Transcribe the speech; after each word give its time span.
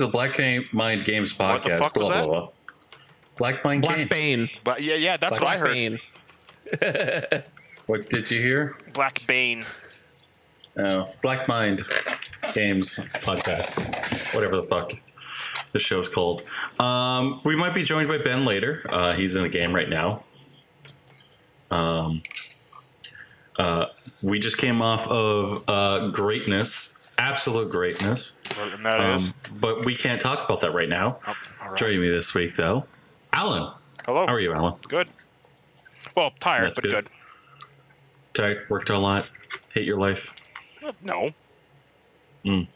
the 0.00 0.08
Black 0.08 0.38
Mind 0.72 1.04
Games 1.04 1.32
podcast. 1.32 1.38
What 1.52 1.62
the 1.62 1.78
fuck 1.78 1.96
was 1.96 2.08
Blah, 2.08 2.26
blah, 2.26 2.40
blah. 2.40 2.48
Black 3.38 3.64
Mind 3.64 3.82
Games 3.82 3.94
Black 3.94 4.08
Games. 4.08 4.50
Bane. 4.50 4.58
But 4.64 4.82
yeah, 4.82 4.96
yeah, 4.96 5.16
that's 5.16 5.38
Black 5.38 5.60
what 5.60 5.70
I 5.70 5.74
heard. 5.88 6.00
Bane. 7.32 7.42
What 7.90 8.08
did 8.08 8.30
you 8.30 8.40
hear? 8.40 8.76
Black 8.92 9.26
Bane. 9.26 9.64
Oh, 10.78 11.08
Black 11.22 11.48
Mind 11.48 11.80
Games 12.54 12.94
podcast. 13.14 13.82
Whatever 14.32 14.56
the 14.58 14.62
fuck 14.62 14.92
the 15.72 15.80
show's 15.80 16.08
called. 16.08 16.48
Um, 16.78 17.40
we 17.44 17.56
might 17.56 17.74
be 17.74 17.82
joined 17.82 18.08
by 18.08 18.18
Ben 18.18 18.44
later. 18.44 18.84
Uh, 18.90 19.12
he's 19.12 19.34
in 19.34 19.42
the 19.42 19.48
game 19.48 19.74
right 19.74 19.88
now. 19.88 20.22
Um, 21.72 22.22
uh, 23.58 23.86
we 24.22 24.38
just 24.38 24.58
came 24.58 24.82
off 24.82 25.08
of 25.08 25.64
uh, 25.66 26.08
greatness, 26.10 26.96
absolute 27.18 27.70
greatness. 27.70 28.34
And 28.74 28.84
that 28.84 29.00
is. 29.14 29.28
Um, 29.28 29.34
but 29.60 29.84
we 29.84 29.94
can't 29.94 30.20
talk 30.20 30.44
about 30.44 30.60
that 30.62 30.72
right 30.72 30.88
now. 30.88 31.18
Oh, 31.26 31.34
all 31.62 31.68
right. 31.70 31.78
Joining 31.78 32.00
me 32.00 32.08
this 32.08 32.34
week, 32.34 32.56
though, 32.56 32.84
Alan. 33.32 33.72
Hello. 34.06 34.26
How 34.26 34.32
are 34.34 34.40
you, 34.40 34.52
Alan? 34.52 34.74
Good. 34.88 35.08
Well, 36.16 36.32
tired, 36.40 36.66
That's 36.68 36.80
but 36.80 36.90
good. 36.90 37.04
good. 37.04 37.08
Tired, 38.32 38.70
worked 38.70 38.90
a 38.90 38.98
lot, 38.98 39.30
hate 39.74 39.84
your 39.84 39.98
life. 39.98 40.34
Uh, 40.84 40.92
No. 41.02 41.30
Mm. 42.44 42.66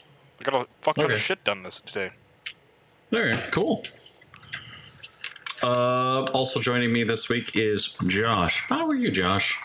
I 0.40 0.44
got 0.44 0.54
a 0.54 0.64
fuck 0.82 0.96
ton 0.96 1.06
Okay. 1.06 1.14
of 1.14 1.20
shit 1.20 1.42
done 1.44 1.62
this 1.62 1.80
today. 1.80 2.10
All 3.12 3.20
right, 3.20 3.38
cool. 3.50 3.82
Uh, 5.62 6.24
also 6.34 6.60
joining 6.60 6.92
me 6.92 7.04
this 7.04 7.28
week 7.28 7.56
is 7.56 7.94
Josh. 8.08 8.58
How 8.68 8.86
are 8.86 8.94
you, 8.94 9.10
Josh? 9.10 9.58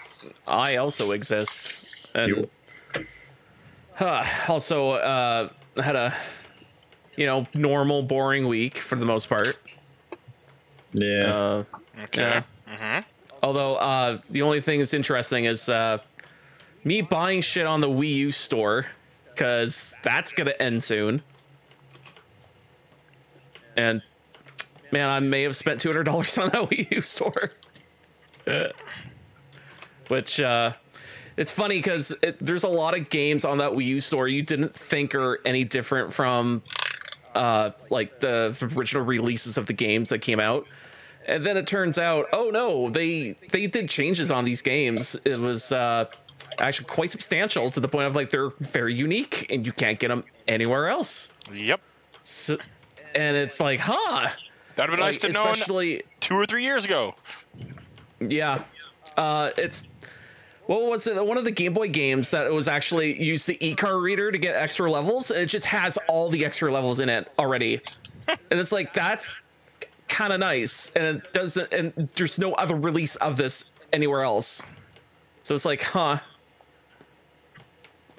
I 0.48 0.78
also 0.78 1.12
exist. 1.12 2.08
And 2.16 2.30
You- 2.30 2.50
Huh, 4.00 4.24
also 4.48 4.92
uh, 4.92 5.50
had 5.76 5.98
a, 5.98 6.16
you 7.18 7.26
know, 7.26 7.46
normal, 7.54 8.02
boring 8.02 8.48
week 8.48 8.78
for 8.78 8.96
the 8.96 9.06
most 9.06 9.28
part. 9.28 9.58
Yeah. 10.94 11.34
Uh, 11.36 11.64
Okay. 12.04 12.22
Yeah. 12.22 12.44
Mm-hmm. 12.70 13.00
although 13.44 13.74
uh, 13.76 14.20
the 14.30 14.42
only 14.42 14.62
thing 14.62 14.80
that's 14.80 14.94
interesting 14.94 15.44
is 15.46 15.68
uh, 15.68 15.98
me 16.86 17.02
buying 17.02 17.42
shit 17.42 17.66
on 17.68 17.82
the 17.82 17.90
Wii 17.90 18.14
U 18.16 18.32
store 18.32 18.86
because 19.26 19.98
that's 20.02 20.32
gonna 20.32 20.54
end 20.62 20.82
soon. 20.82 21.22
And 23.76 24.02
man, 24.94 25.10
I 25.10 25.20
may 25.20 25.44
have 25.44 25.58
spent 25.58 25.82
two 25.82 25.90
hundred 25.90 26.04
dollars 26.06 26.38
on 26.38 26.50
that 26.52 26.70
Wii 26.70 26.90
U 26.92 27.02
store. 27.02 27.52
Which 30.08 30.40
uh, 30.40 30.72
it's 31.40 31.52
funny 31.52 31.78
because 31.78 32.14
it, 32.22 32.38
there's 32.40 32.66
a 32.66 32.70
lot 32.70 32.98
of 32.98 33.10
games 33.10 33.46
on 33.46 33.60
that 33.60 33.72
Wii 33.72 33.86
U 33.86 34.00
store 34.02 34.28
you 34.28 34.44
didn't 34.44 34.76
think 34.76 35.16
are 35.16 35.40
any 35.46 35.64
different 35.64 36.14
from 36.14 36.62
uh, 37.34 37.72
like 37.90 38.20
the 38.20 38.54
original 38.76 39.06
releases 39.06 39.58
of 39.58 39.66
the 39.66 39.72
games 39.72 40.10
that 40.10 40.20
came 40.20 40.42
out. 40.42 40.68
And 41.26 41.46
then 41.46 41.56
it 41.56 41.66
turns 41.66 41.98
out, 41.98 42.26
oh 42.34 42.50
no, 42.50 42.90
they 42.90 43.38
they 43.52 43.68
did 43.68 43.88
changes 43.88 44.32
on 44.32 44.44
these 44.44 44.62
games. 44.62 45.16
It 45.24 45.38
was 45.38 45.72
uh, 45.72 46.06
actually 46.58 46.88
quite 46.88 47.10
substantial 47.10 47.70
to 47.72 47.80
the 47.80 47.88
point 47.88 48.08
of 48.08 48.16
like 48.16 48.32
they're 48.32 48.52
very 48.60 48.94
unique 48.94 49.46
and 49.50 49.66
you 49.66 49.72
can't 49.72 49.98
get 49.98 50.10
them 50.10 50.26
anywhere 50.50 50.90
else. 50.90 51.32
Yep. 51.54 51.80
So, 52.20 52.58
and 53.16 53.38
it's 53.38 53.62
like, 53.62 53.80
huh? 53.80 54.30
That'd 54.76 54.90
have 54.90 54.98
been 54.98 55.00
nice 55.00 55.24
Like, 55.24 55.32
to 55.32 55.40
know 55.40 55.52
especially 55.52 56.04
two 56.20 56.36
or 56.36 56.46
three 56.46 56.64
years 56.64 56.84
ago. 56.84 57.16
Yeah. 58.20 58.62
Uh, 59.16 59.52
it's 59.58 59.88
what 60.70 60.84
was 60.84 61.08
it? 61.08 61.26
One 61.26 61.36
of 61.36 61.46
the 61.46 61.52
Game 61.52 61.74
Boy 61.74 61.90
games 61.90 62.30
that 62.30 62.54
was 62.54 62.68
actually 62.68 63.20
used 63.20 63.48
the 63.48 63.58
e-card 63.66 64.04
reader 64.04 64.32
to 64.32 64.38
get 64.38 64.56
extra 64.56 64.90
levels. 64.90 65.32
It 65.32 65.48
just 65.48 65.66
has 65.66 65.98
all 66.08 66.30
the 66.30 66.46
extra 66.46 66.72
levels 66.72 67.00
in 67.00 67.10
it 67.10 67.32
already, 67.40 67.82
and 68.28 68.60
it's 68.60 68.72
like 68.72 68.94
that's 68.94 69.42
kind 70.08 70.32
of 70.32 70.40
nice. 70.40 70.92
And 70.92 71.18
it 71.18 71.34
doesn't. 71.34 71.74
And 71.74 71.92
there's 72.16 72.38
no 72.38 72.54
other 72.54 72.76
release 72.76 73.16
of 73.16 73.36
this 73.36 73.72
anywhere 73.94 74.22
else. 74.22 74.62
So 75.42 75.56
it's 75.56 75.66
like, 75.66 75.82
huh? 75.82 76.20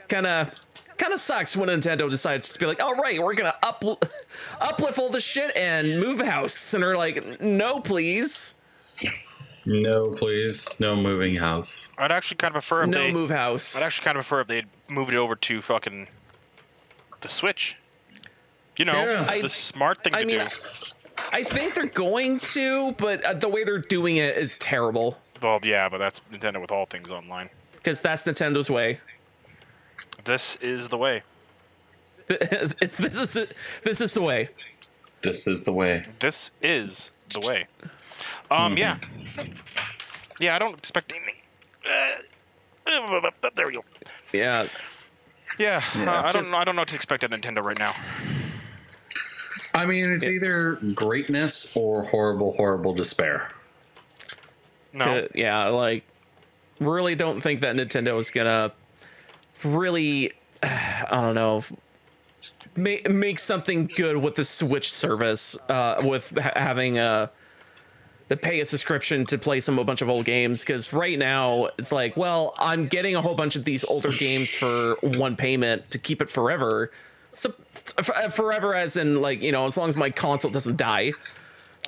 Kind 0.09 0.27
of. 0.27 0.53
Kind 0.97 1.15
of 1.15 1.21
sucks 1.21 1.57
when 1.57 1.69
Nintendo 1.69 2.11
decides 2.11 2.53
to 2.53 2.59
be 2.59 2.67
like, 2.67 2.83
all 2.83 2.95
right, 2.95 3.23
we're 3.23 3.33
gonna 3.33 3.55
up, 3.63 3.83
uplift 4.61 4.99
all 4.99 5.09
this 5.09 5.25
shit 5.25 5.57
and 5.57 5.99
move 5.99 6.21
house, 6.21 6.75
and 6.75 6.83
they're 6.83 6.97
like, 6.97 7.41
no, 7.41 7.81
please, 7.81 8.55
no, 9.65 10.11
please. 10.11 10.69
No 10.81 10.97
moving 10.97 11.37
house. 11.37 11.91
I'd 11.99 12.13
actually 12.13 12.37
kind 12.39 12.51
of 12.57 12.63
prefer 12.63 12.83
if 12.85 12.89
no 12.91 12.99
they. 13.05 13.13
move 13.13 13.31
house. 13.31 13.77
I'd 13.77 13.83
actually 13.83 14.05
kind 14.05 14.17
of 14.19 14.25
prefer 14.27 14.41
if 14.43 14.47
they'd 14.49 14.67
moved 14.89 15.13
it 15.13 15.17
over 15.17 15.37
to 15.37 15.63
fucking 15.63 16.09
the 17.21 17.29
Switch. 17.29 17.77
You 18.77 18.85
know, 18.87 19.05
Yeah. 19.05 19.25
the 19.25 19.45
I- 19.45 19.47
smart 19.49 20.03
thing 20.03 20.15
I 20.15 20.21
to 20.23 20.27
mean, 20.27 20.39
do. 20.41 20.47
I 21.33 21.45
think 21.45 21.75
they're 21.75 21.85
going 21.87 22.41
to, 22.41 22.93
but 22.93 23.23
uh, 23.25 23.35
the 23.35 23.49
way 23.49 23.63
they're 23.65 23.79
doing 23.79 24.17
it 24.17 24.39
is 24.39 24.57
terrible 24.57 25.19
Well, 25.43 25.61
yeah, 25.63 25.89
but 25.91 25.99
that's 25.99 26.21
Nintendo 26.33 26.61
with 26.63 26.73
all 26.73 26.87
things 26.87 27.11
online. 27.11 27.51
because 27.77 28.01
that's 28.01 28.25
Nintendo's 28.25 28.71
way. 28.71 29.01
This 30.25 30.57
is 30.57 30.89
the 30.89 30.97
way. 30.97 31.23
it's 32.31 32.97
this 32.97 33.19
is 33.37 33.47
this 33.83 34.01
is 34.01 34.15
the 34.15 34.23
way. 34.23 34.49
This 35.23 35.47
is 35.47 35.65
the 35.65 35.73
way. 35.73 36.03
This 36.21 36.51
is 36.63 37.11
the 37.33 37.41
way. 37.41 37.67
Um, 38.51 38.77
yeah, 38.77 38.97
Mm-hmm. 39.37 39.53
yeah. 40.41 40.57
I 40.57 40.59
don't 40.59 40.77
expect 40.77 41.13
anything. 41.13 41.35
Uh, 41.87 42.91
uh, 42.91 43.51
there 43.55 43.67
we 43.69 43.75
go. 43.75 43.85
Yeah, 44.33 44.65
Yeah, 45.59 45.81
Yeah, 45.97 46.11
uh, 46.11 46.19
I 46.19 46.23
don't 46.33 46.43
just- 46.43 46.51
know. 46.53 46.59
I 46.59 46.65
don't 46.65 46.77
know 46.77 46.83
what 46.83 46.89
to 46.89 46.95
expect 46.95 47.25
at 47.25 47.31
Nintendo 47.31 47.63
right 47.65 47.79
now. 47.79 47.93
I 49.75 49.87
mean, 49.87 50.11
it's 50.11 50.27
either 50.27 50.79
greatness 50.95 51.77
or 51.77 52.03
horrible, 52.05 52.53
horrible 52.55 52.93
despair. 52.93 53.51
No, 54.93 55.05
Uh, 55.05 55.29
yeah. 55.35 55.67
Like, 55.69 56.05
really 56.81 57.15
don't 57.15 57.41
think 57.41 57.61
that 57.61 57.77
Nintendo 57.77 58.19
is 58.19 58.31
gonna 58.31 58.73
really, 59.63 60.33
I 60.63 61.07
don't 61.11 61.35
know, 61.37 61.63
make 62.77 63.09
make 63.09 63.39
something 63.39 63.87
good 63.97 64.17
with 64.17 64.35
the 64.35 64.45
Switch 64.45 64.93
service. 64.93 65.57
Uh, 65.69 66.01
with 66.05 66.37
ha- 66.37 66.53
having 66.57 66.99
a 66.99 67.31
to 68.31 68.37
pay 68.37 68.61
a 68.61 68.65
subscription 68.65 69.27
to 69.27 69.37
play 69.37 69.59
some 69.61 69.79
a 69.79 69.85
bunch 69.85 70.01
of 70.03 70.09
old 70.09 70.25
games 70.25 70.61
because 70.65 70.93
right 70.93 71.19
now 71.19 71.69
it's 71.79 71.91
like 71.91 72.17
well 72.17 72.55
i'm 72.59 72.87
getting 72.87 73.17
a 73.17 73.21
whole 73.21 73.35
bunch 73.35 73.57
of 73.57 73.65
these 73.65 73.85
older 73.85 74.11
games 74.13 74.55
for 74.55 74.97
one 75.03 75.35
payment 75.37 75.91
to 75.91 75.99
keep 75.99 76.23
it 76.23 76.31
forever 76.31 76.93
so 77.33 77.53
f- 77.99 78.33
forever 78.33 78.75
as 78.75 78.97
in 78.97 79.21
like 79.21 79.43
you 79.43 79.51
know 79.51 79.67
as 79.67 79.77
long 79.77 79.89
as 79.89 79.97
my 79.97 80.09
console 80.09 80.51
doesn't 80.51 80.77
die 80.77 81.11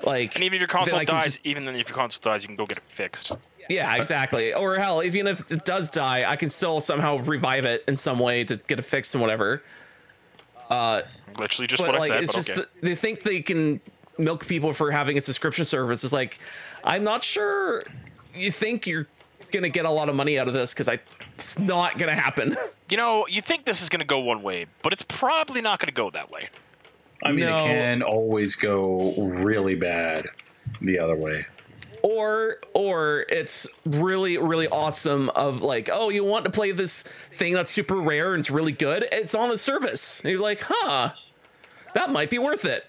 like 0.04 0.34
and 0.34 0.42
even 0.42 0.56
if 0.56 0.60
your 0.60 0.68
console 0.68 0.98
dies, 1.04 1.24
just- 1.24 1.46
even 1.46 1.64
then 1.64 1.76
if 1.76 1.88
your 1.88 1.96
console 1.96 2.20
dies, 2.32 2.42
you 2.42 2.48
can 2.48 2.56
go 2.56 2.66
get 2.66 2.76
it 2.78 2.84
fixed. 2.86 3.30
yeah 3.68 3.94
exactly 3.94 4.52
or 4.52 4.76
hell 4.76 5.00
even 5.02 5.28
if 5.28 5.48
it 5.52 5.64
does 5.64 5.88
die 5.90 6.24
i 6.28 6.34
can 6.34 6.50
still 6.50 6.80
somehow 6.80 7.18
revive 7.18 7.64
it 7.64 7.84
in 7.86 7.96
some 7.96 8.18
way 8.18 8.42
to 8.42 8.56
get 8.66 8.80
it 8.80 8.82
fixed 8.82 9.14
and 9.14 9.22
whatever 9.22 9.62
uh 10.70 11.02
Literally 11.38 11.66
just 11.66 11.80
what 11.82 11.94
like 11.98 12.10
I 12.12 12.16
said. 12.16 12.22
it's 12.24 12.32
But 12.32 12.36
just 12.44 12.50
okay. 12.50 12.60
that 12.60 12.82
they 12.82 12.94
think 12.94 13.22
they 13.22 13.40
can 13.40 13.80
milk 14.18 14.46
people 14.46 14.72
for 14.72 14.90
having 14.90 15.16
a 15.16 15.20
subscription 15.20 15.64
service 15.66 16.04
is 16.04 16.12
like 16.12 16.38
i'm 16.84 17.02
not 17.04 17.22
sure 17.24 17.82
you 18.34 18.50
think 18.52 18.86
you're 18.86 19.06
gonna 19.52 19.68
get 19.68 19.84
a 19.84 19.90
lot 19.90 20.08
of 20.08 20.14
money 20.14 20.38
out 20.38 20.48
of 20.48 20.54
this 20.54 20.72
because 20.72 20.88
i 20.88 20.98
it's 21.34 21.58
not 21.58 21.98
gonna 21.98 22.14
happen 22.14 22.54
You 22.90 22.98
know, 22.98 23.26
you 23.26 23.40
think 23.40 23.64
this 23.64 23.80
is 23.80 23.88
going 23.88 24.00
to 24.00 24.06
go 24.06 24.18
one 24.18 24.42
way, 24.42 24.66
but 24.82 24.92
it's 24.92 25.04
probably 25.08 25.62
not 25.62 25.78
going 25.78 25.86
to 25.86 25.94
go 25.94 26.10
that 26.10 26.30
way. 26.30 26.50
I 27.24 27.32
mean, 27.32 27.46
No. 27.46 27.56
it 27.56 27.64
can 27.64 28.02
always 28.02 28.54
go 28.54 29.14
really 29.16 29.74
bad 29.76 30.26
the 30.82 30.98
other 31.00 31.16
way. 31.16 31.46
or 32.02 32.58
or 32.74 33.24
it's 33.30 33.66
really 33.86 34.36
really 34.36 34.68
awesome 34.68 35.30
of 35.30 35.62
like 35.62 35.88
oh 35.90 36.10
you 36.10 36.22
want 36.22 36.44
to 36.44 36.50
play 36.50 36.70
this 36.72 37.02
thing 37.30 37.54
that's 37.54 37.70
super 37.70 37.96
rare 37.96 38.34
and 38.34 38.40
it's 38.40 38.50
really 38.50 38.72
good 38.72 39.08
it's 39.10 39.34
on 39.34 39.48
the 39.48 39.56
service 39.56 40.20
and 40.20 40.30
you're 40.32 40.40
like 40.42 40.60
huh 40.62 41.12
that 41.94 42.10
might 42.10 42.28
be 42.28 42.38
worth 42.38 42.66
it 42.66 42.84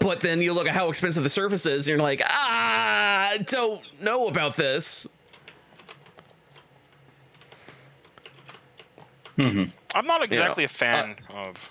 but 0.00 0.20
then 0.20 0.40
you 0.42 0.52
look 0.52 0.66
at 0.68 0.74
how 0.74 0.88
expensive 0.88 1.22
the 1.22 1.28
surface 1.30 1.64
is 1.66 1.86
and 1.86 1.96
you're 1.96 1.98
like 2.04 2.20
ah 2.24 3.28
I 3.30 3.38
don't 3.38 3.80
know 4.02 4.28
about 4.28 4.56
this 4.56 5.06
Mhm. 9.36 9.70
I'm 9.94 10.06
not 10.06 10.22
exactly 10.26 10.64
a 10.64 10.68
fan 10.68 11.14
of 11.34 11.70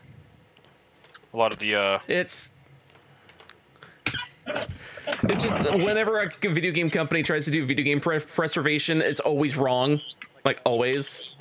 a 1.34 1.38
lot 1.38 1.52
of 1.52 1.58
the. 1.60 1.76
uh 1.76 2.00
it's 2.08 2.54
it's 4.48 5.44
just 5.44 5.74
whenever 5.76 6.20
a 6.20 6.30
video 6.50 6.72
game 6.72 6.90
company 6.90 7.24
tries 7.24 7.46
to 7.46 7.52
do 7.52 7.66
video 7.66 7.84
game 7.84 8.00
pre- 8.00 8.20
preservation 8.20 9.02
it's 9.02 9.20
always 9.20 9.58
wrong 9.58 10.00
like 10.44 10.60
always 10.64 11.32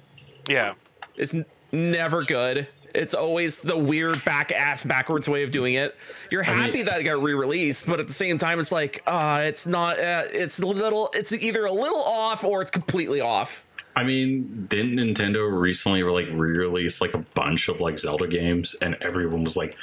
Yeah, 0.48 0.74
It's 1.16 1.34
n- 1.34 1.44
never 1.72 2.24
good. 2.24 2.66
It's 2.94 3.12
always 3.12 3.60
the 3.60 3.76
weird 3.76 4.24
back 4.24 4.52
ass 4.52 4.84
backwards 4.84 5.28
way 5.28 5.42
of 5.42 5.50
doing 5.50 5.74
it. 5.74 5.96
You're 6.30 6.44
mean- 6.44 6.52
happy 6.54 6.82
that 6.82 7.00
it 7.00 7.04
got 7.04 7.20
re-released, 7.22 7.86
but 7.86 7.98
at 8.00 8.06
the 8.06 8.14
same 8.14 8.38
time, 8.38 8.60
it's 8.60 8.72
like, 8.72 9.02
uh, 9.06 9.42
it's 9.44 9.66
not. 9.66 9.98
Uh, 9.98 10.24
it's 10.32 10.60
a 10.60 10.66
little. 10.66 11.10
It's 11.14 11.32
either 11.32 11.66
a 11.66 11.72
little 11.72 12.02
off 12.02 12.44
or 12.44 12.62
it's 12.62 12.70
completely 12.70 13.20
off. 13.20 13.66
I 13.96 14.02
mean, 14.02 14.66
didn't 14.68 14.96
Nintendo 14.96 15.48
recently 15.60 16.02
like 16.02 16.26
re-release 16.32 17.00
like 17.00 17.14
a 17.14 17.18
bunch 17.34 17.68
of 17.68 17.80
like 17.80 17.98
Zelda 17.98 18.26
games, 18.26 18.74
and 18.82 18.96
everyone 19.00 19.44
was 19.44 19.56
like, 19.56 19.76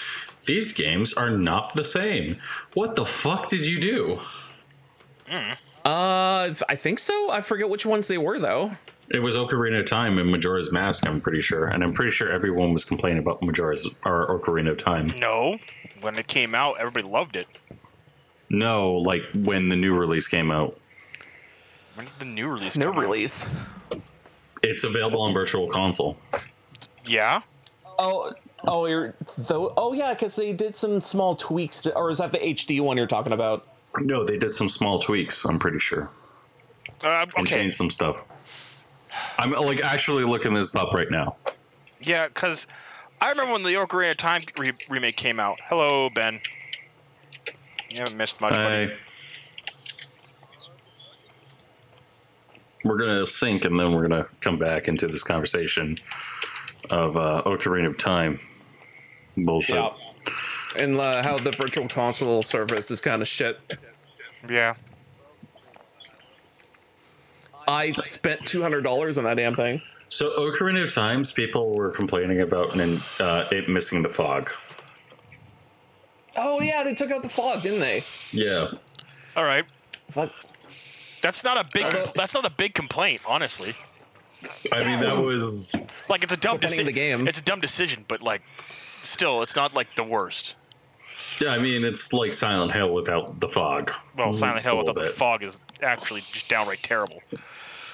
"These 0.46 0.74
games 0.74 1.14
are 1.14 1.30
not 1.30 1.74
the 1.74 1.84
same. 1.84 2.38
What 2.74 2.96
the 2.96 3.06
fuck 3.06 3.48
did 3.50 3.66
you 3.66 3.80
do?" 3.80 4.20
Uh, 5.86 6.54
I 6.70 6.76
think 6.76 7.00
so. 7.00 7.32
I 7.32 7.42
forget 7.42 7.70
which 7.70 7.86
ones 7.86 8.08
they 8.08 8.18
were 8.18 8.40
though. 8.40 8.72
It 9.10 9.22
was 9.22 9.36
Ocarina 9.36 9.82
of 9.82 9.88
Time 9.88 10.20
and 10.20 10.30
Majora's 10.32 10.72
Mask. 10.72 11.06
I'm 11.06 11.20
pretty 11.20 11.42
sure, 11.42 11.68
and 11.68 11.84
I'm 11.84 11.92
pretty 11.92 12.12
sure 12.12 12.32
everyone 12.32 12.72
was 12.72 12.86
complaining 12.86 13.20
about 13.20 13.42
Majora's 13.42 13.90
or 14.06 14.40
Ocarina 14.40 14.72
of 14.72 14.78
Time. 14.78 15.08
No, 15.20 15.58
when 16.02 16.18
it 16.18 16.28
came 16.28 16.56
out, 16.56 16.78
everybody 16.80 17.08
loved 17.08 17.36
it. 17.36 17.48
No, 18.50 18.94
like 18.94 19.24
when 19.34 19.70
the 19.70 19.76
new 19.76 19.98
release 19.98 20.28
came 20.28 20.52
out. 20.52 20.78
When 21.96 22.06
did 22.06 22.16
the 22.20 22.26
new 22.26 22.48
release? 22.48 22.78
No 22.78 22.88
come 22.88 22.98
out? 22.98 23.02
release. 23.02 23.46
It's 24.64 24.84
available 24.84 25.22
on 25.22 25.34
Virtual 25.34 25.68
Console. 25.68 26.18
Yeah. 27.06 27.42
Oh, 28.00 28.32
oh, 28.66 28.86
you're 28.86 29.14
though. 29.38 29.74
Oh 29.76 29.94
yeah, 29.94 30.14
because 30.14 30.36
they 30.36 30.54
did 30.54 30.76
some 30.76 31.02
small 31.02 31.36
tweaks, 31.36 31.82
to, 31.82 31.96
or 31.96 32.10
is 32.10 32.20
that 32.20 32.32
the 32.32 32.40
HD 32.40 32.80
one 32.82 32.96
you're 32.98 33.08
talking 33.08 33.34
about? 33.34 33.68
No, 34.00 34.24
they 34.24 34.38
did 34.38 34.52
some 34.52 34.70
small 34.70 35.00
tweaks. 35.00 35.44
I'm 35.46 35.60
pretty 35.60 35.80
sure, 35.80 36.10
Uh, 37.04 37.10
and 37.24 37.34
okay. 37.40 37.58
changed 37.58 37.76
some 37.78 37.90
stuff. 37.90 38.24
I'm 39.38 39.52
like 39.52 39.82
actually 39.84 40.24
looking 40.24 40.54
this 40.54 40.76
up 40.76 40.94
right 40.94 41.12
now. 41.12 41.36
Yeah, 42.00 42.28
because 42.28 42.68
I 43.20 43.30
remember 43.30 43.54
when 43.54 43.64
the 43.64 43.74
Ocarina 43.74 44.12
of 44.12 44.18
Time 44.18 44.42
re- 44.58 44.72
remake 44.90 45.18
came 45.18 45.40
out. 45.40 45.60
Hello, 45.68 46.10
Ben. 46.16 46.40
You 47.90 48.00
haven't 48.00 48.16
missed 48.18 48.40
much, 48.40 48.54
buddy. 48.56 48.92
We're 52.84 52.98
gonna 52.98 53.26
sync, 53.26 53.66
and 53.66 53.80
then 53.80 53.92
we're 53.92 54.08
gonna 54.08 54.28
come 54.40 54.58
back 54.58 54.88
into 54.88 55.08
this 55.08 55.22
conversation 55.24 55.98
of 56.90 57.16
uh, 57.18 57.44
Ocarina 57.46 57.88
of 57.88 57.98
Time 57.98 58.40
bullshit. 59.38 59.76
And 60.78 60.98
uh, 61.00 61.22
how 61.24 61.38
the 61.38 61.52
virtual 61.52 61.88
console 61.90 62.44
service 62.44 62.90
is 62.92 63.02
kind 63.02 63.22
of 63.22 63.28
shit. 63.28 63.60
Yeah. 64.50 64.76
I 67.68 67.92
spent 68.06 68.42
two 68.46 68.62
hundred 68.62 68.82
dollars 68.84 69.18
on 69.18 69.24
that 69.26 69.36
damn 69.38 69.56
thing. 69.56 69.82
So 70.10 70.32
Ocarina 70.38 70.84
of 70.84 70.94
Times, 70.94 71.32
people 71.32 71.74
were 71.76 71.90
complaining 71.90 72.42
about 72.42 72.76
nin- 72.76 73.02
uh, 73.20 73.46
it 73.52 73.70
missing 73.70 74.02
the 74.02 74.10
fog. 74.10 74.52
Oh 76.36 76.62
yeah, 76.62 76.84
they 76.84 76.94
took 76.94 77.12
out 77.12 77.22
the 77.24 77.30
fog, 77.30 77.62
didn't 77.62 77.80
they? 77.80 78.04
Yeah, 78.32 78.72
All 79.36 79.44
right. 79.44 79.66
Fuck. 80.10 80.32
That's 81.22 81.44
not 81.44 81.58
a 81.64 81.70
big. 81.74 81.84
Although- 81.84 82.12
that's 82.16 82.34
not 82.34 82.46
a 82.46 82.50
big 82.50 82.74
complaint, 82.74 83.22
honestly. 83.26 83.76
I 84.72 84.84
mean 84.84 85.00
that 85.02 85.18
was 85.18 85.76
Like 86.10 86.24
it's 86.24 86.34
a 86.34 86.38
dumb 86.38 86.58
Depending 86.58 86.62
on 86.62 86.62
decision. 86.62 86.86
the 86.88 86.92
game. 86.94 87.28
It's 87.28 87.40
a 87.40 87.44
dumb 87.44 87.60
decision, 87.62 88.06
but 88.08 88.24
like, 88.24 88.42
still, 89.04 89.44
it's 89.44 89.56
not 89.56 89.76
like 89.76 89.96
the 89.96 90.04
worst. 90.04 90.56
Yeah. 91.42 91.54
I 91.54 91.58
mean 91.58 91.84
it's 91.84 92.14
like 92.14 92.34
Silent 92.34 92.72
Hill 92.72 92.94
without 92.94 93.40
the 93.40 93.48
fog. 93.50 93.92
Well, 94.18 94.32
Silent 94.32 94.64
Hill 94.64 94.78
without 94.78 94.96
little 94.96 95.12
the 95.12 95.16
fog 95.18 95.44
is 95.44 95.60
actually 95.82 96.22
just 96.32 96.48
downright 96.48 96.82
terrible. 96.84 97.22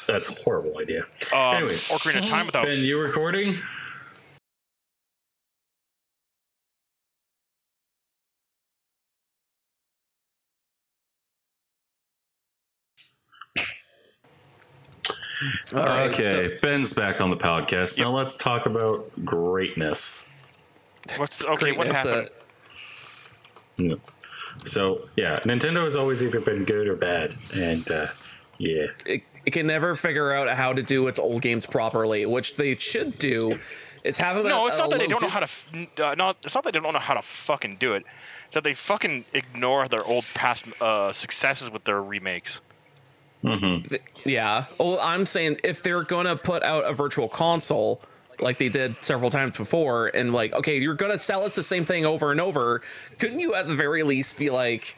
That's 0.08 0.30
a 0.30 0.34
horrible 0.44 0.78
idea. 0.80 1.04
Um, 1.34 1.56
Anyways. 1.58 1.88
Ocarina 1.90 2.24
of 2.24 2.30
Time 2.30 2.46
without. 2.46 2.64
Ben, 2.66 2.80
you 2.80 3.00
recording? 3.00 3.56
All 15.74 15.84
right, 15.84 16.08
okay, 16.10 16.54
so- 16.54 16.60
Ben's 16.62 16.94
back 16.94 17.22
on 17.22 17.30
the 17.30 17.38
podcast. 17.38 18.00
Now 18.00 18.12
let's 18.12 18.38
talk 18.38 18.66
about 18.66 19.10
greatness. 19.24 20.18
What's 21.18 21.44
okay? 21.44 21.72
What 21.72 21.88
Greatness, 21.88 22.06
uh, 22.06 22.10
happened? 22.10 22.30
Yeah. 23.78 23.96
So 24.64 25.07
yeah, 25.16 25.38
Nintendo 25.40 25.84
has 25.84 25.96
always 25.96 26.24
either 26.24 26.40
been 26.40 26.66
good 26.66 26.88
or 26.88 26.96
bad, 26.96 27.36
and 27.54 27.90
uh, 27.92 28.07
yeah, 28.57 28.88
it, 29.06 29.24
it 29.46 29.52
can 29.52 29.68
never 29.68 29.96
figure 29.96 30.34
out 30.34 30.50
how 30.56 30.74
to 30.74 30.81
do 30.81 31.07
its 31.07 31.19
old 31.19 31.42
games 31.42 31.66
properly, 31.66 32.26
which 32.26 32.56
they 32.56 32.76
should 32.76 33.18
do. 33.18 33.57
Is 34.04 34.18
have 34.18 34.38
them. 34.38 34.48
No, 34.48 34.66
at 34.66 34.69
it's 34.69 34.78
a 34.78 34.80
not 34.80 34.90
that 34.92 35.00
they 35.00 35.07
don't 35.07 35.22
know 35.22 35.30
how 35.30 35.40
to. 35.42 36.06
Uh, 36.12 36.16
not. 36.16 36.38
It's 36.44 36.56
not 36.56 36.64
that 36.64 36.74
they 36.74 36.80
don't 36.80 36.94
know 36.94 37.00
how 37.00 37.14
to 37.14 37.22
fucking 37.22 37.78
do 37.78 37.94
it. 37.94 38.04
It's 38.46 38.54
that 38.54 38.64
they 38.64 38.74
fucking 38.74 39.26
ignore 39.34 39.88
their 39.88 40.06
old 40.06 40.26
past 40.34 40.66
uh, 40.81 41.12
successes 41.12 41.69
with 41.69 41.84
their 41.84 42.02
remakes. 42.02 42.62
hmm 43.42 43.80
Yeah. 44.26 44.66
Well, 44.80 45.00
I'm 45.02 45.26
saying 45.26 45.60
if 45.64 45.84
they're 45.84 46.04
gonna 46.04 46.36
put 46.36 46.64
out 46.64 46.86
a 46.86 46.94
virtual 46.94 47.28
console 47.28 48.02
like 48.40 48.58
they 48.58 48.70
did 48.70 48.96
several 49.04 49.30
times 49.30 49.58
before, 49.58 50.08
and 50.08 50.34
like, 50.34 50.54
okay, 50.54 50.78
you're 50.78 50.96
gonna 50.96 51.18
sell 51.18 51.44
us 51.44 51.56
the 51.56 51.64
same 51.64 51.86
thing 51.86 52.06
over 52.06 52.32
and 52.32 52.40
over, 52.42 52.82
couldn't 53.20 53.40
you 53.40 53.56
at 53.56 53.68
the 53.68 53.76
very 53.76 54.04
least 54.04 54.38
be 54.38 54.50
like, 54.50 54.96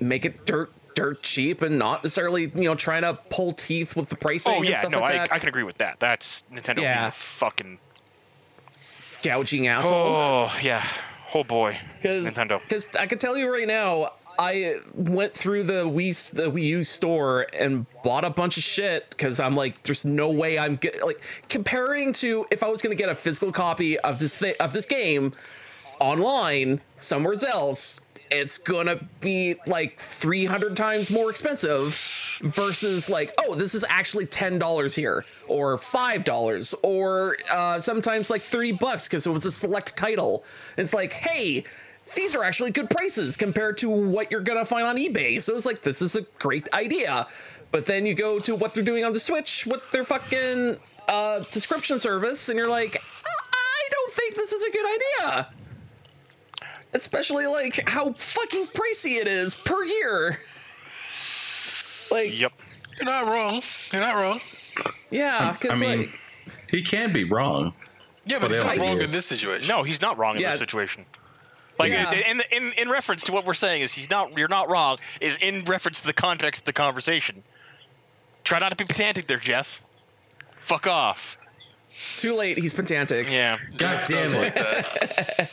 make 0.00 0.24
it 0.24 0.44
dirt 0.46 0.72
dirt 0.94 1.20
cheap 1.22 1.60
and 1.62 1.76
not 1.76 2.04
necessarily 2.04 2.42
you 2.54 2.62
know 2.64 2.74
trying 2.76 3.02
to 3.02 3.14
pull 3.28 3.50
teeth 3.52 3.96
with 3.96 4.08
the 4.08 4.14
pricing 4.16 4.54
Oh 4.54 4.56
and 4.58 4.66
yeah, 4.68 4.78
stuff 4.78 4.92
no, 4.92 5.00
like 5.00 5.14
I, 5.14 5.16
that? 5.18 5.32
I 5.32 5.38
can 5.40 5.48
agree 5.48 5.64
with 5.64 5.78
that. 5.78 5.98
That's 5.98 6.44
Nintendo 6.52 6.76
being 6.76 6.86
Yeah. 6.88 7.08
a 7.08 7.10
fucking. 7.10 7.78
gouging 9.22 9.66
asshole. 9.68 9.92
Oh 9.92 10.52
yeah. 10.62 10.84
Oh 11.34 11.42
boy. 11.44 11.78
Because 11.96 12.26
Nintendo. 12.26 12.60
Because 12.60 12.88
I 12.98 13.06
can 13.06 13.18
tell 13.18 13.36
you 13.36 13.52
right 13.52 13.66
now, 13.66 14.12
I 14.38 14.76
went 14.94 15.32
through 15.34 15.64
the 15.64 15.84
Wii 15.84 16.32
the 16.32 16.50
Wii 16.50 16.62
U 16.62 16.84
store 16.84 17.46
and 17.52 17.86
bought 18.02 18.24
a 18.24 18.30
bunch 18.30 18.56
of 18.56 18.62
shit 18.62 19.10
because 19.10 19.40
I'm 19.40 19.54
like, 19.56 19.82
there's 19.82 20.04
no 20.04 20.30
way 20.30 20.58
I'm 20.58 20.76
get, 20.76 21.04
like 21.04 21.20
comparing 21.48 22.12
to 22.14 22.46
if 22.50 22.62
I 22.62 22.68
was 22.68 22.82
gonna 22.82 22.94
get 22.94 23.08
a 23.08 23.14
physical 23.14 23.52
copy 23.52 23.98
of 24.00 24.18
this 24.18 24.36
thi- 24.36 24.56
of 24.56 24.72
this 24.72 24.86
game 24.86 25.32
online 26.00 26.80
somewhere 26.96 27.34
else. 27.48 28.00
It's 28.30 28.58
gonna 28.58 29.00
be 29.20 29.56
like 29.66 29.98
300 29.98 30.76
times 30.76 31.10
more 31.10 31.30
expensive 31.30 31.98
versus 32.40 33.08
like, 33.08 33.32
oh, 33.38 33.54
this 33.54 33.74
is 33.74 33.84
actually 33.88 34.26
$10 34.26 34.96
here 34.96 35.24
or 35.46 35.78
$5 35.78 36.74
or 36.82 37.36
uh, 37.50 37.78
sometimes 37.78 38.30
like 38.30 38.42
30 38.42 38.72
bucks 38.72 39.06
because 39.06 39.26
it 39.26 39.30
was 39.30 39.44
a 39.46 39.52
select 39.52 39.96
title. 39.96 40.42
It's 40.76 40.94
like, 40.94 41.12
hey, 41.12 41.64
these 42.14 42.36
are 42.36 42.44
actually 42.44 42.70
good 42.70 42.90
prices 42.90 43.36
compared 43.36 43.78
to 43.78 43.88
what 43.88 44.30
you're 44.30 44.40
gonna 44.40 44.64
find 44.64 44.86
on 44.86 44.96
eBay. 44.96 45.40
So 45.40 45.56
it's 45.56 45.66
like, 45.66 45.82
this 45.82 46.02
is 46.02 46.16
a 46.16 46.22
great 46.38 46.68
idea. 46.72 47.26
But 47.70 47.86
then 47.86 48.06
you 48.06 48.14
go 48.14 48.38
to 48.40 48.54
what 48.54 48.74
they're 48.74 48.84
doing 48.84 49.04
on 49.04 49.12
the 49.12 49.20
Switch 49.20 49.66
with 49.66 49.82
their 49.90 50.04
fucking 50.04 50.76
uh, 51.08 51.44
subscription 51.50 51.98
service, 51.98 52.48
and 52.48 52.56
you're 52.58 52.68
like, 52.68 52.96
I 53.26 53.88
don't 53.90 54.12
think 54.12 54.36
this 54.36 54.52
is 54.52 54.62
a 54.62 54.70
good 54.70 54.86
idea 54.86 55.48
especially 56.94 57.46
like 57.46 57.86
how 57.88 58.12
fucking 58.12 58.66
pricey 58.68 59.20
it 59.20 59.28
is 59.28 59.54
per 59.54 59.84
year. 59.84 60.38
Like, 62.10 62.38
Yep. 62.38 62.52
You're 62.96 63.06
not 63.06 63.26
wrong. 63.26 63.60
You're 63.92 64.02
not 64.02 64.14
wrong. 64.14 64.40
yeah, 65.10 65.52
because 65.52 65.70
I 65.70 65.74
because 65.74 65.80
mean, 65.80 65.98
like, 66.02 66.20
he 66.70 66.82
can 66.82 67.12
be 67.12 67.24
wrong. 67.24 67.74
Yeah, 68.24 68.38
But 68.38 68.42
but 68.42 68.50
he's 68.52 68.64
not 68.64 68.76
don't 68.76 68.86
wrong 68.86 69.00
in 69.00 69.10
this 69.10 69.26
situation. 69.26 69.66
No, 69.66 69.82
he's 69.82 70.00
not 70.00 70.16
wrong 70.16 70.36
in 70.36 70.42
this 70.42 70.58
situation. 70.58 71.04
Like 71.78 71.90
Yeah. 71.90 72.12
in, 72.12 72.42
in 72.52 72.72
in 72.72 72.88
reference 72.88 73.24
to 73.24 73.32
what 73.32 73.44
we're 73.46 73.54
saying 73.54 73.82
is 73.82 73.92
he's 73.92 74.10
not 74.10 74.36
you're 74.36 74.48
not 74.48 74.70
wrong 74.70 74.98
is 75.20 75.36
in 75.40 75.64
reference 75.64 76.00
to 76.00 76.06
the 76.06 76.12
context 76.12 76.62
of 76.62 76.66
the 76.66 76.72
conversation. 76.72 77.42
Try 78.44 78.58
not 78.58 78.68
to 78.70 78.76
be 78.76 78.84
pedantic 78.84 79.26
there, 79.26 79.38
Jeff. 79.38 79.80
Fuck 80.58 80.86
off. 80.86 81.36
too 82.16 82.34
late. 82.34 82.58
He's 82.58 82.72
pedantic. 82.72 83.30
Yeah. 83.30 83.58
God 83.76 84.02
damn 84.06 84.28
it! 84.34 84.38
like 84.38 84.54
that. 84.54 85.50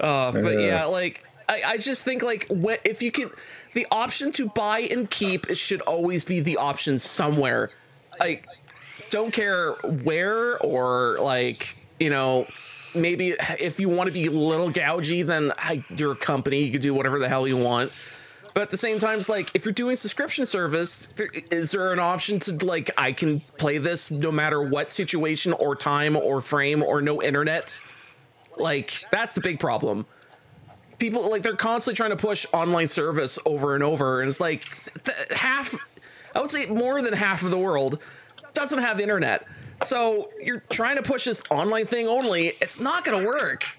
Uh, 0.00 0.32
but 0.42 0.60
yeah, 0.60 0.84
like 0.84 1.24
I, 1.48 1.62
I 1.66 1.76
just 1.78 2.04
think 2.04 2.22
like 2.22 2.46
when, 2.48 2.78
if 2.84 3.02
you 3.02 3.10
can, 3.12 3.30
the 3.74 3.86
option 3.90 4.32
to 4.32 4.48
buy 4.48 4.80
and 4.80 5.10
keep 5.10 5.50
it 5.50 5.56
should 5.56 5.80
always 5.82 6.24
be 6.24 6.40
the 6.40 6.56
option 6.56 6.98
somewhere. 6.98 7.70
Like, 8.20 8.46
don't 9.10 9.32
care 9.32 9.72
where 9.72 10.58
or 10.58 11.18
like 11.20 11.76
you 11.98 12.10
know. 12.10 12.46
Maybe 12.94 13.34
if 13.58 13.80
you 13.80 13.88
want 13.88 14.08
to 14.08 14.12
be 14.12 14.26
a 14.26 14.30
little 14.30 14.70
gougy, 14.70 15.24
then 15.24 15.52
I, 15.56 15.84
you're 15.96 16.12
a 16.12 16.16
company. 16.16 16.62
You 16.62 16.72
can 16.72 16.80
do 16.80 16.94
whatever 16.94 17.18
the 17.18 17.28
hell 17.28 17.46
you 17.46 17.56
want. 17.56 17.92
But 18.54 18.62
at 18.62 18.70
the 18.70 18.76
same 18.76 18.98
time, 18.98 19.18
it's 19.18 19.28
like 19.28 19.50
if 19.54 19.64
you're 19.64 19.72
doing 19.72 19.96
subscription 19.96 20.44
service, 20.44 21.08
is 21.50 21.70
there 21.70 21.92
an 21.92 21.98
option 21.98 22.38
to 22.40 22.66
like 22.66 22.90
I 22.98 23.12
can 23.12 23.40
play 23.56 23.78
this 23.78 24.10
no 24.10 24.30
matter 24.30 24.62
what 24.62 24.92
situation 24.92 25.54
or 25.54 25.74
time 25.74 26.16
or 26.16 26.40
frame 26.40 26.82
or 26.82 27.00
no 27.00 27.22
internet? 27.22 27.80
Like 28.58 29.04
that's 29.10 29.34
the 29.34 29.40
big 29.40 29.58
problem. 29.58 30.04
People 30.98 31.30
like 31.30 31.42
they're 31.42 31.56
constantly 31.56 31.96
trying 31.96 32.10
to 32.10 32.16
push 32.16 32.44
online 32.52 32.88
service 32.88 33.38
over 33.46 33.74
and 33.74 33.82
over, 33.82 34.20
and 34.20 34.28
it's 34.28 34.40
like 34.40 34.64
th- 35.02 35.32
half, 35.32 35.74
I 36.36 36.40
would 36.40 36.50
say 36.50 36.66
more 36.66 37.00
than 37.00 37.14
half 37.14 37.42
of 37.42 37.50
the 37.50 37.58
world 37.58 38.00
doesn't 38.52 38.80
have 38.80 39.00
internet. 39.00 39.46
So 39.84 40.30
you're 40.40 40.62
trying 40.70 40.96
to 40.96 41.02
push 41.02 41.24
this 41.24 41.42
online 41.50 41.86
thing 41.86 42.06
only. 42.06 42.48
It's 42.60 42.80
not 42.80 43.04
gonna 43.04 43.24
work. 43.24 43.78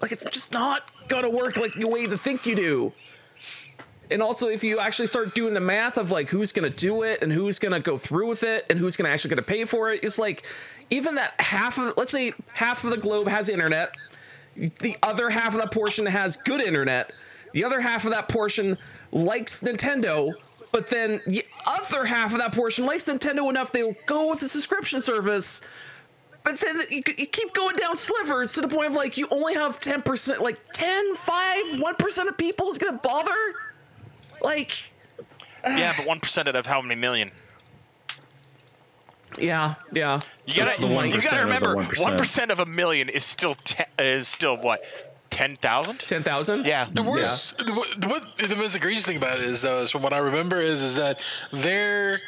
Like 0.00 0.12
it's 0.12 0.28
just 0.30 0.52
not 0.52 0.90
gonna 1.08 1.30
work 1.30 1.56
like 1.56 1.74
the 1.74 1.86
way 1.86 2.00
you 2.00 2.16
think 2.16 2.46
you 2.46 2.54
do. 2.54 2.92
And 4.10 4.22
also, 4.22 4.48
if 4.48 4.62
you 4.62 4.78
actually 4.78 5.06
start 5.06 5.34
doing 5.34 5.54
the 5.54 5.60
math 5.60 5.96
of 5.96 6.10
like 6.10 6.28
who's 6.28 6.52
going 6.52 6.70
to 6.70 6.76
do 6.76 7.02
it 7.02 7.22
and 7.22 7.32
who's 7.32 7.58
going 7.58 7.72
to 7.72 7.80
go 7.80 7.96
through 7.96 8.28
with 8.28 8.42
it 8.42 8.66
and 8.68 8.78
who's 8.78 8.96
going 8.96 9.06
to 9.06 9.12
actually 9.12 9.30
going 9.30 9.38
to 9.38 9.42
pay 9.42 9.64
for 9.64 9.92
it, 9.92 10.04
it's 10.04 10.18
like 10.18 10.46
even 10.90 11.14
that 11.14 11.40
half 11.40 11.78
of, 11.78 11.94
let's 11.96 12.12
say 12.12 12.32
half 12.52 12.84
of 12.84 12.90
the 12.90 12.96
globe 12.96 13.28
has 13.28 13.48
internet, 13.48 13.94
the 14.56 14.96
other 15.02 15.30
half 15.30 15.54
of 15.54 15.60
that 15.60 15.70
portion 15.70 16.06
has 16.06 16.36
good 16.36 16.60
internet, 16.60 17.12
the 17.52 17.64
other 17.64 17.80
half 17.80 18.04
of 18.04 18.10
that 18.10 18.28
portion 18.28 18.76
likes 19.10 19.60
Nintendo, 19.60 20.32
but 20.74 20.88
then 20.88 21.20
the 21.24 21.46
other 21.66 22.04
half 22.04 22.32
of 22.32 22.38
that 22.38 22.52
portion 22.52 22.84
likes 22.84 23.04
Nintendo 23.04 23.48
enough 23.48 23.70
they'll 23.70 23.94
go 24.06 24.30
with 24.30 24.40
the 24.40 24.48
subscription 24.48 25.00
service. 25.00 25.60
But 26.42 26.58
then 26.58 26.80
you, 26.90 27.00
you 27.16 27.26
keep 27.26 27.54
going 27.54 27.76
down 27.76 27.96
slivers 27.96 28.54
to 28.54 28.60
the 28.60 28.66
point 28.66 28.88
of 28.88 28.94
like 28.94 29.16
you 29.16 29.28
only 29.30 29.54
have 29.54 29.78
10%, 29.78 30.40
like 30.40 30.58
10, 30.72 31.14
5, 31.14 31.64
1% 31.76 32.28
of 32.28 32.36
people 32.36 32.70
is 32.70 32.78
going 32.78 32.92
to 32.92 33.00
bother. 33.00 33.30
Like, 34.42 34.90
yeah, 35.64 35.94
but 35.96 36.08
one 36.08 36.18
percent 36.18 36.48
out 36.48 36.56
of 36.56 36.66
how 36.66 36.82
many 36.82 37.00
million? 37.00 37.30
yeah, 39.38 39.74
yeah. 39.92 40.20
You 40.44 40.54
gotta, 40.54 40.82
you 40.82 41.20
gotta 41.20 41.44
remember, 41.44 41.76
1%. 41.76 42.00
one 42.00 42.18
percent 42.18 42.50
of 42.50 42.58
a 42.58 42.66
million 42.66 43.08
is 43.08 43.24
still 43.24 43.54
te- 43.54 43.84
is 43.96 44.26
still 44.26 44.56
what, 44.56 44.82
ten 45.34 45.56
thousand? 45.56 45.98
10,000? 46.00 46.64
Yeah. 46.64 46.88
The 46.92 47.02
worst, 47.02 47.58
the, 47.58 47.72
what- 47.74 48.00
the, 48.00 48.08
what, 48.08 48.38
the 48.38 48.56
most 48.56 48.74
egregious 48.76 49.04
thing 49.04 49.16
about 49.16 49.38
it 49.40 49.44
is, 49.44 49.62
though, 49.62 49.80
is 49.82 49.90
from 49.90 50.02
what 50.02 50.12
I 50.12 50.18
remember, 50.18 50.60
is 50.60 50.82
is 50.82 50.94
that 50.96 51.20
they're 51.52 52.20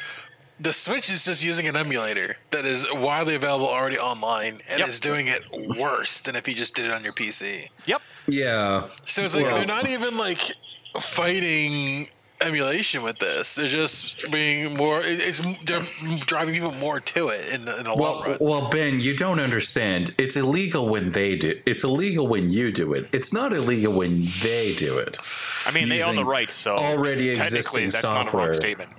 the 0.59 0.73
Switch 0.73 1.11
is 1.11 1.23
just 1.23 1.43
using 1.43 1.67
an 1.67 1.75
emulator 1.77 2.35
that 2.49 2.65
is 2.65 2.85
widely 2.91 3.35
available 3.35 3.67
already 3.67 3.99
online 3.99 4.59
and 4.67 4.79
Yep. 4.79 4.89
is 4.89 4.99
doing 4.99 5.27
it 5.27 5.43
worse 5.77 6.21
than 6.21 6.35
if 6.35 6.47
you 6.47 6.55
just 6.55 6.73
did 6.75 6.85
it 6.85 6.91
on 6.91 7.03
your 7.03 7.13
PC. 7.13 7.69
Yep. 7.85 8.01
Yeah. 8.27 8.87
So 9.05 9.23
it's 9.23 9.35
like 9.35 9.45
Well- 9.45 9.55
they're 9.57 9.65
not 9.67 9.87
even 9.87 10.17
like 10.17 10.51
fighting 10.99 12.07
emulation 12.41 13.03
with 13.03 13.17
this. 13.19 13.55
They're 13.55 13.67
just 13.67 14.31
being 14.31 14.75
more. 14.75 15.01
It's 15.03 15.39
they're 15.65 15.83
driving 16.19 16.53
people 16.53 16.71
more 16.73 16.99
to 16.99 17.29
it 17.29 17.49
in 17.49 17.65
the, 17.65 17.77
in 17.79 17.83
the 17.85 17.93
long 17.93 17.99
Well, 17.99 18.23
run. 18.23 18.37
well, 18.39 18.69
Ben, 18.69 18.99
you 18.99 19.15
don't 19.15 19.39
understand. 19.39 20.13
It's 20.17 20.35
illegal 20.37 20.87
when 20.87 21.11
they 21.11 21.35
do. 21.35 21.59
It's 21.65 21.83
illegal 21.83 22.27
when 22.27 22.51
you 22.51 22.71
do 22.71 22.93
it. 22.93 23.07
It's 23.11 23.33
not 23.33 23.53
illegal 23.53 23.93
when 23.93 24.27
they 24.41 24.73
do 24.75 24.97
it. 24.97 25.17
I 25.65 25.71
mean, 25.71 25.89
they 25.89 26.01
own 26.01 26.15
the 26.15 26.25
rights, 26.25 26.55
so 26.55 26.75
already 26.75 27.29
existing 27.29 27.89
that's 27.89 28.03
not 28.03 28.21
a 28.21 28.25
software. 28.25 28.45
wrong 28.45 28.53
statement. 28.53 28.89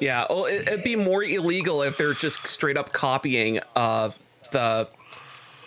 Yeah, 0.00 0.26
well, 0.28 0.46
it, 0.46 0.66
it'd 0.68 0.84
be 0.84 0.96
more 0.96 1.22
illegal 1.22 1.82
if 1.82 1.96
they're 1.96 2.14
just 2.14 2.46
straight 2.46 2.76
up 2.76 2.92
copying 2.92 3.58
of 3.76 4.18
the 4.50 4.88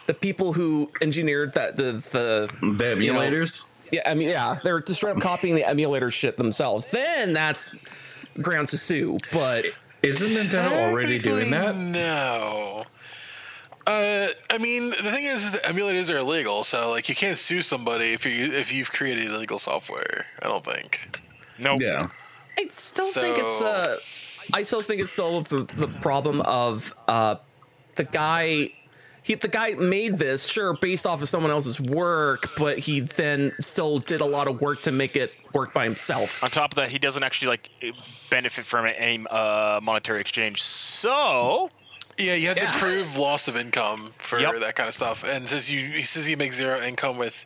the 0.06 0.14
people 0.14 0.54
who 0.54 0.90
engineered 1.02 1.54
that 1.54 1.76
the 1.78 1.94
the 2.12 2.50
The 2.76 2.98
you 3.02 3.12
know, 3.14 3.20
emulators. 3.20 3.72
Yeah 3.92 4.02
I 4.06 4.14
mean 4.14 4.30
yeah 4.30 4.58
they're 4.64 4.80
just 4.80 4.98
straight 4.98 5.16
up 5.16 5.22
copying 5.22 5.56
the 5.56 5.64
emulator 5.68 6.12
shit 6.12 6.38
themselves. 6.38 6.86
Then 6.88 7.34
that's 7.34 7.74
grounds 8.42 8.72
to 8.72 8.78
sue. 8.78 9.18
But 9.32 9.66
Isn't 10.04 10.30
Nintendo 10.30 10.72
already 10.90 11.18
doing 11.18 11.50
that? 11.52 11.76
No. 11.76 12.86
Uh, 13.86 14.28
I 14.50 14.58
mean, 14.58 14.90
the 14.90 14.96
thing 14.98 15.24
is, 15.24 15.46
is 15.46 15.52
that 15.54 15.64
emulators 15.64 16.14
are 16.14 16.18
illegal, 16.18 16.66
so 16.66 16.90
like 16.90 17.08
you 17.08 17.16
can't 17.16 17.38
sue 17.38 17.62
somebody 17.62 18.12
if 18.12 18.26
you 18.26 18.52
if 18.52 18.74
you've 18.74 18.92
created 18.92 19.32
illegal 19.32 19.58
software. 19.60 20.26
I 20.42 20.48
don't 20.48 20.64
think. 20.66 21.22
Nope. 21.58 21.80
Yeah. 21.82 22.06
I 22.60 22.66
still 22.70 23.06
think 23.06 23.38
it's 23.38 23.60
So- 23.60 23.66
uh 23.66 23.98
I 24.54 24.64
still 24.64 24.82
think 24.82 25.02
it's 25.02 25.12
still 25.12 25.42
the 25.42 25.64
the 25.76 25.88
problem 25.88 26.42
of 26.42 26.94
uh 27.08 27.36
the 27.96 28.04
guy 28.04 28.72
he 29.28 29.36
the 29.36 29.50
guy 29.50 29.72
made 29.76 30.18
this 30.18 30.46
sure 30.48 30.74
based 30.74 31.06
off 31.06 31.22
of 31.22 31.28
someone 31.28 31.52
else's 31.52 31.82
work, 31.82 32.56
but 32.58 32.80
he 32.80 33.02
then 33.02 33.52
still 33.60 34.00
did 34.00 34.22
a 34.22 34.26
lot 34.26 34.48
of 34.48 34.62
work 34.62 34.82
to 34.84 34.92
make 34.94 35.18
it 35.18 35.36
work 35.54 35.74
by 35.74 35.84
himself. 35.84 36.42
On 36.44 36.50
top 36.50 36.72
of 36.72 36.76
that, 36.78 36.88
he 36.90 36.98
doesn't 36.98 37.24
actually 37.24 37.50
like 37.50 37.70
benefit 38.30 38.66
from 38.66 38.86
any 38.86 39.26
uh, 39.30 39.80
monetary 39.84 40.22
exchange. 40.22 40.62
So 40.64 41.70
Yeah, 42.18 42.34
you 42.36 42.48
have 42.48 42.58
Yeah. 42.58 42.72
to 42.72 42.78
prove 42.80 43.18
loss 43.18 43.48
of 43.50 43.58
income 43.58 44.14
for 44.18 44.40
Yep. 44.40 44.62
that 44.62 44.76
kind 44.76 44.88
of 44.88 44.96
stuff. 44.96 45.24
And 45.26 45.48
since 45.50 45.70
you 45.70 45.80
he 45.92 46.04
says 46.04 46.26
he 46.26 46.36
makes 46.38 46.56
zero 46.56 46.82
income 46.82 47.18
with 47.18 47.46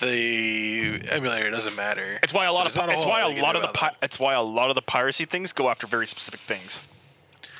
the 0.00 1.00
emulator, 1.10 1.46
it 1.48 1.50
doesn't 1.50 1.76
matter. 1.76 2.18
it's 2.22 2.32
why 2.32 2.44
a 2.46 2.48
So 2.48 2.54
lot 2.54 2.66
of 2.66 2.72
there's 2.74 2.86
not 2.86 2.94
it's 2.94 3.04
why 3.04 3.20
a 3.20 3.42
lot 3.42 3.56
of 3.56 3.62
the 3.62 3.68
pi- 3.68 3.94
it's 4.02 4.18
why 4.18 4.34
a 4.34 4.42
lot 4.42 4.70
of 4.70 4.74
the 4.74 4.82
piracy 4.82 5.26
things 5.26 5.52
go 5.52 5.68
after 5.70 5.86
very 5.86 6.06
specific 6.06 6.40
things. 6.40 6.82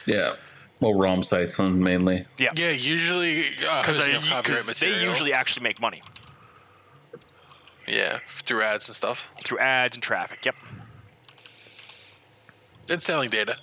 Yeah. 0.07 0.35
Well, 0.81 0.95
ROM 0.95 1.23
sites 1.23 1.61
on 1.61 1.81
mainly. 1.83 2.27
Yeah. 2.39 2.53
Yeah, 2.57 2.71
usually 2.71 3.49
uh, 3.67 3.83
Because 3.83 3.99
hosting 3.99 4.17
of 4.17 4.81
they 4.81 5.03
usually 5.03 5.33
actually 5.33 5.65
make 5.65 5.81
money 5.81 6.03
yeah 7.87 8.19
through 8.45 8.63
ads 8.63 8.89
and 8.89 8.97
stuff 8.97 9.27
through 9.45 9.59
ads 9.59 9.97
and 9.97 10.03
traffic. 10.03 10.45
Yep. 10.45 10.55
and 12.89 13.03
selling 13.03 13.31
data. 13.31 13.57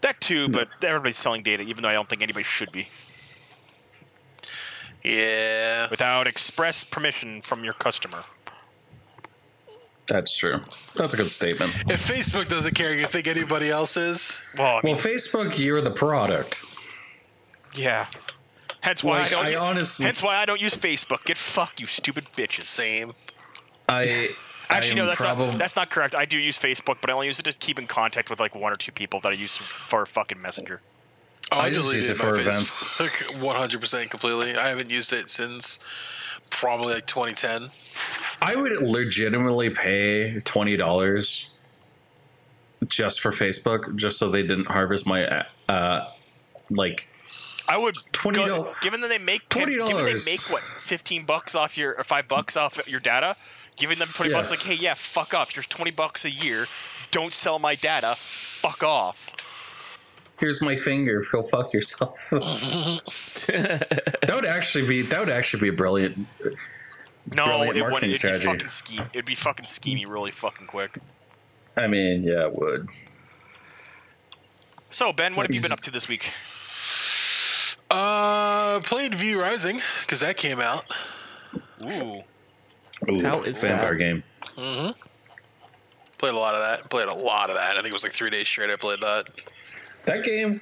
That 0.00 0.20
too, 0.20 0.48
but 0.48 0.68
everybody's 0.82 1.16
selling 1.16 1.42
data, 1.42 1.62
even 1.62 1.82
though 1.82 1.88
I 1.88 1.92
don't 1.92 2.08
think 2.08 2.22
anybody 2.22 2.44
should 2.44 2.72
be. 2.72 2.88
Yeah, 5.04 5.88
Without 5.90 6.26
express 6.26 6.82
permission 6.82 7.40
from 7.42 7.62
your 7.62 7.74
customer. 7.74 8.24
That's 10.08 10.36
true. 10.36 10.60
That's 10.94 11.14
a 11.14 11.16
good 11.16 11.30
statement. 11.30 11.74
if 11.90 12.06
Facebook 12.06 12.48
doesn't 12.48 12.74
care, 12.74 12.94
you 12.94 13.06
think 13.06 13.26
anybody 13.26 13.70
else 13.70 13.96
is? 13.96 14.38
Well, 14.56 14.66
I 14.76 14.80
mean, 14.84 14.94
Well, 14.94 15.02
Facebook, 15.04 15.58
you're 15.58 15.80
the 15.80 15.90
product. 15.90 16.62
yeah. 17.74 18.06
Hence 18.80 19.02
why 19.02 19.18
Like, 19.22 19.26
I 19.26 19.30
don't. 19.30 19.46
I 19.46 19.50
u- 19.50 19.58
honestly- 19.58 20.06
hence 20.06 20.22
why 20.22 20.36
I 20.36 20.44
don't 20.44 20.60
use 20.60 20.76
Facebook. 20.76 21.24
Get 21.24 21.36
fucked, 21.36 21.80
you 21.80 21.86
stupid 21.88 22.24
bitches. 22.36 22.60
Same. 22.60 23.14
I 23.88 24.30
Actually, 24.70 24.92
I 25.00 25.04
no, 25.04 25.06
that's 25.06 25.22
probab- 25.22 25.38
not. 25.38 25.58
That's 25.58 25.76
not 25.76 25.90
correct. 25.90 26.14
I 26.14 26.24
do 26.24 26.38
use 26.38 26.56
Facebook, 26.58 26.98
but 27.00 27.10
I 27.10 27.12
only 27.12 27.26
use 27.26 27.38
it 27.40 27.44
to 27.44 27.52
keep 27.52 27.78
in 27.80 27.86
contact 27.88 28.30
with 28.30 28.38
like 28.40 28.54
one 28.54 28.72
or 28.72 28.76
two 28.76 28.92
people 28.92 29.20
that 29.20 29.30
I 29.30 29.34
use 29.34 29.56
for 29.88 30.06
fucking 30.06 30.40
Messenger. 30.40 30.80
Oh, 31.52 31.58
I 31.58 31.70
just 31.70 31.92
use 31.94 32.08
it 32.08 32.16
for 32.16 32.38
events. 32.38 32.82
100% 33.40 34.10
completely. 34.10 34.56
I 34.56 34.68
haven't 34.68 34.90
used 34.90 35.12
it 35.12 35.30
since 35.30 35.78
probably 36.50 36.94
like 36.94 37.06
2010. 37.06 37.70
I 38.42 38.56
would 38.56 38.82
legitimately 38.82 39.70
pay 39.70 40.40
twenty 40.40 40.76
dollars 40.76 41.50
just 42.88 43.20
for 43.20 43.30
Facebook, 43.30 43.96
just 43.96 44.18
so 44.18 44.30
they 44.30 44.42
didn't 44.42 44.66
harvest 44.66 45.06
my 45.06 45.44
uh 45.68 46.08
like 46.70 47.08
I 47.68 47.76
would 47.76 47.96
20 48.12 48.44
go- 48.44 48.72
given 48.82 49.00
that 49.00 49.08
they 49.08 49.18
make 49.18 49.48
ten- 49.48 49.68
given 49.68 49.86
they 49.86 49.92
$20. 50.14 50.26
make 50.26 50.40
what 50.50 50.62
fifteen 50.62 51.24
bucks 51.24 51.54
off 51.54 51.76
your 51.76 51.96
or 51.98 52.04
five 52.04 52.28
bucks 52.28 52.56
off 52.56 52.78
your 52.86 53.00
data, 53.00 53.36
giving 53.76 53.98
them 53.98 54.08
twenty 54.14 54.32
bucks 54.32 54.50
Yeah. 54.50 54.56
like, 54.56 54.62
hey, 54.62 54.74
yeah, 54.74 54.94
fuck 54.94 55.34
off. 55.34 55.52
Here's 55.52 55.66
twenty 55.66 55.90
bucks 55.90 56.24
a 56.24 56.30
year. 56.30 56.66
Don't 57.10 57.32
sell 57.32 57.58
my 57.58 57.74
data. 57.74 58.16
Fuck 58.18 58.82
off. 58.82 59.30
here's 60.38 60.60
my 60.60 60.76
finger, 60.76 61.24
go 61.32 61.42
fuck 61.42 61.72
yourself. 61.72 62.18
that 62.30 64.30
would 64.34 64.44
actually 64.44 64.86
be 64.86 65.02
that 65.02 65.18
would 65.18 65.30
actually 65.30 65.70
be 65.70 65.74
brilliant. 65.74 66.26
No, 67.34 67.62
it 67.62 67.74
wouldn't. 67.74 68.02
It'd 68.04 68.16
strategy. 68.16 68.46
be 68.46 68.52
fucking 68.52 68.68
scheme. 68.68 69.02
It'd 69.12 69.26
be 69.26 69.34
fucking 69.34 69.66
schemy 69.66 70.06
really 70.06 70.30
fucking 70.30 70.66
quick. 70.66 70.98
I 71.76 71.86
mean, 71.88 72.22
yeah, 72.22 72.46
it 72.46 72.54
would. 72.54 72.88
So 74.90 75.12
Ben, 75.12 75.34
what 75.34 75.46
have 75.46 75.54
you 75.54 75.60
been 75.60 75.72
up 75.72 75.80
to 75.82 75.90
this 75.90 76.08
week? 76.08 76.32
Uh, 77.90 78.80
played 78.80 79.14
V 79.14 79.34
Rising 79.34 79.80
because 80.00 80.20
that 80.20 80.36
came 80.36 80.60
out. 80.60 80.84
Ooh. 81.82 82.22
Ooh, 83.10 83.22
How 83.22 83.42
is 83.42 83.60
vampire 83.62 83.92
that? 83.92 83.98
game? 83.98 84.22
Played 86.18 86.34
a 86.34 86.38
lot 86.38 86.54
of 86.54 86.60
that. 86.60 86.88
Played 86.90 87.08
a 87.08 87.14
lot 87.14 87.50
of 87.50 87.56
that. 87.56 87.72
I 87.72 87.74
think 87.76 87.88
it 87.88 87.92
was 87.92 88.02
like 88.02 88.12
three 88.12 88.30
days 88.30 88.48
straight. 88.48 88.70
I 88.70 88.76
played 88.76 89.00
that. 89.00 89.26
That 90.06 90.24
game, 90.24 90.60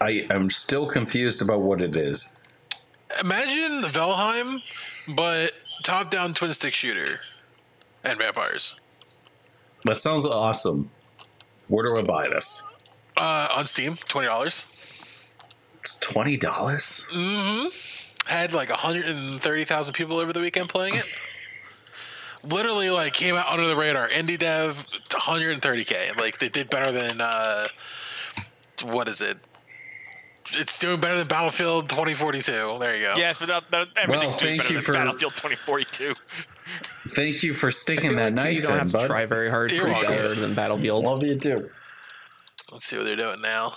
I 0.00 0.26
am 0.30 0.48
still 0.48 0.86
confused 0.86 1.42
about 1.42 1.60
what 1.62 1.80
it 1.80 1.96
is. 1.96 2.28
Imagine 3.20 3.82
Valheim, 3.90 4.60
but 5.16 5.52
top-down 5.82 6.34
twin 6.34 6.52
stick 6.52 6.74
shooter 6.74 7.20
and 8.04 8.18
vampires. 8.18 8.74
That 9.84 9.96
sounds 9.96 10.24
awesome. 10.24 10.90
Where 11.68 11.84
do 11.84 11.96
I 11.96 12.02
buy 12.02 12.28
this? 12.28 12.62
Uh, 13.16 13.48
on 13.54 13.66
Steam, 13.66 13.96
twenty 14.08 14.28
dollars. 14.28 14.66
It's 15.80 15.98
twenty 15.98 16.36
dollars. 16.36 17.04
Mm-hmm. 17.12 17.68
Had 18.26 18.52
like 18.52 18.70
hundred 18.70 19.06
and 19.06 19.40
thirty 19.40 19.64
thousand 19.64 19.94
people 19.94 20.18
over 20.18 20.32
the 20.32 20.40
weekend 20.40 20.68
playing 20.68 20.94
it. 20.94 21.20
Literally, 22.44 22.90
like 22.90 23.12
came 23.12 23.36
out 23.36 23.48
under 23.48 23.66
the 23.66 23.76
radar. 23.76 24.08
Indie 24.08 24.38
dev, 24.38 24.84
130k. 25.10 26.16
Like 26.16 26.38
they 26.38 26.48
did 26.48 26.70
better 26.70 26.90
than 26.90 27.20
uh, 27.20 27.68
what 28.82 29.08
is 29.08 29.20
it? 29.20 29.38
It's 30.54 30.78
doing 30.78 31.00
better 31.00 31.18
than 31.18 31.26
Battlefield 31.28 31.88
2042. 31.88 32.78
There 32.80 32.96
you 32.96 33.06
go. 33.06 33.14
Yes, 33.16 33.38
but 33.38 33.48
that, 33.48 33.70
that, 33.70 33.88
everything's 33.96 34.36
doing 34.36 34.58
thank 34.58 34.62
better 34.62 34.72
you 34.74 34.78
than 34.78 34.84
for- 34.84 34.92
Battlefield 34.92 35.32
2042. 35.36 36.14
Thank 37.10 37.42
you 37.42 37.52
for 37.54 37.70
sticking 37.70 38.16
that 38.16 38.30
you 38.30 38.34
knife 38.36 38.62
don't 38.62 38.72
in, 38.72 38.78
have 38.78 38.90
to 38.92 38.96
bud. 38.98 39.06
try 39.06 39.26
very 39.26 39.50
hard. 39.50 39.70
You're 39.72 39.82
Pretty 39.84 40.00
welcome. 40.00 40.16
better 40.16 40.34
than 40.34 40.54
Battlefield. 40.54 41.04
Love 41.04 41.22
you 41.22 41.38
too. 41.38 41.58
Let's 42.70 42.86
see 42.86 42.96
what 42.96 43.04
they're 43.04 43.16
doing 43.16 43.40
now. 43.42 43.74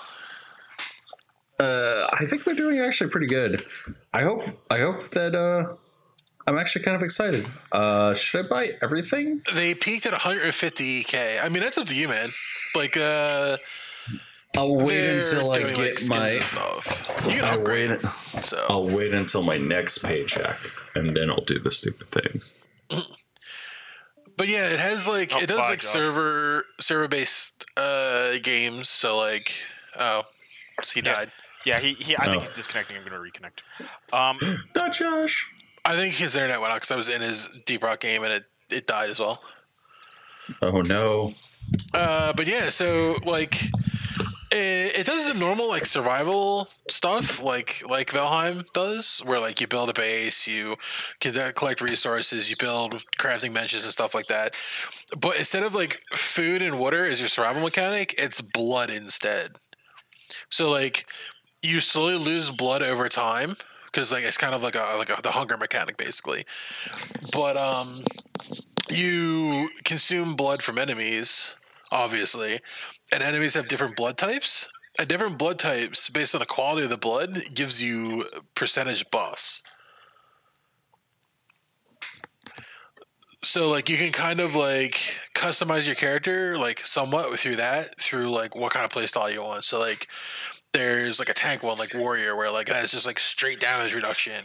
Uh, 1.60 2.08
I 2.12 2.25
think 2.25 2.44
they're 2.44 2.53
doing 2.53 2.79
actually 2.79 3.10
pretty 3.10 3.27
good. 3.27 3.63
I 4.13 4.22
hope. 4.24 4.41
I 4.70 4.77
hope 4.79 5.10
that 5.12 5.36
uh, 5.36 5.74
I'm 6.48 6.58
actually 6.58 6.84
kind 6.84 6.96
of 6.96 7.03
excited. 7.03 7.46
Uh, 7.72 8.13
should 8.13 8.46
I 8.46 8.48
buy 8.50 8.72
everything? 8.82 9.41
They 9.53 9.74
peaked 9.74 10.05
at 10.05 10.13
150k. 10.13 11.44
I 11.44 11.50
mean, 11.50 11.63
that's 11.63 11.77
up 11.77 11.88
to 11.88 11.96
you, 11.96 12.08
man. 12.10 12.29
Like, 12.75 12.98
uh, 12.98 13.58
I'll 14.57 14.75
wait 14.75 15.01
they're 15.01 15.15
until 15.17 15.51
I 15.51 15.59
doing, 15.59 15.75
like, 15.75 15.75
get 15.75 16.00
skins 16.00 16.09
my. 16.09 16.39
stuff. 16.39 17.21
You 17.25 17.31
can 17.33 17.45
I'll 17.45 17.59
upgrade. 17.59 18.01
wait. 18.03 18.43
So 18.45 18.65
I'll 18.69 18.88
wait 18.88 19.13
until 19.13 19.43
my 19.43 19.57
next 19.57 20.00
paycheck, 20.00 20.57
and 20.95 21.15
then 21.15 21.29
I'll 21.29 21.43
do 21.45 21.59
the 21.59 21.71
stupid 21.71 22.07
things. 22.09 22.55
But 24.38 24.47
yeah, 24.50 24.69
it 24.69 24.79
has 24.79 25.07
like 25.07 25.31
Oh, 25.33 25.39
it 25.39 25.47
does 25.47 25.59
like 25.69 25.79
Josh. 25.79 25.89
server 25.91 26.65
server 26.79 27.07
based 27.07 27.65
uh 27.77 28.38
games. 28.43 28.89
So 28.89 29.17
like 29.17 29.53
oh, 29.97 30.24
he 30.93 31.00
Yeah. 31.00 31.13
died. 31.13 31.31
Yeah, 31.65 31.79
he, 31.79 31.93
he 31.95 32.15
I 32.17 32.25
think 32.25 32.38
Oh. 32.38 32.39
he's 32.41 32.51
disconnecting. 32.51 32.95
I'm 32.97 33.03
gonna 33.03 33.17
reconnect. 33.17 33.62
Um, 34.13 34.59
Not 34.75 34.93
Josh. 34.93 35.47
I 35.85 35.95
think 35.95 36.13
his 36.15 36.35
internet 36.35 36.59
went 36.62 36.71
out 36.74 36.77
because 36.77 36.91
I 36.91 36.95
was 36.95 37.09
in 37.09 37.21
his 37.21 37.47
Deep 37.65 37.83
Rock 37.83 38.01
game 38.01 38.24
and 38.24 38.33
it 38.33 38.45
it 38.69 38.88
died 38.88 39.09
as 39.09 39.19
well. 39.19 39.41
Oh 40.62 40.81
no. 40.81 41.33
Uh, 41.93 42.33
but 42.33 42.45
yeah, 42.45 42.69
so 42.69 43.15
like 43.25 43.59
it, 44.55 45.00
it 45.00 45.05
does 45.05 45.27
the 45.27 45.33
normal 45.33 45.67
like 45.67 45.85
survival 45.85 46.69
stuff 46.89 47.41
like 47.41 47.83
like 47.88 48.12
Valheim 48.12 48.65
does, 48.74 49.19
where 49.25 49.39
like 49.39 49.59
you 49.59 49.67
build 49.67 49.89
a 49.89 49.93
base, 49.93 50.47
you 50.47 50.77
collect 51.19 51.81
resources, 51.81 52.50
you 52.50 52.55
build 52.57 53.03
crafting 53.17 53.53
benches 53.53 53.83
and 53.83 53.91
stuff 53.91 54.15
like 54.15 54.27
that. 54.27 54.55
But 55.17 55.36
instead 55.36 55.63
of 55.63 55.75
like 55.75 55.99
food 56.13 56.62
and 56.62 56.80
water 56.80 57.06
as 57.06 57.19
your 57.19 57.30
survival 57.30 57.62
mechanic, 57.62 58.15
it's 58.17 58.39
blood 58.39 58.89
instead. 58.89 59.51
So 60.49 60.69
like 60.69 61.06
you 61.62 61.82
slowly 61.82 62.15
lose 62.15 62.49
blood 62.49 62.82
over 62.82 63.10
time 63.10 63.58
because 63.88 64.12
like 64.12 64.23
it's 64.23 64.38
kind 64.38 64.56
of 64.56 64.63
like 64.63 64.75
a 64.75 64.95
like 64.97 65.10
a, 65.10 65.21
the 65.21 65.32
hunger 65.32 65.58
mechanic 65.58 65.97
basically. 65.97 66.45
But 67.34 67.58
um 67.58 68.03
you 68.89 69.69
consume 69.84 70.36
blood 70.36 70.62
from 70.62 70.77
enemies, 70.77 71.56
obviously, 71.91 72.60
and 73.12 73.24
enemies 73.24 73.54
have 73.54 73.68
different 73.68 73.96
blood 73.96 74.18
types. 74.18 74.70
And 74.98 75.10
different 75.10 75.38
blood 75.38 75.60
types, 75.60 76.10
based 76.10 76.36
on 76.36 76.39
the 76.39 76.46
quality 76.46 76.84
of 76.84 76.89
the 76.89 76.98
blood, 76.98 77.54
gives 77.54 77.82
you 77.82 78.26
percentage 78.56 79.10
buffs. 79.12 79.62
So, 83.44 83.70
like, 83.70 83.89
you 83.89 83.98
can 83.98 84.13
kind 84.13 84.39
of 84.39 84.56
like 84.56 85.20
customize 85.36 85.86
your 85.86 85.96
character, 85.96 86.58
like, 86.58 86.86
somewhat 86.86 87.38
through 87.38 87.58
that, 87.58 88.00
through 88.02 88.32
like 88.32 88.56
what 88.56 88.72
kind 88.72 88.86
of 88.86 88.91
playstyle 88.91 89.32
you 89.32 89.41
want. 89.41 89.65
So, 89.65 89.80
like, 89.80 90.08
there's 90.76 91.20
like 91.20 91.30
a 91.30 91.34
tank 91.34 91.63
one, 91.63 91.78
like 91.78 91.94
Warrior, 91.94 92.36
where 92.36 92.52
like 92.52 92.70
it 92.70 92.76
has 92.76 92.91
just 92.91 93.06
like 93.06 93.18
straight 93.20 93.62
damage 93.62 93.94
reduction 93.94 94.44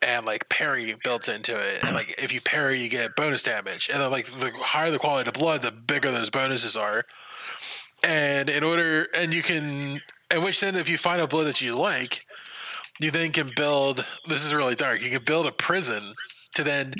and 0.00 0.24
like 0.24 0.48
parry 0.48 0.96
built 1.04 1.28
into 1.28 1.54
it. 1.54 1.84
And 1.84 1.94
like 1.94 2.14
if 2.22 2.32
you 2.32 2.40
parry, 2.40 2.82
you 2.82 2.88
get 2.88 3.14
bonus 3.14 3.42
damage. 3.42 3.90
And 3.92 4.00
then 4.00 4.10
like 4.10 4.26
the 4.26 4.50
higher 4.62 4.90
the 4.90 4.98
quality 4.98 5.28
of 5.28 5.34
the 5.34 5.38
blood, 5.38 5.60
the 5.60 5.70
bigger 5.70 6.10
those 6.10 6.30
bonuses 6.30 6.76
are. 6.76 7.04
And 8.02 8.48
in 8.48 8.64
order, 8.64 9.08
and 9.14 9.32
you 9.32 9.42
can, 9.42 10.00
and 10.30 10.42
which 10.42 10.60
then 10.60 10.76
if 10.76 10.88
you 10.88 10.98
find 10.98 11.20
a 11.20 11.26
blood 11.26 11.46
that 11.46 11.60
you 11.60 11.76
like, 11.76 12.24
you 12.98 13.10
then 13.10 13.32
can 13.32 13.50
build. 13.56 14.04
This 14.28 14.44
is 14.44 14.54
really 14.54 14.74
dark. 14.74 15.02
You 15.02 15.10
can 15.10 15.24
build 15.24 15.46
a 15.46 15.52
prison 15.52 16.14
to 16.54 16.64
then 16.64 16.94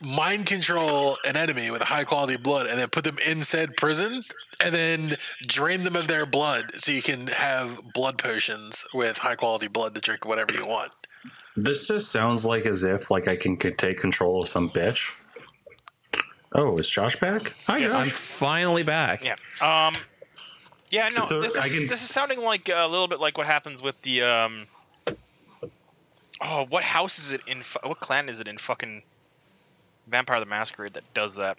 mind 0.00 0.46
control 0.46 1.16
an 1.24 1.36
enemy 1.36 1.70
with 1.70 1.82
high 1.82 2.04
quality 2.04 2.36
blood, 2.36 2.66
and 2.66 2.78
then 2.78 2.88
put 2.88 3.04
them 3.04 3.18
in 3.18 3.42
said 3.42 3.76
prison, 3.76 4.24
and 4.60 4.74
then 4.74 5.16
drain 5.46 5.84
them 5.84 5.96
of 5.96 6.08
their 6.08 6.26
blood, 6.26 6.72
so 6.78 6.92
you 6.92 7.02
can 7.02 7.26
have 7.28 7.78
blood 7.94 8.18
potions 8.18 8.84
with 8.92 9.18
high 9.18 9.36
quality 9.36 9.68
blood 9.68 9.94
to 9.94 10.00
drink 10.00 10.24
whatever 10.24 10.52
you 10.52 10.66
want. 10.66 10.92
This 11.56 11.86
just 11.86 12.10
sounds 12.10 12.44
like 12.44 12.66
as 12.66 12.82
if 12.84 13.10
like 13.10 13.28
I 13.28 13.36
can 13.36 13.60
c- 13.60 13.70
take 13.70 13.98
control 13.98 14.42
of 14.42 14.48
some 14.48 14.68
bitch. 14.70 15.10
Oh, 16.54 16.76
is 16.78 16.88
Josh 16.88 17.16
back? 17.16 17.52
Hi, 17.66 17.78
Yes, 17.78 17.94
I'm 17.94 18.06
finally 18.06 18.82
back. 18.84 19.24
yeah. 19.24 19.34
Um, 19.60 19.94
yeah. 20.90 21.08
No, 21.08 21.22
So 21.22 21.40
this, 21.40 21.52
I 21.52 21.62
this, 21.62 21.78
can- 21.80 21.88
this 21.88 22.02
is 22.02 22.10
sounding 22.10 22.40
like 22.42 22.70
uh, 22.70 22.74
a 22.74 22.88
little 22.88 23.08
bit 23.08 23.18
like 23.20 23.36
what 23.36 23.46
happens 23.46 23.82
with 23.82 24.00
the 24.02 24.22
um. 24.22 24.66
Oh, 26.40 26.66
what 26.68 26.84
house 26.84 27.18
is 27.18 27.32
it 27.32 27.40
in? 27.46 27.62
What 27.82 28.00
clan 28.00 28.28
is 28.28 28.40
it 28.40 28.48
in? 28.48 28.58
Fucking 28.58 29.02
Vampire 30.08 30.40
the 30.40 30.46
Masquerade 30.46 30.94
that 30.94 31.04
does 31.14 31.36
that. 31.36 31.56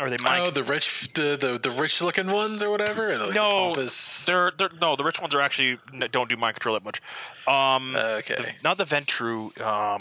Or 0.00 0.08
they 0.08 0.16
might. 0.24 0.40
Oh, 0.40 0.50
the 0.50 0.64
rich, 0.64 1.10
the 1.14 1.36
the, 1.36 1.58
the 1.58 1.70
rich 1.70 2.00
looking 2.02 2.30
ones 2.30 2.62
or 2.62 2.70
whatever. 2.70 3.16
Like, 3.18 3.34
no, 3.34 3.50
pompous- 3.50 4.24
they're 4.24 4.50
they're 4.56 4.70
no. 4.80 4.96
The 4.96 5.04
rich 5.04 5.20
ones 5.20 5.34
are 5.34 5.40
actually 5.40 5.78
don't 6.10 6.28
do 6.28 6.36
mind 6.36 6.56
control 6.56 6.74
that 6.74 6.84
much. 6.84 7.00
Um, 7.46 7.94
Okay. 7.96 8.34
the- 8.36 8.52
not 8.64 8.78
the 8.78 8.84
Ventrue. 8.84 9.58
Um. 9.60 10.00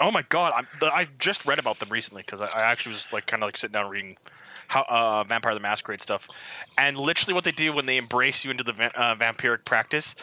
Oh 0.00 0.10
my 0.10 0.22
god! 0.28 0.52
I'm, 0.54 0.66
I 0.82 1.08
just 1.18 1.44
read 1.46 1.58
about 1.58 1.78
them 1.80 1.88
recently 1.88 2.22
because 2.24 2.40
I, 2.40 2.46
I 2.54 2.62
actually 2.70 2.92
was 2.92 3.12
like 3.12 3.26
kind 3.26 3.42
of 3.42 3.48
like 3.48 3.56
sitting 3.56 3.72
down 3.72 3.90
reading 3.90 4.16
how 4.68 4.84
uh, 4.88 5.24
Vampire 5.24 5.54
the 5.54 5.60
Masquerade 5.60 6.02
stuff, 6.02 6.28
and 6.76 6.98
literally 6.98 7.34
what 7.34 7.44
they 7.44 7.52
do 7.52 7.72
when 7.72 7.86
they 7.86 7.96
embrace 7.96 8.44
you 8.44 8.50
into 8.50 8.64
the 8.64 8.72
va- 8.72 8.92
uh, 9.00 9.14
vampiric 9.16 9.64
practice, 9.64 10.14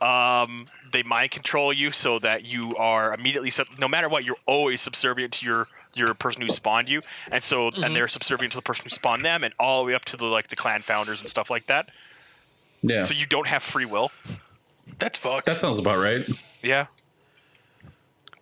um, 0.00 0.66
they 0.92 1.02
mind 1.02 1.30
control 1.30 1.72
you 1.72 1.90
so 1.90 2.18
that 2.18 2.44
you 2.44 2.76
are 2.76 3.12
immediately 3.14 3.50
sub- 3.50 3.66
no 3.78 3.88
matter 3.88 4.08
what 4.08 4.24
you're 4.24 4.36
always 4.46 4.80
subservient 4.80 5.34
to 5.34 5.46
your 5.46 5.68
your 5.94 6.14
person 6.14 6.42
who 6.42 6.48
spawned 6.48 6.88
you, 6.88 7.02
and 7.30 7.42
so 7.42 7.68
and 7.68 7.94
they're 7.94 8.08
subservient 8.08 8.52
to 8.52 8.58
the 8.58 8.62
person 8.62 8.84
who 8.84 8.90
spawned 8.90 9.24
them, 9.24 9.44
and 9.44 9.52
all 9.60 9.82
the 9.82 9.86
way 9.88 9.94
up 9.94 10.04
to 10.06 10.16
the 10.16 10.24
like 10.26 10.48
the 10.48 10.56
clan 10.56 10.80
founders 10.82 11.20
and 11.20 11.28
stuff 11.28 11.50
like 11.50 11.66
that. 11.66 11.88
Yeah, 12.82 13.02
So 13.02 13.12
you 13.12 13.26
don't 13.26 13.46
have 13.46 13.62
free 13.62 13.84
will. 13.84 14.10
That's 14.98 15.18
fucked. 15.18 15.46
that 15.46 15.54
sounds 15.56 15.78
about 15.78 15.98
right. 15.98 16.26
Yeah. 16.62 16.86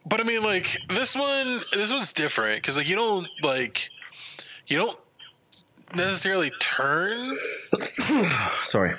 But 0.07 0.21
I 0.21 0.23
mean, 0.23 0.43
like 0.43 0.79
this 0.89 1.15
one, 1.15 1.61
this 1.73 1.93
one's 1.93 2.13
different 2.13 2.63
because 2.63 2.77
like 2.77 2.89
you 2.89 2.97
don't 2.97 3.29
like 3.43 3.91
you 4.67 4.79
don't 4.79 4.99
necessarily 5.95 6.51
turn 6.61 7.37
Sorry. 8.61 8.93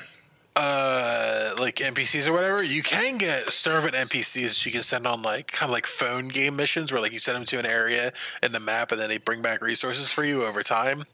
uh 0.56 1.54
like 1.60 1.76
NPCs 1.78 2.28
or 2.28 2.34
whatever. 2.34 2.64
You 2.64 2.82
can 2.84 3.18
get 3.18 3.52
servant 3.52 3.94
NPCs 3.94 4.50
that 4.50 4.66
you 4.66 4.72
can 4.72 4.84
send 4.84 5.06
on 5.08 5.22
like 5.22 5.48
kind 5.52 5.70
of 5.70 5.74
like 5.74 5.86
phone 5.86 6.28
game 6.28 6.56
missions 6.56 6.92
where 6.92 7.02
like 7.02 7.12
you 7.12 7.20
send 7.20 7.38
them 7.38 7.46
to 7.46 7.60
an 7.60 7.66
area 7.66 8.12
in 8.42 8.52
the 8.52 8.60
map 8.60 8.92
and 8.92 9.00
then 9.00 9.10
they 9.10 9.18
bring 9.18 9.42
back 9.42 9.62
resources 9.62 10.10
for 10.10 10.24
you 10.24 10.44
over 10.44 10.64
time. 10.64 11.06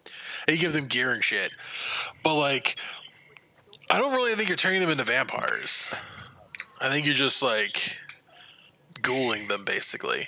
And 0.48 0.56
you 0.56 0.62
give 0.62 0.74
them 0.74 0.88
gear 0.88 1.12
and 1.12 1.24
shit. 1.24 1.52
But 2.24 2.36
like 2.36 2.78
I 3.90 4.00
don't 4.00 4.14
really 4.14 4.34
think 4.36 4.50
you're 4.50 4.58
turning 4.58 4.82
them 4.82 4.90
into 4.90 5.04
vampires. 5.04 5.94
I 6.82 6.90
think 6.90 7.06
you're 7.06 7.16
just 7.16 7.42
like 7.42 7.98
ghouling 9.06 9.48
them 9.48 9.66
basically. 9.66 10.28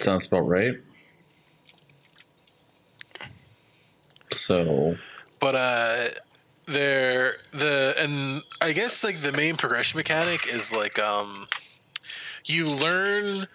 Sounds 0.00 0.26
about 0.26 0.48
right. 0.48 0.74
So, 4.32 4.96
but 5.40 5.54
uh 5.54 6.08
there 6.66 7.36
the 7.52 7.94
and 7.98 8.42
i 8.60 8.72
guess 8.72 9.02
like 9.02 9.22
the 9.22 9.32
main 9.32 9.56
progression 9.56 9.96
mechanic 9.96 10.46
is 10.46 10.72
like 10.72 11.00
um 11.00 11.48
you 12.44 12.68
learn 12.70 13.46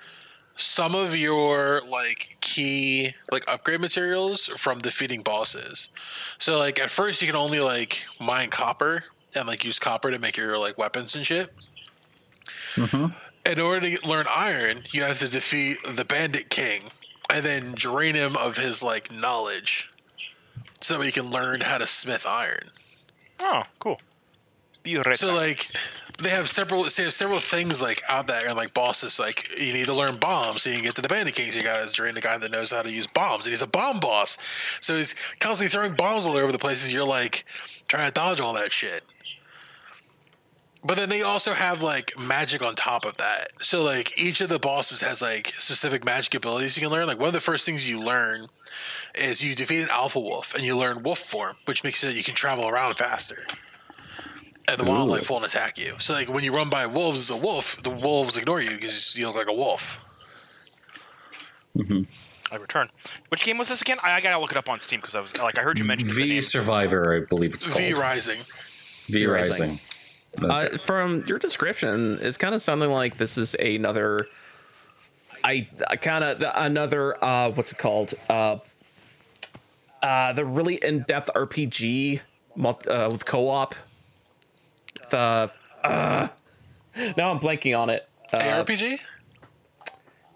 some 0.57 0.95
of 0.95 1.15
your 1.15 1.81
like 1.89 2.35
key 2.41 3.13
like 3.31 3.43
upgrade 3.47 3.79
materials 3.79 4.47
from 4.57 4.79
defeating 4.79 5.21
bosses 5.21 5.89
so 6.39 6.57
like 6.57 6.77
at 6.79 6.89
first 6.89 7.21
you 7.21 7.27
can 7.27 7.37
only 7.37 7.59
like 7.61 8.03
mine 8.19 8.49
copper 8.49 9.03
and 9.33 9.47
like 9.47 9.63
use 9.63 9.79
copper 9.79 10.11
to 10.11 10.19
make 10.19 10.35
your 10.35 10.57
like 10.57 10.77
weapons 10.77 11.15
and 11.15 11.25
shit 11.25 11.53
in 13.45 13.59
order 13.59 13.97
to 13.97 14.07
learn 14.07 14.25
iron 14.29 14.83
you 14.91 15.03
have 15.03 15.19
to 15.19 15.27
defeat 15.27 15.77
the 15.87 16.05
bandit 16.05 16.49
king 16.49 16.83
and 17.29 17.45
then 17.45 17.73
drain 17.73 18.15
him 18.15 18.35
of 18.37 18.57
his 18.57 18.83
like 18.83 19.11
knowledge 19.11 19.89
so 20.81 20.97
that 20.97 21.05
you 21.05 21.11
can 21.11 21.31
learn 21.31 21.61
how 21.61 21.77
to 21.77 21.87
smith 21.87 22.25
iron. 22.27 22.69
Oh, 23.39 23.63
cool. 23.79 23.99
So 24.85 25.27
back. 25.29 25.35
like 25.35 25.67
they 26.21 26.29
have 26.29 26.47
several 26.47 26.83
they 26.83 27.03
have 27.03 27.13
several 27.13 27.39
things 27.39 27.81
like 27.81 28.03
out 28.07 28.27
there 28.27 28.47
and 28.47 28.55
like 28.55 28.73
bosses 28.73 29.17
like 29.17 29.49
you 29.57 29.73
need 29.73 29.87
to 29.87 29.93
learn 29.93 30.15
bombs 30.17 30.61
so 30.61 30.69
you 30.69 30.75
can 30.75 30.85
get 30.85 30.95
to 30.95 31.01
the 31.01 31.07
bandit 31.07 31.33
kings 31.33 31.55
you 31.55 31.63
gotta 31.63 31.91
drain 31.91 32.13
the 32.13 32.21
guy 32.21 32.37
that 32.37 32.51
knows 32.51 32.69
how 32.69 32.83
to 32.83 32.91
use 32.91 33.07
bombs 33.07 33.45
and 33.45 33.51
he's 33.51 33.63
a 33.63 33.67
bomb 33.67 33.99
boss 33.99 34.37
so 34.79 34.95
he's 34.95 35.15
constantly 35.39 35.69
throwing 35.69 35.93
bombs 35.95 36.27
all 36.27 36.37
over 36.37 36.51
the 36.51 36.59
places 36.59 36.93
you're 36.93 37.03
like 37.03 37.45
trying 37.87 38.07
to 38.07 38.13
dodge 38.13 38.39
all 38.39 38.53
that 38.53 38.71
shit 38.71 39.03
but 40.85 40.95
then 40.95 41.09
they 41.09 41.21
also 41.21 41.53
have 41.53 41.81
like 41.81 42.17
magic 42.17 42.61
on 42.61 42.75
top 42.75 43.05
of 43.05 43.17
that 43.17 43.49
so 43.61 43.81
like 43.83 44.17
each 44.17 44.41
of 44.41 44.49
the 44.49 44.59
bosses 44.59 45.01
has 45.01 45.21
like 45.21 45.53
specific 45.57 46.05
magic 46.05 46.33
abilities 46.35 46.77
you 46.77 46.81
can 46.81 46.91
learn 46.91 47.07
like 47.07 47.19
one 47.19 47.27
of 47.27 47.33
the 47.33 47.39
first 47.39 47.65
things 47.65 47.89
you 47.89 47.99
learn 47.99 48.47
is 49.13 49.43
you 49.43 49.55
defeat 49.55 49.81
an 49.81 49.89
alpha 49.89 50.19
wolf 50.19 50.53
and 50.53 50.63
you 50.63 50.77
learn 50.77 51.03
wolf 51.03 51.19
form 51.19 51.55
which 51.65 51.83
makes 51.83 52.03
it 52.03 52.07
so 52.07 52.13
you 52.13 52.23
can 52.23 52.35
travel 52.35 52.67
around 52.67 52.95
faster 52.95 53.39
and 54.67 54.79
the 54.79 54.83
wildlife 54.83 55.29
won't 55.29 55.45
attack 55.45 55.77
you. 55.77 55.95
So 55.99 56.13
like 56.13 56.29
when 56.29 56.43
you 56.43 56.53
run 56.53 56.69
by 56.69 56.85
wolves 56.87 57.19
as 57.19 57.29
a 57.29 57.35
wolf, 57.37 57.81
the 57.83 57.89
wolves 57.89 58.37
ignore 58.37 58.61
you 58.61 58.71
because 58.71 59.15
you 59.15 59.27
look 59.27 59.35
like 59.35 59.47
a 59.47 59.53
wolf. 59.53 59.97
Hmm. 61.75 62.03
I 62.51 62.55
return. 62.57 62.89
Which 63.29 63.43
game 63.43 63.57
was 63.57 63.67
this 63.67 63.81
again? 63.81 63.97
I, 64.01 64.13
I 64.13 64.21
gotta 64.21 64.39
look 64.39 64.51
it 64.51 64.57
up 64.57 64.69
on 64.69 64.79
Steam 64.79 64.99
because 65.01 65.15
I 65.15 65.19
was 65.19 65.35
like 65.37 65.57
I 65.57 65.61
heard 65.61 65.77
you 65.77 65.85
mention 65.85 66.09
it. 66.09 66.13
the 66.13 66.21
V. 66.21 66.41
Survivor, 66.41 67.15
I 67.15 67.25
believe 67.27 67.53
it's 67.53 67.65
called. 67.65 67.79
V 67.79 67.93
Rising. 67.93 68.39
V 69.09 69.25
Rising. 69.25 69.79
Rising. 70.41 70.75
Uh, 70.75 70.77
from 70.77 71.23
your 71.27 71.39
description, 71.39 72.19
it's 72.21 72.37
kind 72.37 72.55
of 72.55 72.61
sounding 72.61 72.89
like 72.89 73.17
this 73.17 73.37
is 73.37 73.55
another. 73.55 74.27
I, 75.43 75.67
I 75.87 75.95
kind 75.95 76.23
of 76.23 76.43
another 76.55 77.23
uh, 77.23 77.51
what's 77.51 77.71
it 77.71 77.77
called? 77.77 78.13
Uh, 78.29 78.57
uh, 80.01 80.33
the 80.33 80.45
really 80.45 80.75
in-depth 80.75 81.29
RPG 81.35 82.21
uh, 82.63 83.09
with 83.11 83.25
co-op. 83.25 83.75
The 85.09 85.51
uh, 85.83 86.27
now 87.17 87.31
I'm 87.31 87.39
blanking 87.39 87.77
on 87.77 87.89
it. 87.89 88.07
Uh, 88.33 88.39
ARPG? 88.39 88.99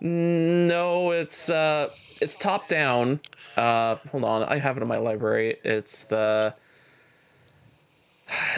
no, 0.01 1.11
it's 1.11 1.49
uh, 1.49 1.89
it's 2.21 2.35
top 2.35 2.67
down. 2.67 3.19
Uh, 3.57 3.95
hold 4.11 4.23
on, 4.23 4.43
I 4.43 4.57
have 4.57 4.77
it 4.77 4.81
in 4.81 4.87
my 4.87 4.97
library. 4.97 5.57
It's 5.63 6.05
the 6.05 6.53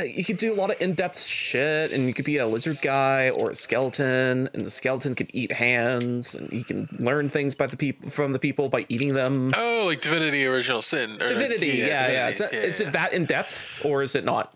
you 0.05 0.23
could 0.25 0.37
do 0.37 0.53
a 0.53 0.55
lot 0.55 0.69
of 0.71 0.81
in-depth 0.81 1.21
shit 1.23 1.91
and 1.91 2.05
you 2.07 2.13
could 2.13 2.25
be 2.25 2.37
a 2.37 2.47
lizard 2.47 2.81
guy 2.81 3.29
or 3.31 3.51
a 3.51 3.55
skeleton 3.55 4.49
and 4.53 4.65
the 4.65 4.69
skeleton 4.69 5.15
could 5.15 5.29
eat 5.33 5.51
hands 5.51 6.35
and 6.35 6.51
he 6.51 6.63
can 6.63 6.87
learn 6.99 7.29
things 7.29 7.55
by 7.55 7.67
the 7.67 7.77
people 7.77 8.09
from 8.09 8.33
the 8.33 8.39
people 8.39 8.67
by 8.69 8.85
eating 8.89 9.13
them 9.13 9.53
Oh, 9.57 9.85
like 9.85 10.01
Divinity 10.01 10.45
Original 10.45 10.81
Sin. 10.81 11.21
or- 11.21 11.27
divinity 11.27 11.67
yeah 11.77 12.09
yeah, 12.11 12.27
Is, 12.29 12.37
that, 12.39 12.51
Divinity, 12.51 12.69
is 12.69 12.79
it 12.81 12.91
that 12.93 13.13
in-depth 13.13 13.65
or 13.85 14.03
is 14.03 14.15
it 14.15 14.25
not 14.25 14.53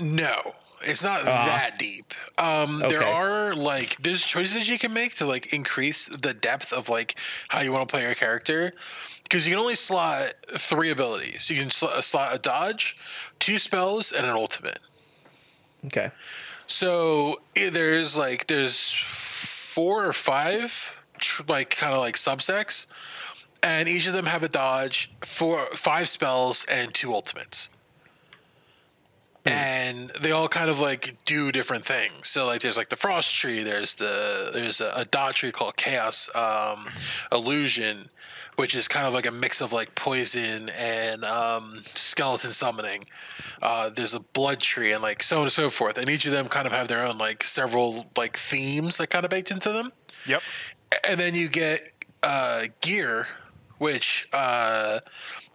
No, 0.00 0.54
it's 0.82 1.02
not 1.04 1.24
that 1.24 1.78
deep. 1.78 2.12
Um, 2.36 2.80
There 2.80 3.04
are 3.04 3.54
like 3.54 3.96
there's 4.02 4.24
choices 4.24 4.68
you 4.68 4.78
can 4.78 4.92
make 4.92 5.14
to 5.16 5.26
like 5.26 5.52
increase 5.52 6.06
the 6.06 6.34
depth 6.34 6.72
of 6.72 6.88
like 6.88 7.14
how 7.48 7.60
you 7.62 7.72
want 7.72 7.88
to 7.88 7.92
play 7.92 8.02
your 8.02 8.14
character. 8.14 8.74
Because 9.22 9.46
you 9.46 9.52
can 9.54 9.60
only 9.60 9.74
slot 9.76 10.34
three 10.58 10.90
abilities. 10.90 11.48
You 11.48 11.58
can 11.58 11.70
sl- 11.70 11.98
slot 12.02 12.34
a 12.34 12.38
dodge, 12.38 12.94
two 13.44 13.58
spells, 13.58 14.10
and 14.10 14.24
an 14.24 14.32
ultimate. 14.32 14.78
okay 15.84 16.10
So 16.66 17.40
eh, 17.54 17.68
there's 17.68 18.16
like 18.16 18.46
there's 18.46 18.90
four 18.90 20.06
or 20.06 20.14
five 20.14 20.94
tr- 21.18 21.42
like 21.46 21.76
kind 21.76 21.92
of 21.92 22.00
like 22.00 22.16
subsects, 22.16 22.86
and 23.62 23.86
each 23.86 24.06
of 24.06 24.14
them 24.14 24.24
have 24.24 24.42
a 24.42 24.48
dodge, 24.48 25.12
four 25.22 25.68
five 25.76 26.08
spells, 26.08 26.64
and 26.70 26.94
two 26.94 27.12
ultimates. 27.12 27.68
And 29.46 30.10
they 30.22 30.30
all 30.30 30.48
kind 30.48 30.70
of 30.70 30.80
like 30.80 31.18
do 31.26 31.52
different 31.52 31.84
things. 31.84 32.28
So 32.28 32.46
like 32.46 32.62
there's 32.62 32.78
like 32.78 32.88
the 32.88 32.96
frost 32.96 33.34
tree. 33.34 33.62
There's 33.62 33.92
the 33.92 34.50
there's 34.54 34.80
a, 34.80 34.90
a 34.96 35.04
dot 35.04 35.34
tree 35.34 35.52
called 35.52 35.76
chaos 35.76 36.30
um, 36.34 36.88
illusion, 37.30 38.08
which 38.56 38.74
is 38.74 38.86
kind 38.88 39.06
of 39.06 39.12
like 39.14 39.26
a 39.26 39.30
mix 39.30 39.60
of 39.60 39.72
like 39.72 39.94
poison 39.94 40.68
and 40.70 41.24
um, 41.24 41.82
skeleton 41.94 42.52
summoning. 42.52 43.04
Uh, 43.62 43.90
there's 43.90 44.14
a 44.14 44.20
blood 44.20 44.60
tree 44.60 44.92
and 44.92 45.02
like 45.02 45.22
so 45.22 45.38
on 45.38 45.42
and 45.44 45.52
so 45.52 45.70
forth. 45.70 45.98
And 45.98 46.08
each 46.08 46.26
of 46.26 46.32
them 46.32 46.48
kind 46.48 46.66
of 46.66 46.72
have 46.72 46.88
their 46.88 47.04
own 47.04 47.18
like 47.18 47.42
several 47.44 48.06
like 48.16 48.36
themes 48.36 48.96
that 48.98 49.08
kind 49.08 49.24
of 49.24 49.30
baked 49.30 49.50
into 49.50 49.72
them 49.72 49.92
Yep. 50.26 50.42
and 51.08 51.18
then 51.20 51.34
you 51.34 51.48
get 51.48 51.90
uh, 52.22 52.66
gear, 52.80 53.26
which 53.78 54.28
uh, 54.32 55.00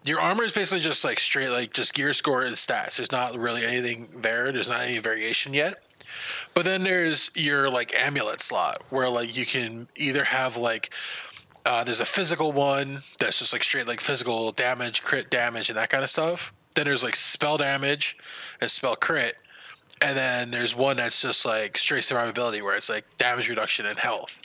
your 0.03 0.19
armor 0.19 0.43
is 0.43 0.51
basically 0.51 0.79
just 0.79 1.03
like 1.03 1.19
straight, 1.19 1.49
like 1.49 1.73
just 1.73 1.93
gear 1.93 2.13
score 2.13 2.43
and 2.43 2.55
stats. 2.55 2.97
There's 2.97 3.11
not 3.11 3.37
really 3.37 3.65
anything 3.65 4.09
there. 4.21 4.51
There's 4.51 4.69
not 4.69 4.81
any 4.81 4.99
variation 4.99 5.53
yet. 5.53 5.81
But 6.53 6.65
then 6.65 6.83
there's 6.83 7.31
your 7.35 7.69
like 7.69 7.93
amulet 7.95 8.41
slot 8.41 8.81
where 8.89 9.09
like 9.09 9.35
you 9.35 9.45
can 9.45 9.87
either 9.95 10.23
have 10.23 10.57
like 10.57 10.91
uh, 11.69 11.83
there's 11.83 12.01
a 12.01 12.05
physical 12.05 12.51
one 12.51 13.03
that's 13.19 13.37
just 13.37 13.53
like 13.53 13.63
straight 13.63 13.85
like 13.85 14.01
physical 14.01 14.51
damage, 14.51 15.03
crit 15.03 15.29
damage, 15.29 15.69
and 15.69 15.77
that 15.77 15.91
kind 15.91 16.03
of 16.03 16.09
stuff. 16.09 16.51
Then 16.73 16.85
there's 16.85 17.03
like 17.03 17.15
spell 17.15 17.57
damage 17.57 18.17
and 18.59 18.71
spell 18.71 18.95
crit. 18.95 19.35
And 20.01 20.17
then 20.17 20.49
there's 20.49 20.75
one 20.75 20.97
that's 20.97 21.21
just 21.21 21.45
like 21.45 21.77
straight 21.77 22.03
survivability 22.03 22.63
where 22.63 22.75
it's 22.75 22.89
like 22.89 23.05
damage 23.17 23.49
reduction 23.49 23.85
and 23.85 23.99
health. 23.99 24.41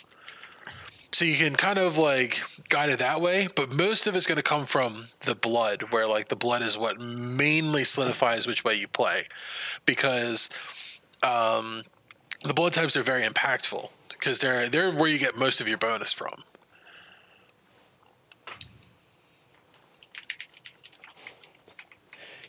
So 1.13 1.25
you 1.25 1.39
can 1.39 1.57
kind 1.57 1.79
of 1.79 1.97
like 1.97 2.43
guide 2.69 2.91
it 2.91 2.99
that 2.99 3.23
way, 3.23 3.49
but 3.57 3.73
most 3.73 4.07
of 4.07 4.15
it's 4.17 4.27
going 4.27 4.37
to 4.37 4.43
come 4.43 4.67
from 4.67 5.09
the 5.21 5.35
blood, 5.35 5.85
where 5.93 6.07
like 6.07 6.29
the 6.29 6.37
blood 6.37 6.61
is 6.61 6.77
what 6.77 7.01
mainly 7.01 7.85
solidifies 7.85 8.47
which 8.47 8.65
way 8.65 8.75
you 8.75 8.87
play, 8.87 9.29
because 9.87 10.51
um, 11.23 11.85
the 12.43 12.53
blood 12.53 12.75
types 12.75 12.99
are 12.99 13.03
very 13.03 13.23
impactful 13.23 13.89
because 14.11 14.41
they're 14.41 14.69
they're 14.69 14.93
where 14.93 15.09
you 15.09 15.19
get 15.19 15.37
most 15.37 15.63
of 15.63 15.69
your 15.69 15.79
bonus 15.79 16.13
from. 16.13 16.43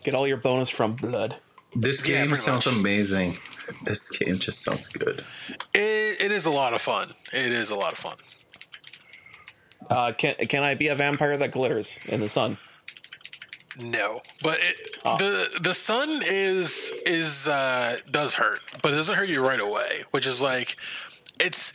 Get 0.05 0.15
all 0.15 0.27
your 0.27 0.37
bonus 0.37 0.69
from 0.69 0.93
blood 0.93 1.35
This 1.75 2.01
game 2.01 2.27
pretty 2.27 2.41
sounds 2.41 2.65
much. 2.65 2.75
amazing. 2.75 3.35
This 3.83 4.09
game 4.15 4.37
just 4.37 4.61
sounds 4.61 4.87
good. 4.87 5.25
It, 5.73 6.21
it 6.21 6.31
is 6.31 6.45
a 6.45 6.51
lot 6.51 6.73
of 6.75 6.81
fun. 6.83 7.13
It 7.33 7.51
is 7.51 7.71
a 7.71 7.75
lot 7.75 7.93
of 7.93 7.99
fun. 7.99 8.17
uh, 9.89 10.11
can 10.17 10.35
can 10.35 10.63
i 10.63 10.75
be 10.75 10.87
a 10.89 10.95
vampire 10.95 11.35
that 11.37 11.51
glitters 11.51 11.99
in 12.05 12.19
the 12.19 12.27
sun 12.27 12.57
No, 13.79 14.21
but 14.41 14.59
it, 14.61 14.75
the 15.03 15.49
the 15.61 15.73
sun 15.73 16.21
is 16.23 16.91
is 17.05 17.47
uh, 17.47 17.97
does 18.09 18.33
hurt, 18.33 18.61
but 18.81 18.93
it 18.93 18.95
doesn't 18.95 19.15
hurt 19.15 19.27
you 19.29 19.41
right 19.45 19.59
away, 19.59 20.03
which 20.11 20.25
is 20.27 20.39
like 20.41 20.77
it's 21.39 21.73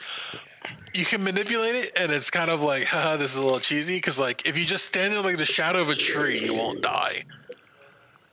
you 0.94 1.04
can 1.04 1.22
manipulate 1.22 1.74
it, 1.74 1.92
and 1.96 2.10
it's 2.12 2.30
kind 2.30 2.50
of 2.50 2.62
like 2.62 2.84
haha, 2.92 3.16
this 3.16 3.32
is 3.32 3.36
a 3.38 3.42
little 3.44 3.60
cheesy 3.60 3.96
because 3.98 4.18
like 4.18 4.46
if 4.46 4.56
you 4.56 4.64
just 4.64 4.84
stand 4.86 5.12
in 5.12 5.22
like 5.22 5.36
the 5.36 5.44
shadow 5.46 5.80
of 5.80 5.90
a 5.90 5.94
tree, 5.96 6.38
you 6.42 6.54
won't 6.54 6.80
die. 6.82 7.24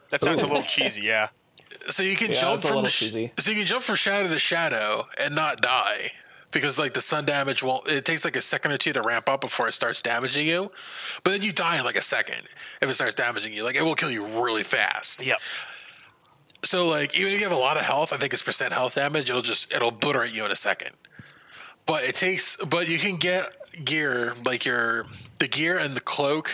That 0.09 0.21
sounds 0.23 0.41
a 0.41 0.45
little 0.47 0.63
cheesy. 0.63 1.01
Yeah. 1.01 1.29
So 1.89 2.03
you 2.03 2.15
can 2.15 2.31
Yeah, 2.31 2.41
jump 2.41 2.55
it's 2.55 2.63
a 2.65 2.67
from 2.67 2.75
little 2.77 2.89
cheesy. 2.91 3.31
so 3.39 3.51
you 3.51 3.57
can 3.57 3.65
jump 3.65 3.83
from 3.83 3.95
shadow 3.95 4.27
to 4.29 4.39
shadow 4.39 5.07
and 5.17 5.35
not 5.35 5.61
die 5.61 6.11
because 6.51 6.77
like 6.79 6.93
the 6.93 7.01
sun 7.01 7.25
damage 7.25 7.61
won't. 7.63 7.87
It 7.87 8.05
takes 8.05 8.25
like 8.25 8.35
a 8.35 8.41
second 8.41 8.71
or 8.71 8.77
two 8.77 8.93
to 8.93 9.01
ramp 9.01 9.29
up 9.29 9.41
before 9.41 9.67
it 9.67 9.73
starts 9.73 10.01
damaging 10.01 10.47
you, 10.47 10.71
but 11.23 11.31
then 11.31 11.41
you 11.41 11.51
die 11.51 11.77
in 11.77 11.85
like 11.85 11.95
a 11.97 12.01
second 12.01 12.41
if 12.81 12.89
it 12.89 12.93
starts 12.95 13.15
damaging 13.15 13.53
you. 13.53 13.63
Like 13.63 13.75
it 13.75 13.83
will 13.83 13.95
kill 13.95 14.11
you 14.11 14.25
really 14.25 14.63
fast. 14.63 15.21
Yep. 15.21 15.39
So 16.63 16.87
like 16.87 17.15
even 17.17 17.33
if 17.33 17.39
you 17.39 17.45
have 17.45 17.55
a 17.55 17.59
lot 17.59 17.77
of 17.77 17.83
health, 17.83 18.11
I 18.11 18.17
think 18.17 18.33
it's 18.33 18.41
percent 18.41 18.73
health 18.73 18.95
damage. 18.95 19.29
It'll 19.29 19.41
just 19.41 19.71
it'll 19.73 19.89
obliterate 19.89 20.33
you 20.33 20.43
in 20.45 20.51
a 20.51 20.55
second. 20.55 20.91
But 21.85 22.03
it 22.03 22.15
takes. 22.15 22.57
But 22.57 22.87
you 22.89 22.97
can 22.97 23.15
get 23.17 23.53
gear 23.85 24.33
like 24.43 24.65
your 24.65 25.05
the 25.39 25.47
gear 25.47 25.77
and 25.77 25.95
the 25.95 26.01
cloak 26.01 26.51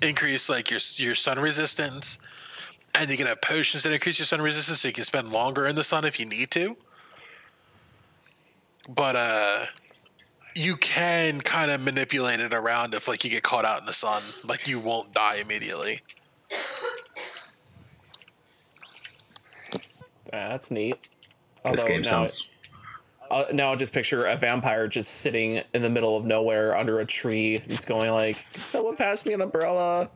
increase 0.00 0.48
like 0.48 0.70
your 0.70 0.80
your 0.94 1.14
sun 1.14 1.38
resistance, 1.38 2.18
and 2.94 3.10
you 3.10 3.16
can 3.16 3.26
have 3.26 3.40
potions 3.40 3.82
that 3.84 3.92
increase 3.92 4.18
your 4.18 4.26
sun 4.26 4.40
resistance, 4.42 4.80
so 4.80 4.88
you 4.88 4.94
can 4.94 5.04
spend 5.04 5.30
longer 5.32 5.66
in 5.66 5.76
the 5.76 5.84
sun 5.84 6.04
if 6.04 6.18
you 6.20 6.26
need 6.26 6.50
to. 6.52 6.76
But 8.88 9.16
uh, 9.16 9.66
you 10.54 10.76
can 10.76 11.40
kind 11.40 11.70
of 11.70 11.80
manipulate 11.80 12.40
it 12.40 12.52
around 12.54 12.94
if 12.94 13.06
like 13.08 13.24
you 13.24 13.30
get 13.30 13.42
caught 13.42 13.64
out 13.64 13.80
in 13.80 13.86
the 13.86 13.92
sun, 13.92 14.22
like 14.44 14.66
you 14.66 14.78
won't 14.80 15.12
die 15.14 15.36
immediately. 15.36 16.00
that's 20.30 20.70
neat 20.70 20.96
This 21.70 21.82
game 21.84 22.02
now- 22.02 22.10
sounds. 22.10 22.48
Uh, 23.30 23.44
now 23.52 23.72
I 23.72 23.76
just 23.76 23.92
picture 23.92 24.26
a 24.26 24.36
vampire 24.36 24.88
just 24.88 25.12
sitting 25.20 25.62
in 25.72 25.82
the 25.82 25.88
middle 25.90 26.16
of 26.16 26.24
nowhere 26.24 26.76
under 26.76 26.98
a 26.98 27.06
tree. 27.06 27.62
It's 27.68 27.84
going 27.84 28.10
like, 28.10 28.44
"Someone 28.64 28.96
pass 28.96 29.24
me 29.24 29.32
an 29.34 29.40
umbrella. 29.40 30.10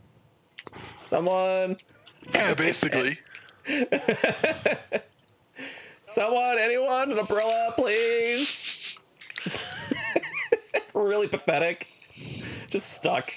Someone, 1.06 1.76
Yeah, 2.32 2.54
basically. 2.54 3.18
someone, 6.06 6.58
anyone, 6.58 7.12
an 7.12 7.18
umbrella, 7.18 7.74
please." 7.76 8.96
Really 10.94 11.26
pathetic. 11.26 11.88
Just 12.68 12.92
stuck. 12.92 13.32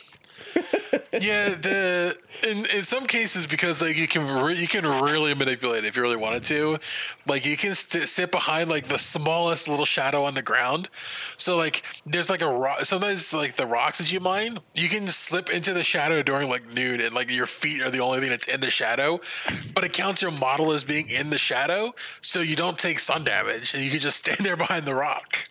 yeah, 1.14 1.56
the 1.56 2.18
in 2.44 2.66
in 2.68 2.84
some 2.84 3.06
cases 3.06 3.46
because 3.46 3.82
like 3.82 3.98
you 3.98 4.08
can 4.08 4.28
re- 4.44 4.60
you 4.60 4.68
can 4.68 4.86
really 4.86 5.34
manipulate 5.34 5.84
it 5.84 5.88
if 5.88 5.96
you 5.96 6.02
really 6.02 6.18
wanted 6.18 6.44
to. 6.46 6.78
Like 7.26 7.46
you 7.46 7.58
can 7.58 7.76
st- 7.76 8.08
sit 8.10 8.32
behind 8.32 8.70
like 8.70 8.88
the 8.88 8.98
smallest 8.98 9.68
little 9.68 9.86
shadow 9.86 10.24
on 10.26 10.34
the 10.34 10.42
ground. 10.42 10.90
So 11.38 11.56
like 11.56 11.84
there's 12.06 12.30
like 12.30 12.42
a 12.42 12.48
rock. 12.48 12.86
Sometimes 12.86 13.34
like 13.34 13.56
the 13.56 13.66
rocks 13.66 14.00
that 14.00 14.12
you 14.12 14.20
mine, 14.20 14.60
you 14.74 14.90
can 14.90 15.08
slip 15.08 15.50
into 15.50 15.74
the 15.74 15.84
shadow 15.84 16.22
during 16.22 16.50
like 16.50 16.72
noon, 16.74 17.02
and 17.02 17.14
like 17.14 17.32
your 17.32 17.48
feet 17.48 17.82
are 17.82 17.92
the 17.92 18.00
only 18.00 18.20
thing 18.20 18.30
that's 18.30 18.48
in 18.48 18.62
the 18.62 18.70
shadow. 18.70 19.20
But 19.74 19.84
it 19.84 19.94
counts 19.94 20.22
your 20.22 20.32
model 20.32 20.72
as 20.74 20.84
being 20.84 21.10
in 21.10 21.30
the 21.30 21.38
shadow, 21.38 21.94
so 22.22 22.42
you 22.42 22.56
don't 22.56 22.78
take 22.78 23.00
sun 23.00 23.24
damage, 23.24 23.74
and 23.74 23.84
you 23.84 23.92
can 23.92 24.00
just 24.00 24.18
stand 24.18 24.40
there 24.40 24.58
behind 24.58 24.86
the 24.86 24.96
rock. 24.96 25.50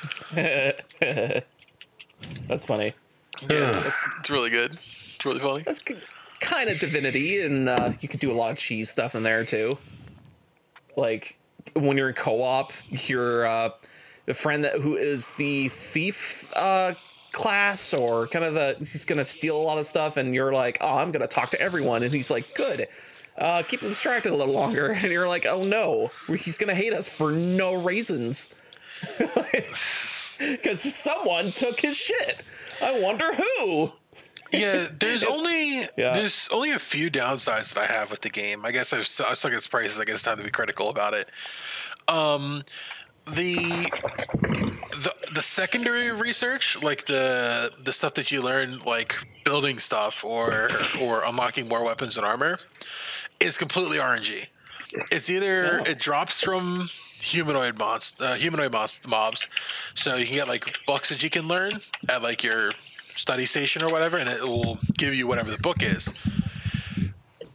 That's 2.48 2.64
funny. 2.64 2.94
Yeah, 3.48 3.68
it's, 3.68 3.98
it's 4.18 4.30
really 4.30 4.50
good. 4.50 4.72
It's 4.72 5.24
really 5.24 5.40
funny. 5.40 5.62
That's 5.62 5.82
kind 6.40 6.68
of 6.68 6.78
divinity, 6.78 7.42
and 7.42 7.68
uh, 7.68 7.92
you 8.00 8.08
could 8.08 8.20
do 8.20 8.30
a 8.30 8.34
lot 8.34 8.50
of 8.50 8.58
cheese 8.58 8.90
stuff 8.90 9.14
in 9.14 9.22
there 9.22 9.44
too. 9.44 9.78
Like 10.96 11.38
when 11.74 11.96
you're 11.96 12.08
in 12.08 12.14
co-op, 12.14 12.72
you're 12.90 13.46
uh, 13.46 13.70
the 14.26 14.34
friend 14.34 14.64
that 14.64 14.78
who 14.78 14.96
is 14.96 15.30
the 15.32 15.68
thief 15.68 16.50
uh, 16.56 16.94
class, 17.32 17.94
or 17.94 18.26
kind 18.26 18.44
of 18.44 18.54
the 18.54 18.76
he's 18.78 19.04
gonna 19.04 19.24
steal 19.24 19.56
a 19.56 19.62
lot 19.62 19.78
of 19.78 19.86
stuff, 19.86 20.16
and 20.16 20.34
you're 20.34 20.52
like, 20.52 20.78
oh, 20.80 20.98
I'm 20.98 21.12
gonna 21.12 21.26
talk 21.26 21.50
to 21.52 21.60
everyone, 21.60 22.02
and 22.02 22.12
he's 22.12 22.30
like, 22.30 22.54
good. 22.54 22.88
Uh, 23.38 23.62
keep 23.62 23.80
him 23.80 23.88
distracted 23.88 24.32
a 24.32 24.36
little 24.36 24.54
longer, 24.54 24.90
and 24.92 25.10
you're 25.12 25.28
like, 25.28 25.46
oh 25.46 25.62
no, 25.62 26.10
he's 26.26 26.58
gonna 26.58 26.74
hate 26.74 26.92
us 26.92 27.08
for 27.08 27.30
no 27.30 27.74
reasons. 27.74 28.50
Because 30.52 30.82
someone 30.94 31.52
took 31.52 31.80
his 31.80 31.96
shit. 31.96 32.42
I 32.82 32.98
wonder 32.98 33.32
who. 33.34 33.92
yeah, 34.52 34.88
there's 34.98 35.22
only 35.36 35.80
Yeah. 35.96 36.12
there's 36.14 36.48
only 36.50 36.70
a 36.70 36.78
few 36.78 37.10
downsides 37.10 37.74
that 37.74 37.88
I 37.90 37.92
have 37.92 38.10
with 38.10 38.22
the 38.22 38.30
game. 38.30 38.64
I 38.64 38.72
guess 38.72 38.92
I've 38.92 39.00
I 39.28 39.34
suck 39.34 39.52
its 39.52 39.66
prices. 39.66 40.00
I 40.00 40.04
guess 40.04 40.14
it's 40.16 40.22
time 40.24 40.38
to 40.38 40.42
be 40.44 40.50
critical 40.50 40.88
about 40.88 41.14
it. 41.14 41.28
Um, 42.08 42.64
the 43.26 43.54
the 45.02 45.14
the 45.34 45.42
secondary 45.42 46.10
research, 46.10 46.76
like 46.82 47.04
the 47.04 47.70
the 47.78 47.92
stuff 47.92 48.14
that 48.14 48.30
you 48.32 48.40
learn, 48.42 48.80
like 48.80 49.14
building 49.44 49.78
stuff 49.78 50.24
or 50.24 50.70
or 51.00 51.22
unlocking 51.24 51.68
more 51.68 51.84
weapons 51.84 52.16
and 52.16 52.24
armor, 52.26 52.58
is 53.38 53.56
completely 53.58 53.98
RNG. 53.98 54.46
It's 55.12 55.30
either 55.30 55.80
it 55.86 55.98
drops 56.00 56.40
from 56.40 56.90
humanoid 57.20 57.78
mobs, 57.78 58.14
uh, 58.20 58.34
humanoid 58.34 58.72
mobs, 58.72 59.00
mobs, 59.06 59.48
so 59.94 60.16
you 60.16 60.26
can 60.26 60.34
get 60.34 60.48
like 60.48 60.78
books 60.86 61.08
that 61.10 61.22
you 61.22 61.30
can 61.30 61.46
learn 61.48 61.80
at 62.08 62.22
like 62.22 62.42
your 62.42 62.70
study 63.14 63.46
station 63.46 63.82
or 63.82 63.88
whatever, 63.88 64.16
and 64.16 64.28
it 64.28 64.42
will 64.42 64.78
give 64.96 65.14
you 65.14 65.26
whatever 65.26 65.50
the 65.50 65.58
book 65.58 65.82
is. 65.82 66.12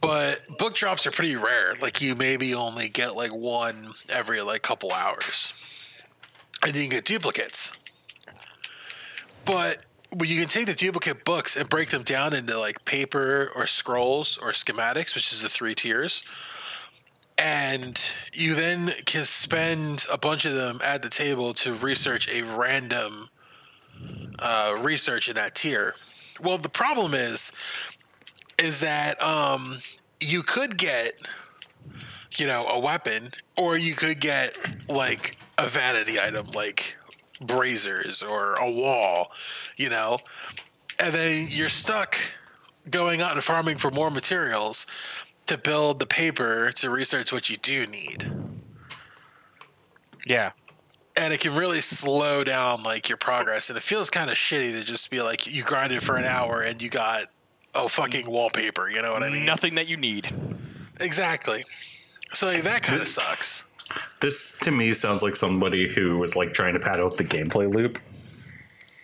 But 0.00 0.46
book 0.58 0.74
drops 0.74 1.06
are 1.06 1.10
pretty 1.10 1.36
rare. 1.36 1.74
Like 1.80 2.00
you 2.00 2.14
maybe 2.14 2.54
only 2.54 2.88
get 2.88 3.16
like 3.16 3.34
one 3.34 3.92
every 4.08 4.40
like 4.42 4.62
couple 4.62 4.92
hours, 4.92 5.52
and 6.64 6.74
you 6.74 6.82
can 6.82 6.90
get 6.90 7.04
duplicates. 7.04 7.72
But 9.44 9.84
well, 10.12 10.28
you 10.28 10.40
can 10.40 10.48
take 10.48 10.66
the 10.66 10.74
duplicate 10.74 11.24
books 11.24 11.56
and 11.56 11.68
break 11.68 11.90
them 11.90 12.02
down 12.02 12.32
into 12.34 12.58
like 12.58 12.84
paper 12.84 13.50
or 13.54 13.66
scrolls 13.66 14.38
or 14.38 14.52
schematics, 14.52 15.14
which 15.14 15.32
is 15.32 15.42
the 15.42 15.48
three 15.48 15.74
tiers. 15.74 16.22
And 17.38 18.00
you 18.32 18.54
then 18.54 18.92
can 19.04 19.24
spend 19.24 20.06
a 20.10 20.16
bunch 20.16 20.44
of 20.46 20.54
them 20.54 20.80
at 20.82 21.02
the 21.02 21.10
table 21.10 21.52
to 21.54 21.74
research 21.74 22.28
a 22.28 22.42
random 22.42 23.28
uh, 24.38 24.76
research 24.78 25.28
in 25.28 25.36
that 25.36 25.54
tier. 25.54 25.94
Well, 26.40 26.58
the 26.58 26.68
problem 26.68 27.14
is, 27.14 27.52
is 28.58 28.80
that 28.80 29.20
um, 29.22 29.80
you 30.20 30.42
could 30.42 30.78
get, 30.78 31.14
you 32.36 32.46
know, 32.46 32.66
a 32.66 32.78
weapon, 32.78 33.32
or 33.56 33.76
you 33.76 33.94
could 33.94 34.20
get 34.20 34.56
like 34.88 35.36
a 35.58 35.68
vanity 35.68 36.18
item, 36.18 36.48
like 36.48 36.96
braziers 37.40 38.22
or 38.22 38.54
a 38.54 38.70
wall, 38.70 39.30
you 39.76 39.88
know, 39.88 40.18
and 40.98 41.14
then 41.14 41.48
you're 41.50 41.68
stuck 41.68 42.16
going 42.90 43.20
out 43.20 43.32
and 43.32 43.44
farming 43.44 43.78
for 43.78 43.90
more 43.90 44.10
materials 44.10 44.86
to 45.46 45.56
build 45.58 45.98
the 45.98 46.06
paper 46.06 46.72
to 46.72 46.90
research 46.90 47.32
what 47.32 47.48
you 47.50 47.56
do 47.56 47.86
need 47.86 48.30
Yeah. 50.26 50.52
and 51.16 51.32
it 51.32 51.40
can 51.40 51.54
really 51.54 51.80
slow 51.80 52.42
down 52.44 52.82
like 52.82 53.08
your 53.08 53.18
progress 53.18 53.68
and 53.70 53.76
it 53.76 53.82
feels 53.82 54.10
kind 54.10 54.30
of 54.30 54.36
shitty 54.36 54.72
to 54.72 54.82
just 54.84 55.10
be 55.10 55.22
like 55.22 55.46
you 55.46 55.62
grinded 55.62 56.02
for 56.02 56.16
an 56.16 56.24
hour 56.24 56.60
and 56.60 56.82
you 56.82 56.88
got 56.88 57.26
oh 57.74 57.88
fucking 57.88 58.28
wallpaper 58.28 58.88
you 58.90 59.00
know 59.02 59.12
what 59.12 59.22
i 59.22 59.30
mean 59.30 59.44
Nothing 59.44 59.74
that 59.76 59.86
you 59.86 59.96
need. 59.96 60.32
exactly 61.00 61.64
so 62.32 62.48
like, 62.48 62.62
that 62.64 62.82
kind 62.82 63.00
of 63.00 63.08
sucks 63.08 63.68
This 64.20 64.58
to 64.60 64.72
me 64.72 64.92
sounds 64.92 65.22
like 65.22 65.36
somebody 65.36 65.88
who 65.88 66.16
was 66.18 66.34
like 66.34 66.52
trying 66.52 66.74
to 66.74 66.80
pad 66.80 67.00
out 67.00 67.16
the 67.16 67.24
gameplay 67.24 67.72
loop. 67.72 67.98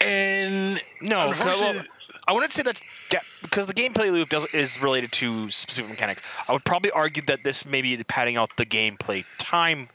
and 0.01 0.83
No, 1.01 1.29
Unfortunately- 1.29 1.79
well, 1.79 1.87
I 2.27 2.33
wouldn't 2.33 2.53
say 2.53 2.63
that's 2.63 2.83
ga- 3.11 3.21
because 3.43 3.67
the 3.67 3.75
gameplay 3.75 4.13
loop 4.13 4.29
does, 4.29 4.47
is 4.53 4.81
related 4.81 5.13
to 5.13 5.51
specific 5.51 5.91
mechanics. 5.91 6.23
I 6.49 6.53
would 6.53 6.65
probably 6.65 6.91
argue 6.93 7.23
that 7.27 7.43
this 7.43 7.67
may 7.67 7.83
be 7.83 7.97
padding 8.05 8.37
out 8.37 8.57
the 8.57 8.67
gameplay 8.67 9.25
time 9.39 9.89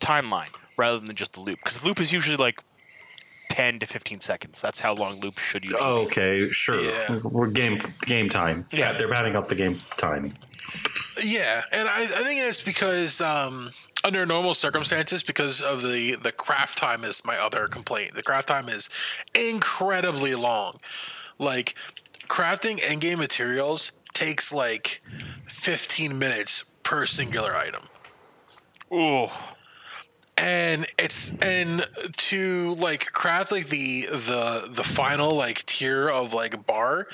timeline 0.00 0.48
rather 0.76 0.98
than 0.98 1.14
just 1.14 1.34
the 1.34 1.40
loop 1.40 1.58
because 1.62 1.78
the 1.78 1.86
loop 1.86 2.00
is 2.00 2.12
usually 2.12 2.36
like 2.36 2.60
10 3.50 3.80
to 3.80 3.86
15 3.86 4.20
seconds. 4.20 4.60
That's 4.60 4.80
how 4.80 4.94
long 4.94 5.20
loop 5.20 5.38
should 5.38 5.64
usually. 5.64 5.82
Oh, 5.82 6.00
be. 6.02 6.06
okay, 6.06 6.48
sure. 6.50 6.80
Yeah. 6.80 7.20
We're 7.24 7.48
game 7.48 7.78
game 8.02 8.28
time. 8.28 8.66
Yeah. 8.72 8.92
they're 8.92 9.08
padding 9.10 9.36
out 9.36 9.48
the 9.48 9.54
game 9.54 9.78
time. 9.96 10.32
yeah 11.22 11.62
and 11.72 11.88
i, 11.88 12.02
I 12.02 12.06
think 12.24 12.40
it's 12.40 12.60
because 12.62 13.20
um 13.20 13.72
under 14.04 14.24
normal 14.24 14.54
circumstances 14.54 15.22
because 15.22 15.60
of 15.60 15.82
the 15.82 16.14
the 16.14 16.32
craft 16.32 16.78
time 16.78 17.04
is 17.04 17.24
my 17.24 17.36
other 17.36 17.66
complaint 17.68 18.14
the 18.14 18.22
craft 18.22 18.48
time 18.48 18.68
is 18.68 18.88
incredibly 19.34 20.34
long 20.34 20.78
like 21.40 21.74
crafting 22.28 22.78
endgame 22.80 23.18
materials 23.18 23.90
takes 24.12 24.52
like 24.52 25.02
15 25.48 26.18
minutes 26.18 26.64
per 26.82 27.06
singular 27.06 27.56
item. 27.56 27.82
Ooh. 28.92 29.28
and 30.36 30.86
it's 30.98 31.36
and 31.38 31.88
to 32.16 32.74
like 32.74 33.12
craft 33.12 33.52
like 33.52 33.68
the 33.68 34.06
the 34.06 34.66
the 34.68 34.82
final 34.82 35.32
like 35.32 35.64
tier 35.66 36.08
of 36.08 36.34
like 36.34 36.66
bar 36.66 37.06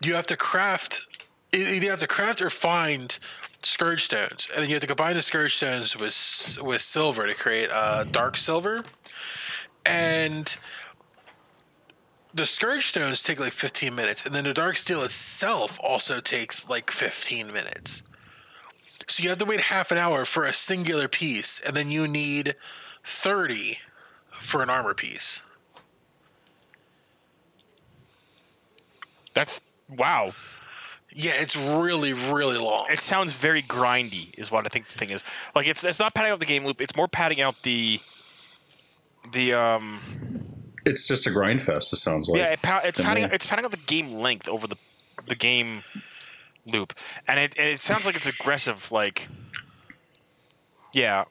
you 0.00 0.14
have 0.14 0.26
to 0.26 0.36
craft 0.36 1.02
either 1.52 1.84
you 1.84 1.90
have 1.90 2.00
to 2.00 2.06
craft 2.06 2.40
or 2.40 2.50
find 2.50 3.18
scourge 3.62 4.04
stones. 4.04 4.48
And 4.52 4.62
then 4.62 4.68
you 4.68 4.74
have 4.74 4.82
to 4.82 4.86
combine 4.86 5.14
the 5.16 5.22
scourge 5.22 5.56
stones 5.56 5.96
with 5.96 6.58
with 6.62 6.82
silver 6.82 7.26
to 7.26 7.34
create 7.34 7.70
uh 7.70 8.04
dark 8.04 8.36
silver. 8.36 8.84
And 9.84 10.56
the 12.34 12.46
scourge 12.46 12.88
stones 12.88 13.22
take 13.22 13.40
like 13.40 13.52
15 13.52 13.94
minutes 13.94 14.24
and 14.24 14.34
then 14.34 14.44
the 14.44 14.54
dark 14.54 14.76
steel 14.76 15.02
itself 15.02 15.78
also 15.82 16.20
takes 16.20 16.68
like 16.68 16.90
15 16.90 17.52
minutes 17.52 18.02
so 19.08 19.22
you 19.22 19.30
have 19.30 19.38
to 19.38 19.46
wait 19.46 19.60
half 19.60 19.90
an 19.90 19.96
hour 19.96 20.24
for 20.26 20.44
a 20.44 20.52
singular 20.52 21.08
piece, 21.08 21.60
and 21.64 21.74
then 21.74 21.90
you 21.90 22.06
need 22.06 22.54
30 23.04 23.78
for 24.38 24.62
an 24.62 24.68
armor 24.68 24.94
piece. 24.94 25.40
That's 29.32 29.60
wow. 29.88 30.32
Yeah, 31.10 31.32
it's 31.32 31.56
really, 31.56 32.12
really 32.12 32.58
long. 32.58 32.88
It 32.90 33.02
sounds 33.02 33.32
very 33.32 33.62
grindy, 33.62 34.34
is 34.36 34.52
what 34.52 34.66
I 34.66 34.68
think 34.68 34.88
the 34.88 34.98
thing 34.98 35.10
is. 35.10 35.24
Like 35.54 35.66
it's 35.66 35.82
it's 35.82 35.98
not 35.98 36.14
padding 36.14 36.32
out 36.32 36.38
the 36.38 36.46
game 36.46 36.66
loop. 36.66 36.82
It's 36.82 36.94
more 36.94 37.08
padding 37.08 37.40
out 37.40 37.56
the 37.62 38.00
the 39.32 39.54
um 39.54 40.00
It's 40.88 41.06
just 41.06 41.26
a 41.26 41.30
grind 41.30 41.62
fest. 41.62 41.92
It 41.92 41.96
sounds 41.96 42.28
like. 42.28 42.38
yeah 42.38 42.52
it 42.52 42.60
it's 42.84 43.00
padding 43.00 43.24
it's 43.24 43.46
padding 43.46 43.64
out 43.64 43.70
the 43.70 43.76
game 43.76 44.14
length 44.14 44.48
over 44.48 44.66
the 44.66 44.76
the 45.26 45.34
game 45.34 45.82
loop, 46.66 46.94
and 47.26 47.38
it 47.38 47.54
and 47.58 47.68
it 47.68 47.82
sounds 47.82 48.06
like 48.06 48.16
it's 48.16 48.26
aggressive. 48.26 48.90
Like 48.90 49.28
yeah. 50.92 51.24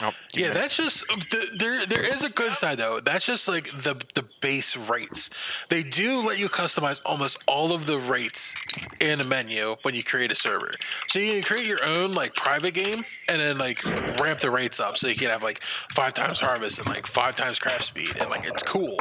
Oh, 0.00 0.12
yeah, 0.34 0.52
that's 0.52 0.76
just 0.76 1.10
um, 1.10 1.20
th- 1.20 1.52
there. 1.58 1.86
There 1.86 2.02
is 2.02 2.22
a 2.22 2.28
good 2.28 2.54
side 2.54 2.78
though. 2.78 3.00
That's 3.00 3.24
just 3.24 3.48
like 3.48 3.72
the 3.72 3.94
the 4.14 4.24
base 4.40 4.76
rates. 4.76 5.30
They 5.70 5.82
do 5.82 6.20
let 6.20 6.38
you 6.38 6.48
customize 6.48 7.00
almost 7.04 7.38
all 7.46 7.72
of 7.72 7.86
the 7.86 7.98
rates 7.98 8.54
in 9.00 9.20
a 9.20 9.24
menu 9.24 9.76
when 9.82 9.94
you 9.94 10.04
create 10.04 10.30
a 10.30 10.34
server. 10.34 10.74
So 11.08 11.18
you 11.18 11.32
can 11.32 11.42
create 11.42 11.66
your 11.66 11.82
own 11.88 12.12
like 12.12 12.34
private 12.34 12.74
game 12.74 13.04
and 13.28 13.40
then 13.40 13.56
like 13.56 13.82
ramp 14.20 14.40
the 14.40 14.50
rates 14.50 14.80
up 14.80 14.98
so 14.98 15.08
you 15.08 15.14
can 15.14 15.30
have 15.30 15.42
like 15.42 15.62
five 15.94 16.12
times 16.12 16.40
harvest 16.40 16.78
and 16.78 16.86
like 16.86 17.06
five 17.06 17.34
times 17.34 17.58
craft 17.58 17.84
speed 17.84 18.16
and 18.20 18.28
like 18.28 18.46
it's 18.46 18.62
cool, 18.62 19.00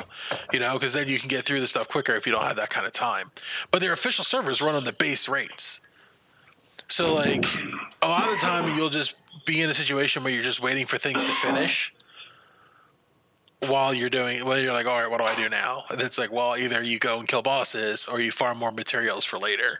you 0.53 0.60
know, 0.60 0.73
because 0.73 0.93
then 0.93 1.08
you 1.08 1.19
can 1.19 1.27
get 1.27 1.43
through 1.43 1.60
the 1.60 1.67
stuff 1.67 1.89
quicker 1.89 2.15
if 2.15 2.25
you 2.25 2.31
don't 2.31 2.43
have 2.43 2.55
that 2.55 2.69
kind 2.69 2.88
of 2.88 2.93
time. 2.93 3.31
But 3.69 3.81
their 3.81 3.91
official 3.93 4.23
servers 4.23 4.62
run 4.62 4.75
on 4.75 4.86
the 4.86 4.93
base 4.93 5.27
rates. 5.27 5.81
So 6.88 7.15
like 7.15 7.45
a 8.01 8.08
lot 8.08 8.23
of 8.25 8.31
the 8.31 8.38
time 8.38 8.77
you'll 8.77 8.89
just 8.89 9.15
be 9.45 9.62
in 9.62 9.69
a 9.69 9.74
situation 9.74 10.24
where 10.24 10.32
you're 10.32 10.43
just 10.43 10.62
waiting 10.62 10.86
for 10.86 10.98
things 10.98 11.24
to 11.26 11.32
finish 11.32 11.93
while 13.60 13.93
you're 13.93 14.10
doing 14.10 14.45
well 14.45 14.60
you're 14.60 14.74
like 14.74 14.86
all 14.86 15.02
right 15.02 15.10
what 15.10 15.17
do 15.17 15.26
i 15.26 15.36
do 15.36 15.50
now? 15.50 15.84
And 15.89 16.02
it's 16.02 16.17
like 16.17 16.32
well 16.32 16.56
either 16.58 16.82
you 16.84 17.00
go 17.00 17.19
and 17.19 17.28
kill 17.28 17.41
bosses 17.41 18.06
or 18.06 18.21
you 18.21 18.32
farm 18.32 18.58
more 18.58 18.71
materials 18.71 19.26
for 19.26 19.39
later. 19.39 19.80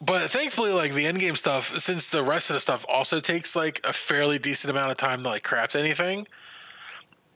But 0.00 0.30
thankfully 0.30 0.72
like 0.72 0.94
the 0.94 1.06
end 1.06 1.20
game 1.20 1.36
stuff 1.36 1.78
since 1.78 2.08
the 2.08 2.22
rest 2.22 2.50
of 2.50 2.54
the 2.54 2.60
stuff 2.60 2.84
also 2.88 3.20
takes 3.20 3.54
like 3.54 3.80
a 3.84 3.92
fairly 3.92 4.38
decent 4.38 4.70
amount 4.70 4.90
of 4.90 4.98
time 4.98 5.22
to 5.22 5.28
like 5.28 5.42
craft 5.42 5.76
anything 5.76 6.26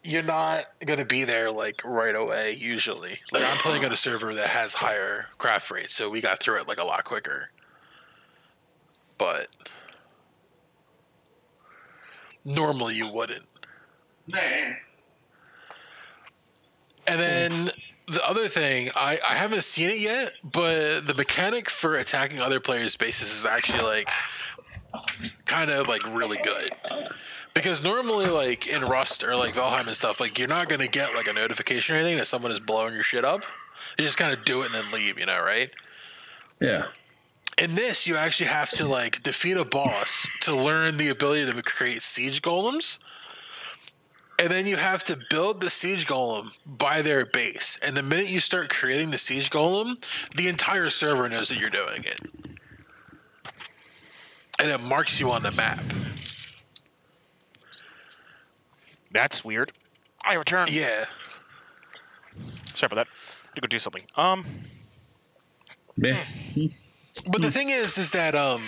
you're 0.07 0.23
not 0.23 0.67
going 0.85 0.99
to 0.99 1.05
be 1.05 1.25
there 1.25 1.51
like 1.51 1.83
right 1.85 2.15
away 2.15 2.57
usually. 2.59 3.19
Like 3.33 3.43
i'm 3.43 3.57
playing 3.59 3.85
on 3.85 3.93
a 3.93 3.97
server 3.97 4.35
that 4.35 4.49
has 4.49 4.75
higher 4.75 5.27
craft 5.39 5.71
rates 5.71 5.95
so 5.95 6.09
we 6.09 6.21
got 6.21 6.41
through 6.41 6.61
it 6.61 6.69
like 6.69 6.79
a 6.79 6.85
lot 6.85 7.05
quicker. 7.05 7.51
But 9.19 9.49
normally 12.45 12.95
you 12.95 13.11
wouldn't. 13.11 13.45
Man. 14.29 14.77
and 17.07 17.21
then 17.21 17.71
the 18.09 18.27
other 18.27 18.49
thing 18.49 18.91
I, 18.97 19.21
I 19.27 19.35
haven't 19.35 19.63
seen 19.63 19.89
it 19.89 19.99
yet 20.01 20.33
but 20.43 21.07
the 21.07 21.15
mechanic 21.15 21.71
for 21.71 21.95
attacking 21.95 22.41
other 22.41 22.59
players 22.59 22.97
bases 22.97 23.31
is 23.31 23.47
actually 23.47 23.85
like 23.85 24.11
kind 25.45 25.71
of 25.71 25.87
like 25.87 26.03
really 26.13 26.39
good 26.39 26.71
because 27.57 27.83
normally, 27.83 28.27
like 28.27 28.67
in 28.67 28.85
Rust 28.85 29.25
or 29.25 29.35
like 29.35 29.55
Valheim 29.55 29.87
and 29.87 29.97
stuff, 29.97 30.21
like 30.21 30.39
you're 30.39 30.47
not 30.47 30.69
gonna 30.69 30.87
get 30.87 31.15
like 31.15 31.27
a 31.27 31.33
notification 31.33 31.97
or 31.97 31.99
anything 31.99 32.19
that 32.19 32.27
someone 32.27 32.53
is 32.53 32.61
blowing 32.61 32.93
your 32.93 33.03
shit 33.03 33.25
up. 33.25 33.41
You 33.99 34.05
just 34.05 34.19
kind 34.19 34.35
of 34.35 34.45
do 34.45 34.61
it 34.61 34.67
and 34.67 34.75
then 34.75 34.93
leave, 34.93 35.19
you 35.19 35.25
know, 35.25 35.41
right? 35.41 35.71
Yeah. 36.61 36.89
In 37.57 37.75
this, 37.75 38.07
you 38.07 38.15
actually 38.15 38.49
have 38.49 38.69
to 38.73 38.87
like 38.87 39.23
defeat 39.23 39.57
a 39.57 39.65
boss 39.65 40.27
to 40.43 40.55
learn 40.55 40.99
the 40.99 41.09
ability 41.09 41.51
to 41.51 41.63
create 41.63 42.03
siege 42.03 42.43
golems. 42.43 42.99
And 44.39 44.51
then 44.51 44.67
you 44.67 44.77
have 44.77 45.03
to 45.05 45.19
build 45.31 45.63
the 45.63 45.71
siege 45.71 46.07
golem 46.07 46.51
by 46.67 47.01
their 47.01 47.25
base. 47.25 47.79
And 47.81 47.97
the 47.97 48.03
minute 48.03 48.29
you 48.29 48.39
start 48.41 48.69
creating 48.69 49.13
the 49.13 49.19
siege 49.19 49.49
golem, 49.49 50.05
the 50.37 50.49
entire 50.49 50.91
server 50.91 51.27
knows 51.27 51.49
that 51.49 51.59
you're 51.59 51.71
doing 51.71 52.05
it. 52.05 52.21
And 54.59 54.71
it 54.71 54.83
marks 54.83 55.19
you 55.19 55.31
on 55.31 55.43
the 55.43 55.53
map. 55.53 55.83
That's 59.17 59.43
weird. 59.43 59.73
I 60.23 60.35
return. 60.35 60.69
Yeah. 60.71 61.07
Sorry 62.75 62.89
about 62.93 62.97
that. 62.97 63.09
To 63.55 63.61
go 63.63 63.67
do 63.67 63.79
something. 63.79 64.03
Um. 64.15 64.45
Yeah. 65.97 66.23
But 67.27 67.41
the 67.41 67.51
thing 67.51 67.71
is, 67.71 67.97
is 67.97 68.11
that 68.11 68.35
um, 68.35 68.63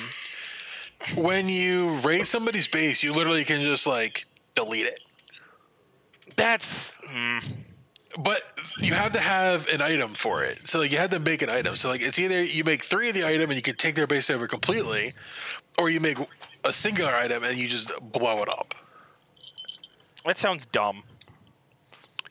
when 1.15 1.51
you 1.51 1.91
raid 1.97 2.27
somebody's 2.27 2.67
base, 2.67 3.03
you 3.03 3.13
literally 3.13 3.45
can 3.45 3.61
just 3.61 3.87
like 3.87 4.25
delete 4.55 4.87
it. 4.87 5.01
That's. 6.37 6.93
Mm, 7.13 7.43
But 8.19 8.41
you 8.81 8.95
have 8.95 9.13
to 9.13 9.21
have 9.21 9.67
an 9.69 9.83
item 9.83 10.15
for 10.15 10.45
it. 10.45 10.67
So 10.67 10.79
like 10.79 10.91
you 10.91 10.97
have 10.97 11.11
to 11.11 11.19
make 11.19 11.43
an 11.43 11.51
item. 11.51 11.77
So 11.77 11.91
like 11.91 12.01
it's 12.01 12.19
either 12.19 12.43
you 12.43 12.65
make 12.65 12.85
three 12.85 13.11
of 13.11 13.15
the 13.15 13.27
item 13.27 13.51
and 13.51 13.57
you 13.57 13.63
can 13.63 13.77
take 13.77 13.95
their 13.97 14.07
base 14.07 14.31
over 14.31 14.49
completely, 14.49 15.13
or 15.77 15.91
you 15.91 16.01
make 16.01 16.17
a 16.65 16.73
singular 16.73 17.15
item 17.15 17.45
and 17.45 17.59
you 17.59 17.69
just 17.69 17.93
blow 18.01 18.43
it 18.43 18.49
up. 18.49 18.75
That 20.29 20.39
sounds 20.39 20.67
dumb. 20.67 21.03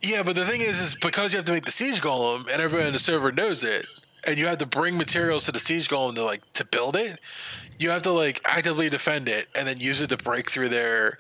Yeah, 0.02 0.24
but 0.24 0.36
the 0.36 0.46
thing 0.46 0.62
is, 0.62 0.80
is 0.80 0.96
because 0.96 1.34
you 1.34 1.38
have 1.38 1.46
to 1.46 1.52
make 1.52 1.66
the 1.66 1.72
siege 1.72 2.02
golem 2.02 2.42
and 2.52 2.62
everyone 2.62 2.88
in 2.88 2.94
the 2.94 3.00
server 3.00 3.32
knows 3.32 3.64
it, 3.64 3.86
and 4.24 4.38
you 4.38 4.46
have 4.48 4.60
to 4.60 4.66
bring 4.66 4.98
materials 4.98 5.46
to 5.46 5.52
the 5.52 5.60
siege 5.60 5.90
golem 5.90 6.16
to 6.16 6.24
like 6.24 6.42
to 6.54 6.64
build 6.66 6.96
it, 6.96 7.20
you 7.80 7.90
have 7.90 8.04
to 8.04 8.12
like 8.12 8.42
actively 8.46 8.90
defend 8.90 9.28
it 9.28 9.48
and 9.56 9.68
then 9.68 9.80
use 9.80 10.02
it 10.02 10.08
to 10.10 10.18
break 10.18 10.50
through 10.50 10.70
their 10.70 11.20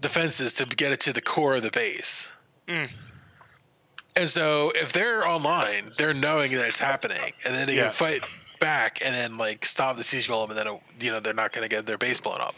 defenses 0.00 0.52
to 0.54 0.66
get 0.66 0.92
it 0.92 1.00
to 1.00 1.12
the 1.12 1.20
core 1.22 1.54
of 1.56 1.62
the 1.62 1.70
base. 1.70 2.28
Mm. 2.68 2.90
And 4.14 4.28
so 4.28 4.72
if 4.74 4.92
they're 4.92 5.26
online, 5.26 5.92
they're 5.96 6.12
knowing 6.14 6.52
that 6.52 6.68
it's 6.68 6.78
happening, 6.78 7.32
and 7.44 7.54
then 7.54 7.66
they 7.66 7.76
Yeah. 7.76 7.84
can 7.84 7.92
fight 7.92 8.24
back 8.62 9.00
and 9.04 9.14
then 9.14 9.36
like 9.36 9.66
stop 9.66 9.96
the 9.96 10.04
siege 10.04 10.28
golem, 10.28 10.48
and 10.50 10.58
then 10.58 10.66
you 11.00 11.10
know 11.10 11.20
they're 11.20 11.34
not 11.34 11.52
going 11.52 11.62
to 11.62 11.68
get 11.68 11.84
their 11.84 11.98
base 11.98 12.20
blown 12.20 12.40
up. 12.40 12.54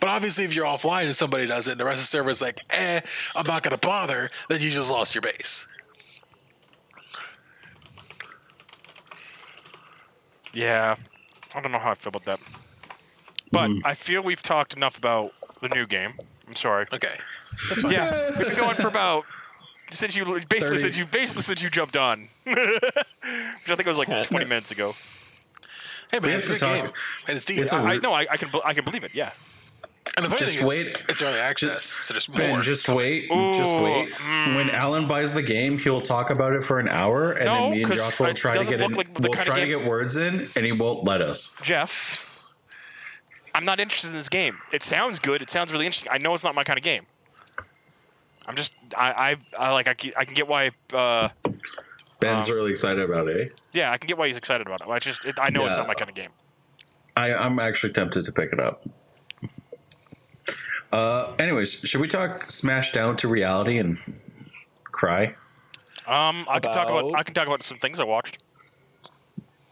But 0.00 0.08
obviously, 0.10 0.44
if 0.44 0.54
you're 0.54 0.66
offline 0.66 1.06
and 1.06 1.16
somebody 1.16 1.46
does 1.46 1.66
it, 1.68 1.72
and 1.72 1.80
the 1.80 1.84
rest 1.84 1.98
of 1.98 2.02
the 2.04 2.08
server 2.08 2.30
is 2.30 2.42
like, 2.42 2.58
"Eh, 2.70 3.00
I'm 3.34 3.46
not 3.46 3.62
going 3.62 3.70
to 3.78 3.86
bother," 3.86 4.30
then 4.48 4.60
you 4.60 4.70
just 4.70 4.90
lost 4.90 5.14
your 5.14 5.22
base. 5.22 5.66
Yeah. 10.52 10.96
I 11.54 11.60
don't 11.60 11.72
know 11.72 11.78
how 11.78 11.92
I 11.92 11.94
feel 11.94 12.08
about 12.10 12.24
that. 12.24 12.40
But 13.50 13.70
Mhm. 13.70 13.80
I 13.84 13.94
feel 13.94 14.22
we've 14.22 14.42
talked 14.42 14.74
enough 14.74 14.98
about 14.98 15.32
the 15.60 15.68
new 15.68 15.86
game. 15.86 16.14
I'm 16.48 16.56
sorry. 16.56 16.86
Okay. 16.92 17.16
Yeah, 17.88 18.30
we've 18.36 18.48
been 18.48 18.56
going 18.56 18.76
for 18.76 18.88
about 18.88 19.24
since 19.90 20.16
you 20.16 20.24
basically 20.24 20.76
30. 20.76 20.78
since 20.78 20.98
you 20.98 21.06
basically 21.06 21.42
since 21.42 21.62
you 21.62 21.70
jumped 21.70 21.96
on, 21.96 22.28
which 22.44 22.56
I 22.56 23.74
think 23.76 23.80
it 23.80 23.86
was 23.86 23.98
like 23.98 24.08
20 24.28 24.44
minutes 24.46 24.70
ago. 24.72 24.94
Hey 26.10 26.18
We 26.18 26.28
man, 26.28 26.30
have 26.30 26.40
it's 26.40 26.62
a 26.62 26.64
good 26.66 26.82
game, 26.82 26.92
and 27.28 27.36
it's 27.36 27.44
deep. 27.44 27.58
It's 27.60 27.72
a- 27.72 27.76
I, 27.76 27.92
I 27.92 27.96
no, 27.98 28.12
I, 28.12 28.26
I 28.30 28.36
can 28.36 28.50
I 28.64 28.74
can 28.74 28.84
believe 28.84 29.04
it. 29.04 29.14
Yeah. 29.14 29.30
and 30.16 30.24
the 30.26 30.30
funny 30.30 30.40
Just 30.46 30.58
thing 30.58 30.66
wait. 30.66 30.78
is, 30.78 30.94
it's 31.08 31.22
early 31.22 31.38
access, 31.38 31.84
so 31.84 32.14
there's 32.14 32.28
more. 32.28 32.38
Ben, 32.38 32.62
just 32.62 32.88
wait. 32.88 33.28
just 33.28 33.72
wait. 33.82 34.10
mm. 34.12 34.54
When 34.56 34.70
Alan 34.70 35.06
buys 35.08 35.32
the 35.32 35.42
game, 35.42 35.78
he'll 35.78 36.00
talk 36.00 36.30
about 36.30 36.52
it 36.52 36.62
for 36.62 36.78
an 36.78 36.88
hour, 36.88 37.32
and 37.32 37.46
No, 37.46 37.54
then 37.54 37.70
me 37.72 37.82
and 37.84 37.92
Josh 37.92 38.20
will 38.20 38.32
try 38.34 38.56
to 38.56 38.64
get 38.64 38.80
in. 38.80 38.92
like 38.92 39.18
we'll 39.18 39.32
try 39.32 39.60
to 39.60 39.66
get 39.66 39.84
words 39.84 40.16
in, 40.16 40.48
and 40.54 40.64
he 40.64 40.72
won't 40.72 41.04
let 41.04 41.20
us. 41.20 41.56
Jeff, 41.62 42.38
I'm 43.54 43.64
not 43.64 43.80
interested 43.80 44.08
in 44.08 44.14
this 44.14 44.28
game. 44.28 44.58
It 44.72 44.82
sounds 44.82 45.18
good. 45.18 45.42
It 45.42 45.50
sounds 45.50 45.72
really 45.72 45.86
interesting. 45.86 46.12
I 46.12 46.18
know 46.18 46.34
it's 46.34 46.44
not 46.44 46.54
my 46.54 46.64
kind 46.64 46.78
of 46.78 46.84
game. 46.84 47.06
I'm 48.46 48.56
just 48.56 48.72
I 48.96 49.10
I, 49.58 49.66
I 49.68 49.72
like 49.72 49.88
I 49.88 49.94
can, 49.94 50.12
I 50.18 50.24
can 50.26 50.34
get 50.34 50.46
why 50.46 50.70
uh 50.92 51.28
Ben's 52.20 52.48
Um, 52.48 52.54
really 52.56 52.70
excited 52.70 53.02
about 53.02 53.28
it. 53.28 53.52
eh? 53.52 53.54
yeah 53.72 53.90
I 53.92 53.98
can 53.98 54.06
get 54.08 54.16
why 54.18 54.26
he's 54.28 54.36
excited 54.36 54.66
about 54.66 54.80
it. 54.80 54.88
I 54.88 54.98
just 54.98 55.24
it, 55.24 55.34
I 55.40 55.50
know 55.50 55.66
it's 55.66 55.76
not 55.76 55.86
my 55.86 55.94
kind 55.94 56.08
of 56.08 56.14
game. 56.14 56.30
I, 57.16 57.32
I'm 57.34 57.58
actually 57.60 57.92
tempted 57.92 58.24
to 58.24 58.32
pick 58.32 58.52
it 58.52 58.58
up. 58.60 58.84
Uh, 60.92 61.32
anyways, 61.38 61.72
should 61.72 62.00
we 62.00 62.08
talk 62.08 62.50
smash 62.50 62.92
down 62.92 63.16
to 63.18 63.28
reality 63.28 63.78
and 63.78 63.98
cry? 64.84 65.34
Um, 66.06 66.46
I 66.48 66.60
can 66.60 66.70
talk 66.72 66.88
about 66.88 67.06
About- 67.06 67.18
I 67.18 67.22
can 67.22 67.34
talk 67.34 67.46
about 67.46 67.62
some 67.62 67.78
things 67.78 67.98
I 67.98 68.04
watched. 68.04 68.42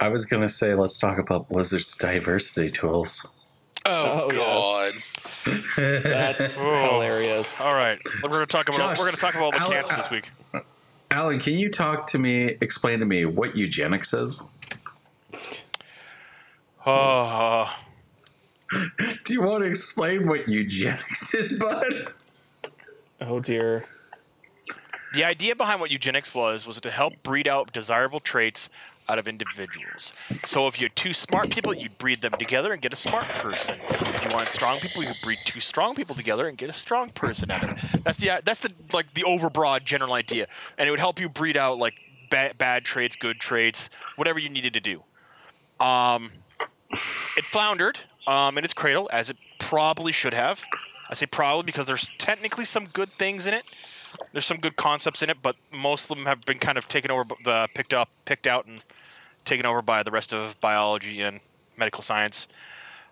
I 0.00 0.08
was 0.08 0.24
gonna 0.24 0.48
say 0.48 0.74
let's 0.74 0.98
talk 0.98 1.18
about 1.18 1.48
Blizzard's 1.48 1.96
diversity 1.96 2.70
tools. 2.70 3.24
oh, 3.86 4.22
Oh, 4.24 4.30
god. 4.30 4.92
yes. 5.46 5.66
That's 5.76 6.56
hilarious. 6.58 7.60
All 7.60 7.72
right, 7.74 8.00
we're 8.22 8.30
gonna 8.30 8.46
talk 8.46 8.68
about 8.68 8.78
Josh, 8.78 8.98
we're 8.98 9.04
gonna 9.04 9.16
talk 9.16 9.34
about 9.34 9.44
all 9.44 9.50
the 9.52 9.58
Alan- 9.60 9.72
cancer 9.84 9.96
this 9.96 10.10
week. 10.10 10.30
Alan, 11.12 11.38
can 11.40 11.58
you 11.58 11.68
talk 11.68 12.06
to 12.06 12.18
me? 12.18 12.56
Explain 12.62 13.00
to 13.00 13.04
me 13.04 13.26
what 13.26 13.54
eugenics 13.54 14.14
is. 14.14 14.42
Oh, 16.86 17.70
Do 19.24 19.34
you 19.34 19.42
want 19.42 19.62
to 19.62 19.68
explain 19.68 20.26
what 20.26 20.48
eugenics 20.48 21.34
is, 21.34 21.58
bud? 21.58 22.12
Oh 23.20 23.40
dear. 23.40 23.84
the 25.12 25.24
idea 25.24 25.54
behind 25.54 25.80
what 25.80 25.90
eugenics 25.90 26.34
was 26.34 26.66
was 26.66 26.80
to 26.80 26.90
help 26.90 27.22
breed 27.22 27.46
out 27.46 27.74
desirable 27.74 28.18
traits 28.18 28.70
out 29.08 29.18
of 29.18 29.28
individuals. 29.28 30.12
So 30.44 30.68
if 30.68 30.80
you 30.80 30.86
had 30.86 30.96
two 30.96 31.12
smart 31.12 31.50
people, 31.50 31.74
you'd 31.74 31.98
breed 31.98 32.20
them 32.20 32.32
together 32.32 32.72
and 32.72 32.80
get 32.80 32.92
a 32.92 32.96
smart 32.96 33.24
person. 33.24 33.78
If 33.90 34.24
you 34.24 34.30
wanted 34.32 34.50
strong 34.50 34.78
people, 34.80 35.02
you'd 35.02 35.20
breed 35.22 35.38
two 35.44 35.60
strong 35.60 35.94
people 35.94 36.14
together 36.14 36.48
and 36.48 36.56
get 36.56 36.70
a 36.70 36.74
strong 36.74 37.10
person 37.10 37.50
out 37.50 37.64
of 37.64 37.70
it. 37.70 38.04
That's 38.04 38.18
the 38.18 38.40
that's 38.44 38.60
the 38.60 38.72
like 38.92 39.12
the 39.14 39.22
overbroad 39.22 39.84
general 39.84 40.12
idea, 40.12 40.46
and 40.78 40.88
it 40.88 40.90
would 40.90 41.00
help 41.00 41.20
you 41.20 41.28
breed 41.28 41.56
out 41.56 41.78
like 41.78 41.94
bad, 42.30 42.56
bad 42.58 42.84
traits, 42.84 43.16
good 43.16 43.38
traits, 43.38 43.90
whatever 44.16 44.38
you 44.38 44.48
needed 44.48 44.74
to 44.74 44.80
do. 44.80 45.02
Um, 45.84 46.30
it 46.90 47.44
floundered 47.44 47.98
um, 48.26 48.58
in 48.58 48.64
its 48.64 48.72
cradle 48.72 49.10
as 49.12 49.30
it 49.30 49.36
probably 49.58 50.12
should 50.12 50.34
have. 50.34 50.62
I 51.10 51.14
say 51.14 51.26
probably 51.26 51.64
because 51.64 51.86
there's 51.86 52.08
technically 52.16 52.64
some 52.64 52.86
good 52.86 53.10
things 53.18 53.46
in 53.46 53.54
it. 53.54 53.64
There's 54.32 54.46
some 54.46 54.58
good 54.58 54.76
concepts 54.76 55.22
in 55.22 55.30
it, 55.30 55.38
but 55.42 55.56
most 55.72 56.10
of 56.10 56.16
them 56.16 56.26
have 56.26 56.44
been 56.44 56.58
kind 56.58 56.78
of 56.78 56.88
taken 56.88 57.10
over, 57.10 57.34
uh, 57.46 57.66
picked 57.74 57.94
up, 57.94 58.08
picked 58.24 58.46
out, 58.46 58.66
and 58.66 58.82
taken 59.44 59.66
over 59.66 59.82
by 59.82 60.02
the 60.02 60.10
rest 60.10 60.32
of 60.32 60.58
biology 60.60 61.20
and 61.22 61.40
medical 61.76 62.02
science. 62.02 62.48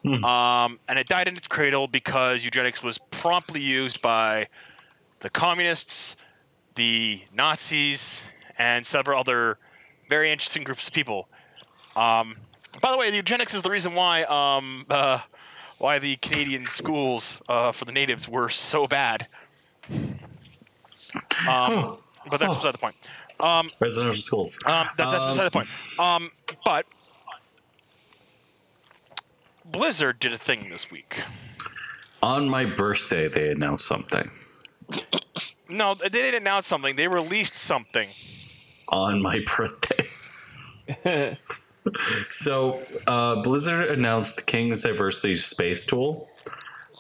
Hmm. 0.03 0.25
Um, 0.25 0.81
and 0.89 0.99
it 0.99 1.09
died 1.09 1.29
in 1.29 1.37
its 1.37 1.47
cradle 1.47 1.87
because 1.87 2.43
eugenics 2.45 2.83
was 2.83 2.99
promptly 2.99 3.61
used 3.61 4.01
by 4.01 4.49
the 5.21 5.29
communists, 5.29 6.17
the 6.75 7.21
Nazis, 7.35 8.25
and 8.57 8.87
several 8.87 9.21
other 9.21 9.59
very 10.09 10.33
interesting 10.33 10.65
groups 10.65 10.89
of 10.89 10.95
people. 10.95 11.29
Um, 11.97 12.37
by 12.81 12.93
the 12.93 12.97
way, 12.97 13.11
the 13.11 13.17
eugenics 13.17 13.55
is 13.55 13.63
the 13.63 13.71
reason 13.71 13.95
why 13.95 14.23
um, 14.23 14.87
uh, 14.89 15.19
why 15.79 15.99
the 15.99 16.17
Canadian 16.17 16.69
schools 16.69 17.41
uh, 17.49 17.73
for 17.73 17.85
the 17.85 17.93
natives 17.93 18.29
were 18.29 18.49
so 18.49 18.87
bad. 18.87 19.27
Um, 21.49 21.99
but 22.31 22.39
that's 22.39 22.55
Oh. 22.55 22.59
beside 22.59 22.75
the 22.75 22.79
point. 22.79 22.97
Um, 23.41 23.71
Residential 23.81 24.21
schools. 24.21 24.59
um, 24.67 24.89
that, 24.99 25.11
that's 25.11 25.25
Um, 25.25 25.31
beside 25.31 25.45
the 25.45 25.51
point. 25.51 25.69
Um, 25.99 26.31
but 26.65 26.87
Blizzard 29.65 30.19
did 30.19 30.33
a 30.33 30.39
thing 30.39 30.65
this 30.69 30.91
week. 30.91 31.23
On 32.23 32.49
my 32.49 32.65
birthday, 32.65 33.29
they 33.29 33.51
announced 33.51 33.87
something. 33.87 34.31
No, 35.69 35.95
they 35.95 36.09
didn't 36.09 36.43
announce 36.43 36.67
something. 36.67 36.97
They 36.97 37.09
released 37.09 37.55
something. 37.55 38.09
On 38.89 39.23
my 39.23 39.41
birthday. 39.57 40.09
So, 42.29 42.83
uh, 43.07 43.37
Blizzard 43.37 43.89
announced 43.89 44.37
the 44.37 44.43
King's 44.43 44.83
Diversity 44.83 45.35
Space 45.35 45.87
Tool. 45.87 46.29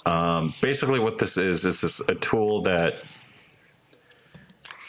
Um, 0.06 0.54
basically, 0.62 0.98
what 0.98 1.18
this 1.18 1.36
is 1.36 1.66
is 1.66 1.82
this 1.82 2.00
a 2.08 2.14
tool 2.14 2.62
that 2.62 2.94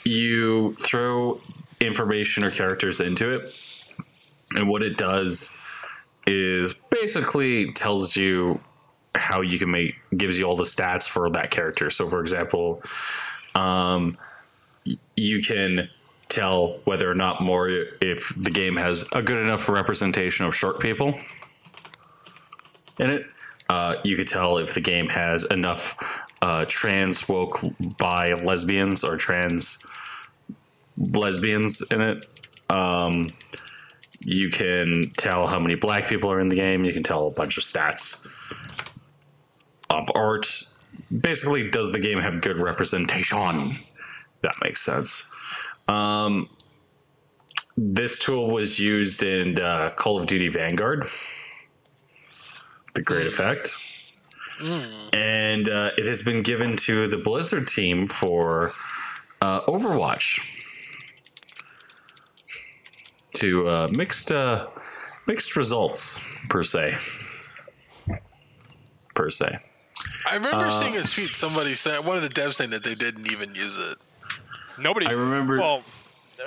you 0.03 0.75
throw 0.79 1.39
information 1.79 2.43
or 2.43 2.51
characters 2.51 3.01
into 3.01 3.33
it, 3.33 3.53
and 4.51 4.69
what 4.69 4.83
it 4.83 4.97
does 4.97 5.55
is 6.27 6.73
basically 6.73 7.71
tells 7.73 8.15
you 8.15 8.59
how 9.15 9.41
you 9.41 9.59
can 9.59 9.69
make 9.69 9.95
gives 10.15 10.37
you 10.39 10.45
all 10.45 10.55
the 10.55 10.63
stats 10.63 11.07
for 11.07 11.29
that 11.29 11.51
character. 11.51 11.89
So, 11.89 12.09
for 12.09 12.21
example, 12.21 12.81
um, 13.55 14.17
you 15.15 15.41
can 15.41 15.89
tell 16.29 16.79
whether 16.85 17.11
or 17.11 17.15
not 17.15 17.41
more 17.41 17.69
if 17.69 18.33
the 18.37 18.49
game 18.49 18.75
has 18.77 19.03
a 19.11 19.21
good 19.21 19.37
enough 19.37 19.67
representation 19.67 20.45
of 20.45 20.55
short 20.55 20.79
people 20.79 21.13
in 22.99 23.09
it. 23.09 23.25
Uh, 23.69 23.95
you 24.03 24.15
could 24.15 24.27
tell 24.27 24.57
if 24.57 24.73
the 24.73 24.81
game 24.81 25.09
has 25.09 25.43
enough 25.45 25.97
uh, 26.41 26.65
trans 26.67 27.27
woke 27.27 27.59
bi 27.97 28.33
lesbians 28.33 29.03
or 29.03 29.17
trans 29.17 29.77
lesbians 31.13 31.81
in 31.91 32.01
it. 32.01 32.27
Um, 32.69 33.33
you 34.19 34.49
can 34.49 35.11
tell 35.17 35.47
how 35.47 35.59
many 35.59 35.75
black 35.75 36.07
people 36.07 36.31
are 36.31 36.39
in 36.39 36.49
the 36.49 36.55
game. 36.55 36.85
You 36.85 36.93
can 36.93 37.03
tell 37.03 37.27
a 37.27 37.31
bunch 37.31 37.57
of 37.57 37.63
stats 37.63 38.25
of 39.89 40.09
art. 40.15 40.63
Basically, 41.19 41.69
does 41.69 41.91
the 41.91 41.99
game 41.99 42.19
have 42.19 42.41
good 42.41 42.59
representation? 42.59 43.75
That 44.43 44.55
makes 44.63 44.81
sense. 44.81 45.23
Um, 45.87 46.49
this 47.75 48.19
tool 48.19 48.51
was 48.51 48.79
used 48.79 49.23
in 49.23 49.59
uh, 49.59 49.91
Call 49.95 50.19
of 50.19 50.27
Duty 50.27 50.49
Vanguard. 50.49 51.05
The 52.93 53.01
great 53.01 53.27
effect. 53.27 53.75
And 55.13 55.67
uh, 55.67 55.91
it 55.97 56.05
has 56.05 56.21
been 56.21 56.43
given 56.43 56.77
to 56.77 57.07
the 57.07 57.17
Blizzard 57.17 57.67
team 57.67 58.07
for 58.07 58.73
uh, 59.41 59.61
Overwatch. 59.61 60.39
To 63.41 63.67
uh, 63.67 63.87
mixed 63.91 64.31
uh, 64.31 64.67
mixed 65.27 65.55
results 65.55 66.19
per 66.47 66.61
se. 66.63 66.95
Per 69.15 69.29
se. 69.31 69.57
I 70.29 70.35
remember 70.35 70.67
Uh, 70.67 70.69
seeing 70.79 70.95
a 70.97 71.03
tweet 71.03 71.29
somebody 71.29 71.73
saying 71.75 72.05
one 72.05 72.17
of 72.17 72.21
the 72.23 72.29
devs 72.29 72.53
saying 72.53 72.69
that 72.69 72.83
they 72.83 72.93
didn't 72.95 73.31
even 73.31 73.55
use 73.55 73.77
it. 73.79 73.97
Nobody. 74.77 75.07
I 75.07 75.11
remember- 75.13 75.59
Well, 75.59 75.83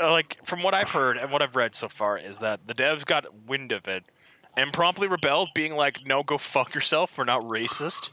uh, 0.01 0.11
like 0.13 0.39
from 0.45 0.63
what 0.63 0.73
I've 0.73 0.91
heard 0.91 1.17
and 1.17 1.31
what 1.33 1.43
I've 1.43 1.57
read 1.57 1.75
so 1.75 1.89
far 1.89 2.17
is 2.17 2.39
that 2.39 2.67
the 2.67 2.75
devs 2.75 3.05
got 3.05 3.25
wind 3.47 3.73
of 3.73 3.87
it 3.89 4.05
and 4.57 4.73
promptly 4.73 5.09
rebelled, 5.09 5.49
being 5.55 5.75
like, 5.75 6.07
"No, 6.07 6.23
go 6.23 6.39
fuck 6.39 6.75
yourself. 6.75 7.19
We're 7.19 7.25
not 7.25 7.43
racist." 7.43 8.11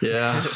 Yeah. 0.00 0.42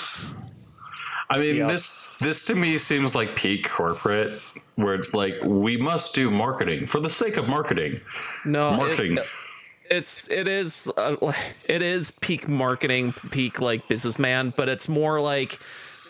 I 1.30 1.38
mean, 1.38 1.56
Yeah. 1.56 1.66
this 1.66 2.08
this 2.20 2.44
to 2.46 2.54
me 2.54 2.78
seems 2.78 3.14
like 3.14 3.34
peak 3.36 3.68
corporate, 3.68 4.40
where 4.76 4.94
it's 4.94 5.12
like 5.14 5.34
we 5.42 5.76
must 5.76 6.14
do 6.14 6.30
marketing 6.30 6.86
for 6.86 7.00
the 7.00 7.10
sake 7.10 7.36
of 7.36 7.48
marketing. 7.48 8.00
No, 8.44 8.74
it- 8.74 8.76
Marketing. 8.76 9.18
it's 9.90 10.28
it 10.30 10.46
is 10.46 10.88
uh, 10.96 11.32
it 11.64 11.82
is 11.82 12.10
peak 12.12 12.48
marketing, 12.48 13.12
peak 13.30 13.60
like 13.60 13.88
businessman, 13.88 14.52
but 14.56 14.68
it's 14.68 14.88
more 14.88 15.20
like 15.20 15.58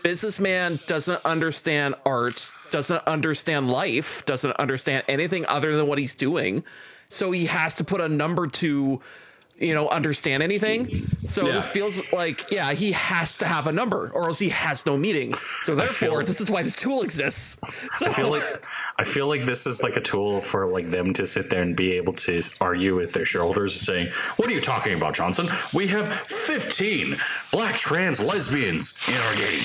businessman 0.03 0.79
doesn't 0.87 1.21
understand 1.25 1.95
art, 2.05 2.53
doesn't 2.71 3.03
understand 3.07 3.71
life, 3.71 4.25
doesn't 4.27 4.53
understand 4.53 5.03
anything 5.09 5.45
other 5.47 5.75
than 5.75 5.87
what 5.87 5.99
he's 5.99 6.15
doing. 6.15 6.63
So 7.09 7.31
he 7.33 7.47
has 7.47 7.75
to 7.77 7.85
put 7.85 8.01
a 8.01 8.09
number 8.09 8.47
to 8.47 9.01
you 9.59 9.75
know 9.75 9.89
understand 9.89 10.43
anything. 10.43 11.11
So 11.25 11.47
Yeah. 11.47 11.53
this 11.53 11.67
feels 11.67 12.13
like 12.13 12.51
yeah, 12.51 12.73
he 12.73 12.93
has 12.93 13.37
to 13.37 13.47
have 13.47 13.67
a 13.67 13.73
number 13.73 14.11
or 14.15 14.25
else 14.27 14.39
he 14.39 14.51
has 14.51 14.85
no 14.87 14.97
meaning. 14.97 15.35
So 15.63 15.75
therefore, 15.75 16.19
like- 16.19 16.27
this 16.27 16.41
is 16.41 16.51
why 16.51 16.63
this 16.63 16.77
tool 16.77 17.03
exists. 17.03 17.57
So 17.93 18.07
I 18.07 18.11
feel 18.11 18.29
like 18.31 18.45
I 18.99 19.05
feel 19.05 19.27
like 19.29 19.45
this 19.45 19.67
is 19.67 19.83
like 19.83 19.97
a 19.97 20.01
tool 20.01 20.41
for 20.41 20.67
like 20.67 20.91
them 20.91 21.13
to 21.15 21.27
sit 21.27 21.49
there 21.51 21.63
and 21.63 21.75
be 21.75 21.93
able 21.93 22.13
to 22.15 22.43
argue 22.61 22.97
with 22.97 23.13
their 23.13 23.25
shareholders, 23.25 23.75
saying, 23.81 24.13
"What 24.37 24.49
are 24.49 24.53
you 24.53 24.61
talking 24.61 24.95
about, 24.95 25.15
Johnson? 25.15 25.51
We 25.73 25.87
have 25.89 26.13
15 26.29 27.17
black 27.51 27.77
trans 27.77 28.23
lesbians 28.23 28.95
in 29.09 29.15
our 29.15 29.35
game. 29.37 29.63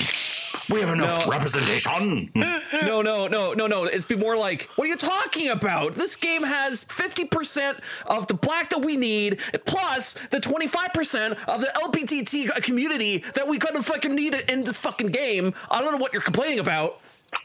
We 0.70 0.80
have 0.80 0.90
enough 0.90 1.26
No. 1.26 1.32
representation." 1.32 2.30
no, 2.34 3.02
no, 3.02 3.26
no, 3.26 3.52
no, 3.52 3.66
no. 3.66 3.84
It's 3.84 4.04
be 4.04 4.16
more 4.16 4.36
like, 4.36 4.68
what 4.76 4.84
are 4.86 4.88
you 4.88 4.96
talking 4.96 5.48
about? 5.48 5.92
This 5.94 6.16
game 6.16 6.42
has 6.42 6.84
50% 6.84 7.78
of 8.06 8.26
the 8.26 8.34
black 8.34 8.70
that 8.70 8.80
we 8.84 8.96
need, 8.96 9.40
plus 9.66 10.14
the 10.30 10.38
25% 10.38 11.32
of 11.46 11.60
the 11.60 11.68
LBTT 11.82 12.62
community 12.62 13.24
that 13.34 13.46
we 13.46 13.58
gonna 13.58 13.82
fucking 13.82 14.14
need 14.14 14.34
in 14.48 14.64
this 14.64 14.76
fucking 14.76 15.08
game. 15.08 15.54
I 15.70 15.80
don't 15.80 15.92
know 15.92 15.98
what 15.98 16.12
you're 16.12 16.22
complaining 16.22 16.58
about. 16.58 17.00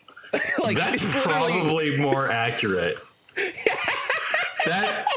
like 0.59 0.75
That's 0.77 1.23
probably 1.23 1.97
more 1.97 2.29
accurate. 2.29 2.97
that 4.65 5.07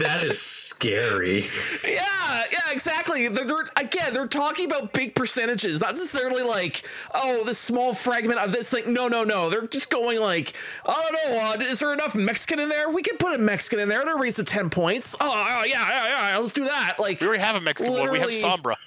that 0.00 0.20
is 0.24 0.40
scary. 0.40 1.46
Yeah, 1.84 2.42
yeah, 2.50 2.70
exactly. 2.70 3.28
They're, 3.28 3.44
they're 3.44 3.64
again, 3.76 4.12
they're 4.14 4.26
talking 4.26 4.66
about 4.66 4.92
big 4.92 5.14
percentages, 5.14 5.80
not 5.80 5.90
necessarily 5.92 6.42
like, 6.42 6.86
oh, 7.14 7.44
this 7.44 7.58
small 7.58 7.94
fragment 7.94 8.40
of 8.40 8.52
this 8.52 8.70
thing. 8.70 8.92
No, 8.92 9.08
no, 9.08 9.24
no. 9.24 9.50
They're 9.50 9.66
just 9.66 9.90
going 9.90 10.18
like, 10.20 10.54
I 10.86 11.02
don't 11.02 11.12
know. 11.12 11.64
Uh, 11.66 11.70
is 11.70 11.80
there 11.80 11.92
enough 11.92 12.14
Mexican 12.14 12.60
in 12.60 12.68
there? 12.68 12.90
We 12.90 13.02
can 13.02 13.16
put 13.18 13.34
a 13.34 13.38
Mexican 13.38 13.80
in 13.80 13.88
there 13.88 14.04
to 14.04 14.16
raise 14.16 14.36
the 14.36 14.44
ten 14.44 14.70
points. 14.70 15.14
Oh, 15.20 15.28
oh, 15.30 15.64
yeah, 15.64 15.88
yeah, 15.88 16.28
yeah. 16.30 16.38
Let's 16.38 16.52
do 16.52 16.64
that. 16.64 16.96
Like, 16.98 17.20
We 17.20 17.26
already 17.26 17.42
have 17.42 17.56
a 17.56 17.60
Mexican 17.60 17.92
one. 17.92 18.10
We 18.10 18.18
have 18.20 18.28
Literally- 18.30 18.82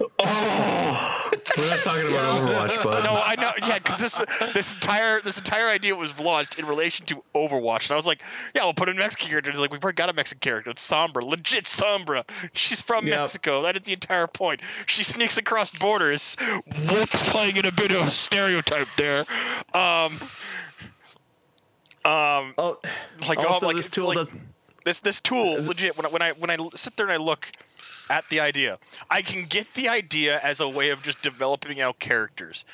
Sombra. 0.00 1.58
We're 1.58 1.68
not 1.70 1.78
talking 1.80 2.08
about 2.08 2.40
Overwatch, 2.40 2.82
but 2.82 3.04
No, 3.04 3.12
I 3.14 3.34
know. 3.36 3.52
Yeah, 3.66 3.78
because 3.78 3.98
this 3.98 4.22
this 4.54 4.72
entire 4.74 5.20
this 5.20 5.38
entire 5.38 5.68
idea 5.68 5.94
was 5.94 6.18
launched 6.18 6.58
in 6.58 6.66
relation 6.66 7.06
to 7.06 7.22
Overwatch, 7.34 7.84
and 7.84 7.92
I 7.92 7.96
was 7.96 8.06
like, 8.06 8.22
yeah, 8.54 8.64
we'll 8.64 8.74
put 8.74 8.88
in 8.88 8.96
a 8.96 8.98
Mexican 8.98 9.28
character. 9.28 9.50
It's 9.50 9.60
like 9.60 9.70
we've 9.72 9.82
already 9.82 9.96
got 9.96 10.08
a 10.08 10.12
Mexican 10.12 10.40
character. 10.40 10.70
It's 10.70 10.88
Sombra, 10.88 11.22
legit 11.22 11.64
Sombra. 11.64 12.24
She's 12.52 12.80
from 12.80 13.06
Yep. 13.06 13.18
Mexico. 13.18 13.62
That 13.62 13.76
is 13.76 13.82
the 13.82 13.92
entire 13.92 14.26
point. 14.26 14.60
She 14.86 15.04
sneaks 15.04 15.36
across 15.36 15.70
borders. 15.70 16.36
What's 16.88 17.22
playing 17.30 17.56
in 17.56 17.66
a 17.66 17.72
bit 17.72 17.92
of 17.92 18.06
a 18.06 18.10
stereotype 18.10 18.88
there? 18.96 19.24
Um. 19.74 20.20
Um, 22.04 22.54
oh, 22.58 22.78
like 23.28 23.38
also 23.38 23.66
oh, 23.66 23.68
like 23.68 23.76
this 23.76 23.88
tool 23.88 24.08
like- 24.08 24.16
does. 24.16 24.34
this 24.84 24.98
this 25.00 25.20
tool 25.20 25.62
legit 25.62 25.96
when 25.96 26.04
I, 26.06 26.08
when 26.10 26.22
I 26.22 26.32
when 26.32 26.50
I 26.50 26.56
sit 26.74 26.96
there 26.96 27.06
and 27.06 27.12
I 27.12 27.18
look 27.24 27.48
at 28.10 28.28
the 28.28 28.40
idea, 28.40 28.78
I 29.10 29.22
can 29.22 29.46
get 29.46 29.72
the 29.74 29.88
idea 29.88 30.38
as 30.40 30.60
a 30.60 30.68
way 30.68 30.90
of 30.90 31.02
just 31.02 31.22
developing 31.22 31.80
out 31.80 31.98
characters. 31.98 32.64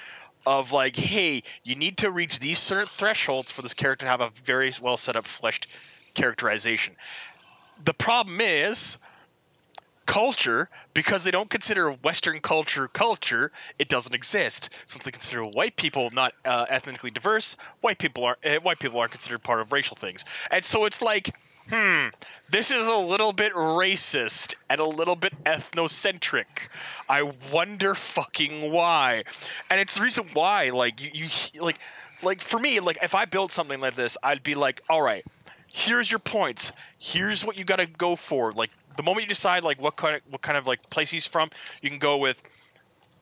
Of 0.46 0.72
like, 0.72 0.96
hey, 0.96 1.42
you 1.62 1.74
need 1.74 1.98
to 1.98 2.10
reach 2.10 2.38
these 2.38 2.58
certain 2.58 2.88
thresholds 2.96 3.50
for 3.50 3.60
this 3.60 3.74
character 3.74 4.06
to 4.06 4.10
have 4.10 4.22
a 4.22 4.30
very 4.44 4.72
well 4.80 4.96
set 4.96 5.14
up, 5.16 5.26
fleshed 5.26 5.66
characterization. 6.14 6.96
The 7.84 7.92
problem 7.92 8.40
is 8.40 8.98
culture 10.06 10.70
because 10.94 11.22
they 11.22 11.30
don't 11.30 11.50
consider 11.50 11.90
Western 11.90 12.40
culture 12.40 12.88
culture. 12.88 13.52
It 13.78 13.88
doesn't 13.88 14.14
exist. 14.14 14.70
Since 14.86 15.04
they 15.04 15.10
consider 15.10 15.44
white 15.44 15.76
people 15.76 16.08
not 16.10 16.32
uh, 16.46 16.64
ethnically 16.68 17.10
diverse, 17.10 17.56
white 17.82 17.98
people 17.98 18.24
are 18.24 18.38
uh, 18.42 18.56
white 18.56 18.78
people 18.78 18.98
aren't 19.00 19.12
considered 19.12 19.42
part 19.42 19.60
of 19.60 19.70
racial 19.70 19.96
things, 19.96 20.24
and 20.50 20.64
so 20.64 20.86
it's 20.86 21.02
like, 21.02 21.34
hmm, 21.70 22.08
this 22.50 22.70
is 22.70 22.86
a 22.86 22.96
little 22.96 23.32
bit 23.32 23.52
racist 23.52 24.54
and 24.68 24.80
a 24.80 24.86
little 24.86 25.16
bit 25.16 25.32
ethnocentric. 25.44 26.68
I 27.08 27.22
wonder 27.52 27.94
fucking 27.94 28.70
why, 28.72 29.24
and 29.70 29.80
it's 29.80 29.94
the 29.94 30.02
reason 30.02 30.28
why. 30.32 30.70
Like 30.70 31.02
you, 31.02 31.28
you 31.52 31.62
like, 31.62 31.78
like 32.22 32.40
for 32.40 32.58
me, 32.58 32.80
like 32.80 32.98
if 33.02 33.14
I 33.14 33.24
built 33.24 33.52
something 33.52 33.80
like 33.80 33.94
this, 33.94 34.16
I'd 34.22 34.42
be 34.42 34.54
like, 34.54 34.82
all 34.88 35.02
right, 35.02 35.24
here's 35.72 36.10
your 36.10 36.20
points. 36.20 36.72
Here's 36.98 37.44
what 37.44 37.58
you 37.58 37.64
got 37.64 37.76
to 37.76 37.86
go 37.86 38.16
for. 38.16 38.52
Like 38.52 38.70
the 38.96 39.02
moment 39.02 39.24
you 39.24 39.28
decide 39.28 39.62
like 39.62 39.80
what 39.80 39.96
kind 39.96 40.16
of 40.16 40.22
what 40.30 40.42
kind 40.42 40.58
of 40.58 40.66
like 40.66 40.88
place 40.90 41.10
he's 41.10 41.26
from, 41.26 41.50
you 41.82 41.90
can 41.90 41.98
go 41.98 42.18
with. 42.18 42.36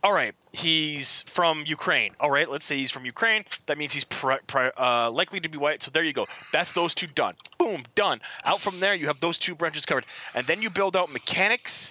All 0.03 0.13
right, 0.13 0.35
he's 0.53 1.23
from 1.23 1.65
Ukraine. 1.67 2.13
All 2.21 2.31
right, 2.31 2.49
let's 2.49 2.65
say 2.65 2.77
he's 2.77 2.91
from 2.91 3.05
Ukraine. 3.07 3.45
That 3.67 3.77
means 3.77 3.93
he's 3.93 4.07
uh, 4.23 5.11
likely 5.11 5.41
to 5.41 5.49
be 5.49 5.59
white. 5.59 5.83
So 5.83 5.91
there 5.91 6.05
you 6.05 6.13
go. 6.13 6.27
That's 6.53 6.73
those 6.73 6.95
two 6.95 7.09
done. 7.09 7.35
Boom, 7.59 7.83
done. 7.95 8.21
Out 8.45 8.61
from 8.61 8.79
there, 8.79 8.95
you 8.95 9.09
have 9.09 9.19
those 9.21 9.39
two 9.39 9.55
branches 9.55 9.85
covered, 9.85 10.07
and 10.35 10.47
then 10.47 10.63
you 10.63 10.71
build 10.71 10.97
out 10.97 11.11
mechanics, 11.13 11.91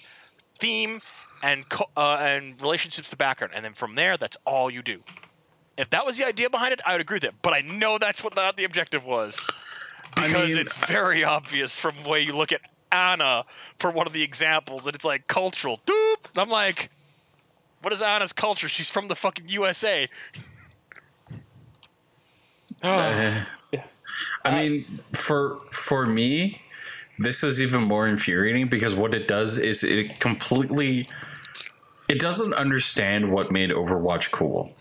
theme, 0.59 1.01
and 1.43 1.67
co- 1.67 1.89
uh, 1.97 2.17
and 2.19 2.61
relationships 2.61 3.09
to 3.09 3.17
background, 3.17 3.53
and 3.55 3.65
then 3.65 3.73
from 3.73 3.95
there, 3.95 4.17
that's 4.17 4.37
all 4.45 4.71
you 4.71 4.81
do. 4.81 5.01
If 5.77 5.89
that 5.89 6.05
was 6.05 6.17
the 6.17 6.25
idea 6.25 6.49
behind 6.49 6.71
it, 6.71 6.79
I 6.85 6.93
would 6.93 7.01
agree 7.01 7.15
with 7.15 7.25
it. 7.25 7.33
But 7.41 7.53
I 7.53 7.61
know 7.61 7.97
that's 7.97 8.23
what 8.23 8.35
not 8.35 8.55
the 8.55 8.63
objective 8.63 9.05
was 9.05 9.45
I 10.15 10.27
because 10.27 10.49
mean- 10.49 10.59
it's 10.59 10.75
very 10.75 11.25
obvious 11.25 11.77
from 11.77 11.95
the 12.03 12.09
way 12.09 12.21
you 12.21 12.33
look 12.33 12.53
at 12.53 12.61
Ana 12.91 13.43
for 13.79 13.91
one 13.91 14.07
of 14.07 14.13
the 14.13 14.23
examples, 14.23 14.85
and 14.85 14.95
it's 14.95 15.03
like 15.03 15.27
cultural. 15.27 15.81
Doop. 15.85 16.15
And 16.33 16.37
I'm 16.41 16.49
like, 16.49 16.89
what 17.85 17.93
is 17.93 18.01
Ana's 18.01 18.33
culture? 18.33 18.67
She's 18.67 18.89
from 18.89 19.07
the 19.07 19.15
fucking 19.15 19.47
USA. 19.47 20.09
Uh, 22.81 23.43
I 24.43 24.51
mean, 24.55 24.85
for 25.13 25.59
for 25.69 26.07
me, 26.07 26.63
this 27.19 27.43
is 27.43 27.61
even 27.61 27.83
more 27.83 28.07
infuriating 28.07 28.69
because 28.69 28.95
what 28.95 29.13
it 29.13 29.27
does 29.27 29.59
is 29.59 29.83
it 29.83 30.19
completely 30.19 31.07
it 32.07 32.19
doesn't 32.19 32.55
understand 32.55 33.31
what 33.31 33.51
made 33.51 33.69
Overwatch 33.69 34.31
cool. 34.31 34.73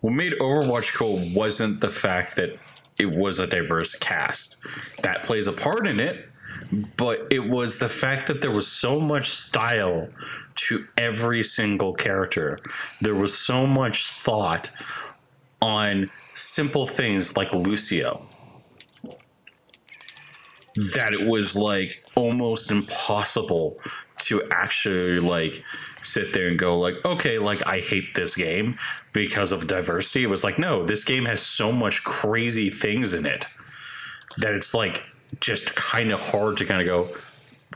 What 0.00 0.12
made 0.12 0.34
Overwatch 0.34 0.94
cool 0.94 1.28
wasn't 1.34 1.80
the 1.80 1.90
fact 1.90 2.36
that 2.36 2.56
it 2.98 3.10
was 3.10 3.40
a 3.40 3.48
diverse 3.48 3.96
cast. 3.96 4.64
That 5.02 5.24
plays 5.24 5.48
a 5.48 5.52
part 5.52 5.88
in 5.88 5.98
it, 5.98 6.29
but 6.96 7.26
it 7.30 7.48
was 7.48 7.78
the 7.78 7.88
fact 7.88 8.26
that 8.28 8.40
there 8.40 8.50
was 8.50 8.66
so 8.66 9.00
much 9.00 9.30
style 9.30 10.08
to 10.54 10.86
every 10.96 11.42
single 11.42 11.92
character. 11.94 12.58
There 13.00 13.14
was 13.14 13.36
so 13.36 13.66
much 13.66 14.10
thought 14.10 14.70
on 15.60 16.10
simple 16.34 16.86
things 16.86 17.36
like 17.36 17.52
Lucio 17.52 18.26
that 20.94 21.12
it 21.12 21.26
was 21.26 21.56
like 21.56 22.02
almost 22.14 22.70
impossible 22.70 23.78
to 24.16 24.42
actually 24.50 25.18
like 25.18 25.64
sit 26.02 26.32
there 26.32 26.48
and 26.48 26.58
go 26.58 26.78
like 26.78 26.94
okay 27.04 27.38
like 27.38 27.66
i 27.66 27.80
hate 27.80 28.14
this 28.14 28.36
game 28.36 28.76
because 29.12 29.52
of 29.52 29.66
diversity 29.66 30.22
it 30.22 30.28
was 30.28 30.44
like 30.44 30.58
no 30.58 30.82
this 30.82 31.04
game 31.04 31.24
has 31.24 31.42
so 31.42 31.72
much 31.72 32.04
crazy 32.04 32.70
things 32.70 33.12
in 33.14 33.26
it 33.26 33.46
that 34.38 34.54
it's 34.54 34.72
like 34.72 35.02
just 35.38 35.74
kind 35.76 36.10
of 36.12 36.20
hard 36.20 36.56
to 36.56 36.64
kind 36.64 36.80
of 36.80 36.86
go 36.86 37.16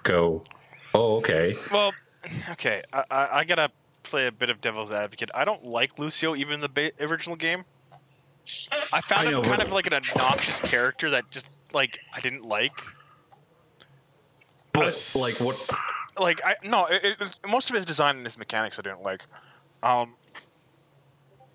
go 0.03 0.43
oh 0.95 1.17
okay 1.19 1.57
Well, 1.73 1.93
okay, 2.51 2.83
I, 2.93 3.05
I, 3.11 3.29
I 3.41 3.45
gotta 3.45 3.71
play 4.03 4.27
a 4.27 4.33
bit 4.33 4.51
of 4.51 4.61
devil's 4.61 4.93
advocate. 4.93 5.31
I 5.35 5.45
don't 5.45 5.65
like 5.65 5.99
Lucio 5.99 6.35
even 6.37 6.55
in 6.55 6.61
the 6.61 6.69
ba- 6.69 6.93
original 7.01 7.37
game. 7.37 7.65
I 8.93 9.01
found 9.01 9.29
I 9.29 9.33
him 9.33 9.43
kind 9.43 9.59
but- 9.59 9.63
of 9.67 9.73
like 9.73 9.87
an 9.87 9.95
obnoxious 9.95 10.61
character 10.61 11.11
that 11.11 11.31
just 11.31 11.57
like 11.73 11.99
I 12.15 12.21
didn't 12.21 12.45
like. 12.45 12.73
but 14.73 15.13
like 15.19 15.35
what 15.41 15.71
Like 16.19 16.41
I 16.45 16.57
no, 16.67 16.87
it, 16.87 17.05
it 17.05 17.19
was, 17.21 17.33
most 17.49 17.71
of 17.71 17.77
his 17.77 17.85
design 17.85 18.17
and 18.17 18.27
his 18.27 18.37
mechanics 18.39 18.79
I 18.79 18.83
didn't 18.83 19.03
like. 19.03 19.23
Um, 19.83 20.15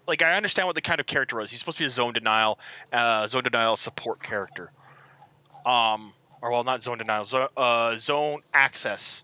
like 0.07 0.21
I 0.21 0.33
understand 0.35 0.67
what 0.67 0.75
the 0.75 0.81
kind 0.81 0.99
of 0.99 1.05
character 1.05 1.37
was. 1.37 1.51
He's 1.51 1.59
supposed 1.59 1.77
to 1.77 1.83
be 1.83 1.87
a 1.87 1.91
zone 1.91 2.13
denial, 2.13 2.59
uh, 2.91 3.27
zone 3.27 3.43
denial 3.43 3.75
support 3.75 4.21
character. 4.23 4.71
Um, 5.69 6.13
or 6.41 6.51
well, 6.51 6.63
not 6.63 6.81
zone 6.81 6.97
denial, 6.97 7.25
zo- 7.25 7.49
uh, 7.55 7.95
zone 7.95 8.41
access 8.53 9.23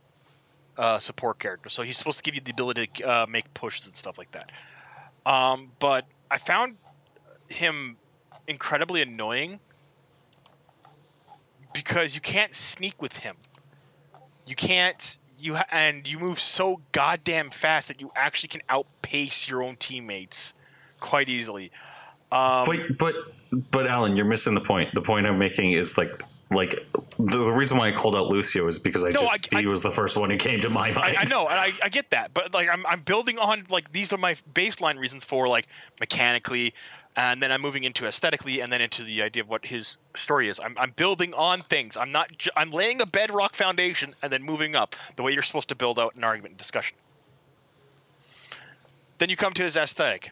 uh, 0.78 1.00
support 1.00 1.40
character. 1.40 1.70
So 1.70 1.82
he's 1.84 1.98
supposed 1.98 2.18
to 2.18 2.24
give 2.24 2.36
you 2.36 2.42
the 2.42 2.52
ability 2.52 2.88
to 2.96 3.04
uh, 3.04 3.26
make 3.28 3.54
pushes 3.54 3.88
and 3.88 3.96
stuff 3.96 4.18
like 4.18 4.32
that. 4.34 4.52
Um, 5.26 5.72
but 5.80 6.06
I 6.30 6.38
found 6.38 6.78
him 7.50 7.98
incredibly 8.48 9.02
annoying 9.02 9.60
because 11.74 12.14
you 12.14 12.22
can't 12.22 12.54
sneak 12.54 13.02
with 13.02 13.16
him. 13.16 13.36
You 14.46 14.56
can't 14.56 15.18
you 15.40 15.56
ha- 15.56 15.66
and 15.72 16.08
you 16.08 16.20
move 16.20 16.40
so 16.40 16.80
goddamn 16.92 17.50
fast 17.50 17.88
that 17.88 18.02
you 18.02 18.12
actually 18.16 18.50
can 18.50 18.62
outpace 18.70 19.48
your 19.48 19.64
own 19.64 19.76
teammates 19.78 20.54
quite 21.00 21.28
easily. 21.28 21.72
Um, 22.32 22.66
but 22.66 22.98
but 22.98 23.16
but 23.72 23.88
alan 23.88 24.18
you're 24.18 24.26
missing 24.26 24.56
the 24.56 24.62
point 24.62 24.90
the 24.94 25.02
point 25.02 25.26
i'm 25.28 25.38
making 25.38 25.72
is 25.72 25.98
like 25.98 26.24
like 26.52 26.86
the, 27.18 27.44
the 27.44 27.52
reason 27.52 27.78
why 27.78 27.88
i 27.88 27.92
called 27.92 28.16
out 28.16 28.28
lucio 28.28 28.68
is 28.68 28.78
because 28.78 29.04
i 29.04 29.10
No, 29.10 29.22
just 29.22 29.54
I- 29.54 29.60
he 29.60 29.66
I- 29.66 29.70
was 29.70 29.82
the 29.82 29.92
first 29.92 30.16
one 30.16 30.30
who 30.30 30.38
came 30.38 30.62
to 30.62 30.70
my 30.70 30.90
I, 30.90 30.94
mind 30.94 31.18
I 31.20 31.24
know, 31.26 31.48
and 31.48 31.58
I, 31.60 31.72
I 31.84 31.90
get 31.90 32.12
that, 32.12 32.34
but 32.34 32.54
like 32.54 32.70
I'm, 32.70 32.86
I'm 32.86 33.00
building 33.02 33.40
on 33.40 33.66
like 33.70 33.92
these 33.92 34.14
are 34.14 34.18
my 34.18 34.36
baseline 34.54 34.98
reasons 35.00 35.26
for 35.26 35.48
like 35.48 35.68
mechanically, 36.00 36.74
and 37.16 37.42
then 37.42 37.52
I'm 37.52 37.62
moving 37.62 37.84
into 37.86 38.06
aesthetically, 38.06 38.60
and 38.62 38.72
then 38.72 38.82
into 38.82 39.04
the 39.04 39.22
idea 39.24 39.42
of 39.42 39.50
what 39.50 39.66
his 39.66 39.98
story 40.16 40.50
is. 40.50 40.60
I'm, 40.60 40.76
I'm 40.78 40.92
building 40.92 41.34
on 41.34 41.62
things. 41.64 41.96
I'm 41.98 42.12
not. 42.12 42.30
I'm 42.58 42.72
laying 42.72 43.02
a 43.02 43.06
bedrock 43.06 43.56
foundation 43.56 44.14
and 44.22 44.32
then 44.34 44.44
moving 44.44 44.76
up 44.76 44.96
the 45.16 45.24
way 45.24 45.32
you're 45.32 45.42
supposed 45.42 45.70
to 45.70 45.76
build 45.76 45.98
out 45.98 46.14
an 46.16 46.24
argument 46.26 46.52
and 46.52 46.58
discussion. 46.58 46.96
Then 49.18 49.30
you 49.30 49.38
come 49.38 49.54
to 49.54 49.64
his 49.64 49.78
aesthetic. 49.78 50.32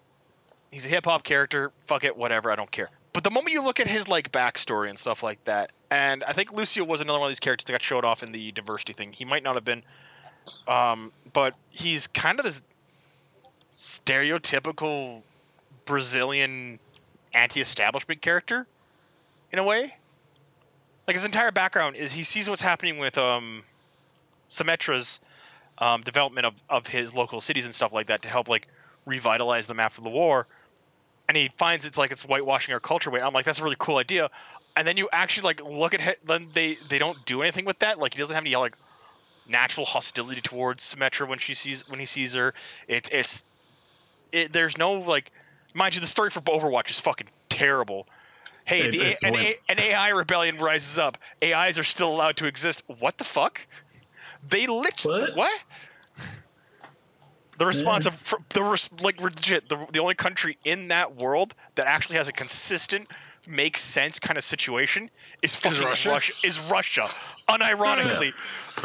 He's 0.71 0.85
a 0.85 0.89
hip 0.89 1.05
hop 1.05 1.23
character. 1.23 1.71
Fuck 1.85 2.03
it, 2.03 2.15
whatever. 2.17 2.51
I 2.51 2.55
don't 2.55 2.71
care. 2.71 2.89
But 3.13 3.23
the 3.23 3.31
moment 3.31 3.53
you 3.53 3.63
look 3.63 3.79
at 3.79 3.87
his 3.87 4.07
like 4.07 4.31
backstory 4.31 4.89
and 4.89 4.97
stuff 4.97 5.23
like 5.23 5.43
that, 5.45 5.71
and 5.91 6.23
I 6.23 6.33
think 6.33 6.51
Lucio 6.51 6.83
was 6.83 6.99
another 6.99 7.19
one 7.19 7.27
of 7.27 7.31
these 7.31 7.39
characters 7.39 7.65
that 7.65 7.71
got 7.73 7.81
showed 7.83 8.05
off 8.05 8.23
in 8.23 8.31
the 8.31 8.51
diversity 8.51 8.93
thing. 8.93 9.13
He 9.13 9.23
might 9.23 9.43
not 9.43 9.55
have 9.55 9.63
been 9.63 9.83
um, 10.67 11.11
but 11.31 11.55
he's 11.69 12.07
kind 12.07 12.39
of 12.39 12.45
this 12.45 12.63
stereotypical 13.73 15.21
Brazilian 15.85 16.79
anti-establishment 17.33 18.21
character, 18.21 18.67
in 19.51 19.59
a 19.59 19.63
way. 19.63 19.95
Like 21.07 21.15
his 21.15 21.25
entire 21.25 21.51
background 21.51 21.95
is 21.95 22.11
he 22.13 22.23
sees 22.23 22.49
what's 22.49 22.61
happening 22.61 22.97
with 22.97 23.17
um, 23.17 23.63
Symmetra's 24.47 25.19
um, 25.77 26.01
development 26.01 26.45
of, 26.45 26.53
of 26.69 26.87
his 26.87 27.13
local 27.13 27.41
cities 27.41 27.65
and 27.65 27.75
stuff 27.75 27.91
like 27.91 28.07
that 28.07 28.21
to 28.21 28.29
help 28.29 28.47
like 28.47 28.67
revitalize 29.05 29.67
them 29.67 29.79
after 29.79 30.01
the 30.01 30.09
war, 30.09 30.47
and 31.27 31.37
he 31.37 31.49
finds 31.55 31.85
it's 31.85 31.97
like 31.97 32.11
it's 32.11 32.23
whitewashing 32.23 32.73
our 32.73 32.79
culture. 32.79 33.09
Way 33.11 33.21
I'm 33.21 33.33
like 33.33 33.45
that's 33.45 33.59
a 33.59 33.63
really 33.63 33.75
cool 33.79 33.97
idea, 33.97 34.29
and 34.75 34.87
then 34.87 34.97
you 34.97 35.09
actually 35.11 35.43
like 35.45 35.61
look 35.63 35.93
at 35.93 36.01
he- 36.01 36.15
then 36.25 36.47
they 36.53 36.75
they 36.89 36.99
don't 36.99 37.23
do 37.25 37.41
anything 37.41 37.65
with 37.65 37.79
that. 37.79 37.99
Like 37.99 38.13
he 38.13 38.19
doesn't 38.19 38.33
have 38.35 38.43
any 38.43 38.55
like 38.55 38.75
natural 39.47 39.85
hostility 39.85 40.41
towards 40.41 40.95
Symmetra 40.95 41.27
when 41.27 41.39
she 41.39 41.53
sees 41.53 41.87
when 41.89 41.99
he 41.99 42.05
sees 42.05 42.33
her. 42.35 42.53
It, 42.87 43.09
it's 43.11 43.43
it, 44.31 44.51
there's 44.53 44.77
no 44.77 44.93
like, 44.93 45.31
mind 45.73 45.93
you, 45.95 46.01
the 46.01 46.07
story 46.07 46.29
for 46.29 46.41
Overwatch 46.41 46.89
is 46.89 46.99
fucking 46.99 47.27
terrible. 47.49 48.07
Hey, 48.65 48.81
It- 48.87 48.91
the, 49.21 49.27
an, 49.27 49.35
A- 49.35 49.57
an 49.69 49.79
AI 49.79 50.09
rebellion 50.09 50.57
rises 50.57 50.97
up. 50.97 51.17
AIs 51.43 51.77
are 51.77 51.83
still 51.83 52.09
allowed 52.11 52.37
to 52.37 52.47
exist. 52.47 52.81
What 52.99 53.17
the 53.17 53.25
fuck? 53.25 53.65
They 54.49 54.67
literally 54.67 55.21
What? 55.21 55.35
what? 55.35 55.61
The 57.57 57.65
response 57.65 58.05
of 58.05 58.15
fr- 58.15 58.37
the 58.49 58.63
res- 58.63 58.89
like 59.01 59.21
legit 59.21 59.69
the, 59.69 59.85
the 59.91 59.99
only 59.99 60.15
country 60.15 60.57
in 60.63 60.87
that 60.87 61.15
world 61.15 61.53
that 61.75 61.85
actually 61.87 62.15
has 62.17 62.27
a 62.27 62.31
consistent 62.31 63.07
makes 63.47 63.81
sense 63.81 64.19
kind 64.19 64.37
of 64.37 64.43
situation 64.43 65.11
is 65.41 65.53
fucking 65.55 65.81
Russia? 65.83 66.19
Is 66.43 66.59
Russia, 66.59 67.09
unironically, 67.47 68.33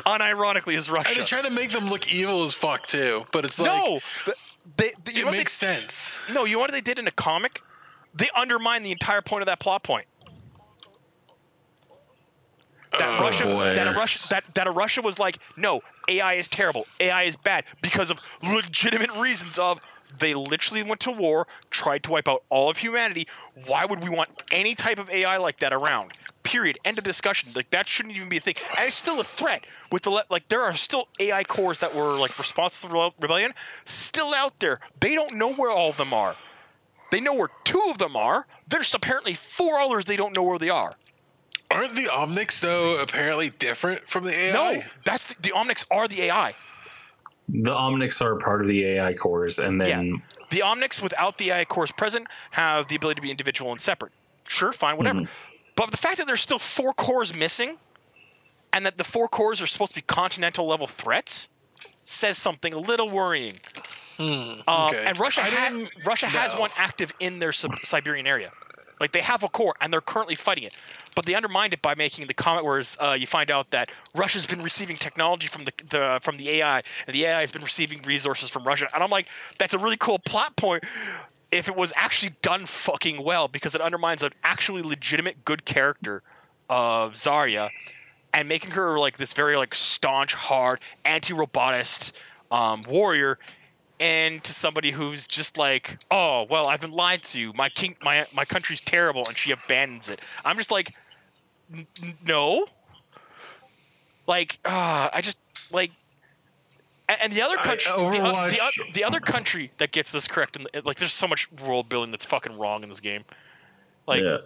unironically 0.05 0.77
is 0.77 0.91
Russia. 0.91 1.09
And 1.11 1.19
Russia. 1.19 1.37
they 1.37 1.41
try 1.41 1.49
to 1.49 1.55
make 1.55 1.71
them 1.71 1.89
look 1.89 2.13
evil 2.13 2.43
as 2.45 2.53
fuck 2.53 2.87
too, 2.87 3.25
but 3.33 3.45
it's 3.45 3.59
like 3.59 3.71
no, 3.71 4.01
they, 4.77 4.93
they, 5.05 5.13
you 5.13 5.19
it 5.19 5.25
know 5.25 5.25
what 5.27 5.37
makes 5.39 5.53
sense. 5.53 6.19
they, 6.27 6.35
no, 6.35 6.45
you 6.45 6.55
know 6.55 6.61
what 6.61 6.73
they 6.73 6.81
did 6.81 6.99
in 6.99 7.07
a 7.07 7.13
comic? 7.13 7.63
They 8.15 8.29
undermined 8.37 8.85
the 8.85 8.91
entire 8.91 9.23
point 9.23 9.43
of 9.43 9.47
that 9.47 9.61
plot 9.61 9.83
point. 9.83 10.07
That 12.93 13.19
Oh, 13.19 13.23
Russia, 13.23 13.45
boy. 13.45 13.75
that 13.75 13.87
a 13.87 13.93
Russia, 13.93 14.29
that 14.31 14.45
that 14.55 14.67
a 14.67 14.71
Russia 14.71 15.03
was 15.03 15.19
like, 15.19 15.39
no, 15.57 15.83
AI 16.09 16.35
is 16.35 16.49
terrible, 16.49 16.87
AI 17.01 17.25
is 17.25 17.37
bad 17.37 17.65
because 17.83 18.11
of 18.11 18.19
legitimate 18.43 19.13
reasons 19.13 19.59
of 19.59 19.81
they 20.19 20.35
literally 20.35 20.83
went 20.83 21.01
to 21.01 21.11
war, 21.11 21.47
tried 21.71 22.05
to 22.05 22.13
wipe 22.13 22.29
out 22.29 22.43
all 22.49 22.71
of 22.71 22.79
humanity. 22.79 23.29
Why 23.67 23.85
would 23.85 24.03
we 24.03 24.09
want 24.09 24.31
any 24.51 24.75
type 24.75 24.99
of 24.99 25.11
AI 25.11 25.37
like 25.37 25.61
that 25.61 25.73
around? 25.73 26.13
Period. 26.43 26.79
End 26.85 26.97
of 26.97 27.05
discussion. 27.05 27.51
Like 27.55 27.71
that 27.71 27.87
shouldn't 27.87 28.17
even 28.17 28.29
be 28.29 28.39
a 28.39 28.41
thing, 28.41 28.55
and 28.77 28.87
it's 28.87 28.97
still 28.97 29.21
a 29.21 29.25
threat. 29.25 29.65
With 29.93 30.03
the 30.03 30.11
le- 30.11 30.25
like, 30.31 30.49
there 30.49 30.63
are 30.63 30.75
still 30.77 31.09
AI 31.21 31.45
cores 31.45 31.79
that 31.79 31.95
were 31.95 32.13
like 32.13 32.39
responsible 32.39 32.89
for 32.89 33.15
the 33.19 33.23
rebellion, 33.23 33.53
still 33.85 34.35
out 34.35 34.59
there. 34.61 34.81
They 35.01 35.15
don't 35.15 35.35
know 35.35 35.53
where 35.53 35.71
all 35.71 35.91
of 35.91 35.97
them 35.99 36.15
are. 36.15 36.35
They 37.11 37.21
know 37.21 37.35
where 37.35 37.51
two 37.65 37.83
of 37.89 37.99
them 37.99 38.17
are. 38.17 38.47
There's 38.69 38.95
apparently 38.95 39.35
four 39.35 39.79
others 39.79 40.05
they 40.05 40.17
don't 40.17 40.37
know 40.37 40.43
where 40.43 40.59
they 40.59 40.71
are. 40.71 40.95
Aren't 41.71 41.93
the 41.95 42.05
Omnics 42.07 42.61
though 42.61 42.97
apparently 42.97 43.51
different 43.51 44.09
from 44.09 44.25
the 44.25 44.33
AI? 44.35 44.53
No, 44.53 44.83
that's 45.05 45.25
the, 45.27 45.43
the 45.43 45.51
Omnics 45.51 45.85
are 45.91 46.09
the 46.09 46.23
AI. 46.23 46.55
the 47.49 47.71
omnics 47.71 48.21
are 48.23 48.37
part 48.37 48.61
of 48.61 48.69
the 48.69 48.85
ai 48.85 49.15
cores 49.15 49.59
and 49.59 49.81
then 49.81 50.23
The 50.51 50.61
Omnics 50.61 51.03
without 51.03 51.39
the 51.39 51.51
AI 51.53 51.65
cores 51.65 51.91
present 51.91 52.27
have 52.51 52.89
the 52.89 52.97
ability 52.97 53.17
to 53.17 53.23
be 53.23 53.31
individual 53.31 53.73
and 53.73 53.81
separate. 53.81 54.13
Sure, 54.47 54.73
fine, 54.73 54.97
whatever. 54.99 55.21
Mhm. 55.21 55.29
But 55.77 55.91
the 55.91 55.97
fact 55.97 56.19
that 56.19 56.27
there's 56.27 56.41
still 56.43 56.59
four 56.59 56.93
cores 56.93 57.35
missing, 57.35 57.77
and 58.73 58.85
that 58.87 58.99
the 58.99 59.05
four 59.05 59.29
cores 59.29 59.63
are 59.63 59.67
supposed 59.67 59.93
to 59.93 59.97
be 59.97 60.03
continental 60.03 60.67
level 60.67 60.87
threats, 60.87 61.49
says 62.05 62.37
something 62.37 62.73
a 62.75 62.79
little 62.79 63.09
worrying. 63.09 63.55
Hmm, 64.19 64.25
Um, 64.25 64.89
okay. 64.89 65.05
And 65.07 65.19
Russia 65.19 65.43
I 65.43 65.45
ha- 65.51 65.69
didn't 65.71 65.91
Russia 66.05 66.27
has 66.27 66.55
one 66.57 66.71
active 66.77 67.13
in 67.21 67.39
their 67.39 67.53
sub- 67.53 67.75
Siberian 67.77 68.27
area. 68.27 68.51
Like 69.01 69.13
they 69.13 69.21
have 69.23 69.43
a 69.45 69.49
core 69.49 69.75
and 69.81 69.93
they're 69.93 70.01
currently 70.01 70.35
fighting 70.35 70.65
it, 70.65 70.77
but 71.19 71.27
they 71.27 71.35
undermined 71.35 71.73
it 71.73 71.83
by 71.83 71.97
making 71.97 72.29
the 72.29 72.33
comment 72.33 72.65
where 72.65 72.81
uh, 73.01 73.15
you 73.15 73.27
find 73.27 73.51
out 73.51 73.69
that 73.73 73.91
Russia's 74.15 74.47
been 74.47 74.63
receiving 74.63 74.95
technology 74.95 75.49
from 75.49 75.65
the, 75.65 75.73
the 75.91 76.19
from 76.23 76.37
the 76.37 76.49
AI, 76.49 76.81
and 77.09 77.13
the 77.13 77.25
AI 77.25 77.41
has 77.41 77.51
been 77.51 77.65
receiving 77.65 78.03
resources 78.03 78.51
from 78.51 78.63
Russia. 78.63 78.87
And 78.95 79.03
I'm 79.03 79.11
like, 79.11 79.29
that's 79.59 79.75
a 79.75 79.79
really 79.79 79.97
cool 79.97 80.21
plot 80.21 80.55
point. 80.55 80.85
If 81.51 81.67
it 81.69 81.75
was 81.75 81.93
actually 81.97 82.37
done 82.41 82.67
fucking 82.67 83.21
well, 83.21 83.49
because 83.49 83.75
it 83.75 83.81
undermines 83.81 84.23
an 84.23 84.31
actually 84.45 84.83
legitimate 84.83 85.45
good 85.45 85.65
character 85.65 86.23
of 86.71 87.15
Zarya, 87.15 87.69
and 88.33 88.49
making 88.49 88.71
her 88.71 88.97
like 89.01 89.17
this 89.17 89.33
very 89.33 89.57
like 89.57 89.75
staunch, 89.75 90.35
hard, 90.35 90.79
anti-robotist 91.05 92.17
um, 92.53 92.83
warrior, 92.89 93.39
and 93.99 94.41
to 94.45 94.53
somebody 94.53 94.93
who's 94.93 95.27
just 95.27 95.59
like, 95.59 95.99
oh 96.13 96.47
well, 96.49 96.69
I've 96.69 96.81
been 96.81 96.93
lied 96.93 97.25
to. 97.25 97.53
My 97.55 97.71
king, 97.71 97.97
my 98.01 98.29
my 98.33 98.45
country's 98.45 98.81
terrible, 98.81 99.25
and 99.27 99.37
she 99.37 99.51
abandons 99.51 100.11
it. 100.11 100.21
I'm 100.45 100.57
just 100.57 100.71
like, 100.71 100.95
"N- 101.73 101.87
n- 102.03 102.19
no. 102.27 102.67
Like, 104.27 104.59
uh, 104.65 105.09
I 105.13 105.21
just 105.23 105.39
like. 105.73 105.91
a- 107.09 107.23
And 107.23 107.33
the 107.33 107.43
other 107.43 107.59
I- 107.59 107.63
country, 107.63 107.91
the, 107.91 107.95
o- 107.97 108.11
the, 108.11 108.19
Overwatch- 108.19 108.81
o- 108.81 108.93
the 108.93 109.05
other 109.05 109.21
country 109.21 109.71
that 109.79 109.93
gets 109.93 110.13
this 110.13 110.27
correct, 110.29 110.57
and 110.57 110.69
like, 110.85 110.99
there's 110.99 111.13
so 111.15 111.27
much 111.27 111.51
world 111.63 111.89
building 111.89 112.11
that's 112.11 112.27
fucking 112.27 112.59
wrong 112.59 112.83
in 112.83 112.89
this 112.89 113.01
game. 113.01 113.25
Like, 114.07 114.23
yeah 114.23 114.39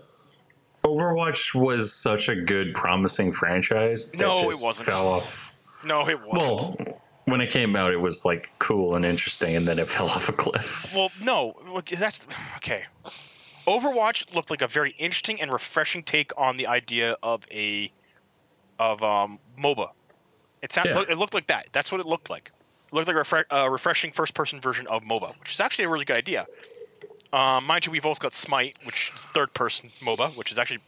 overwatch 0.85 1.55
was 1.55 1.93
such 1.93 2.29
a 2.29 2.35
good 2.35 2.75
promising 2.75 3.31
franchise 3.31 4.11
that 4.11 4.19
No, 4.19 4.37
it 4.39 4.51
just 4.51 4.65
wasn't. 4.65 4.89
fell 4.89 5.07
off 5.07 5.55
no, 5.85 6.09
it 6.09 6.19
wasn't. 6.27 6.81
well 6.81 7.01
when 7.27 7.41
it 7.41 7.51
came 7.51 7.77
out 7.77 7.93
it 7.93 8.01
was 8.01 8.25
like 8.25 8.51
cool 8.59 8.97
and 8.97 9.05
interesting 9.05 9.55
and 9.55 9.69
then 9.69 9.79
it 9.79 9.89
fell 9.89 10.09
off 10.11 10.29
a 10.29 10.33
cliff 10.33 10.85
Well, 10.93 11.13
no, 11.21 11.55
that's 11.97 12.27
okay. 12.57 12.83
Overwatch 13.67 14.35
looked 14.35 14.51
like 14.51 14.63
a 14.63 14.67
very 14.67 14.91
interesting 14.99 15.41
and 15.41 15.53
refreshing 15.53 16.03
take 16.03 16.33
on 16.37 16.57
the 16.57 16.67
idea 16.67 17.17
of 17.23 17.45
a 17.51 17.91
of 18.79 19.03
um 19.03 19.39
MOBA. 19.59 19.91
It 20.63 20.73
sound, 20.73 20.87
Yeah. 20.87 21.05
it 21.09 21.19
looked 21.19 21.35
like 21.35 21.47
that. 21.49 21.69
That's 21.73 21.91
what 21.91 22.01
it 22.01 22.07
looked 22.07 22.31
like. 22.31 22.51
It 22.89 22.95
looked 22.95 23.09
like 23.09 23.17
a 23.17 23.21
refre- 23.21 23.45
uh, 23.53 23.69
refreshing 23.69 24.13
first-person 24.13 24.61
version 24.61 24.87
of 24.87 25.03
MOBA, 25.03 25.39
which 25.41 25.53
is 25.53 25.61
actually 25.61 25.87
a 25.87 25.89
really 25.89 26.05
good 26.05 26.17
idea. 26.17 26.47
Um, 27.33 27.65
mind 27.65 27.87
you, 27.87 27.93
we've 27.93 28.07
also 28.07 28.21
got 28.21 28.35
Smite, 28.35 28.77
which 28.85 29.13
is 29.15 29.23
third-person 29.35 29.91
MOBA, 30.01 30.37
which 30.37 30.53
is 30.53 30.59
actually 30.59 30.81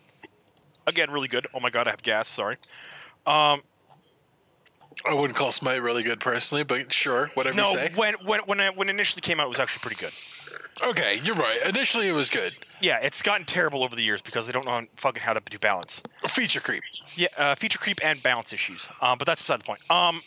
again 0.86 1.10
really 1.10 1.28
good. 1.28 1.46
Oh 1.54 1.60
my 1.60 1.70
god, 1.70 1.86
I 1.86 1.90
have 1.90 2.02
gas. 2.02 2.28
Sorry. 2.28 2.56
Um, 3.26 3.62
I 5.08 5.14
wouldn't 5.14 5.36
call 5.36 5.52
Smite 5.52 5.82
really 5.82 6.02
good 6.02 6.20
personally, 6.20 6.62
but 6.64 6.92
sure, 6.92 7.26
whatever 7.34 7.56
you 7.56 7.62
no, 7.62 7.88
when 7.96 8.14
when 8.24 8.40
when 8.40 8.60
it, 8.60 8.76
when 8.76 8.88
it 8.88 8.92
initially 8.92 9.22
came 9.22 9.40
out, 9.40 9.46
it 9.46 9.50
was 9.50 9.60
actually 9.60 9.80
pretty 9.80 9.96
good. 9.96 10.12
Okay, 10.82 11.20
you're 11.22 11.36
right. 11.36 11.58
Initially, 11.66 12.08
it 12.08 12.12
was 12.12 12.30
good. 12.30 12.52
Yeah, 12.80 12.98
it's 13.00 13.22
gotten 13.22 13.46
terrible 13.46 13.84
over 13.84 13.94
the 13.94 14.02
years 14.02 14.20
because 14.20 14.46
they 14.46 14.52
don't 14.52 14.66
know 14.66 14.82
fucking 14.96 15.22
how 15.22 15.32
to 15.32 15.40
do 15.48 15.58
balance. 15.58 16.02
Feature 16.28 16.60
creep. 16.60 16.82
Yeah, 17.14 17.28
uh, 17.36 17.54
feature 17.54 17.78
creep 17.78 18.00
and 18.02 18.22
balance 18.22 18.52
issues. 18.52 18.88
Um, 19.00 19.16
but 19.18 19.26
that's 19.26 19.40
beside 19.42 19.60
the 19.60 19.64
point. 19.64 19.80
Um, 19.90 20.20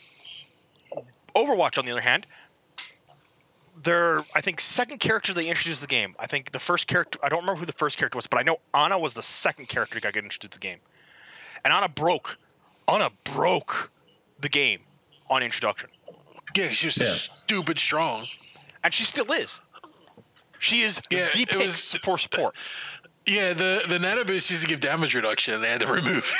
Overwatch, 1.35 1.77
on 1.77 1.85
the 1.85 1.91
other 1.91 2.01
hand, 2.01 2.25
their 3.83 4.23
I 4.33 4.41
think 4.41 4.59
second 4.59 4.99
character 4.99 5.33
they 5.33 5.47
introduced 5.47 5.81
the 5.81 5.87
game. 5.87 6.15
I 6.17 6.25
think 6.27 6.51
the 6.51 6.59
first 6.59 6.87
character 6.87 7.19
I 7.21 7.29
don't 7.29 7.41
remember 7.41 7.59
who 7.59 7.65
the 7.65 7.73
first 7.73 7.97
character 7.97 8.17
was, 8.17 8.25
but 8.27 8.39
I 8.39 8.43
know 8.43 8.59
Ana 8.73 8.97
was 8.97 9.13
the 9.13 9.21
second 9.21 9.67
character 9.67 9.95
that 9.95 10.01
got 10.01 10.15
introduced 10.15 10.41
to 10.41 10.49
the 10.49 10.57
game, 10.59 10.79
and 11.63 11.71
Ana 11.73 11.89
broke, 11.89 12.37
Ana 12.87 13.11
broke 13.23 13.91
the 14.39 14.49
game 14.49 14.79
on 15.29 15.43
introduction, 15.43 15.89
Yeah, 16.55 16.69
she 16.69 16.87
was 16.87 16.97
Yeah. 16.97 17.05
stupid 17.13 17.77
strong. 17.79 18.27
and 18.83 18.93
she 18.93 19.03
still 19.03 19.29
is. 19.33 19.59
She 20.59 20.81
is 20.81 21.01
Yeah, 21.09 21.29
the 21.33 21.41
it 21.41 21.49
pick 21.49 21.59
was- 21.59 21.93
for 22.03 22.17
support. 22.17 22.55
Yeah, 23.25 23.51
the 23.53 23.83
the 23.87 23.99
Nano 23.99 24.23
Boost 24.23 24.49
used 24.49 24.61
to 24.61 24.69
give 24.69 24.79
damage 24.79 25.13
reduction, 25.13 25.53
and 25.53 25.61
they 25.63 25.69
had 25.69 25.81
to 25.81 25.87
remove. 25.87 26.33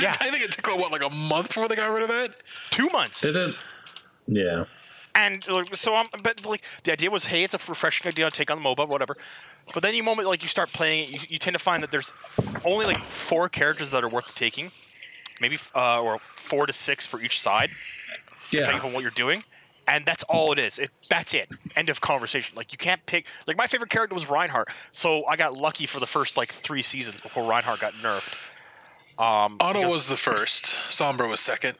Yeah. 0.00 0.16
I 0.20 0.30
think 0.30 0.42
it 0.42 0.50
took 0.52 0.66
like, 0.66 0.78
what 0.80 0.90
like 0.90 1.02
a 1.04 1.10
month 1.14 1.48
before 1.48 1.68
they 1.68 1.76
got 1.76 1.86
rid 1.92 2.02
of 2.02 2.08
that. 2.08 2.34
Two 2.70 2.88
months. 2.88 3.20
Did 3.20 3.36
it? 3.36 3.54
Yeah. 4.26 4.64
And 5.14 5.44
so 5.74 5.94
I'm, 5.94 6.06
but 6.22 6.44
like 6.44 6.62
the 6.84 6.90
idea 6.92 7.10
was, 7.10 7.24
hey, 7.24 7.44
it's 7.44 7.54
a 7.54 7.58
refreshing 7.68 8.08
idea 8.08 8.28
to 8.28 8.36
take 8.36 8.50
on 8.50 8.60
the 8.60 8.68
MOBA, 8.68 8.88
whatever. 8.88 9.14
But 9.72 9.82
then 9.84 9.94
you 9.94 10.02
moment 10.02 10.26
like 10.26 10.42
you 10.42 10.48
start 10.48 10.72
playing 10.72 11.04
it, 11.04 11.12
you, 11.12 11.18
you 11.28 11.38
tend 11.38 11.54
to 11.54 11.58
find 11.60 11.82
that 11.84 11.92
there's 11.92 12.12
only 12.64 12.86
like 12.86 12.98
four 12.98 13.48
characters 13.48 13.90
that 13.92 14.02
are 14.02 14.08
worth 14.08 14.34
taking, 14.34 14.72
maybe 15.40 15.58
uh, 15.76 16.00
or 16.00 16.18
four 16.34 16.66
to 16.66 16.72
six 16.72 17.06
for 17.06 17.20
each 17.20 17.40
side, 17.40 17.68
depending 18.50 18.80
on 18.82 18.92
what 18.94 19.02
you're 19.02 19.10
doing. 19.12 19.44
And 19.94 20.06
that's 20.06 20.22
all 20.24 20.52
it 20.52 20.58
is. 20.58 20.78
It 20.78 20.90
that's 21.10 21.34
it. 21.34 21.48
End 21.76 21.90
of 21.90 22.00
conversation. 22.00 22.56
Like 22.56 22.72
you 22.72 22.78
can't 22.78 23.04
pick. 23.04 23.26
Like 23.46 23.56
my 23.58 23.66
favorite 23.66 23.90
character 23.90 24.14
was 24.14 24.28
Reinhardt, 24.30 24.68
so 24.92 25.26
I 25.26 25.36
got 25.36 25.54
lucky 25.54 25.84
for 25.86 26.00
the 26.00 26.06
first 26.06 26.36
like 26.38 26.50
three 26.52 26.80
seasons 26.82 27.20
before 27.20 27.44
Reinhardt 27.48 27.80
got 27.80 27.92
nerfed. 27.94 28.32
Um, 29.18 29.56
Otto 29.60 29.80
because- 29.80 29.92
was 29.92 30.06
the 30.08 30.16
first. 30.16 30.64
Sombra 30.88 31.28
was 31.28 31.40
second. 31.40 31.76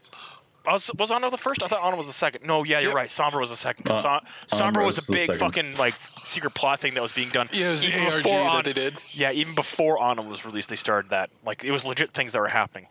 was 0.66 0.90
was 0.98 1.10
Ana 1.10 1.30
the 1.30 1.38
first? 1.38 1.62
I 1.62 1.68
thought 1.68 1.82
Ana 1.82 1.96
was 1.96 2.06
the 2.06 2.12
second. 2.12 2.44
No, 2.46 2.62
yeah, 2.64 2.78
you're 2.80 2.88
Yep. 2.90 2.94
right. 2.96 3.08
Sombra 3.08 3.40
was 3.40 3.50
the 3.50 3.56
second. 3.56 3.88
Uh, 3.90 4.00
Som- 4.02 4.20
Sombra 4.48 4.84
was 4.84 4.96
was 4.96 5.08
a 5.08 5.12
big 5.12 5.26
second. 5.26 5.38
fucking 5.40 5.76
like 5.76 5.94
secret 6.26 6.54
plot 6.54 6.80
thing 6.80 6.94
that 6.94 7.02
was 7.02 7.12
being 7.12 7.30
done. 7.30 7.48
Yeah, 7.52 7.68
it 7.68 7.70
was 7.72 7.82
the 7.82 7.88
even 7.88 8.02
ARG 8.02 8.22
before 8.22 8.32
that 8.44 8.50
Ana- 8.54 8.62
they 8.62 8.72
did. 8.74 8.98
Yeah, 9.12 9.32
even 9.32 9.54
before 9.54 9.98
Ana 10.00 10.22
was 10.22 10.44
released, 10.44 10.68
they 10.68 10.76
started 10.76 11.10
that. 11.10 11.30
Like 11.44 11.64
it 11.64 11.70
was 11.72 11.84
legit 11.86 12.10
things 12.12 12.32
that 12.32 12.40
were 12.40 12.46
happening. 12.48 12.86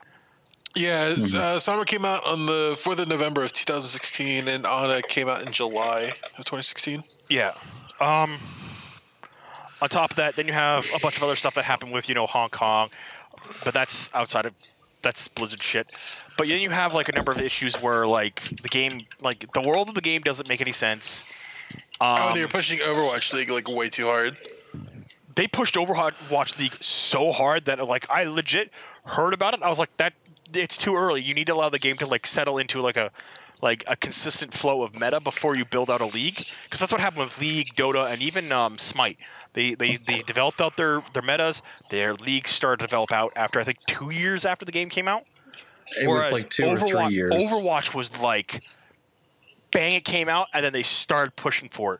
Yeah, 0.76 1.10
Mm-hmm. 1.16 1.36
uh, 1.38 1.56
Sombra 1.58 1.86
came 1.86 2.06
out 2.06 2.26
on 2.26 2.46
the 2.46 2.74
4th 2.78 3.00
of 3.00 3.08
November 3.10 3.44
of 3.44 3.52
2016, 3.52 4.48
and 4.48 4.66
Ana 4.66 5.02
came 5.02 5.28
out 5.28 5.46
in 5.46 5.52
July 5.52 6.14
of 6.38 6.46
2016. 6.46 7.04
Yeah. 7.30 7.54
Um. 8.00 8.34
On 9.82 9.90
top 9.90 10.12
of 10.12 10.18
that, 10.18 10.36
then 10.36 10.46
you 10.48 10.54
have 10.54 10.86
a 10.96 11.00
bunch 11.00 11.18
of 11.18 11.24
other 11.24 11.36
stuff 11.36 11.56
that 11.56 11.66
happened 11.66 11.92
with 11.92 12.08
you 12.08 12.14
know 12.16 12.28
Hong 12.28 12.50
Kong, 12.50 12.90
but 13.66 13.74
that's 13.74 14.12
outside 14.14 14.46
of 14.46 14.54
that's 15.02 15.28
Blizzard 15.30 15.62
shit. 15.62 15.88
But 16.38 16.48
then 16.48 16.60
you 16.62 16.70
have 16.70 16.94
like 16.94 17.10
a 17.10 17.14
number 17.14 17.32
of 17.32 17.42
issues 17.42 17.76
where 17.82 18.06
like 18.06 18.44
the 18.62 18.70
game, 18.70 19.08
like 19.22 19.52
the 19.54 19.62
world 19.62 19.90
of 19.90 19.96
the 19.96 20.02
game 20.02 20.22
doesn't 20.22 20.48
make 20.48 20.62
any 20.62 20.72
sense. 20.72 21.26
Um, 22.00 22.18
oh, 22.22 22.34
they 22.36 22.42
were 22.42 22.48
pushing 22.48 22.78
Overwatch 22.80 23.34
League 23.34 23.50
like 23.50 23.68
way 23.68 23.90
too 23.90 24.06
hard. 24.06 24.38
they 25.36 25.48
pushed 25.48 25.74
Overwatch 25.76 26.60
League 26.60 26.76
so 26.80 27.32
hard 27.32 27.66
that 27.66 27.84
like 27.88 28.06
I 28.10 28.26
legit 28.26 28.70
heard 29.06 29.34
about 29.34 29.56
it. 29.56 29.64
I 29.64 29.70
was 29.70 29.80
like, 29.80 29.96
that 29.98 30.14
it's 30.54 30.78
too 30.78 30.96
early. 30.96 31.22
You 31.22 31.34
need 31.34 31.48
to 31.48 31.54
allow 31.54 31.70
the 31.70 31.80
game 31.80 31.98
to 31.98 32.08
like 32.08 32.26
settle 32.28 32.58
into 32.58 32.82
like 32.82 32.98
a 32.98 33.12
like 33.62 33.84
a 33.88 33.96
consistent 33.96 34.54
flow 34.54 34.84
of 34.84 35.00
meta 35.00 35.20
before 35.20 35.56
you 35.56 35.66
build 35.66 35.90
out 35.90 36.02
a 36.02 36.06
league. 36.06 36.38
Because 36.64 36.80
that's 36.80 36.92
what 36.92 37.02
happened 37.02 37.26
with 37.26 37.40
League, 37.40 37.76
Dota, 37.76 38.12
and 38.12 38.22
even 38.22 38.52
um, 38.52 38.78
Smite. 38.78 39.18
They, 39.54 39.76
they 39.76 39.98
they 39.98 40.20
developed 40.22 40.62
out 40.62 40.78
their 40.78 41.02
their 41.14 41.22
metas. 41.22 41.62
Their 41.90 42.14
leagues 42.14 42.52
started 42.52 42.78
to 42.80 42.88
develop 42.88 43.12
out 43.12 43.34
after 43.36 43.60
I 43.60 43.64
think 43.64 43.80
two 43.88 44.10
years 44.10 44.46
after 44.46 44.66
the 44.66 44.72
game 44.72 44.90
came 44.90 45.08
out. 45.08 45.24
It 46.00 46.08
was 46.08 46.32
like 46.32 46.50
two 46.50 46.68
or 46.68 46.80
three 46.80 47.14
years. 47.14 47.32
Overwatch 47.32 47.94
was 47.94 48.18
like, 48.22 48.64
bang! 49.72 49.96
It 49.96 50.06
came 50.06 50.30
out, 50.30 50.48
and 50.54 50.64
then 50.64 50.72
they 50.72 50.84
started 50.84 51.36
pushing 51.36 51.70
for 51.70 51.96
it. 51.96 52.00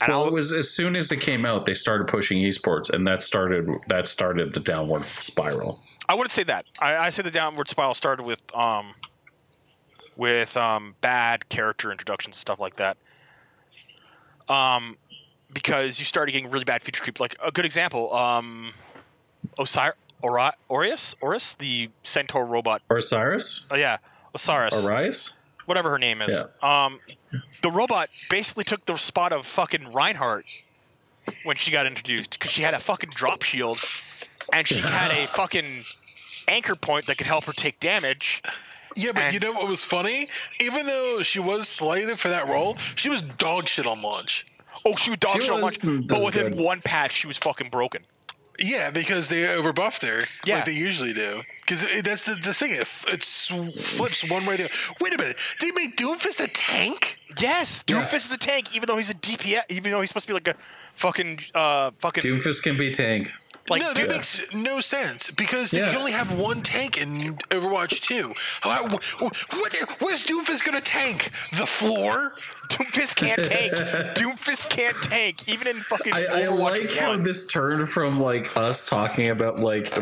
And 0.00 0.10
well, 0.10 0.26
it 0.26 0.32
was 0.32 0.52
as 0.52 0.70
soon 0.70 0.94
as 0.94 1.10
it 1.10 1.20
came 1.20 1.44
out, 1.44 1.66
they 1.66 1.74
started 1.74 2.06
pushing 2.06 2.38
esports, 2.38 2.88
and 2.90 3.06
that 3.06 3.22
started 3.22 3.68
that 3.88 4.06
started 4.06 4.52
the 4.52 4.60
downward 4.60 5.04
spiral. 5.06 5.82
I 6.08 6.14
wouldn't 6.14 6.30
say 6.32 6.44
that. 6.44 6.66
I, 6.80 6.96
I 6.96 7.10
say 7.10 7.22
the 7.22 7.30
downward 7.30 7.68
spiral 7.68 7.94
started 7.94 8.24
with 8.24 8.40
um 8.54 8.94
with 10.16 10.56
um 10.56 10.94
bad 11.00 11.48
character 11.48 11.90
introductions 11.90 12.36
and 12.36 12.40
stuff 12.40 12.60
like 12.60 12.76
that. 12.76 12.96
Um 14.48 14.96
because 15.52 15.98
you 15.98 16.04
started 16.04 16.32
getting 16.32 16.50
really 16.50 16.64
bad 16.64 16.82
feature 16.82 17.02
creep. 17.02 17.18
Like 17.20 17.36
a 17.42 17.50
good 17.50 17.64
example, 17.64 18.14
um 18.14 18.72
Osir 19.58 19.92
Ori- 20.22 20.50
Orius? 20.70 21.14
Orius, 21.20 21.56
the 21.58 21.90
centaur 22.02 22.44
robot. 22.44 22.82
Osiris, 22.90 23.68
Oh 23.70 23.76
yeah, 23.76 23.98
Osiris. 24.34 24.84
Arise. 24.84 25.32
Whatever 25.68 25.90
her 25.90 25.98
name 25.98 26.22
is. 26.22 26.34
Um 26.62 26.98
the 27.62 27.70
robot 27.70 28.08
basically 28.30 28.64
took 28.64 28.84
the 28.86 28.96
spot 28.96 29.32
of 29.32 29.44
fucking 29.46 29.92
Reinhardt 29.92 30.46
when 31.44 31.56
she 31.56 31.70
got 31.70 31.86
introduced 31.86 32.30
because 32.38 32.50
she 32.50 32.62
had 32.62 32.72
a 32.72 32.78
fucking 32.80 33.10
drop 33.14 33.42
shield 33.42 33.78
and 34.52 34.66
she 34.66 34.76
had 34.78 35.12
a 35.12 35.26
fucking 35.34 35.84
anchor 36.48 36.74
point 36.74 37.04
that 37.06 37.18
could 37.18 37.26
help 37.26 37.44
her 37.44 37.52
take 37.52 37.78
damage. 37.80 38.42
Yeah, 38.96 39.12
but 39.12 39.24
And- 39.24 39.34
you 39.34 39.40
know 39.40 39.52
what 39.52 39.68
was 39.68 39.84
funny? 39.84 40.28
Even 40.58 40.86
though 40.86 41.22
she 41.22 41.38
was 41.38 41.68
slated 41.68 42.18
for 42.18 42.28
that 42.30 42.48
role, 42.48 42.78
she 42.96 43.10
was 43.10 43.20
dog 43.20 43.68
shit 43.68 43.86
on 43.86 44.00
launch. 44.00 44.46
Oh, 44.86 44.96
she 44.96 45.10
was 45.10 45.18
dog 45.18 45.34
She 45.36 45.42
shit 45.42 45.50
on 45.50 45.60
was- 45.60 45.84
one, 45.84 46.06
but 46.06 46.24
within 46.24 46.54
good. 46.54 46.64
one 46.64 46.80
patch, 46.80 47.12
she 47.12 47.26
was 47.26 47.36
fucking 47.36 47.68
broken. 47.68 48.04
Yeah, 48.58 48.90
because 48.90 49.28
they 49.28 49.42
overbuffed 49.42 50.02
her 50.08 50.24
Yeah. 50.46 50.56
like 50.56 50.64
they 50.64 50.72
usually 50.72 51.12
do. 51.12 51.42
Because 51.68 51.84
that's 52.02 52.24
the, 52.24 52.34
the 52.34 52.54
thing. 52.54 52.72
It, 52.72 52.88
it 53.08 53.22
flips 53.22 54.28
one 54.30 54.46
way 54.46 54.54
or 54.54 54.56
the 54.56 54.64
other. 54.64 54.72
Wait 55.02 55.14
a 55.14 55.18
minute. 55.18 55.36
They 55.60 55.70
made 55.72 55.98
Doomfist 55.98 56.42
a 56.42 56.48
tank? 56.48 57.18
Yes, 57.38 57.84
Yeah. 57.86 58.06
Doomfist 58.06 58.14
is 58.14 58.28
the 58.30 58.38
tank, 58.38 58.74
even 58.74 58.86
though 58.86 58.96
he's 58.96 59.10
a 59.10 59.14
DPS, 59.14 59.64
even 59.68 59.92
though 59.92 60.00
he's 60.00 60.08
supposed 60.08 60.26
to 60.26 60.30
be 60.30 60.34
like 60.34 60.48
a 60.48 60.54
fucking, 60.94 61.40
uh, 61.54 61.90
fucking, 61.98 62.22
Doomfist 62.22 62.62
can 62.62 62.78
be 62.78 62.90
tank. 62.90 63.30
Like, 63.70 63.82
no, 63.82 63.88
that 63.88 63.96
dude, 63.96 64.08
makes 64.10 64.40
no 64.54 64.80
sense 64.80 65.30
because 65.30 65.72
Yeah. 65.72 65.90
you 65.92 65.98
only 65.98 66.12
have 66.12 66.38
one 66.38 66.62
tank 66.62 67.00
in 67.00 67.14
Overwatch 67.50 68.00
2. 68.00 68.32
How, 68.62 68.88
wh- 68.88 69.00
wh- 69.18 69.54
what, 69.54 69.76
what's 70.00 70.24
Doomfist 70.24 70.64
going 70.64 70.76
to 70.78 70.84
tank? 70.84 71.30
The 71.56 71.66
floor? 71.66 72.34
Doomfist 72.68 73.16
can't 73.16 73.44
tank. 73.44 73.72
Doomfist 74.16 74.68
can't 74.70 74.96
tank, 75.02 75.48
even 75.48 75.66
in 75.68 75.80
fucking 75.82 76.12
I, 76.12 76.24
I 76.26 76.42
Overwatch 76.42 76.58
like 76.80 76.92
how 76.92 77.16
this 77.16 77.46
turned 77.46 77.88
from 77.88 78.20
like 78.20 78.56
us 78.56 78.86
talking 78.86 79.30
about 79.30 79.58
like 79.58 79.92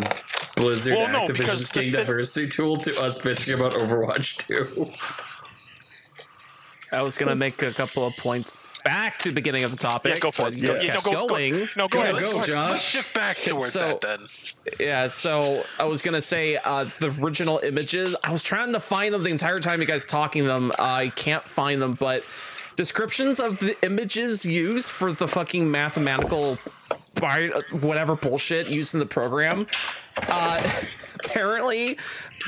Blizzard 0.56 0.94
Well, 0.96 1.12
no, 1.12 1.20
Activision's 1.24 1.38
because 1.38 1.72
game 1.72 1.92
the- 1.92 1.98
diversity 1.98 2.48
tool 2.48 2.76
to 2.78 3.00
us 3.02 3.18
bitching 3.18 3.54
about 3.54 3.72
Overwatch 3.72 4.36
2. 4.46 4.90
I 6.92 7.02
was 7.02 7.18
gonna 7.18 7.34
make 7.34 7.62
a 7.62 7.72
couple 7.72 8.06
of 8.06 8.16
points 8.16 8.65
back 8.86 9.18
to 9.18 9.28
the 9.30 9.34
beginning 9.34 9.64
of 9.64 9.70
the 9.70 9.76
topic. 9.76 10.14
Yeah, 10.14 10.20
go 10.20 10.30
for 10.30 10.42
but 10.42 10.52
it. 10.54 10.58
you 10.58 10.68
Yeah, 10.68 10.72
just 10.74 10.84
no, 10.84 10.90
kept 10.92 11.04
go- 11.04 11.12
go- 11.12 11.26
going. 11.28 11.68
No, 11.76 11.88
go 11.88 11.98
Yeah, 11.98 12.04
ahead. 12.10 12.22
go, 12.24 12.36
Let's- 12.36 12.46
Josh. 12.46 12.70
Let's 12.70 12.82
shift 12.84 13.14
back 13.14 13.36
towards 13.38 13.72
So- 13.72 13.80
that 13.80 14.00
then. 14.00 14.26
Yeah, 14.80 15.06
so 15.08 15.64
I 15.78 15.84
was 15.84 16.02
gonna 16.02 16.20
say 16.20 16.56
uh, 16.56 16.84
the 17.00 17.14
original 17.20 17.60
images. 17.62 18.14
I 18.24 18.30
was 18.32 18.42
trying 18.42 18.72
to 18.72 18.80
find 18.80 19.12
them 19.12 19.22
the 19.22 19.30
entire 19.30 19.60
time 19.60 19.80
you 19.80 19.86
guys 19.86 20.04
talking 20.04 20.44
them. 20.46 20.72
I 20.78 21.12
can't 21.16 21.42
find 21.44 21.80
them, 21.82 21.94
but 21.94 22.24
descriptions 22.76 23.40
of 23.40 23.58
the 23.58 23.76
images 23.84 24.44
used 24.44 24.90
for 24.90 25.12
the 25.12 25.26
fucking 25.28 25.70
mathematical, 25.70 26.58
bi- 27.20 27.50
whatever 27.72 28.16
bullshit 28.16 28.68
used 28.68 28.94
in 28.94 29.00
the 29.00 29.06
program. 29.06 29.66
Uh, 30.28 30.62
apparently, 31.24 31.98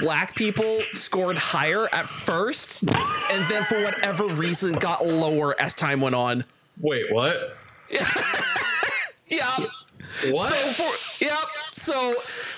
black 0.00 0.34
people 0.34 0.80
scored 0.92 1.36
higher 1.36 1.88
at 1.94 2.08
first, 2.08 2.82
and 2.82 3.44
then 3.50 3.64
for 3.64 3.82
whatever 3.82 4.26
reason 4.26 4.72
got 4.74 5.06
lower 5.06 5.60
as 5.60 5.74
time 5.74 6.00
went 6.00 6.14
on. 6.14 6.44
Wait, 6.80 7.12
what? 7.12 7.56
Yeah. 9.30 9.54
What? 10.30 10.48
So 10.54 10.82
for 10.84 11.22
yep. 11.24 11.38
So 11.74 12.14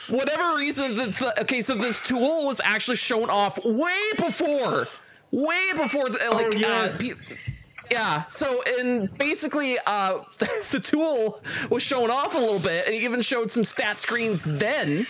whatever 0.08 0.54
reason, 0.56 0.94
the, 0.96 1.06
the 1.06 1.40
okay. 1.40 1.60
So 1.62 1.74
this 1.74 2.00
tool 2.00 2.46
was 2.46 2.60
actually 2.62 2.96
shown 2.96 3.28
off 3.28 3.58
way 3.64 3.98
before, 4.16 4.86
way 5.32 5.72
before. 5.74 6.08
the- 6.10 6.18
Like 6.30 6.46
oh, 6.46 6.50
uh, 6.50 6.58
yes. 6.58 7.00
pe- 7.02 7.59
yeah. 7.90 8.24
So 8.28 8.62
and 8.78 9.12
basically, 9.18 9.78
uh, 9.86 10.20
the 10.70 10.80
tool 10.80 11.42
was 11.70 11.82
showing 11.82 12.10
off 12.10 12.34
a 12.34 12.38
little 12.38 12.58
bit, 12.60 12.86
and 12.86 12.94
it 12.94 13.02
even 13.02 13.20
showed 13.20 13.50
some 13.50 13.64
stat 13.64 13.98
screens 14.00 14.44
then. 14.44 15.06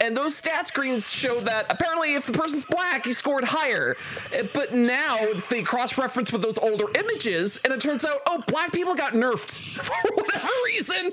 and 0.00 0.16
those 0.16 0.34
stat 0.36 0.66
screens 0.66 1.08
show 1.08 1.38
that 1.40 1.66
apparently 1.70 2.14
if 2.14 2.26
the 2.26 2.32
person's 2.32 2.64
black, 2.64 3.06
you 3.06 3.14
scored 3.14 3.44
higher. 3.44 3.96
Uh, 4.36 4.42
But 4.52 4.74
now 4.74 5.16
they 5.50 5.62
cross-reference 5.62 6.32
with 6.32 6.42
those 6.42 6.58
older 6.58 6.86
images, 6.98 7.60
and 7.64 7.72
it 7.72 7.80
turns 7.80 8.04
out, 8.04 8.20
oh, 8.26 8.42
black 8.48 8.72
people 8.72 8.94
got 8.96 9.12
nerfed 9.12 9.60
for 9.84 10.14
whatever 10.14 10.48
reason. 10.66 11.12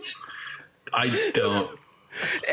I 0.94 1.32
don't. 1.34 1.78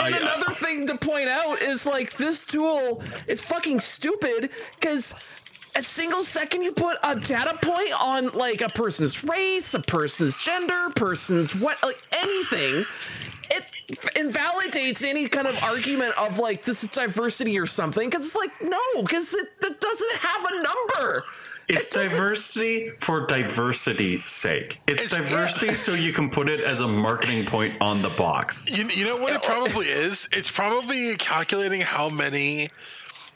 And 0.00 0.14
I- 0.14 0.18
another 0.18 0.52
thing 0.52 0.86
to 0.86 0.96
point 0.96 1.28
out 1.28 1.62
is 1.62 1.84
like 1.86 2.16
this 2.16 2.44
tool 2.44 3.02
is 3.26 3.40
fucking 3.40 3.80
stupid 3.80 4.50
because 4.78 5.14
a 5.78 5.82
single 5.82 6.24
second 6.24 6.62
you 6.62 6.72
put 6.72 6.98
a 7.04 7.14
data 7.14 7.56
point 7.62 7.92
on 8.02 8.30
like 8.30 8.60
a 8.62 8.68
person's 8.68 9.22
race, 9.24 9.74
a 9.74 9.80
person's 9.80 10.34
gender, 10.36 10.88
person's 10.96 11.54
what, 11.54 11.80
like 11.84 12.00
anything, 12.12 12.84
it 13.50 13.64
invalidates 14.18 15.02
any 15.02 15.28
kind 15.28 15.46
of 15.46 15.62
argument 15.62 16.12
of 16.18 16.38
like 16.38 16.62
this 16.64 16.82
is 16.82 16.90
diversity 16.90 17.58
or 17.58 17.66
something 17.66 18.10
because 18.10 18.26
it's 18.26 18.36
like 18.36 18.50
no, 18.62 19.02
because 19.02 19.32
it, 19.34 19.48
it 19.62 19.80
doesn't 19.80 20.12
have 20.16 20.44
a 20.52 20.62
number. 20.62 21.24
It's 21.68 21.94
It 21.94 22.08
diversity 22.08 22.90
for 22.98 23.26
diversity's 23.26 24.28
sake. 24.30 24.80
It's, 24.86 25.04
It's- 25.04 25.20
diversity 25.28 25.74
so 25.74 25.92
you 25.92 26.12
can 26.14 26.30
put 26.30 26.48
it 26.48 26.60
as 26.60 26.80
a 26.80 26.88
marketing 26.88 27.44
point 27.44 27.74
on 27.82 28.00
the 28.00 28.08
box. 28.08 28.68
You, 28.70 28.86
you 28.88 29.04
know 29.04 29.16
what 29.16 29.32
it 29.32 29.42
probably 29.42 29.86
is? 29.88 30.28
It's 30.32 30.50
probably 30.50 31.14
calculating 31.16 31.82
how 31.82 32.08
many 32.08 32.68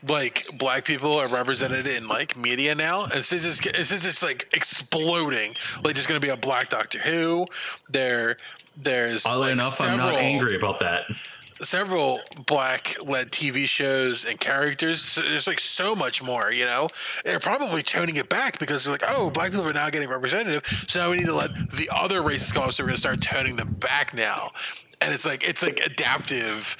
like 0.08 0.44
black 0.58 0.84
people 0.84 1.16
are 1.18 1.28
represented 1.28 1.86
in 1.86 2.08
like 2.08 2.36
media 2.36 2.74
now, 2.74 3.04
and 3.04 3.24
since 3.24 3.44
it's 3.44 3.88
since 3.88 4.04
it's 4.04 4.22
like 4.22 4.48
exploding, 4.52 5.54
like 5.84 5.94
there's 5.94 6.06
going 6.06 6.20
to 6.20 6.24
be 6.24 6.32
a 6.32 6.36
black 6.36 6.68
Doctor 6.68 6.98
Who. 6.98 7.46
There, 7.88 8.36
there's 8.76 9.24
Oddly 9.26 9.46
like, 9.46 9.52
enough, 9.52 9.80
I'm 9.80 9.98
not 9.98 10.16
angry 10.16 10.56
about 10.56 10.80
that. 10.80 11.04
several 11.62 12.20
black 12.46 12.96
led 13.02 13.30
TV 13.30 13.66
shows 13.66 14.24
and 14.24 14.38
characters. 14.38 15.14
There's 15.14 15.46
like 15.46 15.60
so 15.60 15.94
much 15.94 16.22
more, 16.22 16.50
you 16.50 16.64
know? 16.64 16.88
They're 17.24 17.40
probably 17.40 17.82
toning 17.82 18.16
it 18.16 18.28
back 18.28 18.58
because 18.58 18.84
they're 18.84 18.92
like, 18.92 19.04
oh, 19.08 19.30
black 19.30 19.52
people 19.52 19.66
are 19.68 19.72
now 19.72 19.90
getting 19.90 20.08
representative. 20.08 20.64
So 20.88 21.00
now 21.00 21.10
we 21.10 21.18
need 21.18 21.26
to 21.26 21.34
let 21.34 21.54
the 21.72 21.88
other 21.92 22.22
races 22.22 22.52
come 22.52 22.64
up. 22.64 22.72
So 22.72 22.82
we're 22.82 22.88
going 22.88 22.96
to 22.96 23.00
start 23.00 23.20
toning 23.20 23.56
them 23.56 23.72
back 23.74 24.14
now. 24.14 24.50
And 25.02 25.12
it's 25.12 25.26
like, 25.26 25.44
it's 25.46 25.62
like 25.62 25.80
adaptive 25.80 26.76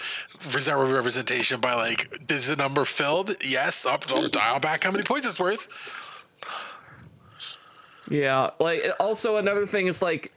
representation 0.55 1.61
by 1.61 1.75
like, 1.75 2.31
is 2.31 2.49
the 2.49 2.57
number 2.57 2.85
filled? 2.85 3.37
Yes. 3.45 3.85
Up, 3.85 4.11
up, 4.11 4.31
dial 4.31 4.61
back 4.61 4.85
how 4.85 4.91
many 4.91 5.05
points 5.05 5.27
it's 5.27 5.41
worth. 5.41 5.69
Yeah, 8.13 8.51
like 8.61 8.85
also 9.01 9.37
another 9.37 9.67
thing 9.67 9.87
is 9.87 10.03
like 10.03 10.33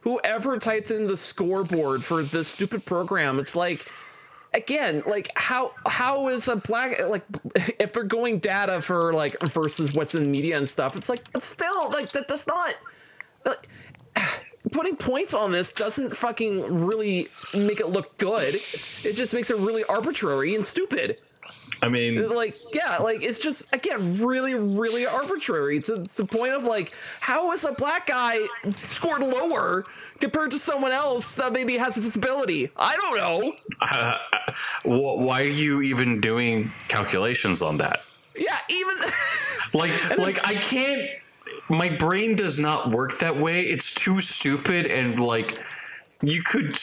whoever 0.00 0.58
typed 0.58 0.90
in 0.90 1.06
the 1.06 1.16
scoreboard 1.16 2.04
for 2.04 2.22
this 2.22 2.48
stupid 2.48 2.84
program, 2.84 3.38
it's 3.38 3.56
like 3.56 3.86
again, 4.52 5.02
like 5.06 5.30
how 5.34 5.72
how 5.86 6.28
is 6.28 6.48
a 6.48 6.56
black 6.56 7.00
like 7.08 7.24
if 7.78 7.92
they're 7.92 8.02
going 8.02 8.38
data 8.38 8.82
for 8.82 9.14
like 9.14 9.40
versus 9.44 9.94
what's 9.94 10.14
in 10.14 10.30
media 10.30 10.56
and 10.56 10.68
stuff, 10.68 10.96
it's 10.96 11.08
like 11.08 11.30
but 11.32 11.42
still 11.42 11.90
like 11.90 12.10
that 12.12 12.28
does 12.28 12.46
not 12.46 12.74
like 13.46 13.68
putting 14.72 14.96
points 14.96 15.34
on 15.34 15.52
this 15.52 15.72
doesn't 15.72 16.16
fucking 16.16 16.84
really 16.86 17.28
make 17.54 17.80
it 17.80 17.88
look 17.88 18.16
good. 18.18 18.60
It 19.02 19.12
just 19.12 19.34
makes 19.34 19.50
it 19.50 19.58
really 19.58 19.84
arbitrary 19.84 20.54
and 20.54 20.64
stupid 20.64 21.20
I 21.82 21.88
mean, 21.88 22.30
like 22.30 22.56
yeah 22.72 22.98
like 22.98 23.22
it's 23.22 23.38
just 23.38 23.66
again 23.74 24.22
really 24.22 24.54
really 24.54 25.04
arbitrary 25.06 25.80
to 25.80 26.06
the 26.16 26.24
point 26.24 26.54
of 26.54 26.64
like 26.64 26.92
how 27.20 27.52
is 27.52 27.64
a 27.64 27.72
black 27.72 28.06
guy 28.06 28.46
scored 28.70 29.22
lower 29.22 29.84
compared 30.18 30.52
to 30.52 30.58
someone 30.58 30.92
else 30.92 31.34
that 31.34 31.52
maybe 31.52 31.76
has 31.76 31.96
a 31.98 32.00
disability 32.00 32.70
i 32.76 32.96
don't 32.96 33.16
know 33.16 33.52
uh, 33.82 34.18
why 34.84 35.42
are 35.42 35.48
you 35.48 35.82
even 35.82 36.20
doing 36.20 36.70
calculations 36.88 37.60
on 37.60 37.76
that? 37.78 38.02
yeah 38.34 38.58
even 38.70 38.96
Like, 39.74 39.90
like 40.18 40.46
I 40.46 40.54
can't. 40.54 41.02
My 41.68 41.88
brain 41.88 42.36
does 42.36 42.58
not 42.58 42.90
work 42.90 43.18
that 43.18 43.36
way. 43.36 43.62
It's 43.62 43.92
too 43.92 44.20
stupid, 44.20 44.86
and 44.86 45.18
like, 45.18 45.58
you 46.22 46.42
could 46.42 46.78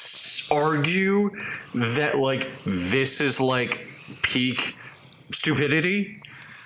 argue 0.50 1.32
that 1.76 2.18
like 2.18 2.50
this 2.66 3.22
is 3.22 3.40
like 3.40 3.86
peak 4.24 4.76
stupidity. 5.32 6.22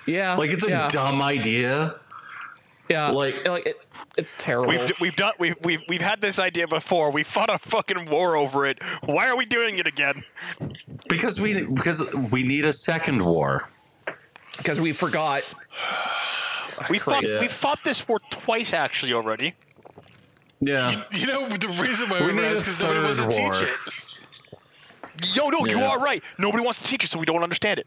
yeah 0.06 0.34
Like, 0.36 0.50
it's 0.50 0.64
a 0.64 0.68
yeah, 0.68 0.88
dumb 0.88 1.20
idea. 1.22 1.94
yeah 2.88 3.10
like- 3.10 3.46
like 3.46 3.66
it, 3.66 3.76
it's 4.16 4.34
terrible 4.38 4.70
We've, 4.70 5.00
we've 5.00 5.16
done 5.16 5.34
we've, 5.38 5.56
we've 5.62 5.80
we've 5.88 6.00
had 6.00 6.22
this 6.22 6.38
idea 6.38 6.66
before. 6.66 7.10
We 7.12 7.22
fought 7.22 7.50
a 7.50 7.58
fucking 7.58 8.08
war 8.08 8.34
over 8.36 8.64
it. 8.66 8.78
Why 9.04 9.28
are 9.28 9.36
we 9.36 9.44
doing 9.44 9.76
it 9.76 9.86
again? 9.86 10.24
Because 11.08 11.38
we 11.38 11.62
because 11.64 12.02
we 12.32 12.42
need 12.42 12.64
a 12.64 12.72
second 12.72 13.22
war. 13.24 13.68
because 14.56 14.80
we 14.80 14.92
forgot 14.94 15.42
We 16.90 16.98
fought 16.98 17.18
Christ. 17.18 17.40
we 17.40 17.48
fought 17.48 17.82
this 17.84 18.06
war 18.08 18.18
twice 18.30 18.72
actually 18.72 19.12
already. 19.12 19.54
Yeah. 20.60 21.02
You 21.12 21.26
know, 21.26 21.48
the 21.48 21.68
reason 21.68 22.08
why 22.08 22.20
We 22.20 22.26
we, 22.28 22.32
need 22.34 22.42
is 22.52 22.62
because 22.62 22.80
nobody 22.80 23.00
wants 23.02 23.18
to 23.18 23.24
third 23.24 23.30
teach 23.32 23.38
war. 23.40 23.62
it. 23.62 25.34
Yo, 25.34 25.48
no, 25.48 25.64
you 25.66 25.80
are 25.80 25.98
right. 25.98 26.22
Nobody 26.38 26.62
wants 26.62 26.80
to 26.82 26.88
teach 26.88 27.04
it, 27.04 27.10
so 27.10 27.18
we 27.18 27.26
don't 27.26 27.42
understand 27.42 27.78
it. 27.78 27.86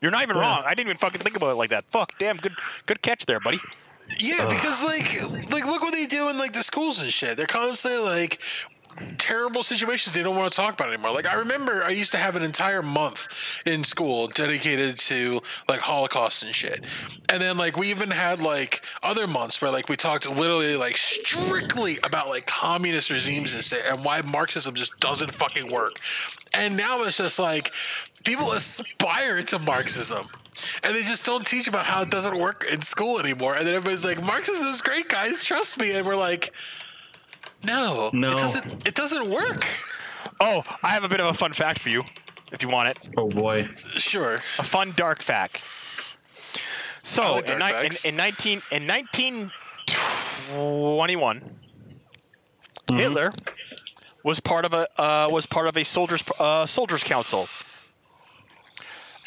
You're 0.00 0.10
not 0.12 0.22
even 0.22 0.36
wrong. 0.36 0.62
I 0.64 0.70
didn't 0.70 0.86
even 0.88 0.96
fucking 0.98 1.20
think 1.20 1.36
about 1.36 1.50
it 1.50 1.54
like 1.56 1.70
that. 1.70 1.84
Fuck, 1.90 2.18
damn, 2.18 2.36
good 2.36 2.54
good 2.86 3.02
catch 3.02 3.26
there, 3.26 3.40
buddy. 3.40 3.58
Yeah, 4.18 4.46
because 4.48 4.82
like 4.82 5.20
like 5.52 5.66
look 5.66 5.82
what 5.82 5.92
they 5.92 6.06
do 6.06 6.28
in 6.28 6.38
like 6.38 6.52
the 6.52 6.62
schools 6.62 7.00
and 7.02 7.12
shit. 7.12 7.36
They're 7.36 7.46
constantly 7.46 8.00
like 8.00 8.40
terrible 9.18 9.62
situations 9.62 10.14
they 10.14 10.22
don't 10.22 10.36
want 10.36 10.52
to 10.52 10.56
talk 10.56 10.74
about 10.74 10.88
anymore. 10.88 11.12
Like 11.12 11.26
I 11.26 11.34
remember 11.34 11.82
I 11.82 11.90
used 11.90 12.12
to 12.12 12.18
have 12.18 12.36
an 12.36 12.42
entire 12.42 12.82
month 12.82 13.28
in 13.66 13.84
school 13.84 14.28
dedicated 14.28 14.98
to 15.00 15.40
like 15.68 15.80
Holocaust 15.80 16.42
and 16.42 16.54
shit. 16.54 16.84
And 17.28 17.40
then 17.40 17.56
like 17.56 17.76
we 17.76 17.90
even 17.90 18.10
had 18.10 18.40
like 18.40 18.82
other 19.02 19.26
months 19.26 19.60
where 19.60 19.70
like 19.70 19.88
we 19.88 19.96
talked 19.96 20.28
literally 20.28 20.76
like 20.76 20.96
strictly 20.96 21.98
about 22.02 22.28
like 22.28 22.46
communist 22.46 23.10
regimes 23.10 23.54
and 23.54 23.64
shit 23.64 23.84
and 23.86 24.04
why 24.04 24.20
Marxism 24.22 24.74
just 24.74 24.98
doesn't 25.00 25.32
fucking 25.32 25.70
work. 25.70 26.00
And 26.52 26.76
now 26.76 27.02
it's 27.04 27.18
just 27.18 27.38
like 27.38 27.72
people 28.24 28.52
aspire 28.52 29.42
to 29.44 29.58
Marxism. 29.58 30.28
And 30.82 30.94
they 30.94 31.02
just 31.02 31.24
don't 31.24 31.46
teach 31.46 31.68
about 31.68 31.86
how 31.86 32.02
it 32.02 32.10
doesn't 32.10 32.38
work 32.38 32.66
in 32.70 32.82
school 32.82 33.18
anymore. 33.18 33.54
And 33.54 33.66
then 33.66 33.74
everybody's 33.74 34.04
like, 34.04 34.22
Marxism 34.22 34.68
is 34.68 34.82
great, 34.82 35.08
guys. 35.08 35.44
Trust 35.44 35.78
me. 35.78 35.92
And 35.92 36.06
we're 36.06 36.16
like, 36.16 36.52
no, 37.64 38.10
No. 38.12 38.32
it 38.32 38.36
doesn't. 38.36 38.88
It 38.88 38.94
doesn't 38.94 39.28
work. 39.30 39.66
Oh, 40.40 40.62
I 40.82 40.88
have 40.90 41.04
a 41.04 41.08
bit 41.08 41.20
of 41.20 41.26
a 41.26 41.34
fun 41.34 41.52
fact 41.52 41.80
for 41.80 41.88
you, 41.90 42.02
if 42.52 42.62
you 42.62 42.68
want 42.68 42.88
it. 42.88 43.08
Oh 43.16 43.28
boy. 43.28 43.64
Sure. 43.96 44.34
A 44.58 44.62
fun 44.62 44.92
dark 44.96 45.22
fact. 45.22 45.60
So 47.02 47.22
I 47.22 47.30
like 47.30 47.50
in, 47.50 47.58
dark 47.58 47.72
ni- 47.72 47.78
in, 47.78 47.82
facts. 47.90 48.04
in 48.04 48.16
nineteen 48.16 48.62
in 48.70 48.86
nineteen 48.86 49.50
twenty 50.48 51.16
one, 51.16 51.40
Mm-hmm. 52.86 52.96
Hitler 52.98 53.32
was 54.24 54.40
part 54.40 54.64
of 54.64 54.74
a 54.74 54.88
uh, 55.00 55.28
was 55.30 55.46
part 55.46 55.66
of 55.68 55.76
a 55.76 55.84
soldiers 55.84 56.24
uh, 56.38 56.66
soldiers 56.66 57.02
council. 57.04 57.48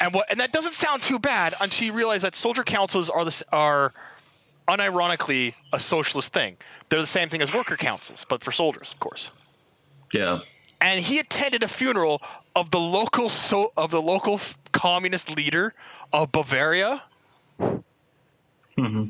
And 0.00 0.12
what 0.12 0.30
and 0.30 0.40
that 0.40 0.52
doesn't 0.52 0.74
sound 0.74 1.02
too 1.02 1.18
bad 1.18 1.54
until 1.60 1.86
you 1.86 1.92
realize 1.92 2.22
that 2.22 2.36
soldier 2.36 2.62
councils 2.64 3.08
are 3.10 3.24
the 3.24 3.42
are 3.52 3.92
unironically 4.68 5.54
a 5.72 5.78
socialist 5.78 6.32
thing. 6.32 6.56
They're 6.88 7.00
the 7.00 7.06
same 7.06 7.28
thing 7.28 7.42
as 7.42 7.52
worker 7.52 7.76
councils, 7.76 8.24
but 8.28 8.42
for 8.42 8.52
soldiers, 8.52 8.92
of 8.92 9.00
course. 9.00 9.30
Yeah. 10.12 10.40
And 10.80 11.00
he 11.00 11.18
attended 11.18 11.62
a 11.62 11.68
funeral 11.68 12.22
of 12.54 12.70
the 12.70 12.80
local 12.80 13.28
so 13.28 13.72
of 13.76 13.90
the 13.90 14.02
local 14.02 14.40
communist 14.72 15.30
leader 15.30 15.72
of 16.12 16.30
Bavaria 16.32 17.02
hmm 18.76 19.06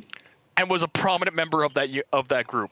and 0.56 0.70
was 0.70 0.82
a 0.82 0.88
prominent 0.88 1.36
member 1.36 1.64
of 1.64 1.74
that 1.74 1.88
of 2.12 2.28
that 2.28 2.46
group. 2.46 2.70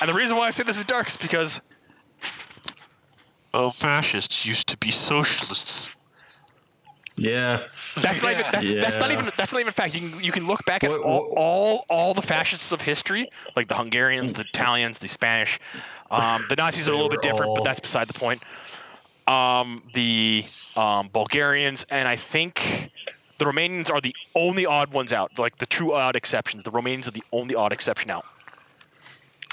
And 0.00 0.08
the 0.08 0.14
reason 0.14 0.36
why 0.36 0.46
I 0.46 0.50
say 0.50 0.64
this 0.64 0.78
is 0.78 0.84
dark 0.84 1.08
is 1.08 1.16
because 1.16 1.60
oh, 3.54 3.70
fascists 3.70 4.44
used 4.44 4.68
to 4.68 4.76
be 4.76 4.90
socialists. 4.90 5.90
Yeah. 7.16 7.62
That's 7.96 8.22
not 8.22 8.32
even 8.32 8.42
that, 8.52 8.80
that's 8.80 8.96
not 8.96 9.10
even 9.10 9.30
that's 9.36 9.52
not 9.52 9.60
even 9.60 9.68
a 9.68 9.72
fact. 9.72 9.94
You 9.94 10.08
can 10.10 10.24
you 10.24 10.32
can 10.32 10.46
look 10.46 10.64
back 10.64 10.82
at 10.84 10.90
What- 10.90 11.00
all, 11.00 11.28
what- 11.28 11.38
all 11.38 11.84
all 11.88 12.14
the 12.14 12.22
fascists 12.22 12.72
of 12.72 12.80
history, 12.80 13.28
like 13.54 13.68
the 13.68 13.74
Hungarians, 13.74 14.32
the 14.32 14.42
Italians, 14.42 14.98
the 14.98 15.08
Spanish. 15.08 15.58
Um, 16.10 16.44
the 16.48 16.56
Nazis 16.56 16.88
are 16.88 16.92
a 16.92 16.94
little 16.94 17.10
bit 17.10 17.22
different, 17.22 17.46
all- 17.46 17.56
but 17.56 17.64
that's 17.64 17.80
beside 17.80 18.08
the 18.08 18.14
point. 18.14 18.42
Um, 19.26 19.82
the 19.94 20.44
um, 20.74 21.08
Bulgarians 21.12 21.86
and 21.90 22.08
I 22.08 22.16
think 22.16 22.90
the 23.38 23.44
Romanians 23.44 23.90
are 23.90 24.00
the 24.00 24.14
only 24.34 24.66
odd 24.66 24.92
ones 24.92 25.12
out, 25.12 25.38
like 25.38 25.58
the 25.58 25.66
true 25.66 25.94
odd 25.94 26.16
exceptions. 26.16 26.62
The 26.64 26.70
Romanians 26.70 27.08
are 27.08 27.12
the 27.12 27.24
only 27.32 27.54
odd 27.54 27.72
exception 27.72 28.10
out. 28.10 28.24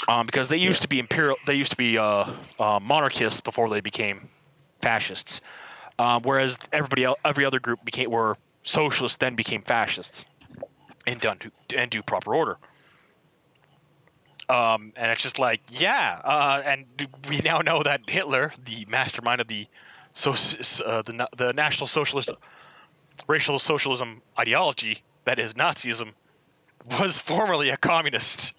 Um, 0.07 0.25
because 0.25 0.47
they 0.47 0.57
used 0.57 0.83
to 0.83 0.87
be 0.87 0.99
imperial, 0.99 1.35
they 1.45 1.55
used 1.55 1.71
to 1.71 1.77
be 1.77 1.97
uh, 1.97 2.25
uh, 2.57 2.79
monarchists 2.79 3.41
before 3.41 3.69
they 3.69 3.81
became 3.81 4.29
fascists. 4.81 5.41
Um, 5.99 6.21
whereas 6.23 6.57
everybody 6.71 7.03
else, 7.03 7.19
every 7.25 7.43
other 7.43 7.59
group 7.59 7.83
became 7.83 8.09
were 8.09 8.37
socialists, 8.63 9.17
then 9.17 9.35
became 9.35 9.61
fascists, 9.61 10.23
and 11.05 11.19
done 11.19 11.37
to 11.39 11.51
and 11.77 11.91
do 11.91 12.01
proper 12.01 12.33
order. 12.33 12.57
Um, 14.47 14.93
and 14.95 15.11
it's 15.11 15.21
just 15.21 15.37
like, 15.37 15.61
yeah. 15.69 16.19
Uh, 16.23 16.61
and 16.65 16.85
we 17.29 17.39
now 17.39 17.59
know 17.59 17.83
that 17.83 18.01
Hitler, 18.07 18.53
the 18.65 18.85
mastermind 18.89 19.41
of 19.41 19.47
the 19.47 19.67
so 20.13 20.31
uh, 20.31 21.01
the 21.01 21.27
the 21.35 21.51
National 21.51 21.85
Socialist 21.85 22.31
racial 23.27 23.59
socialism 23.59 24.21
ideology 24.39 25.03
that 25.25 25.37
is 25.37 25.53
Nazism, 25.53 26.13
was 26.99 27.19
formerly 27.19 27.69
a 27.69 27.77
communist. 27.77 28.53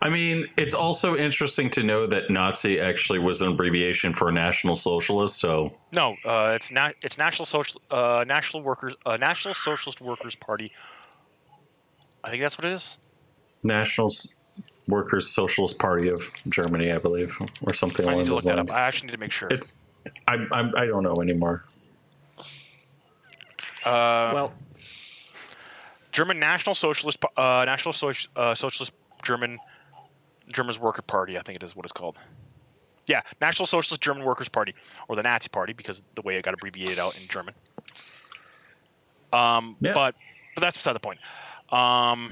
I 0.00 0.08
mean, 0.08 0.46
it's 0.56 0.74
also 0.74 1.16
interesting 1.16 1.70
to 1.70 1.82
know 1.82 2.06
that 2.06 2.30
Nazi 2.30 2.80
actually 2.80 3.18
was 3.18 3.42
an 3.42 3.48
abbreviation 3.48 4.12
for 4.12 4.30
National 4.30 4.76
Socialist. 4.76 5.38
So 5.40 5.74
No, 5.92 6.14
uh, 6.24 6.52
it's 6.54 6.70
not. 6.70 6.94
It's 7.02 7.18
National 7.18 7.46
Social 7.46 7.80
uh, 7.90 8.24
National 8.26 8.62
Workers 8.62 8.94
uh, 9.06 9.16
National 9.16 9.54
Socialist 9.54 10.00
Workers 10.00 10.34
Party. 10.36 10.70
I 12.22 12.30
think 12.30 12.42
that's 12.42 12.56
what 12.58 12.64
it 12.64 12.72
is. 12.72 12.96
National 13.64 14.06
S- 14.06 14.36
Workers 14.86 15.28
Socialist 15.30 15.78
Party 15.78 16.08
of 16.08 16.22
Germany, 16.48 16.92
I 16.92 16.98
believe, 16.98 17.36
or 17.62 17.72
something 17.72 18.06
I 18.06 18.10
along 18.12 18.22
need 18.22 18.28
to 18.28 18.34
look 18.34 18.44
those 18.44 18.50
that 18.50 18.56
lines. 18.56 18.70
up. 18.70 18.76
I 18.76 18.80
actually 18.82 19.06
need 19.06 19.12
to 19.12 19.18
make 19.18 19.32
sure. 19.32 19.48
It's 19.50 19.80
I, 20.28 20.34
I 20.52 20.70
I 20.76 20.86
don't 20.86 21.02
know 21.02 21.16
anymore. 21.20 21.64
uh, 23.84 24.30
well, 24.32 24.52
German 26.12 26.38
National 26.38 26.74
Socialist, 26.74 27.20
Pa- 27.20 27.60
uh, 27.60 27.64
National 27.64 27.92
Soci- 27.92 28.28
uh, 28.36 28.54
Socialist 28.54 28.92
German, 29.22 29.58
German's 30.52 30.78
Worker 30.78 31.02
Party. 31.02 31.38
I 31.38 31.42
think 31.42 31.56
it 31.56 31.62
is 31.62 31.74
what 31.76 31.84
it's 31.84 31.92
called. 31.92 32.18
Yeah, 33.06 33.22
National 33.40 33.66
Socialist 33.66 34.02
German 34.02 34.24
Workers 34.24 34.48
Party, 34.48 34.74
or 35.08 35.16
the 35.16 35.22
Nazi 35.22 35.48
Party, 35.48 35.72
because 35.72 36.02
the 36.14 36.22
way 36.22 36.36
it 36.36 36.42
got 36.42 36.54
abbreviated 36.54 36.98
out 36.98 37.16
in 37.16 37.26
German. 37.28 37.54
Um, 39.32 39.76
Yeah. 39.80 39.92
but 39.94 40.14
but 40.54 40.60
that's 40.60 40.76
beside 40.76 40.94
the 40.94 41.00
point. 41.00 41.18
Um, 41.70 42.30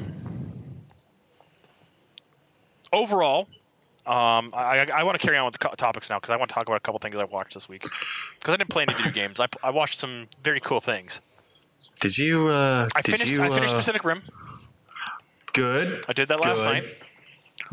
overall, 2.93 3.49
um, 4.07 4.51
I, 4.55 4.80
I, 4.80 4.87
I 4.95 5.03
want 5.03 5.18
to 5.18 5.24
carry 5.24 5.37
on 5.39 5.45
with 5.47 5.53
the 5.53 5.68
co- 5.68 5.74
topics 5.74 6.11
now 6.11 6.18
because 6.18 6.30
I 6.30 6.37
want 6.37 6.49
to 6.51 6.55
talk 6.55 6.66
about 6.66 6.76
a 6.76 6.80
couple 6.80 6.99
things 6.99 7.16
I 7.16 7.24
watched 7.24 7.55
this 7.55 7.68
week. 7.68 7.82
Because 7.82 8.55
I 8.55 8.57
didn't 8.57 8.70
play 8.70 8.82
any 8.82 8.95
video 8.95 9.12
games. 9.14 9.41
I, 9.41 9.47
I 9.62 9.70
watched 9.70 9.99
some 9.99 10.28
very 10.43 10.61
cool 10.61 10.80
things. 10.80 11.20
Did 12.01 12.16
you? 12.16 12.49
uh 12.49 12.89
I 12.95 13.03
did 13.03 13.12
finished. 13.12 13.32
you, 13.32 13.43
I 13.43 13.51
finished 13.51 13.74
uh, 13.74 13.78
Pacific 13.78 14.05
Rim. 14.05 14.22
Good. 15.57 16.05
I 16.07 16.13
did 16.13 16.29
that 16.29 16.41
last 16.43 16.63
Good. 16.63 16.85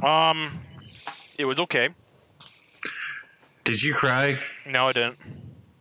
night. 0.01 0.31
Um, 0.31 0.61
it 1.37 1.43
was 1.43 1.59
okay. 1.59 1.89
Did 3.65 3.83
you 3.83 3.93
cry? 3.93 4.37
No, 4.65 4.87
I 4.87 4.93
didn't. 4.93 5.17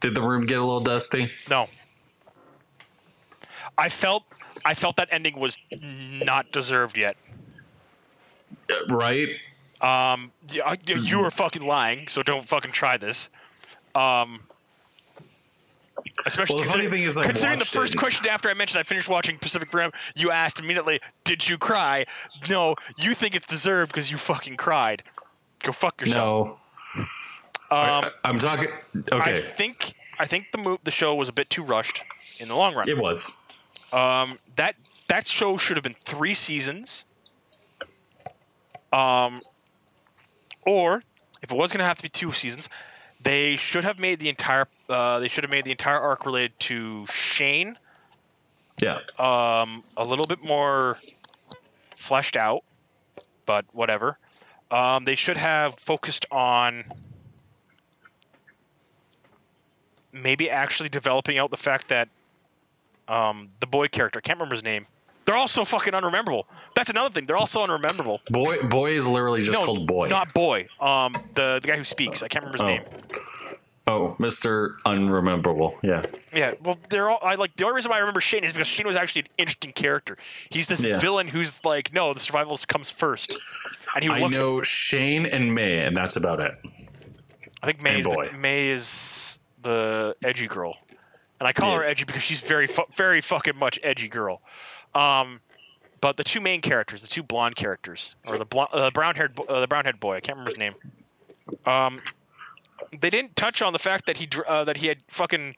Did 0.01 0.17
the 0.17 0.23
room 0.23 0.45
get 0.45 0.59
a 0.59 0.63
little 0.65 0.81
dusty? 0.81 1.29
No. 1.49 1.69
I 3.79 3.89
felt 3.89 4.25
I 4.65 4.75
felt 4.75 4.97
that 4.97 5.09
ending 5.13 5.39
was 5.39 5.57
not 5.81 6.51
deserved 6.51 6.99
yet. 6.99 7.17
Uh, 8.69 8.95
Right. 8.95 9.29
Um, 9.81 10.33
yeah, 10.49 10.75
you 10.85 11.21
were 11.21 11.31
fucking 11.31 11.63
lying, 11.63 12.09
so 12.09 12.23
don't 12.23 12.47
fucking 12.47 12.73
try 12.73 12.97
this. 12.97 13.31
Um, 13.95 14.39
especially 16.26 16.57
Well, 16.57 16.64
the 16.64 16.70
funny 16.70 16.82
considering, 16.84 16.90
thing 16.90 17.03
is 17.09 17.18
I 17.18 17.24
considering 17.26 17.59
the 17.59 17.64
first 17.64 17.95
it. 17.95 17.99
question 17.99 18.26
after 18.28 18.49
I 18.49 18.55
mentioned 18.55 18.80
I 18.80 18.82
finished 18.82 19.09
watching 19.09 19.38
Pacific 19.38 19.72
Rim, 19.74 19.93
you 20.14 20.30
asked 20.30 20.59
immediately, 20.59 21.01
"Did 21.24 21.49
you 21.49 21.59
cry?" 21.59 22.07
No, 22.49 22.76
you 22.99 23.14
think 23.14 23.34
it's 23.34 23.47
deserved 23.47 23.93
because 23.93 24.11
you 24.11 24.16
fucking 24.16 24.57
cried. 24.57 25.03
Go 25.61 25.72
fuck 25.72 26.01
yourself. 26.01 26.59
No. 26.97 27.03
Um, 27.05 27.09
I, 27.70 28.11
I'm 28.24 28.38
talking. 28.38 28.68
Okay. 29.12 29.38
I 29.38 29.40
think 29.40 29.93
I 30.18 30.26
think 30.26 30.51
the 30.53 30.59
mo- 30.59 30.78
the 30.84 30.90
show 30.90 31.14
was 31.14 31.28
a 31.28 31.32
bit 31.32 31.49
too 31.49 31.62
rushed 31.62 32.03
in 32.38 32.49
the 32.49 32.55
long 32.57 32.74
run. 32.74 32.88
It 32.88 32.99
was. 32.99 33.30
Um, 33.93 34.36
that 34.57 34.74
that 35.09 35.26
show 35.26 35.57
should 35.57 35.76
have 35.76 35.84
been 35.84 35.95
three 35.95 36.34
seasons. 36.34 37.05
Um, 38.93 39.40
or 40.66 41.03
if 41.43 41.51
it 41.51 41.57
was 41.57 41.72
going 41.72 41.78
to 41.78 41.84
have 41.84 41.97
to 41.97 42.03
be 42.03 42.09
two 42.11 42.30
seasons, 42.30 42.68
they 43.23 43.57
should 43.57 43.85
have 43.85 43.99
made 43.99 44.18
the 44.18 44.29
entire 44.29 44.66
uh, 44.89 45.18
they 45.20 45.29
should 45.29 45.45
have 45.45 45.51
made 45.51 45.64
the 45.64 45.70
entire 45.70 45.99
arc 45.99 46.27
related 46.27 46.59
to 46.61 47.07
Shane 47.07 47.79
Yeah. 48.83 48.99
um, 49.18 49.85
a 49.97 50.05
little 50.05 50.27
bit 50.27 50.43
more 50.43 50.99
fleshed 51.97 52.37
out, 52.37 52.64
but 53.47 53.64
whatever. 53.73 54.18
Um, 54.70 55.05
they 55.05 55.14
should 55.14 55.37
have 55.37 55.79
focused 55.79 56.27
on 56.31 56.85
maybe 60.12 60.51
actually 60.51 60.89
developing 60.89 61.39
out 61.39 61.51
the 61.51 61.57
fact 61.57 61.89
that 61.89 62.09
um, 63.09 63.49
the 63.61 63.66
boy 63.66 63.89
character, 63.89 64.18
I 64.18 64.23
can't 64.23 64.39
remember 64.39 64.55
his 64.55 64.64
name. 64.64 64.87
They're 65.25 65.37
all 65.37 65.49
so 65.49 65.64
fucking 65.64 65.95
unrememberable. 65.95 66.47
That's 66.75 66.91
another 66.91 67.12
thing. 67.12 67.27
They're 67.27 67.37
all 67.37 67.47
so 67.47 67.62
unrememberable. 67.62 68.20
Boy. 68.29 68.62
Boy 68.62 68.93
is 68.93 69.07
literally 69.07 69.41
just 69.41 69.53
no, 69.59 69.64
called 69.64 69.87
boy. 69.87 70.09
not 70.09 70.33
boy. 70.35 70.66
Um, 70.81 71.14
the 71.35 71.61
the 71.62 71.68
guy 71.68 71.77
who 71.77 71.85
speaks. 71.85 72.23
I 72.23 72.29
can't 72.29 72.45
remember 72.45 72.57
his 72.59 72.62
Oh. 72.62 72.66
name. 72.66 73.20
oh, 73.87 74.16
Mister 74.18 74.77
Unrememberable. 74.87 75.79
Yeah. 75.83 76.03
Yeah, 76.35 76.55
well, 76.62 76.79
they're 76.91 77.09
all. 77.11 77.18
I 77.23 77.35
like 77.37 77.55
the 77.57 77.64
only 77.64 77.77
reason 77.77 77.91
why 77.91 77.97
I 77.97 78.01
remember 78.01 78.20
Shane 78.20 78.43
is 78.45 78.53
because 78.53 78.66
Shane 78.66 78.87
was 78.87 78.97
actually 78.97 79.23
an 79.23 79.29
interesting 79.39 79.73
character. 79.73 80.18
He's 80.51 80.66
this 80.66 80.85
Yeah. 80.85 80.99
villain 80.99 81.29
who's 81.29 81.64
like, 81.64 81.93
no, 81.93 82.12
the 82.14 82.20
survivalist 82.20 82.66
comes 82.66 82.91
first, 82.91 83.37
and 83.95 84.03
he 84.05 84.11
I 84.11 84.18
look. 84.18 84.31
know 84.33 84.62
Shane 84.62 85.27
and 85.27 85.55
May, 85.55 85.79
and 85.85 85.97
that's 85.97 86.16
about 86.16 86.41
it. 86.41 86.55
I 87.62 87.66
think 87.66 87.81
May 87.81 87.91
and 87.91 88.01
is 88.01 88.07
the, 88.07 88.14
boy. 88.14 88.31
May 88.37 88.68
is 88.70 89.39
the 89.62 90.16
edgy 90.25 90.49
girl, 90.49 90.77
and 91.39 91.47
I 91.47 91.53
call 91.53 91.73
her 91.77 91.83
edgy 91.85 92.05
because 92.05 92.23
she's 92.23 92.41
very 92.41 92.66
fu- 92.66 92.87
very 92.95 93.20
fucking 93.20 93.57
much 93.57 93.79
edgy 93.85 94.09
girl. 94.09 94.41
Um, 94.95 95.40
but 96.01 96.16
the 96.16 96.24
two 96.24 96.40
main 96.40 96.61
characters, 96.61 97.03
the 97.03 97.09
two 97.09 97.22
blonde 97.22 97.57
characters, 97.57 98.14
or 98.26 98.36
the 98.36 98.45
blonde, 98.45 98.70
uh, 98.72 98.90
brown 98.90 99.14
haired 99.14 99.32
uh, 99.49 99.61
the 99.61 99.66
brown 99.66 99.84
haired 99.84 100.01
boy, 100.01 100.16
I 100.16 100.20
can't 100.20 100.36
remember 100.36 100.51
his 100.51 100.59
name. 100.59 100.74
Um, 101.64 102.01
they 103.01 103.09
didn't 103.09 103.36
touch 103.36 103.62
on 103.62 103.72
the 103.72 103.78
fact 103.78 104.07
that 104.07 104.16
he 104.16 104.26
dr- 104.26 104.47
uh, 104.47 104.64
that 104.64 104.76
he 104.76 104.88
had 104.88 104.99
fucking 105.09 105.55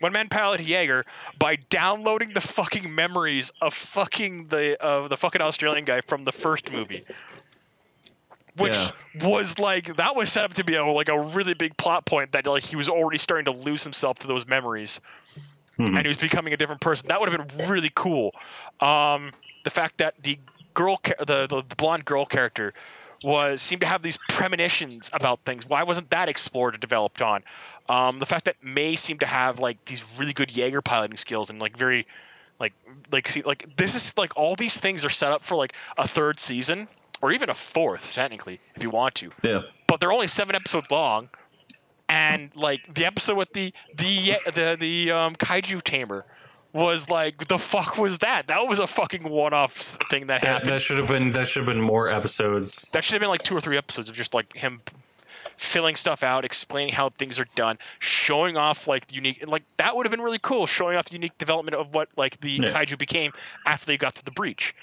one 0.00 0.12
man 0.12 0.28
pilot 0.28 0.66
Jaeger 0.66 1.04
by 1.38 1.56
downloading 1.70 2.32
the 2.34 2.40
fucking 2.40 2.92
memories 2.92 3.52
of 3.60 3.74
fucking 3.74 4.48
the 4.48 4.80
of 4.82 5.10
the 5.10 5.16
fucking 5.16 5.40
Australian 5.40 5.84
guy 5.84 6.00
from 6.00 6.24
the 6.24 6.32
first 6.32 6.72
movie. 6.72 7.04
Which 8.56 8.74
Yeah. 8.74 8.90
was 9.22 9.58
like 9.58 9.96
that 9.96 10.16
was 10.16 10.30
set 10.30 10.44
up 10.44 10.54
to 10.54 10.64
be 10.64 10.74
a 10.74 10.84
like 10.84 11.08
a 11.08 11.18
really 11.18 11.54
big 11.54 11.76
plot 11.76 12.04
point 12.04 12.32
that 12.32 12.46
like 12.46 12.64
he 12.64 12.76
was 12.76 12.88
already 12.88 13.18
starting 13.18 13.44
to 13.46 13.52
lose 13.52 13.82
himself 13.82 14.18
to 14.20 14.26
those 14.26 14.46
memories 14.46 15.00
Mhm. 15.78 15.96
and 15.96 16.02
he 16.02 16.08
was 16.08 16.18
becoming 16.18 16.52
a 16.52 16.56
different 16.56 16.80
person. 16.80 17.08
That 17.08 17.20
would 17.20 17.32
have 17.32 17.48
been 17.48 17.68
really 17.68 17.90
cool. 17.94 18.34
Um, 18.80 19.32
the 19.64 19.70
fact 19.70 19.98
that 19.98 20.14
the 20.22 20.38
girl, 20.74 21.00
the, 21.18 21.46
the 21.46 21.62
the 21.68 21.76
blonde 21.76 22.04
girl 22.04 22.26
character, 22.26 22.74
was 23.22 23.62
seemed 23.62 23.80
to 23.80 23.86
have 23.86 24.02
these 24.02 24.18
premonitions 24.28 25.08
about 25.12 25.40
things. 25.44 25.66
Why 25.66 25.84
wasn't 25.84 26.10
that 26.10 26.28
explored 26.28 26.74
or 26.74 26.78
developed 26.78 27.22
on? 27.22 27.44
Um, 27.88 28.18
the 28.18 28.26
fact 28.26 28.44
that 28.46 28.56
May 28.62 28.96
seemed 28.96 29.20
to 29.20 29.26
have 29.26 29.58
like 29.60 29.84
these 29.84 30.02
really 30.18 30.32
good 30.32 30.54
Jaeger 30.54 30.82
piloting 30.82 31.16
skills 31.16 31.50
and 31.50 31.60
like 31.60 31.76
very, 31.76 32.06
like 32.60 32.72
like 33.10 33.28
see 33.28 33.42
like 33.42 33.76
this 33.76 33.94
is 33.94 34.12
like 34.16 34.36
all 34.36 34.54
these 34.56 34.76
things 34.78 35.04
are 35.04 35.10
set 35.10 35.32
up 35.32 35.42
for 35.44 35.56
like 35.56 35.72
a 35.96 36.06
third 36.06 36.38
season 36.38 36.86
or 37.20 37.32
even 37.32 37.50
a 37.50 37.54
fourth 37.54 38.14
technically 38.14 38.60
if 38.76 38.82
you 38.82 38.90
want 38.90 39.14
to 39.16 39.30
Yeah. 39.42 39.62
but 39.88 40.00
they're 40.00 40.12
only 40.12 40.26
seven 40.28 40.54
episodes 40.54 40.90
long. 40.90 41.28
And 42.12 42.50
like 42.54 42.92
the 42.94 43.06
episode 43.06 43.36
with 43.36 43.52
the 43.52 43.72
the 43.96 44.36
the 44.54 44.76
the 44.78 45.10
um, 45.12 45.34
kaiju 45.34 45.82
tamer 45.82 46.24
was 46.74 47.08
like 47.08 47.48
the 47.48 47.58
fuck 47.58 47.96
was 47.98 48.18
that? 48.18 48.48
That 48.48 48.66
was 48.68 48.78
a 48.78 48.86
fucking 48.86 49.28
one-off 49.28 49.72
thing 50.10 50.26
that, 50.28 50.42
That 50.42 50.48
happened. 50.48 50.70
that 50.72 50.80
should 50.82 50.98
have 50.98 51.08
been 51.08 51.32
that 51.32 51.48
should 51.48 51.60
have 51.60 51.66
been 51.74 51.80
more 51.82 52.08
episodes. 52.08 52.90
that 52.92 53.02
should 53.04 53.14
have 53.14 53.20
been 53.20 53.28
like 53.30 53.42
two 53.42 53.56
or 53.56 53.60
three 53.60 53.76
episodes 53.78 54.08
of 54.10 54.14
just 54.16 54.34
like 54.34 54.52
him 54.54 54.80
filling 55.58 55.94
stuff 55.96 56.22
out, 56.22 56.44
explaining 56.44 56.92
how 56.92 57.10
things 57.10 57.38
are 57.38 57.46
done, 57.54 57.78
showing 57.98 58.56
off 58.56 58.86
like 58.86 59.06
the 59.08 59.14
unique 59.14 59.44
like 59.46 59.62
that 59.78 59.96
would 59.96 60.04
have 60.06 60.10
been 60.10 60.20
really 60.22 60.38
cool, 60.40 60.66
showing 60.66 60.96
off 60.96 61.06
the 61.06 61.12
unique 61.14 61.36
development 61.38 61.74
of 61.76 61.94
what 61.94 62.08
like 62.16 62.40
the 62.40 62.50
Yeah. 62.50 62.72
kaiju 62.72 62.98
became 62.98 63.32
after 63.66 63.86
they 63.86 63.96
got 63.96 64.14
to 64.16 64.24
the 64.24 64.32
breach. 64.32 64.74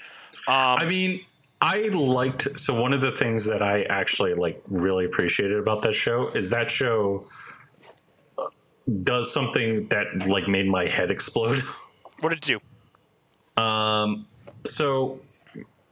Um, 0.48 0.54
I 0.78 0.84
mean, 0.84 1.20
I 1.62 1.88
liked 1.88 2.58
so 2.58 2.80
one 2.80 2.92
of 2.92 3.00
the 3.00 3.12
things 3.12 3.44
that 3.44 3.62
I 3.62 3.82
actually 3.84 4.34
like 4.34 4.62
really 4.68 5.04
appreciated 5.04 5.58
about 5.58 5.82
that 5.82 5.92
show 5.94 6.28
is 6.28 6.48
that 6.50 6.70
show 6.70 7.26
uh, 8.38 8.46
does 9.02 9.32
something 9.32 9.86
that 9.88 10.26
like 10.26 10.48
made 10.48 10.66
my 10.66 10.86
head 10.86 11.10
explode. 11.10 11.60
what 12.20 12.30
did 12.30 12.38
it 12.38 12.60
do? 13.56 13.62
Um, 13.62 14.26
so 14.64 15.20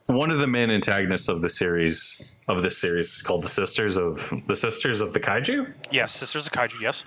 one 0.06 0.30
of 0.30 0.38
the 0.38 0.46
main 0.46 0.70
antagonists 0.70 1.28
of 1.28 1.42
the 1.42 1.50
series 1.50 2.34
of 2.48 2.62
this 2.62 2.78
series 2.78 3.08
is 3.12 3.22
called 3.22 3.44
the 3.44 3.48
Sisters 3.48 3.98
of 3.98 4.32
the 4.46 4.56
Sisters 4.56 5.02
of 5.02 5.12
the 5.12 5.20
Kaiju, 5.20 5.70
Yes, 5.90 6.12
Sisters 6.16 6.46
of 6.46 6.52
Kaiju. 6.52 6.80
Yes. 6.80 7.04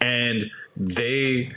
and 0.00 0.48
they 0.76 1.50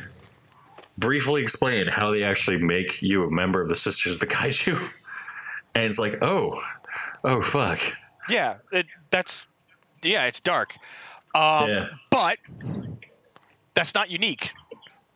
briefly 0.97 1.43
explain 1.43 1.87
how 1.87 2.09
they 2.09 2.23
actually 2.23 2.57
make 2.57 3.01
you 3.03 3.23
a 3.25 3.29
member 3.31 3.61
of 3.61 3.69
the 3.69 3.75
Sisters 3.75 4.15
of 4.15 4.19
the 4.21 4.25
Kaiju, 4.27 4.79
and 5.75 5.85
it's 5.85 5.99
like, 5.99 6.21
oh, 6.21 6.59
oh 7.23 7.41
fuck, 7.41 7.79
Yeah, 8.29 8.57
it, 8.71 8.85
that's 9.09 9.47
yeah, 10.01 10.25
it's 10.25 10.39
dark. 10.39 10.75
Um, 11.35 11.69
Yeah. 11.69 11.87
But 12.09 12.37
that's 13.73 13.95
not 13.95 14.09
unique. 14.09 14.53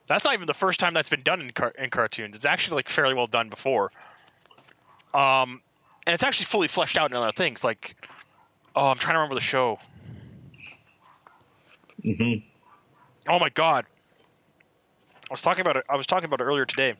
That's 0.06 0.24
not 0.24 0.34
even 0.34 0.46
the 0.46 0.54
first 0.54 0.80
time 0.80 0.94
that's 0.94 1.10
been 1.10 1.22
done 1.22 1.40
in 1.40 1.52
car- 1.52 1.74
in 1.78 1.90
cartoons. 1.90 2.34
It's 2.34 2.46
actually 2.46 2.76
like 2.76 2.88
fairly 2.88 3.14
well 3.14 3.26
done 3.26 3.50
before. 3.50 3.92
Um, 5.14 5.60
and 6.06 6.14
it's 6.14 6.22
actually 6.22 6.46
fully 6.46 6.68
fleshed 6.68 6.96
out 6.96 7.10
in 7.10 7.16
other 7.16 7.32
things. 7.32 7.62
Like, 7.62 7.94
oh, 8.74 8.86
I'm 8.86 8.96
trying 8.98 9.14
to 9.14 9.18
remember 9.18 9.34
the 9.34 9.40
show. 9.40 9.78
Mm-hmm. 12.02 12.42
Oh 13.28 13.38
my 13.38 13.50
god, 13.50 13.84
I 15.30 15.32
was 15.32 15.42
talking 15.42 15.60
about 15.60 15.76
it. 15.76 15.84
I 15.88 15.96
was 15.96 16.06
talking 16.06 16.24
about 16.24 16.40
it 16.40 16.44
earlier 16.44 16.64
today. 16.64 16.94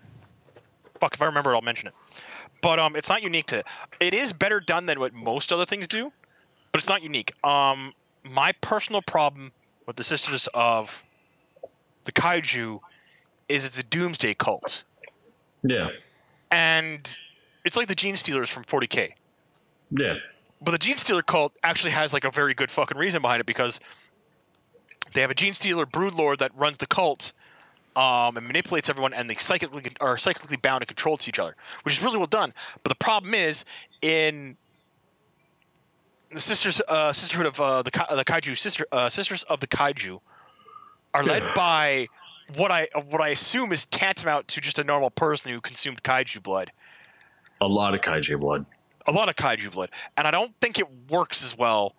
Fuck, 1.00 1.14
if 1.14 1.22
I 1.22 1.26
remember, 1.26 1.52
it, 1.52 1.54
I'll 1.54 1.62
mention 1.62 1.88
it. 1.88 1.94
But 2.60 2.78
um, 2.78 2.96
it's 2.96 3.08
not 3.08 3.22
unique 3.22 3.46
to. 3.46 3.58
it. 3.58 3.66
It 4.00 4.14
is 4.14 4.32
better 4.32 4.60
done 4.60 4.86
than 4.86 4.98
what 4.98 5.12
most 5.14 5.52
other 5.52 5.64
things 5.66 5.86
do, 5.88 6.12
but 6.72 6.80
it's 6.80 6.88
not 6.88 7.02
unique. 7.02 7.32
Um, 7.44 7.92
my 8.24 8.52
personal 8.60 9.00
problem 9.02 9.52
with 9.86 9.96
the 9.96 10.04
Sisters 10.04 10.48
of 10.52 11.02
the 12.04 12.12
Kaiju 12.12 12.80
is 13.48 13.64
it's 13.64 13.78
a 13.78 13.82
doomsday 13.82 14.34
cult, 14.34 14.82
Yeah. 15.62 15.88
and 16.50 17.00
it's 17.64 17.76
like 17.76 17.88
the 17.88 17.94
Genestealers 17.94 18.48
from 18.48 18.64
40k. 18.64 19.12
Yeah. 19.90 20.16
But 20.60 20.72
the 20.72 20.78
Genestealer 20.78 21.24
cult 21.24 21.52
actually 21.62 21.92
has 21.92 22.12
like 22.12 22.24
a 22.24 22.30
very 22.30 22.54
good 22.54 22.70
fucking 22.70 22.98
reason 22.98 23.22
behind 23.22 23.40
it 23.40 23.46
because 23.46 23.78
they 25.14 25.20
have 25.22 25.30
a 25.30 25.34
Genestealer 25.34 25.90
brood 25.90 26.12
lord 26.14 26.40
that 26.40 26.54
runs 26.56 26.78
the 26.78 26.86
cult 26.86 27.32
um, 27.98 28.36
and 28.36 28.46
manipulates 28.46 28.88
everyone, 28.88 29.12
and 29.12 29.28
they 29.28 29.34
psychically 29.34 29.82
are 30.00 30.16
psychically 30.16 30.56
bound 30.56 30.82
and 30.82 30.88
controlled 30.88 31.18
to 31.20 31.30
each 31.30 31.40
other, 31.40 31.56
which 31.82 31.98
is 31.98 32.04
really 32.04 32.16
well 32.16 32.28
done. 32.28 32.54
But 32.84 32.90
the 32.90 32.94
problem 32.94 33.34
is 33.34 33.64
in 34.00 34.56
the 36.32 36.40
sisters 36.40 36.80
uh, 36.86 37.12
sisterhood 37.12 37.46
of 37.46 37.60
uh, 37.60 37.82
the 37.82 37.90
the 37.90 38.24
kaiju 38.24 38.56
sister 38.56 38.86
uh, 38.92 39.08
sisters 39.08 39.42
of 39.42 39.58
the 39.58 39.66
kaiju 39.66 40.20
are 41.12 41.24
led 41.24 41.42
by 41.56 42.06
what 42.54 42.70
I 42.70 42.86
what 43.08 43.20
I 43.20 43.30
assume 43.30 43.72
is 43.72 43.86
tantamount 43.86 44.46
to 44.48 44.60
just 44.60 44.78
a 44.78 44.84
normal 44.84 45.10
person 45.10 45.50
who 45.50 45.60
consumed 45.60 46.00
kaiju 46.00 46.40
blood 46.40 46.70
A 47.60 47.66
lot 47.66 47.94
of 47.94 48.00
kaiju 48.00 48.38
blood. 48.38 48.64
a 49.08 49.12
lot 49.12 49.28
of 49.28 49.34
kaiju 49.34 49.72
blood, 49.72 49.90
and 50.16 50.24
I 50.24 50.30
don't 50.30 50.54
think 50.60 50.78
it 50.78 50.86
works 51.10 51.44
as 51.44 51.58
well 51.58 51.96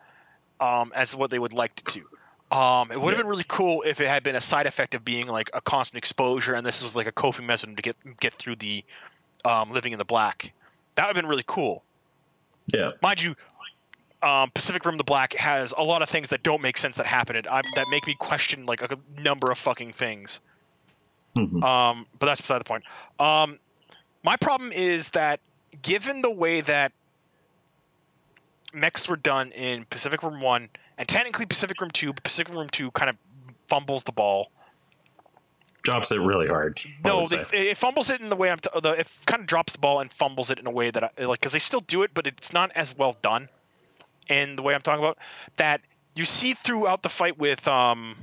um, 0.61 0.93
as 0.95 1.13
what 1.13 1.29
they 1.29 1.39
would 1.39 1.53
like 1.53 1.75
to 1.75 1.99
do. 1.99 2.05
Um, 2.51 2.91
it 2.91 2.99
would 2.99 3.13
have 3.13 3.17
been 3.17 3.27
really 3.27 3.45
cool 3.47 3.83
if 3.83 4.01
it 4.01 4.07
had 4.07 4.23
been 4.23 4.35
a 4.35 4.41
side 4.41 4.65
effect 4.65 4.95
of 4.95 5.05
being 5.05 5.27
like 5.27 5.51
a 5.53 5.61
constant 5.61 5.99
exposure, 5.99 6.55
and 6.55 6.65
this 6.65 6.83
was 6.83 6.95
like 6.95 7.05
a 7.05 7.11
coping 7.11 7.45
mechanism 7.45 7.75
to 7.75 7.81
get 7.81 7.95
get 8.19 8.33
through 8.33 8.55
the 8.55 8.83
um, 9.45 9.71
living 9.71 9.93
in 9.93 9.99
the 9.99 10.05
black. 10.05 10.51
That 10.95 11.03
would 11.03 11.15
have 11.15 11.21
been 11.21 11.29
really 11.29 11.43
cool. 11.45 11.83
Yeah. 12.73 12.91
Mind 13.01 13.21
you, 13.21 13.35
um, 14.23 14.49
Pacific 14.51 14.83
Rim: 14.85 14.97
The 14.97 15.03
Black 15.03 15.33
has 15.33 15.73
a 15.77 15.83
lot 15.83 16.01
of 16.01 16.09
things 16.09 16.29
that 16.29 16.41
don't 16.41 16.61
make 16.61 16.77
sense 16.77 16.97
that 16.97 17.05
happen, 17.05 17.35
and 17.35 17.47
I, 17.47 17.61
that 17.75 17.85
make 17.91 18.07
me 18.07 18.15
question 18.17 18.65
like 18.65 18.81
a 18.81 18.97
number 19.17 19.51
of 19.51 19.57
fucking 19.57 19.93
things. 19.93 20.41
Mhm. 21.35 21.63
Um, 21.63 22.07
but 22.17 22.25
that's 22.25 22.41
beside 22.41 22.59
the 22.59 22.65
point. 22.65 22.83
Um, 23.19 23.59
my 24.23 24.35
problem 24.35 24.71
is 24.71 25.09
that 25.11 25.39
given 25.81 26.21
the 26.21 26.31
way 26.31 26.61
that 26.61 26.91
mechs 28.73 29.07
were 29.07 29.15
done 29.15 29.51
in 29.51 29.85
Pacific 29.85 30.23
Rim 30.23 30.41
One 30.41 30.69
and 30.99 31.07
technically 31.07 31.47
Pacific 31.47 31.81
Rim 31.81 31.89
Two, 31.89 32.13
but 32.13 32.23
Pacific 32.23 32.53
Rim 32.53 32.69
Two 32.69 32.91
kind 32.91 33.09
of 33.09 33.15
fumbles 33.67 34.03
the 34.03 34.11
ball. 34.11 34.51
Drops 35.81 36.11
it 36.11 36.19
really 36.19 36.47
hard. 36.47 36.79
No, 37.05 37.25
they, 37.25 37.69
it 37.69 37.77
fumbles 37.77 38.09
it 38.09 38.19
in 38.19 38.27
the 38.27 38.35
way 38.35 38.51
I'm. 38.51 38.59
T- 38.59 38.69
the, 38.83 38.91
it 38.91 39.09
kind 39.25 39.39
of 39.39 39.47
drops 39.47 39.73
the 39.73 39.79
ball 39.79 40.01
and 40.01 40.11
fumbles 40.11 40.51
it 40.51 40.59
in 40.59 40.67
a 40.67 40.71
way 40.71 40.91
that 40.91 41.03
I, 41.03 41.25
like 41.25 41.39
because 41.39 41.53
they 41.53 41.59
still 41.59 41.79
do 41.79 42.03
it, 42.03 42.11
but 42.13 42.27
it's 42.27 42.51
not 42.53 42.71
as 42.75 42.95
well 42.95 43.15
done. 43.21 43.47
In 44.27 44.57
the 44.57 44.61
way 44.61 44.75
I'm 44.75 44.81
talking 44.81 45.03
about, 45.03 45.17
that 45.55 45.81
you 46.13 46.25
see 46.25 46.53
throughout 46.53 47.01
the 47.01 47.09
fight 47.09 47.39
with 47.39 47.67
um, 47.67 48.15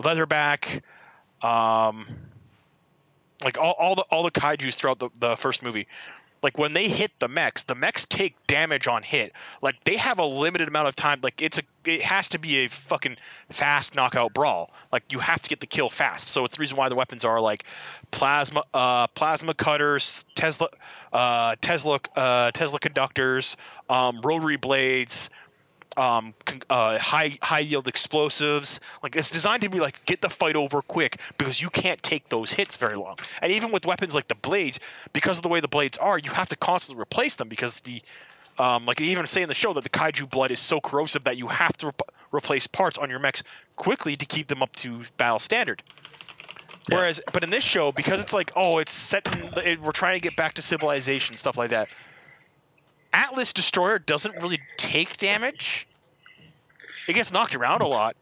Leatherback, 0.00 0.80
um, 1.42 2.06
like 3.44 3.56
all, 3.58 3.76
all 3.78 3.94
the 3.94 4.02
all 4.10 4.22
the 4.24 4.32
kaiju's 4.32 4.74
throughout 4.74 4.98
the, 4.98 5.10
the 5.18 5.36
first 5.36 5.62
movie. 5.62 5.86
Like 6.42 6.58
when 6.58 6.72
they 6.72 6.88
hit 6.88 7.10
the 7.18 7.28
mechs, 7.28 7.64
the 7.64 7.74
mechs 7.74 8.06
take 8.06 8.34
damage 8.46 8.86
on 8.86 9.02
hit. 9.02 9.32
Like 9.60 9.82
they 9.84 9.96
have 9.96 10.18
a 10.18 10.24
limited 10.24 10.68
amount 10.68 10.88
of 10.88 10.96
time. 10.96 11.20
Like 11.22 11.42
it's 11.42 11.58
a 11.58 11.62
it 11.84 12.02
has 12.02 12.30
to 12.30 12.38
be 12.38 12.64
a 12.64 12.68
fucking 12.68 13.16
fast 13.50 13.94
knockout 13.94 14.34
brawl. 14.34 14.70
Like 14.92 15.12
you 15.12 15.18
have 15.18 15.42
to 15.42 15.48
get 15.48 15.60
the 15.60 15.66
kill 15.66 15.88
fast. 15.88 16.28
So 16.28 16.44
it's 16.44 16.56
the 16.56 16.60
reason 16.60 16.76
why 16.76 16.88
the 16.88 16.94
weapons 16.94 17.24
are 17.24 17.40
like 17.40 17.64
plasma 18.10 18.64
uh, 18.72 19.06
plasma 19.08 19.54
cutters, 19.54 20.24
Tesla 20.34 20.68
uh, 21.12 21.56
Tesla 21.60 22.00
uh, 22.14 22.50
Tesla 22.52 22.78
conductors, 22.78 23.56
um, 23.88 24.20
rotary 24.22 24.56
blades, 24.56 25.30
um, 25.98 26.32
uh, 26.70 26.98
high 26.98 27.36
high 27.42 27.58
yield 27.58 27.88
explosives. 27.88 28.80
Like 29.02 29.16
it's 29.16 29.30
designed 29.30 29.62
to 29.62 29.68
be 29.68 29.80
like 29.80 30.04
get 30.04 30.20
the 30.20 30.30
fight 30.30 30.56
over 30.56 30.80
quick 30.80 31.18
because 31.36 31.60
you 31.60 31.70
can't 31.70 32.02
take 32.02 32.28
those 32.28 32.50
hits 32.52 32.76
very 32.76 32.96
long. 32.96 33.18
And 33.42 33.52
even 33.52 33.72
with 33.72 33.84
weapons 33.84 34.14
like 34.14 34.28
the 34.28 34.36
blades, 34.36 34.78
because 35.12 35.38
of 35.38 35.42
the 35.42 35.48
way 35.48 35.60
the 35.60 35.68
blades 35.68 35.98
are, 35.98 36.16
you 36.16 36.30
have 36.30 36.48
to 36.50 36.56
constantly 36.56 37.02
replace 37.02 37.34
them 37.34 37.48
because 37.48 37.80
the 37.80 38.00
um, 38.58 38.86
like 38.86 38.98
they 38.98 39.06
even 39.06 39.26
say 39.26 39.42
in 39.42 39.48
the 39.48 39.54
show 39.54 39.72
that 39.72 39.84
the 39.84 39.90
kaiju 39.90 40.30
blood 40.30 40.50
is 40.50 40.60
so 40.60 40.80
corrosive 40.80 41.24
that 41.24 41.36
you 41.36 41.48
have 41.48 41.76
to 41.78 41.86
rep- 41.86 42.14
replace 42.32 42.66
parts 42.66 42.98
on 42.98 43.10
your 43.10 43.18
mechs 43.18 43.42
quickly 43.76 44.16
to 44.16 44.26
keep 44.26 44.46
them 44.46 44.62
up 44.62 44.74
to 44.76 45.02
battle 45.16 45.38
standard. 45.38 45.82
Yeah. 46.88 46.96
Whereas, 46.96 47.20
but 47.32 47.44
in 47.44 47.50
this 47.50 47.64
show, 47.64 47.92
because 47.92 48.20
it's 48.20 48.32
like, 48.32 48.52
oh, 48.56 48.78
it's 48.78 48.92
set 48.92 49.26
in, 49.26 49.64
it, 49.64 49.80
we're 49.80 49.92
trying 49.92 50.14
to 50.14 50.20
get 50.20 50.36
back 50.36 50.54
to 50.54 50.62
civilization, 50.62 51.36
stuff 51.36 51.58
like 51.58 51.70
that. 51.70 51.88
Atlas 53.12 53.52
Destroyer 53.52 53.98
doesn't 53.98 54.36
really 54.36 54.58
take 54.76 55.16
damage. 55.16 55.86
It 57.08 57.14
gets 57.14 57.32
knocked 57.32 57.54
around 57.54 57.80
a 57.80 57.86
lot. 57.86 58.16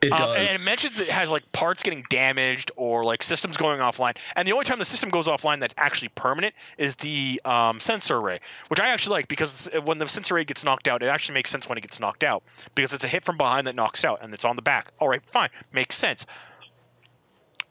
It 0.00 0.12
Um, 0.12 0.18
does. 0.18 0.36
and 0.36 0.60
it 0.60 0.64
mentions 0.64 1.00
it 1.00 1.08
has 1.08 1.28
like 1.28 1.50
parts 1.50 1.82
getting 1.82 2.04
damaged 2.08 2.70
or 2.76 3.04
like 3.04 3.20
systems 3.22 3.56
going 3.56 3.80
offline. 3.80 4.16
And 4.36 4.46
the 4.46 4.52
only 4.52 4.64
time 4.64 4.78
the 4.78 4.84
system 4.84 5.10
goes 5.10 5.26
offline 5.26 5.58
that's 5.58 5.74
actually 5.76 6.10
permanent 6.10 6.54
is 6.76 6.94
the 6.96 7.40
um, 7.44 7.80
sensor 7.80 8.16
array, 8.16 8.38
which 8.68 8.78
I 8.78 8.90
actually 8.90 9.14
like 9.14 9.28
because 9.28 9.66
it's, 9.66 9.84
when 9.84 9.98
the 9.98 10.06
sensor 10.06 10.36
array 10.36 10.44
gets 10.44 10.62
knocked 10.62 10.86
out, 10.86 11.02
it 11.02 11.06
actually 11.06 11.34
makes 11.34 11.50
sense 11.50 11.68
when 11.68 11.78
it 11.78 11.80
gets 11.80 11.98
knocked 11.98 12.22
out 12.22 12.44
because 12.76 12.94
it's 12.94 13.02
a 13.02 13.08
hit 13.08 13.24
from 13.24 13.38
behind 13.38 13.66
that 13.66 13.74
knocks 13.74 14.04
out 14.04 14.20
and 14.22 14.32
it's 14.34 14.44
on 14.44 14.54
the 14.54 14.62
back. 14.62 14.92
All 15.00 15.08
right, 15.08 15.24
fine, 15.24 15.48
makes 15.72 15.96
sense. 15.96 16.26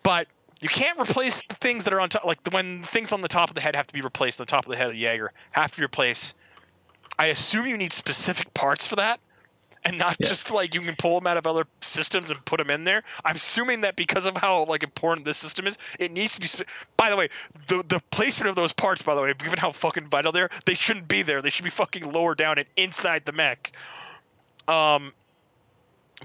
But 0.03 0.27
you 0.59 0.67
can't 0.69 0.99
replace 0.99 1.41
the 1.47 1.55
things 1.55 1.85
that 1.85 1.93
are 1.93 2.01
on 2.01 2.09
top. 2.09 2.25
Like 2.25 2.39
when 2.51 2.83
things 2.83 3.13
on 3.13 3.21
the 3.21 3.27
top 3.29 3.49
of 3.49 3.55
the 3.55 3.61
head 3.61 3.75
have 3.75 3.87
to 3.87 3.93
be 3.93 4.01
replaced, 4.01 4.41
on 4.41 4.45
the 4.45 4.51
top 4.51 4.65
of 4.65 4.71
the 4.71 4.77
head 4.77 4.87
of 4.87 4.93
the 4.93 4.99
Jaeger 4.99 5.31
have 5.51 5.71
to 5.71 5.77
be 5.77 5.83
replaced. 5.83 6.35
I 7.17 7.27
assume 7.27 7.67
you 7.67 7.77
need 7.77 7.93
specific 7.93 8.53
parts 8.53 8.87
for 8.87 8.97
that 8.97 9.19
and 9.87 9.97
not 9.97 10.17
just 10.21 10.51
like 10.51 10.73
you 10.73 10.81
can 10.81 10.95
pull 10.95 11.17
them 11.19 11.27
out 11.27 11.37
of 11.37 11.47
other 11.47 11.65
systems 11.81 12.29
and 12.29 12.43
put 12.43 12.57
them 12.57 12.69
in 12.69 12.83
there. 12.83 13.03
I'm 13.23 13.35
assuming 13.35 13.81
that 13.81 13.95
because 13.95 14.25
of 14.25 14.35
how 14.35 14.65
like 14.65 14.83
important 14.83 15.25
this 15.25 15.37
system 15.37 15.65
is, 15.65 15.77
it 15.97 16.11
needs 16.11 16.37
to 16.37 16.41
be. 16.41 16.65
By 16.97 17.09
the 17.09 17.15
way, 17.15 17.29
the 17.67 17.83
the 17.83 18.01
placement 18.11 18.49
of 18.49 18.55
those 18.55 18.73
parts, 18.73 19.01
by 19.01 19.15
the 19.15 19.21
way, 19.21 19.33
given 19.33 19.57
how 19.57 19.71
fucking 19.71 20.07
vital 20.09 20.31
they're, 20.31 20.49
they 20.65 20.73
shouldn't 20.73 21.07
be 21.07 21.23
there. 21.23 21.41
They 21.41 21.49
should 21.49 21.63
be 21.63 21.71
fucking 21.71 22.11
lower 22.11 22.35
down 22.35 22.57
and 22.57 22.67
inside 22.75 23.25
the 23.25 23.31
mech. 23.31 23.71
Um, 24.67 25.13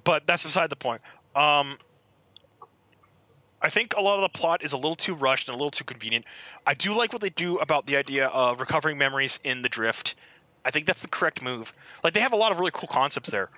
but 0.02 0.26
that's 0.26 0.42
beside 0.42 0.70
the 0.70 0.76
point. 0.76 1.00
Um, 1.36 1.78
I 3.60 3.70
think 3.70 3.94
a 3.96 4.00
lot 4.00 4.16
of 4.16 4.22
the 4.22 4.36
plot 4.36 4.64
is 4.64 4.72
a 4.72 4.76
little 4.76 4.96
too 4.96 5.14
rushed 5.14 5.48
and 5.48 5.54
a 5.54 5.56
little 5.56 5.70
too 5.70 5.84
convenient. 5.84 6.24
I 6.66 6.74
do 6.74 6.94
like 6.94 7.12
what 7.12 7.22
they 7.22 7.30
do 7.30 7.58
about 7.58 7.86
the 7.86 7.96
idea 7.96 8.26
of 8.26 8.58
recovering 8.58 8.98
memories 8.98 9.38
in 9.44 9.62
the 9.62 9.68
drift. 9.68 10.16
I 10.64 10.70
think 10.70 10.86
that's 10.86 11.02
the 11.02 11.08
correct 11.08 11.42
move. 11.42 11.72
Like 12.04 12.14
they 12.14 12.20
have 12.20 12.32
a 12.32 12.36
lot 12.36 12.52
of 12.52 12.58
really 12.58 12.70
cool 12.72 12.88
concepts 12.88 13.30
there. 13.30 13.48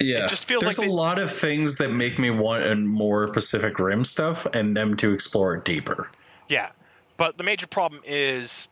yeah. 0.00 0.24
it 0.24 0.28
just 0.28 0.46
feels 0.46 0.62
There's 0.62 0.78
like 0.78 0.88
a 0.88 0.92
lot 0.92 1.18
of 1.18 1.30
things 1.30 1.78
that 1.78 1.90
make 1.90 2.18
me 2.18 2.30
want 2.30 2.78
more 2.86 3.28
Pacific 3.28 3.78
Rim 3.78 4.04
stuff 4.04 4.46
and 4.52 4.76
them 4.76 4.96
to 4.98 5.12
explore 5.12 5.54
it 5.54 5.64
deeper. 5.64 6.10
Yeah, 6.48 6.70
but 7.16 7.38
the 7.38 7.44
major 7.44 7.66
problem 7.66 8.02
is 8.04 8.68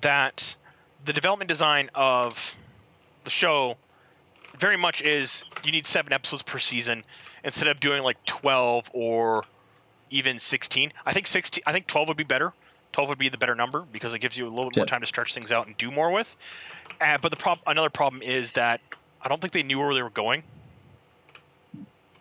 that 0.00 0.56
the 1.04 1.12
development 1.12 1.48
design 1.48 1.90
of 1.94 2.56
the 3.24 3.30
show 3.30 3.76
very 4.58 4.76
much 4.76 5.02
is 5.02 5.44
you 5.64 5.72
need 5.72 5.86
seven 5.86 6.12
episodes 6.12 6.42
per 6.42 6.58
season 6.58 7.04
instead 7.42 7.68
of 7.68 7.80
doing 7.80 8.02
like 8.02 8.22
12 8.24 8.90
or 8.92 9.44
even 10.10 10.38
16. 10.38 10.92
I 11.04 11.12
think 11.12 11.26
16. 11.26 11.62
I 11.66 11.72
think 11.72 11.86
12 11.86 12.08
would 12.08 12.16
be 12.16 12.24
better. 12.24 12.52
12 12.94 13.08
would 13.10 13.18
be 13.18 13.28
the 13.28 13.36
better 13.38 13.54
number 13.54 13.82
because 13.92 14.14
it 14.14 14.20
gives 14.20 14.38
you 14.38 14.46
a 14.46 14.50
little 14.50 14.70
bit 14.70 14.76
more 14.78 14.86
time 14.86 15.00
to 15.00 15.06
stretch 15.06 15.34
things 15.34 15.50
out 15.52 15.66
and 15.66 15.76
do 15.76 15.90
more 15.90 16.10
with. 16.10 16.34
Uh, 17.00 17.18
but 17.20 17.30
the 17.30 17.36
prob- 17.36 17.58
another 17.66 17.90
problem 17.90 18.22
is 18.22 18.52
that 18.52 18.80
I 19.20 19.28
don't 19.28 19.40
think 19.40 19.52
they 19.52 19.64
knew 19.64 19.78
where 19.80 19.92
they 19.94 20.02
were 20.02 20.10
going. 20.10 20.42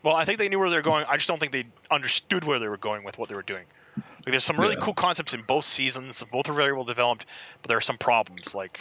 Well, 0.04 0.16
I 0.16 0.26
think 0.26 0.40
they 0.40 0.50
knew 0.50 0.60
where 0.60 0.70
they 0.70 0.76
were 0.76 0.82
going. 0.82 1.06
I 1.08 1.16
just 1.16 1.28
don't 1.30 1.40
think 1.40 1.52
they 1.52 1.66
understood 1.92 2.44
where 2.44 2.60
they 2.60 2.68
were 2.68 2.78
going 2.78 3.04
with 3.04 3.18
what 3.18 3.30
they 3.30 3.36
were 3.36 3.44
doing. 3.44 3.66
Like, 3.96 4.32
there's 4.32 4.44
some 4.44 4.60
really 4.60 4.76
Yeah. 4.76 4.82
cool 4.84 4.94
concepts 4.96 5.34
in 5.34 5.44
both 5.44 5.66
seasons. 5.66 6.24
Both 6.32 6.50
are 6.50 6.54
very 6.54 6.74
well 6.74 6.84
developed, 6.86 7.26
but 7.62 7.70
there 7.70 7.78
are 7.78 7.82
some 7.82 7.98
problems. 7.98 8.56
Like, 8.56 8.80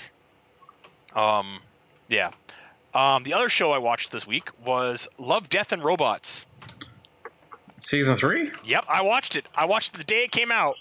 um, 1.15 1.61
yeah. 2.09 2.31
Um, 2.95 3.23
the 3.23 3.35
other 3.35 3.49
show 3.49 3.71
I 3.73 3.79
watched 3.79 4.11
this 4.13 4.27
week 4.27 4.49
was 4.65 5.09
Love, 5.19 5.49
Death, 5.49 5.73
and 5.73 5.83
Robots. 5.85 6.47
Season 7.79 8.15
three? 8.17 8.51
Yep, 8.65 8.87
I 8.89 9.03
watched 9.03 9.37
it. 9.37 9.47
I 9.55 9.65
watched 9.67 9.95
it 9.95 9.99
the 9.99 10.05
day 10.05 10.25
it 10.25 10.31
came 10.33 10.51
out, 10.53 10.77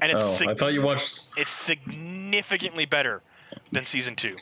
and 0.00 0.12
it's 0.12 0.22
oh, 0.22 0.26
sig- 0.26 0.48
I 0.48 0.54
thought 0.54 0.72
you 0.72 0.82
watched. 0.82 1.28
it's 1.36 1.50
significantly 1.50 2.86
better 2.86 3.22
than 3.72 3.84
season 3.84 4.16
two. 4.16 4.36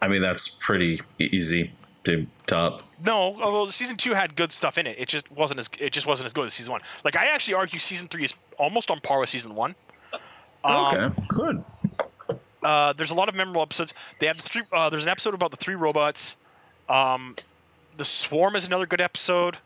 I 0.00 0.08
mean, 0.08 0.22
that's 0.22 0.48
pretty 0.48 1.00
easy 1.18 1.72
to 2.04 2.26
top. 2.46 2.82
No, 3.04 3.40
although 3.40 3.70
season 3.70 3.96
two 3.96 4.14
had 4.14 4.36
good 4.36 4.52
stuff 4.52 4.78
in 4.78 4.86
it, 4.86 4.96
it 4.98 5.08
just 5.08 5.30
wasn't 5.30 5.60
as 5.60 5.68
it 5.78 5.92
just 5.92 6.06
wasn't 6.06 6.26
as 6.26 6.32
good 6.32 6.46
as 6.46 6.54
season 6.54 6.72
one. 6.72 6.80
Like 7.04 7.16
I 7.16 7.26
actually 7.28 7.54
argue 7.54 7.78
season 7.78 8.08
three 8.08 8.24
is 8.24 8.34
almost 8.58 8.90
on 8.90 9.00
par 9.00 9.20
with 9.20 9.28
season 9.28 9.54
one. 9.54 9.74
Um, 10.64 10.86
okay, 10.86 11.22
good. 11.28 11.64
uh, 12.62 12.92
there's 12.94 13.10
a 13.10 13.14
lot 13.14 13.28
of 13.28 13.34
memorable 13.34 13.62
episodes. 13.62 13.94
They 14.20 14.26
have 14.26 14.36
the 14.36 14.42
three. 14.42 14.62
Uh, 14.72 14.90
there's 14.90 15.04
an 15.04 15.08
episode 15.08 15.34
about 15.34 15.50
the 15.50 15.56
three 15.56 15.76
robots. 15.76 16.36
Um, 16.88 17.36
the 17.96 18.04
Swarm 18.04 18.56
is 18.56 18.64
another 18.64 18.86
good 18.86 19.00
episode. 19.00 19.56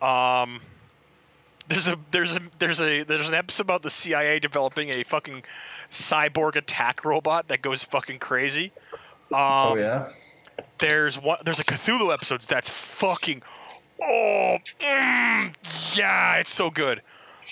Um, 0.00 0.60
there's 1.68 1.88
a 1.88 1.96
there's 2.10 2.36
a 2.36 2.40
there's 2.58 2.80
a 2.80 3.04
there's 3.04 3.28
an 3.28 3.34
episode 3.34 3.62
about 3.62 3.82
the 3.82 3.90
CIA 3.90 4.38
developing 4.38 4.90
a 4.90 5.04
fucking 5.04 5.42
cyborg 5.90 6.56
attack 6.56 7.04
robot 7.04 7.48
that 7.48 7.62
goes 7.62 7.84
fucking 7.84 8.18
crazy. 8.18 8.72
Um, 9.32 9.38
oh 9.40 9.76
yeah. 9.76 10.08
there's 10.78 11.20
one 11.20 11.38
there's 11.44 11.60
a 11.60 11.64
Cthulhu 11.64 12.12
episodes 12.12 12.46
that's 12.46 12.68
fucking 12.68 13.42
oh 14.02 14.58
mm, 14.80 15.96
yeah 15.96 16.36
it's 16.36 16.52
so 16.52 16.70
good. 16.70 17.02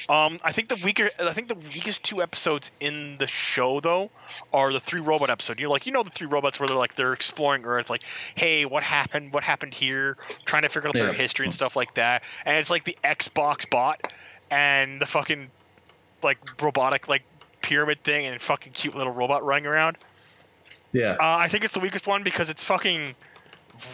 Um, 0.09 0.41
I 0.43 0.53
think 0.53 0.69
the 0.69 0.81
weaker 0.85 1.11
I 1.19 1.33
think 1.33 1.49
the 1.49 1.55
weakest 1.55 2.05
two 2.05 2.23
episodes 2.23 2.71
in 2.81 3.17
the 3.19 3.27
show 3.27 3.81
though 3.81 4.11
are 4.53 4.73
the 4.73 4.81
three 4.81 5.01
robot 5.01 5.31
episode. 5.31 5.59
You're 5.59 5.69
like 5.69 5.87
you 5.87 5.93
know 5.93 6.03
the 6.03 6.11
three 6.11 6.27
robots 6.27 6.59
where 6.59 6.69
they're 6.69 6.77
like 6.77 6.97
they're 6.97 7.13
exploring 7.13 7.65
Earth 7.65 7.91
like 7.91 8.03
hey 8.35 8.65
what 8.65 8.83
happened 8.83 9.33
what 9.33 9.45
happened 9.45 9.75
here 9.75 10.17
trying 10.45 10.63
to 10.63 10.69
figure 10.69 10.89
out 10.89 10.95
their 10.95 11.13
history 11.13 11.47
and 11.47 11.55
stuff 11.55 11.77
like 11.77 11.95
that 11.95 12.23
and 12.45 12.57
it's 12.57 12.71
like 12.71 12.85
the 12.85 12.97
Xbox 13.05 13.69
bot 13.69 14.13
and 14.51 15.01
the 15.01 15.07
fucking 15.07 15.51
like 16.23 16.39
robotic 16.63 17.09
like 17.09 17.23
pyramid 17.63 18.03
thing 18.03 18.27
and 18.27 18.41
fucking 18.41 18.73
cute 18.73 18.95
little 18.95 19.13
robot 19.13 19.45
running 19.45 19.67
around. 19.67 19.99
Yeah. 20.93 21.13
Uh, 21.13 21.17
I 21.37 21.49
think 21.49 21.65
it's 21.65 21.75
the 21.75 21.81
weakest 21.81 22.07
one 22.07 22.23
because 22.23 22.51
it's 22.51 22.65
fucking 22.65 23.15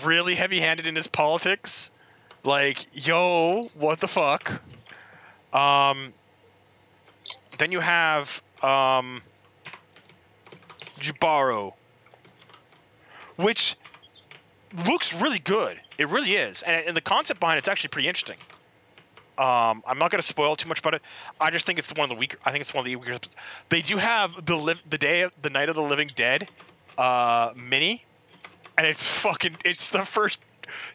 really 0.04 0.34
heavy-handed 0.34 0.86
in 0.86 0.96
its 0.96 1.06
politics. 1.06 1.90
Like, 2.44 2.86
yo, 2.92 3.68
what 3.74 4.00
the 4.00 4.08
fuck? 4.08 4.60
Um, 5.56 6.12
then 7.56 7.72
you 7.72 7.80
have 7.80 8.42
um, 8.62 9.22
Jibaro, 10.98 11.72
which 13.36 13.76
looks 14.86 15.22
really 15.22 15.38
good. 15.38 15.80
It 15.96 16.08
really 16.08 16.34
is, 16.34 16.62
and, 16.62 16.88
and 16.88 16.96
the 16.96 17.00
concept 17.00 17.40
behind 17.40 17.58
it's 17.58 17.68
actually 17.68 17.88
pretty 17.88 18.08
interesting. 18.08 18.36
Um, 19.38 19.82
I'm 19.86 19.98
not 19.98 20.10
going 20.10 20.20
to 20.20 20.26
spoil 20.26 20.56
too 20.56 20.68
much 20.68 20.80
about 20.80 20.94
it. 20.94 21.02
I 21.40 21.50
just 21.50 21.66
think 21.66 21.78
it's 21.78 21.92
one 21.92 22.04
of 22.04 22.08
the 22.10 22.16
weaker. 22.16 22.38
I 22.44 22.52
think 22.52 22.62
it's 22.62 22.72
one 22.72 22.80
of 22.80 22.86
the 22.86 22.96
weaker. 22.96 23.18
They 23.68 23.80
do 23.80 23.96
have 23.96 24.44
the 24.44 24.76
the 24.88 24.98
day 24.98 25.22
of 25.22 25.32
the 25.40 25.50
night 25.50 25.68
of 25.68 25.74
the 25.74 25.82
living 25.82 26.10
dead 26.14 26.48
uh, 26.98 27.52
mini, 27.56 28.04
and 28.76 28.86
it's 28.86 29.06
fucking. 29.06 29.56
It's 29.64 29.90
the 29.90 30.04
first 30.04 30.40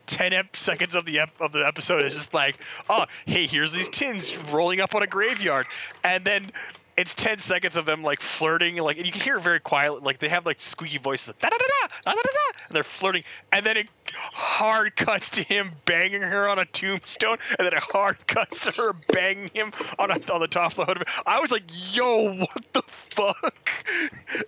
ten 0.05 0.33
ep- 0.33 0.55
seconds 0.55 0.95
of 0.95 1.05
the 1.05 1.19
ep- 1.19 1.39
of 1.39 1.51
the 1.51 1.65
episode 1.65 2.03
is 2.03 2.13
just 2.13 2.33
like, 2.33 2.57
oh, 2.89 3.05
hey, 3.25 3.47
here's 3.47 3.73
these 3.73 3.89
tins 3.89 4.35
rolling 4.51 4.79
up 4.81 4.95
on 4.95 5.03
a 5.03 5.07
graveyard, 5.07 5.65
and 6.03 6.23
then 6.23 6.51
it's 6.97 7.15
ten 7.15 7.37
seconds 7.37 7.77
of 7.77 7.85
them 7.85 8.03
like 8.03 8.21
flirting, 8.21 8.77
like, 8.77 8.97
and 8.97 9.05
you 9.05 9.11
can 9.11 9.21
hear 9.21 9.37
it 9.37 9.43
very 9.43 9.59
quietly, 9.59 10.01
like 10.01 10.19
they 10.19 10.29
have 10.29 10.45
like 10.45 10.61
squeaky 10.61 10.97
voices, 10.97 11.33
da 11.39 11.49
da 11.49 11.57
da 11.57 11.57
da 11.57 11.87
da 12.05 12.11
da 12.13 12.21
da, 12.21 12.59
and 12.67 12.75
they're 12.75 12.83
flirting, 12.83 13.23
and 13.51 13.65
then 13.65 13.77
it 13.77 13.87
hard 14.13 14.95
cuts 14.95 15.31
to 15.31 15.43
him 15.43 15.71
banging 15.85 16.21
her 16.21 16.47
on 16.47 16.59
a 16.59 16.65
tombstone, 16.65 17.37
and 17.57 17.65
then 17.65 17.73
it 17.73 17.83
hard 17.83 18.25
cuts 18.27 18.61
to 18.61 18.71
her 18.71 18.93
banging 19.09 19.49
him 19.53 19.71
on 19.97 20.11
a, 20.11 20.15
on 20.31 20.41
the 20.41 20.47
top 20.47 20.71
of 20.71 20.77
the 20.77 20.85
hood. 20.85 20.97
of 20.97 21.01
it. 21.03 21.07
I 21.25 21.39
was 21.39 21.51
like, 21.51 21.63
yo, 21.95 22.33
what 22.35 22.73
the 22.73 22.83
fuck? 22.83 23.71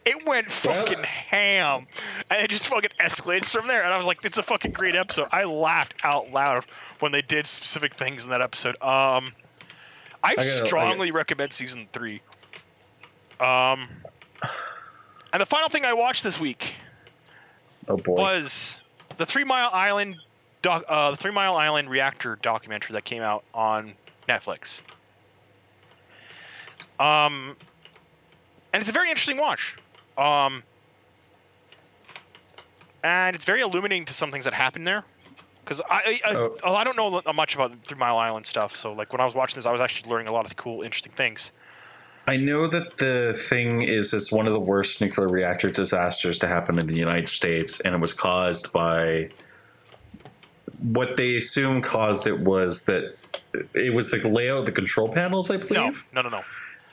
It 0.06 0.26
went 0.26 0.52
fucking 0.52 1.04
ham, 1.04 1.88
and 2.30 2.42
it 2.44 2.50
just 2.50 2.68
fucking 2.68 2.92
escalates 3.00 3.52
from 3.52 3.68
there. 3.68 3.84
And 3.84 3.94
I 3.94 3.98
was 3.98 4.08
like, 4.08 4.24
it's 4.26 4.38
a 4.38 4.44
fucking 4.44 4.72
great 4.72 4.96
episode. 4.96 5.28
I 5.32 5.46
laughed 5.46 5.96
out 6.04 6.32
loud 6.32 6.66
when 7.00 7.12
they 7.12 7.22
did 7.22 7.48
specific 7.48 7.96
things 7.96 8.24
in 8.26 8.32
that 8.32 8.42
episode. 8.42 8.82
Um, 8.82 9.34
I, 10.24 10.36
gotta- 10.36 10.48
I 10.48 10.66
strongly 10.66 11.12
recommend 11.12 11.52
season 11.54 11.88
three. 11.92 12.22
Um, 13.40 13.90
and 15.34 15.42
the 15.42 15.46
final 15.46 15.70
thing 15.70 15.84
I 15.86 15.94
watched 15.94 16.24
this 16.24 16.40
week 16.40 16.76
Oh 17.88 17.98
boy. 17.98 18.14
was 18.14 18.82
the 19.18 19.26
Three 19.26 19.44
Mile 19.44 19.70
Island 19.74 20.16
doc, 20.62 20.86
uh, 20.88 21.12
the 21.12 21.18
Three 21.18 21.32
Mile 21.32 21.58
Island 21.58 21.90
reactor 21.90 22.38
documentary 22.42 22.94
that 22.94 23.04
came 23.04 23.22
out 23.22 23.44
on 23.54 23.94
Netflix. 24.30 24.82
Um, 27.00 27.58
and 28.72 28.80
it's 28.82 28.90
a 28.90 28.94
very 28.94 29.10
interesting 29.10 29.38
watch. 29.38 29.76
Um, 30.18 30.64
and 33.04 33.36
it's 33.36 33.46
very 33.46 33.62
illuminating 33.62 34.06
to 34.06 34.14
some 34.14 34.32
things 34.32 34.46
that 34.46 34.54
happened 34.54 34.88
there. 34.88 35.04
Because 35.64 35.82
I, 35.90 36.20
I, 36.26 36.34
Oh. 36.36 36.58
I, 36.64 36.70
I 36.74 36.84
don't 36.84 36.98
know 36.98 37.22
much 37.34 37.56
about 37.56 37.72
Three 37.86 37.98
Mile 37.98 38.18
Island 38.18 38.46
stuff, 38.46 38.76
so 38.76 38.92
like 38.94 39.12
when 39.14 39.22
I 39.22 39.26
was 39.26 39.34
watching 39.34 39.56
this, 39.56 39.66
I 39.66 39.72
was 39.72 39.82
actually 39.82 40.10
learning 40.12 40.28
a 40.28 40.32
lot 40.32 40.46
of 40.46 40.56
cool, 40.58 40.82
interesting 40.82 41.14
things. 41.14 41.52
I 42.28 42.38
know 42.38 42.68
that 42.68 42.98
the 42.98 43.34
thing 43.50 43.82
is 43.82 44.14
it's 44.14 44.32
one 44.32 44.48
of 44.48 44.54
the 44.54 44.60
worst 44.60 45.02
nuclear 45.02 45.28
reactor 45.28 45.70
disasters 45.70 46.38
to 46.40 46.48
happen 46.48 46.80
in 46.80 46.88
the 46.88 46.96
United 46.96 47.28
States, 47.28 47.80
and 47.82 47.94
it 47.96 48.00
was 48.00 48.14
caused 48.14 48.72
by 48.72 49.30
what 50.82 51.16
they 51.16 51.38
assume 51.38 51.82
caused 51.82 52.28
it 52.28 52.40
was 52.40 52.84
that 52.86 53.16
it 53.74 53.94
was 53.94 54.12
the 54.12 54.18
layout 54.28 54.60
of 54.60 54.66
the 54.66 54.72
control 54.72 55.10
panels, 55.10 55.50
I 55.50 55.58
believe. 55.58 56.06
no, 56.14 56.22
no, 56.22 56.30
no. 56.30 56.42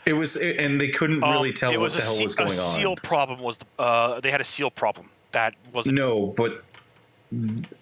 It 0.06 0.14
was, 0.14 0.36
and 0.36 0.80
they 0.80 0.88
couldn't 0.88 1.20
really 1.20 1.50
Um, 1.50 1.54
tell 1.54 1.78
what 1.80 1.92
the 1.92 2.00
hell 2.02 2.12
se- 2.14 2.22
was 2.24 2.34
going 2.34 2.48
on. 2.50 2.56
a 2.56 2.58
seal 2.58 2.90
on. 2.90 2.96
problem 2.96 3.40
was 3.40 3.58
the, 3.58 3.66
uh, 3.78 4.20
they 4.20 4.30
had 4.30 4.40
a 4.40 4.44
seal 4.44 4.70
problem 4.70 5.10
that 5.32 5.54
wasn't 5.72 5.96
No, 5.96 6.34
but 6.36 6.62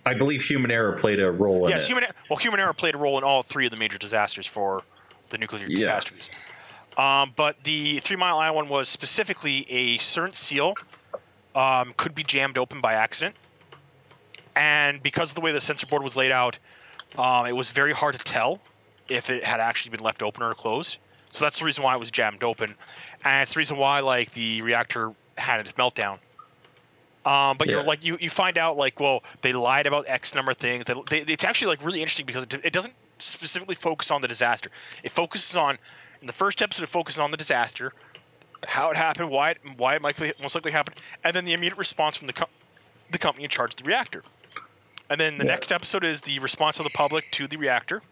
I 0.05 0.15
believe 0.15 0.43
human 0.43 0.71
error 0.71 0.93
played 0.93 1.21
a 1.21 1.31
role 1.31 1.67
in 1.67 1.73
yes 1.73 1.85
it. 1.85 1.89
human 1.89 2.05
well 2.29 2.37
human 2.37 2.61
error 2.61 2.75
played 2.75 2.95
a 2.95 2.99
role 2.99 3.17
in 3.17 3.25
all 3.25 3.43
three 3.43 3.65
of 3.65 3.71
the 3.71 3.79
major 3.79 3.97
disasters 3.97 4.47
for 4.47 4.83
the 5.31 5.39
nuclear 5.39 5.67
Yeah. 5.67 5.87
catastrophes. 5.87 6.31
Um, 6.97 7.33
but 7.35 7.57
the 7.65 8.01
three 8.01 8.17
mile 8.17 8.39
island 8.39 8.57
one 8.57 8.69
was 8.69 8.89
specifically 8.89 9.67
a 9.71 9.99
certain 9.99 10.35
seal 10.35 10.75
um, 11.55 11.95
could 11.97 12.15
be 12.15 12.25
jammed 12.25 12.59
open 12.59 12.81
by 12.81 12.95
accident. 12.95 13.37
And 14.55 15.03
because 15.03 15.31
of 15.31 15.35
the 15.37 15.41
way 15.41 15.53
the 15.53 15.61
sensor 15.61 15.87
board 15.87 16.03
was 16.03 16.17
laid 16.17 16.33
out 16.33 16.59
um, 17.17 17.47
it 17.47 17.53
was 17.53 17.71
very 17.71 17.93
hard 17.93 18.19
to 18.19 18.23
tell 18.23 18.61
if 19.09 19.31
it 19.31 19.45
had 19.45 19.61
actually 19.61 19.93
been 19.93 20.05
left 20.05 20.23
open 20.23 20.43
or 20.43 20.55
closed. 20.55 20.99
So 21.31 21.45
that's 21.45 21.59
the 21.59 21.65
reason 21.65 21.85
why 21.85 21.95
it 21.95 21.99
was 21.99 22.11
jammed 22.11 22.43
open. 22.43 22.75
And 23.25 23.43
it's 23.43 23.55
the 23.55 23.59
reason 23.59 23.79
why 23.79 24.01
like 24.01 24.33
the 24.33 24.63
reactor 24.63 25.13
had 25.37 25.61
its 25.61 25.73
meltdown 25.73 26.19
um, 27.25 27.57
but 27.59 27.69
you're 27.69 27.83
like 27.83 28.05
you, 28.05 28.17
you 28.21 28.31
find 28.31 28.59
out 28.59 28.77
like 28.77 29.01
well 29.01 29.23
they 29.43 29.53
lied 29.53 29.87
about 29.87 30.07
X 30.09 30.35
number 30.35 30.51
of 30.53 30.57
things. 30.57 30.85
They, 30.85 30.95
they, 31.09 31.33
it's 31.33 31.45
actually 31.45 31.69
like 31.77 31.85
really 31.85 32.01
interesting 32.01 32.27
because 32.27 32.45
it, 32.45 32.55
it 32.65 32.73
doesn't 32.73 32.95
specifically 33.19 33.75
focus 33.75 34.11
on 34.11 34.21
the 34.23 34.29
disaster. 34.29 34.71
It 35.03 35.11
focuses 35.11 35.57
on 35.57 35.79
in 36.21 36.27
the 36.27 36.33
first 36.33 36.63
episode 36.63 36.85
it 36.85 36.89
focuses 36.89 37.19
on 37.19 37.31
the 37.31 37.37
disaster, 37.37 37.93
how 38.67 38.91
it 38.91 38.97
happened, 38.97 39.31
why 39.31 39.51
it 39.51 39.59
why 39.77 39.97
it 39.97 40.03
might 40.03 40.19
most 40.41 40.55
likely 40.55 40.73
happened, 40.73 40.97
and 41.25 41.35
then 41.35 41.45
the 41.45 41.53
immediate 41.53 41.79
response 41.79 42.17
from 42.17 42.27
the 42.29 42.33
com- 42.33 42.49
the 43.11 43.19
company 43.19 43.45
in 43.45 43.51
charge 43.51 43.73
of 43.73 43.77
the 43.79 43.85
reactor. 43.85 44.23
And 45.11 45.19
then 45.21 45.39
the 45.39 45.45
Yeah. 45.45 45.53
next 45.53 45.73
episode 45.73 46.05
is 46.05 46.21
the 46.23 46.39
response 46.41 46.79
of 46.79 46.85
the 46.85 46.91
public 46.91 47.31
to 47.33 47.49
the 47.49 47.57
reactor, 47.57 48.03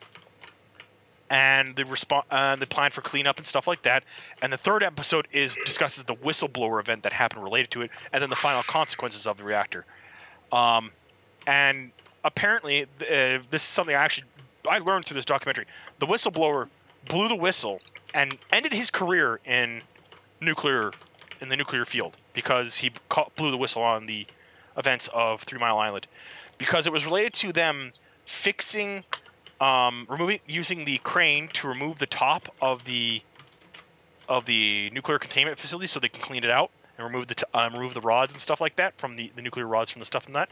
and 1.31 1.75
the 1.75 1.85
response, 1.85 2.27
uh, 2.31 2.57
the 2.57 2.67
plan 2.67 2.91
for 2.91 3.01
cleanup 3.01 3.39
and 3.39 3.47
stuff 3.47 3.67
like 3.67 3.83
that. 3.83 4.05
And 4.41 4.53
the 4.53 4.59
third 4.59 4.83
episode 4.83 5.29
is 5.33 5.57
discusses 5.65 6.05
the 6.05 6.15
whistleblower 6.15 6.81
event 6.81 7.03
that 7.03 7.13
happened 7.13 7.43
related 7.43 7.71
to 7.73 7.83
it, 7.83 7.91
and 8.13 8.23
then 8.23 8.31
the 8.31 8.37
final 8.37 8.63
consequences 8.63 9.27
of 9.27 9.37
the 9.37 9.45
reactor. 9.45 9.85
Um, 10.53 10.91
and 11.47 11.91
apparently, 12.25 12.83
uh, 12.83 12.87
this 13.51 13.63
is 13.63 13.63
something 13.63 13.95
I 13.95 14.05
actually 14.05 14.29
I 14.69 14.79
learned 14.79 15.05
through 15.05 15.17
this 15.17 15.25
documentary. 15.25 15.67
The 15.99 16.07
whistleblower 16.07 16.69
blew 17.09 17.29
the 17.29 17.37
whistle 17.37 17.81
and 18.15 18.37
ended 18.53 18.73
his 18.73 18.91
career 18.91 19.41
in 19.45 19.83
nuclear 20.41 20.93
in 21.41 21.49
the 21.49 21.57
nuclear 21.57 21.85
field 21.85 22.17
because 22.33 22.77
he 22.77 22.91
ca- 23.09 23.29
blew 23.37 23.51
the 23.51 23.57
whistle 23.57 23.83
on 23.83 24.07
the 24.07 24.27
events 24.77 25.09
of 25.13 25.43
Three 25.43 25.59
Mile 25.59 25.79
Island 25.79 26.07
because 26.59 26.87
it 26.87 26.93
was 26.93 27.05
related 27.05 27.35
to 27.35 27.53
them 27.53 27.93
fixing 28.25 29.05
um, 29.61 30.07
removing 30.09 30.41
using 30.47 30.85
the 30.85 30.99
crane 30.99 31.49
to 31.55 31.69
remove 31.69 31.99
the 31.99 32.07
top 32.07 32.49
of 32.61 32.85
the 32.85 33.23
of 34.29 34.45
the 34.45 34.91
nuclear 34.91 35.19
containment 35.19 35.59
facility 35.59 35.87
so 35.87 36.01
they 36.01 36.09
can 36.09 36.21
clean 36.21 36.45
it 36.45 36.51
out 36.51 36.71
and 36.99 37.07
remove 37.07 37.27
the 37.27 37.35
t- 37.37 37.45
um, 37.55 37.73
remove 37.75 37.95
the 37.95 38.01
rods 38.01 38.33
and 38.33 38.41
stuff 38.41 38.61
like 38.61 38.77
that 38.77 38.95
from 38.97 39.17
the, 39.17 39.31
the 39.37 39.43
nuclear 39.43 39.67
rods 39.67 39.91
from 39.91 40.01
the 40.01 40.07
stuff 40.07 40.27
in 40.27 40.35
that. 40.35 40.49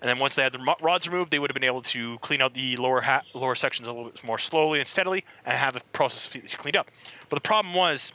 And 0.00 0.08
then 0.08 0.18
once 0.18 0.34
they 0.34 0.42
had 0.42 0.52
the 0.52 0.76
rods 0.82 1.08
removed, 1.08 1.30
they 1.30 1.38
would 1.38 1.50
have 1.50 1.54
been 1.54 1.64
able 1.64 1.82
to 1.82 2.18
clean 2.18 2.42
out 2.42 2.52
the 2.52 2.76
lower 2.76 3.00
ha- 3.00 3.22
lower 3.34 3.54
sections 3.54 3.88
a 3.88 3.92
little 3.92 4.10
bit 4.10 4.22
more 4.24 4.38
slowly 4.38 4.78
and 4.78 4.88
steadily, 4.88 5.24
and 5.44 5.56
have 5.56 5.74
the 5.74 5.80
process 5.92 6.54
cleaned 6.54 6.76
up. 6.76 6.86
But 7.30 7.36
the 7.36 7.40
problem 7.40 7.74
was, 7.74 8.12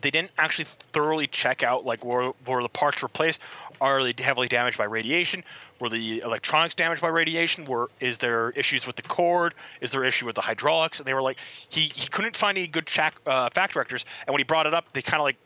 they 0.00 0.10
didn't 0.10 0.30
actually 0.38 0.66
thoroughly 0.92 1.26
check 1.26 1.62
out 1.62 1.84
like 1.84 2.04
where, 2.04 2.32
were 2.46 2.62
the 2.62 2.68
parts 2.68 3.02
replaced? 3.02 3.40
Are 3.80 4.02
they 4.02 4.14
heavily 4.22 4.48
damaged 4.48 4.78
by 4.78 4.84
radiation? 4.84 5.44
Were 5.80 5.88
the 5.88 6.20
electronics 6.20 6.74
damaged 6.74 7.02
by 7.02 7.08
radiation? 7.08 7.64
Were 7.64 7.90
is 8.00 8.18
there 8.18 8.50
issues 8.50 8.86
with 8.86 8.96
the 8.96 9.02
cord? 9.02 9.54
Is 9.80 9.90
there 9.90 10.04
issue 10.04 10.26
with 10.26 10.34
the 10.34 10.40
hydraulics? 10.40 10.98
And 10.98 11.06
they 11.06 11.14
were 11.14 11.22
like, 11.22 11.36
he, 11.68 11.82
he 11.82 12.08
couldn't 12.08 12.36
find 12.36 12.56
any 12.56 12.66
good 12.66 12.86
chac- 12.86 13.20
uh, 13.26 13.50
fact 13.50 13.74
directors. 13.74 14.04
And 14.26 14.32
when 14.32 14.40
he 14.40 14.44
brought 14.44 14.66
it 14.66 14.74
up, 14.74 14.92
they 14.92 15.02
kind 15.02 15.20
of 15.20 15.24
like 15.24 15.36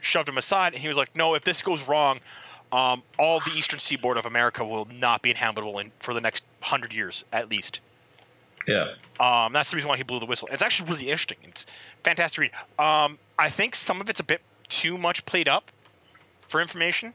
shoved 0.00 0.28
him 0.28 0.38
aside, 0.38 0.74
and 0.74 0.82
he 0.82 0.88
was 0.88 0.96
like, 0.96 1.14
"No, 1.16 1.34
if 1.34 1.44
this 1.44 1.62
goes 1.62 1.86
wrong, 1.86 2.20
um, 2.72 3.02
all 3.18 3.40
the 3.40 3.50
eastern 3.56 3.78
seaboard 3.78 4.16
of 4.16 4.26
America 4.26 4.64
will 4.64 4.86
not 4.86 5.22
be 5.22 5.30
inhabitable 5.30 5.78
in, 5.78 5.92
for 6.00 6.14
the 6.14 6.20
next 6.20 6.44
hundred 6.60 6.92
years 6.92 7.24
at 7.32 7.48
least." 7.48 7.80
Yeah. 8.66 8.94
Um, 9.18 9.52
that's 9.52 9.70
the 9.70 9.76
reason 9.76 9.88
why 9.88 9.96
he 9.96 10.02
blew 10.02 10.20
the 10.20 10.26
whistle. 10.26 10.48
It's 10.52 10.62
actually 10.62 10.90
really 10.90 11.04
interesting. 11.04 11.38
It's 11.44 11.64
fantastic 12.04 12.34
to 12.36 12.40
read. 12.42 12.84
Um, 12.84 13.18
I 13.38 13.48
think 13.48 13.74
some 13.74 14.00
of 14.00 14.10
it's 14.10 14.20
a 14.20 14.24
bit 14.24 14.42
too 14.68 14.98
much 14.98 15.24
played 15.24 15.48
up 15.48 15.64
for 16.48 16.60
information. 16.60 17.14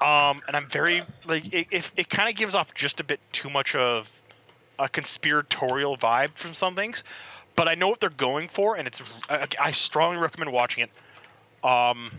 Um, 0.00 0.40
and 0.46 0.56
I'm 0.56 0.66
very 0.66 1.02
like 1.26 1.52
it. 1.52 1.66
It, 1.70 1.90
it 1.96 2.08
kind 2.08 2.30
of 2.30 2.34
gives 2.34 2.54
off 2.54 2.72
just 2.74 3.00
a 3.00 3.04
bit 3.04 3.20
too 3.32 3.50
much 3.50 3.74
of 3.74 4.22
a 4.78 4.88
conspiratorial 4.88 5.96
vibe 5.96 6.34
from 6.34 6.54
some 6.54 6.74
things, 6.74 7.04
but 7.54 7.68
I 7.68 7.74
know 7.74 7.88
what 7.88 8.00
they're 8.00 8.08
going 8.08 8.48
for, 8.48 8.76
and 8.76 8.86
it's. 8.86 9.02
I, 9.28 9.46
I 9.60 9.72
strongly 9.72 10.16
recommend 10.16 10.52
watching 10.52 10.84
it. 10.84 11.66
Um. 11.68 12.10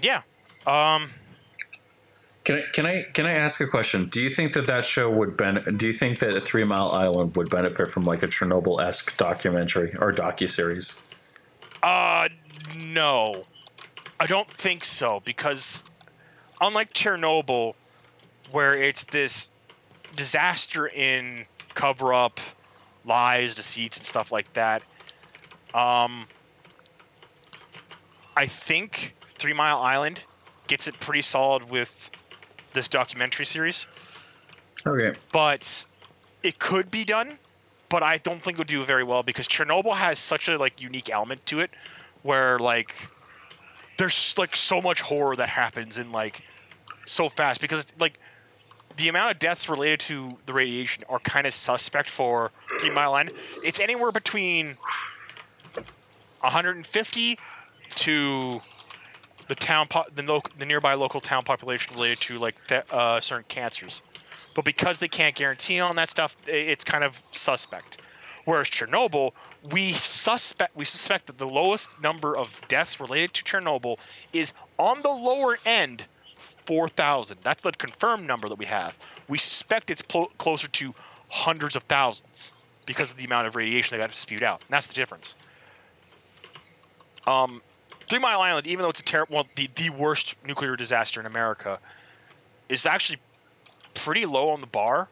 Yeah. 0.00 0.22
Um. 0.64 1.10
Can 2.44 2.56
I 2.56 2.62
can 2.72 2.86
I 2.86 3.02
can 3.12 3.26
I 3.26 3.32
ask 3.32 3.60
a 3.60 3.66
question? 3.66 4.06
Do 4.06 4.22
you 4.22 4.30
think 4.30 4.52
that 4.52 4.68
that 4.68 4.84
show 4.84 5.10
would 5.10 5.36
ben? 5.36 5.76
Do 5.76 5.86
you 5.88 5.92
think 5.92 6.20
that 6.20 6.40
Three 6.44 6.64
Mile 6.64 6.90
Island 6.90 7.36
would 7.36 7.50
benefit 7.50 7.90
from 7.90 8.04
like 8.04 8.22
a 8.22 8.28
Chernobyl 8.28 8.80
esque 8.80 9.16
documentary 9.16 9.96
or 9.98 10.12
docu 10.12 10.48
series? 10.48 11.00
Uh, 11.82 12.28
no, 12.76 13.44
I 14.22 14.26
don't 14.26 14.48
think 14.48 14.84
so 14.84 15.20
because 15.24 15.82
unlike 16.60 16.92
Chernobyl, 16.92 17.74
where 18.52 18.70
it's 18.70 19.02
this 19.02 19.50
disaster 20.14 20.86
in 20.86 21.44
cover 21.74 22.14
up, 22.14 22.38
lies, 23.04 23.56
deceits, 23.56 23.98
and 23.98 24.06
stuff 24.06 24.30
like 24.30 24.52
that. 24.52 24.84
Um, 25.74 26.28
I 28.36 28.46
think 28.46 29.16
Three 29.38 29.54
Mile 29.54 29.80
Island 29.80 30.20
gets 30.68 30.86
it 30.86 31.00
pretty 31.00 31.22
solid 31.22 31.68
with 31.68 31.92
this 32.74 32.86
documentary 32.86 33.44
series, 33.44 33.88
Okay. 34.86 35.18
but 35.32 35.84
it 36.44 36.60
could 36.60 36.92
be 36.92 37.04
done. 37.04 37.40
But 37.88 38.04
I 38.04 38.18
don't 38.18 38.40
think 38.40 38.54
it 38.54 38.58
would 38.58 38.68
do 38.68 38.84
very 38.84 39.02
well 39.02 39.24
because 39.24 39.48
Chernobyl 39.48 39.96
has 39.96 40.20
such 40.20 40.46
a 40.48 40.58
like 40.58 40.80
unique 40.80 41.10
element 41.10 41.44
to 41.46 41.58
it, 41.58 41.72
where 42.22 42.60
like 42.60 42.94
there's 43.96 44.34
like 44.38 44.56
so 44.56 44.80
much 44.80 45.00
horror 45.00 45.36
that 45.36 45.48
happens 45.48 45.98
in 45.98 46.12
like 46.12 46.42
so 47.06 47.28
fast 47.28 47.60
because 47.60 47.84
like 47.98 48.18
the 48.96 49.08
amount 49.08 49.32
of 49.32 49.38
deaths 49.38 49.68
related 49.68 50.00
to 50.00 50.36
the 50.46 50.52
radiation 50.52 51.04
are 51.08 51.18
kind 51.18 51.46
of 51.46 51.54
suspect 51.54 52.10
for 52.10 52.50
Three 52.78 52.90
Mile 52.90 53.14
Island. 53.14 53.32
It's 53.62 53.80
anywhere 53.80 54.12
between 54.12 54.76
150 56.40 57.38
to 57.94 58.60
the 59.48 59.54
town, 59.54 59.86
po- 59.88 60.04
the, 60.14 60.22
local, 60.22 60.52
the 60.58 60.66
nearby 60.66 60.94
local 60.94 61.20
town 61.20 61.44
population 61.44 61.94
related 61.94 62.20
to 62.20 62.38
like 62.38 62.56
uh, 62.90 63.20
certain 63.20 63.44
cancers. 63.48 64.02
But 64.54 64.64
because 64.64 64.98
they 64.98 65.08
can't 65.08 65.34
guarantee 65.34 65.80
on 65.80 65.96
that 65.96 66.10
stuff, 66.10 66.36
it's 66.46 66.84
kind 66.84 67.04
of 67.04 67.22
suspect. 67.30 68.01
Whereas 68.44 68.68
Chernobyl, 68.68 69.32
we 69.70 69.92
suspect 69.92 70.76
we 70.76 70.84
suspect 70.84 71.26
that 71.26 71.38
the 71.38 71.46
lowest 71.46 71.88
number 72.02 72.36
of 72.36 72.60
deaths 72.68 73.00
related 73.00 73.34
to 73.34 73.44
Chernobyl 73.44 73.98
is 74.32 74.52
on 74.78 75.02
the 75.02 75.10
lower 75.10 75.58
end 75.64 76.04
4,000. 76.66 77.38
That's 77.42 77.62
the 77.62 77.72
confirmed 77.72 78.26
number 78.26 78.48
that 78.48 78.58
we 78.58 78.66
have. 78.66 78.96
We 79.28 79.38
suspect 79.38 79.90
it's 79.90 80.02
pl- 80.02 80.30
closer 80.38 80.68
to 80.68 80.94
hundreds 81.28 81.76
of 81.76 81.84
thousands 81.84 82.52
because 82.86 83.12
of 83.12 83.16
the 83.16 83.24
amount 83.24 83.46
of 83.46 83.56
radiation 83.56 83.96
they 83.96 84.02
got 84.02 84.14
spewed 84.14 84.42
out. 84.42 84.60
And 84.60 84.70
that's 84.70 84.88
the 84.88 84.94
difference. 84.94 85.36
Um, 87.26 87.62
Three 88.08 88.18
Mile 88.18 88.40
Island, 88.40 88.66
even 88.66 88.82
though 88.82 88.90
it's 88.90 89.00
a 89.00 89.04
terrible, 89.04 89.36
well, 89.36 89.46
the, 89.56 89.70
the 89.74 89.90
worst 89.90 90.34
nuclear 90.44 90.76
disaster 90.76 91.20
in 91.20 91.26
America, 91.26 91.78
is 92.68 92.84
actually 92.84 93.18
pretty 93.94 94.26
low 94.26 94.50
on 94.50 94.60
the 94.60 94.66
bar 94.66 95.08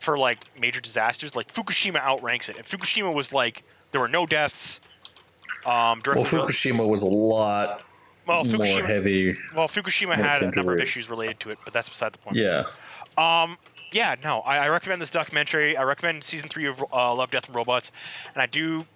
for 0.00 0.18
like 0.18 0.38
major 0.58 0.80
disasters. 0.80 1.36
Like 1.36 1.52
Fukushima 1.52 2.00
outranks 2.00 2.48
it, 2.48 2.56
and 2.56 2.66
Fukushima 2.66 3.12
was 3.12 3.32
like 3.32 3.62
there 3.92 4.00
were 4.00 4.08
no 4.08 4.26
deaths. 4.26 4.80
Um, 5.64 6.00
Well, 6.06 6.24
Fukushima 6.24 6.86
was 6.88 7.02
a 7.02 7.06
lot 7.06 7.82
well, 8.26 8.44
more 8.44 8.54
Fukushima, 8.54 8.86
heavy. 8.86 9.36
well, 9.54 9.68
Fukushima 9.68 10.14
had 10.14 10.42
a 10.42 10.50
number 10.50 10.74
of 10.74 10.80
issues 10.80 11.10
related 11.10 11.40
to 11.40 11.50
it, 11.50 11.58
but 11.64 11.72
that's 11.72 11.88
beside 11.88 12.12
the 12.12 12.18
point. 12.18 12.36
Yeah. 12.36 12.64
Um, 13.18 13.58
yeah, 13.92 14.14
no, 14.22 14.40
I, 14.40 14.58
I 14.58 14.68
recommend 14.68 15.02
this 15.02 15.10
documentary. 15.10 15.76
I 15.76 15.82
recommend 15.82 16.22
season 16.24 16.48
three 16.48 16.66
of 16.66 16.82
uh, 16.92 17.14
Love, 17.14 17.30
Death, 17.30 17.46
and 17.46 17.56
Robots, 17.56 17.90
and 18.34 18.40
I 18.40 18.46
do 18.46 18.86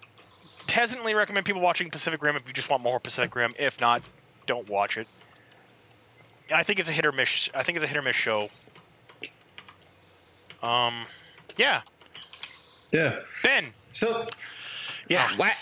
hesitantly 0.68 1.14
recommend 1.14 1.44
people 1.46 1.60
watching 1.60 1.90
Pacific 1.90 2.22
Rim 2.22 2.36
if 2.36 2.46
you 2.46 2.54
just 2.54 2.70
want 2.70 2.82
more 2.82 3.00
Pacific 3.00 3.34
Rim. 3.34 3.50
If 3.58 3.80
not, 3.80 4.02
don't 4.46 4.68
watch 4.68 4.96
it. 4.96 5.08
I 6.54 6.62
think 6.62 6.78
it's 6.78 6.88
a 6.88 6.92
hit 6.92 7.06
or 7.06 7.12
miss. 7.12 7.50
I 7.54 7.62
think 7.62 7.76
it's 7.76 7.84
a 7.84 7.88
hit 7.88 7.96
or 7.96 8.02
miss 8.02 8.16
show. 8.16 8.48
Um, 10.68 11.04
yeah, 11.56 11.82
Yeah. 12.92 13.20
Ben. 13.42 13.72
So 13.92 14.26
Yeah. 15.08 15.36
What? 15.36 15.52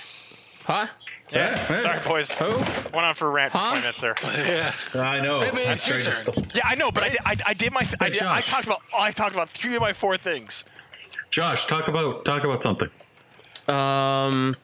Huh? 0.65 0.87
Yeah, 1.33 1.51
Yeah, 1.51 1.66
yeah. 1.73 1.81
sorry, 1.81 2.01
boys. 2.07 2.31
Who? 2.39 2.53
Went 2.57 2.95
on 2.95 3.15
for 3.15 3.27
a 3.27 3.31
rant 3.31 3.53
for 3.53 3.59
Huh? 3.59 3.70
20 3.70 3.81
minutes 3.81 4.01
there. 4.01 4.15
Yeah. 4.95 5.03
I 5.03 5.20
know. 5.20 5.41
Hey, 5.41 5.51
man, 5.51 5.73
it's 5.73 5.89
your 5.89 6.01
turn. 6.01 6.12
st- 6.12 6.55
Yeah, 6.55 6.62
I 6.65 6.74
know, 6.77 6.91
but 6.93 7.03
I, 7.03 7.09
did, 7.09 7.19
I, 7.24 7.37
I 7.47 7.55
did 7.55 7.73
my. 7.73 7.81
I, 8.01 8.05
Hey, 8.05 8.11
did, 8.11 8.23
I 8.23 8.41
talked 8.43 8.66
about. 8.66 8.81
I 8.97 9.11
talked 9.11 9.35
about 9.35 9.51
three 9.51 9.74
of 9.74 9.81
my 9.81 9.93
four 9.93 10.16
things. 10.16 10.65
Josh, 11.31 11.66
talk 11.66 11.89
about 11.89 12.24
talk 12.24 12.45
about 12.45 12.62
something. 12.62 12.89
Um, 13.66 14.55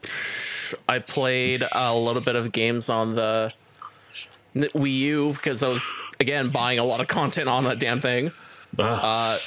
I 0.87 0.99
played 0.99 1.63
a 1.71 1.93
little 1.95 2.21
bit 2.21 2.35
of 2.35 2.51
games 2.51 2.87
on 2.87 3.15
the 3.15 3.53
Wii 4.55 4.97
U 4.99 5.33
because 5.33 5.63
I 5.63 5.67
was 5.69 5.93
again 6.19 6.49
buying 6.49 6.79
a 6.79 6.83
lot 6.83 7.01
of 7.01 7.07
content 7.07 7.49
on 7.49 7.63
that 7.65 7.79
damn 7.79 7.99
thing. 7.99 8.31
Ah, 8.77 9.33
Uh, 9.33 9.39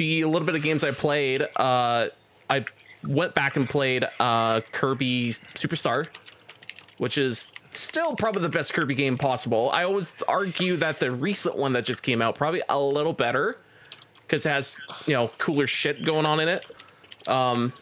the 0.00 0.24
little 0.24 0.46
bit 0.46 0.54
of 0.54 0.62
games 0.62 0.82
I 0.82 0.92
played, 0.92 1.42
uh, 1.42 2.08
I 2.48 2.64
went 3.06 3.34
back 3.34 3.56
and 3.56 3.68
played 3.68 4.06
uh, 4.18 4.62
Kirby 4.72 5.32
Superstar, 5.54 6.08
which 6.96 7.18
is 7.18 7.52
still 7.72 8.16
probably 8.16 8.40
the 8.40 8.48
best 8.48 8.72
Kirby 8.72 8.94
game 8.94 9.18
possible. 9.18 9.70
I 9.74 9.84
always 9.84 10.14
argue 10.26 10.76
that 10.78 11.00
the 11.00 11.12
recent 11.12 11.54
one 11.54 11.74
that 11.74 11.84
just 11.84 12.02
came 12.02 12.22
out 12.22 12.34
probably 12.34 12.62
a 12.70 12.80
little 12.80 13.12
better 13.12 13.58
because 14.22 14.46
it 14.46 14.48
has 14.48 14.78
you 15.06 15.12
know 15.12 15.30
cooler 15.36 15.66
shit 15.66 16.02
going 16.02 16.24
on 16.24 16.40
in 16.40 16.48
it. 16.48 16.64
Um, 17.28 17.74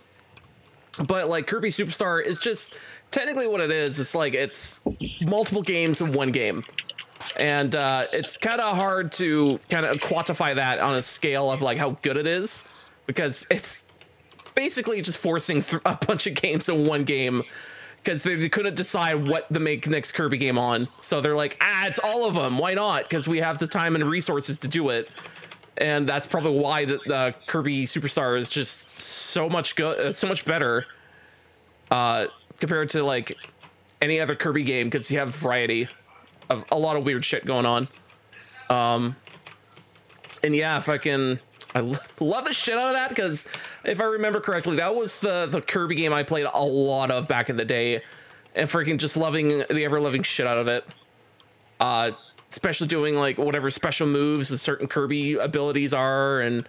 but 1.06 1.28
like 1.28 1.46
Kirby 1.46 1.68
Superstar 1.68 2.20
is 2.20 2.40
just 2.40 2.74
technically 3.12 3.46
what 3.46 3.60
it 3.60 3.70
is. 3.70 4.00
It's 4.00 4.16
like 4.16 4.34
it's 4.34 4.80
multiple 5.20 5.62
games 5.62 6.00
in 6.00 6.12
one 6.12 6.32
game 6.32 6.64
and 7.38 7.74
uh, 7.76 8.06
it's 8.12 8.36
kind 8.36 8.60
of 8.60 8.76
hard 8.76 9.12
to 9.12 9.60
kind 9.70 9.86
of 9.86 9.96
quantify 9.98 10.54
that 10.54 10.80
on 10.80 10.96
a 10.96 11.02
scale 11.02 11.50
of 11.50 11.62
like 11.62 11.78
how 11.78 11.90
good 12.02 12.16
it 12.16 12.26
is 12.26 12.64
because 13.06 13.46
it's 13.50 13.86
basically 14.54 15.00
just 15.00 15.18
forcing 15.18 15.62
th- 15.62 15.82
a 15.86 15.96
bunch 16.06 16.26
of 16.26 16.34
games 16.34 16.68
in 16.68 16.86
one 16.86 17.04
game 17.04 17.42
because 18.02 18.22
they, 18.22 18.48
couldn't 18.48 18.74
decide 18.74 19.26
what 19.26 19.52
to 19.52 19.60
make 19.60 19.86
next 19.86 20.12
Kirby 20.12 20.38
game 20.38 20.58
on. 20.58 20.88
So 20.98 21.20
they're 21.20 21.36
like, 21.36 21.56
ah, 21.60 21.86
it's 21.86 21.98
all 21.98 22.26
of 22.26 22.34
them. 22.34 22.58
Why 22.58 22.74
not? 22.74 23.02
Because 23.02 23.28
we 23.28 23.38
have 23.38 23.58
the 23.58 23.66
time 23.66 23.94
and 23.94 24.04
resources 24.04 24.58
to 24.60 24.68
do 24.68 24.88
it. 24.88 25.10
And 25.76 26.08
that's 26.08 26.26
probably 26.26 26.58
why 26.58 26.86
the, 26.86 26.98
the 27.06 27.34
Kirby 27.46 27.84
Superstar 27.84 28.38
is 28.38 28.48
just 28.48 29.00
so 29.00 29.48
much 29.48 29.76
good, 29.76 29.98
uh, 29.98 30.12
so 30.12 30.26
much 30.26 30.44
better 30.44 30.86
uh, 31.90 32.26
compared 32.58 32.90
to 32.90 33.04
like 33.04 33.36
any 34.00 34.20
other 34.20 34.34
Kirby 34.34 34.64
game 34.64 34.86
because 34.86 35.10
you 35.10 35.18
have 35.18 35.34
variety 35.34 35.88
of 36.48 36.64
a 36.70 36.78
lot 36.78 36.96
of 36.96 37.04
weird 37.04 37.24
shit 37.24 37.44
going 37.44 37.66
on. 37.66 37.88
Um, 38.70 39.16
and 40.42 40.54
yeah, 40.54 40.78
if 40.78 40.88
I 40.88 40.98
love 42.20 42.44
the 42.44 42.52
shit 42.52 42.74
out 42.74 42.88
of 42.88 42.92
that 42.94 43.08
because 43.08 43.46
if 43.84 44.00
I 44.00 44.04
remember 44.04 44.40
correctly, 44.40 44.76
that 44.76 44.94
was 44.94 45.18
the 45.18 45.46
the 45.46 45.60
Kirby 45.60 45.94
game 45.94 46.12
I 46.12 46.22
played 46.22 46.46
a 46.52 46.64
lot 46.64 47.10
of 47.10 47.28
back 47.28 47.50
in 47.50 47.56
the 47.56 47.64
day, 47.64 48.02
and 48.54 48.68
freaking 48.68 48.98
just 48.98 49.16
loving 49.16 49.64
the 49.70 49.84
ever 49.84 50.00
loving 50.00 50.22
shit 50.22 50.46
out 50.46 50.58
of 50.58 50.68
it. 50.68 50.84
Uh, 51.80 52.12
especially 52.50 52.86
doing 52.86 53.14
like 53.14 53.38
whatever 53.38 53.70
special 53.70 54.06
moves 54.06 54.48
the 54.48 54.58
certain 54.58 54.88
Kirby 54.88 55.34
abilities 55.34 55.92
are, 55.92 56.40
and 56.40 56.66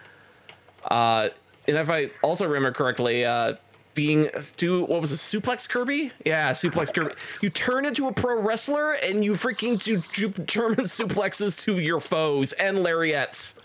uh, 0.85 1.29
and 1.67 1.77
if 1.77 1.89
I 1.89 2.11
also 2.21 2.45
remember 2.45 2.71
correctly, 2.71 3.25
uh, 3.25 3.55
being 3.99 4.29
do 4.55 4.85
what 4.85 5.01
was 5.01 5.11
a 5.11 5.15
suplex 5.15 5.67
Kirby? 5.67 6.13
Yeah, 6.25 6.51
suplex 6.51 6.93
Kirby. 6.93 7.13
You 7.41 7.49
turn 7.49 7.83
into 7.83 8.07
a 8.07 8.13
pro 8.13 8.41
wrestler 8.41 8.93
and 8.93 9.25
you 9.25 9.33
freaking 9.33 9.83
do, 9.83 10.01
do 10.13 10.29
German 10.45 10.85
suplexes 10.85 11.59
to 11.65 11.79
your 11.79 11.99
foes 11.99 12.53
and 12.53 12.81
lariats. 12.81 13.55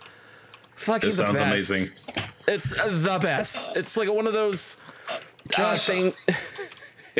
Fucking 0.75 1.09
this 1.11 1.19
the 1.19 1.27
sounds 1.27 1.39
best. 1.39 1.71
amazing. 1.71 1.89
It's 2.49 2.77
uh, 2.77 2.89
the 2.89 3.21
best. 3.21 3.77
It's 3.77 3.97
like 3.97 4.13
one 4.13 4.27
of 4.27 4.33
those 4.33 4.79
uh, 5.09 5.19
Josh, 5.51 5.87
thing. 5.87 6.13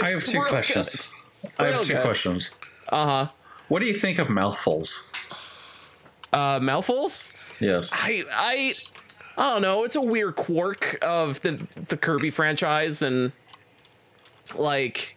I 0.03 0.11
have 0.11 0.25
two 0.33 0.41
questions. 0.43 1.13
I 1.57 1.67
have 1.67 1.75
Real 1.75 1.83
two 1.85 1.93
good. 1.93 2.03
questions. 2.03 2.51
Uh 2.89 3.07
huh. 3.07 3.29
What 3.69 3.79
do 3.79 3.87
you 3.87 3.95
think 3.95 4.19
of 4.19 4.29
mouthfuls? 4.29 5.13
Uh, 6.33 6.59
mouthfuls. 6.61 7.33
Yes. 7.61 7.91
I 7.93 8.25
I 8.33 8.75
I 9.37 9.51
don't 9.51 9.63
know. 9.63 9.85
It's 9.85 9.97
a 9.97 10.01
weird 10.01 10.37
quirk 10.37 10.99
of 11.03 11.41
the 11.41 11.67
the 11.89 11.97
Kirby 11.97 12.31
franchise, 12.31 13.03
and 13.03 13.33
like 14.57 15.17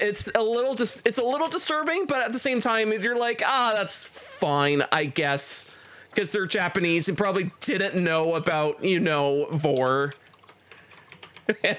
it's 0.00 0.30
a 0.34 0.42
little 0.42 0.74
dis- 0.74 1.02
it's 1.04 1.18
a 1.18 1.22
little 1.22 1.48
disturbing, 1.48 2.06
but 2.06 2.22
at 2.22 2.32
the 2.32 2.38
same 2.38 2.60
time, 2.60 2.92
you're 2.92 3.18
like, 3.18 3.42
ah, 3.44 3.72
that's 3.74 4.04
fine, 4.04 4.82
I 4.90 5.04
guess, 5.04 5.66
because 6.10 6.32
they're 6.32 6.46
Japanese 6.46 7.08
and 7.08 7.16
probably 7.16 7.52
didn't 7.60 8.02
know 8.02 8.34
about 8.34 8.82
you 8.82 9.00
know 9.00 9.46
vor. 9.52 10.12
and 11.64 11.76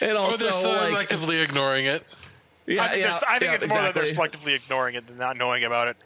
Or 0.00 0.16
also 0.16 0.44
they're 0.44 0.52
still 0.52 0.72
like 0.72 1.08
selectively 1.08 1.42
ignoring 1.42 1.86
it. 1.86 2.04
Yeah, 2.66 2.84
I 2.84 2.88
think, 2.88 3.04
yeah, 3.04 3.20
I 3.28 3.38
think 3.38 3.50
yeah, 3.50 3.54
it's 3.56 3.66
more 3.68 3.82
that 3.82 3.94
they're 3.94 4.04
selectively 4.04 4.54
ignoring 4.54 4.94
it 4.94 5.06
than 5.06 5.18
not 5.18 5.36
knowing 5.36 5.64
about 5.64 5.88
it. 5.88 5.96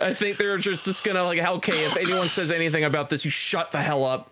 I 0.00 0.14
think 0.14 0.38
they're 0.38 0.58
just, 0.58 0.84
just 0.84 1.02
gonna 1.04 1.24
like, 1.24 1.38
okay, 1.40 1.84
if 1.84 1.96
anyone 1.96 2.28
says 2.28 2.50
anything 2.50 2.84
about 2.84 3.08
this, 3.10 3.24
you 3.24 3.30
shut 3.30 3.72
the 3.72 3.78
hell 3.78 4.04
up. 4.04 4.30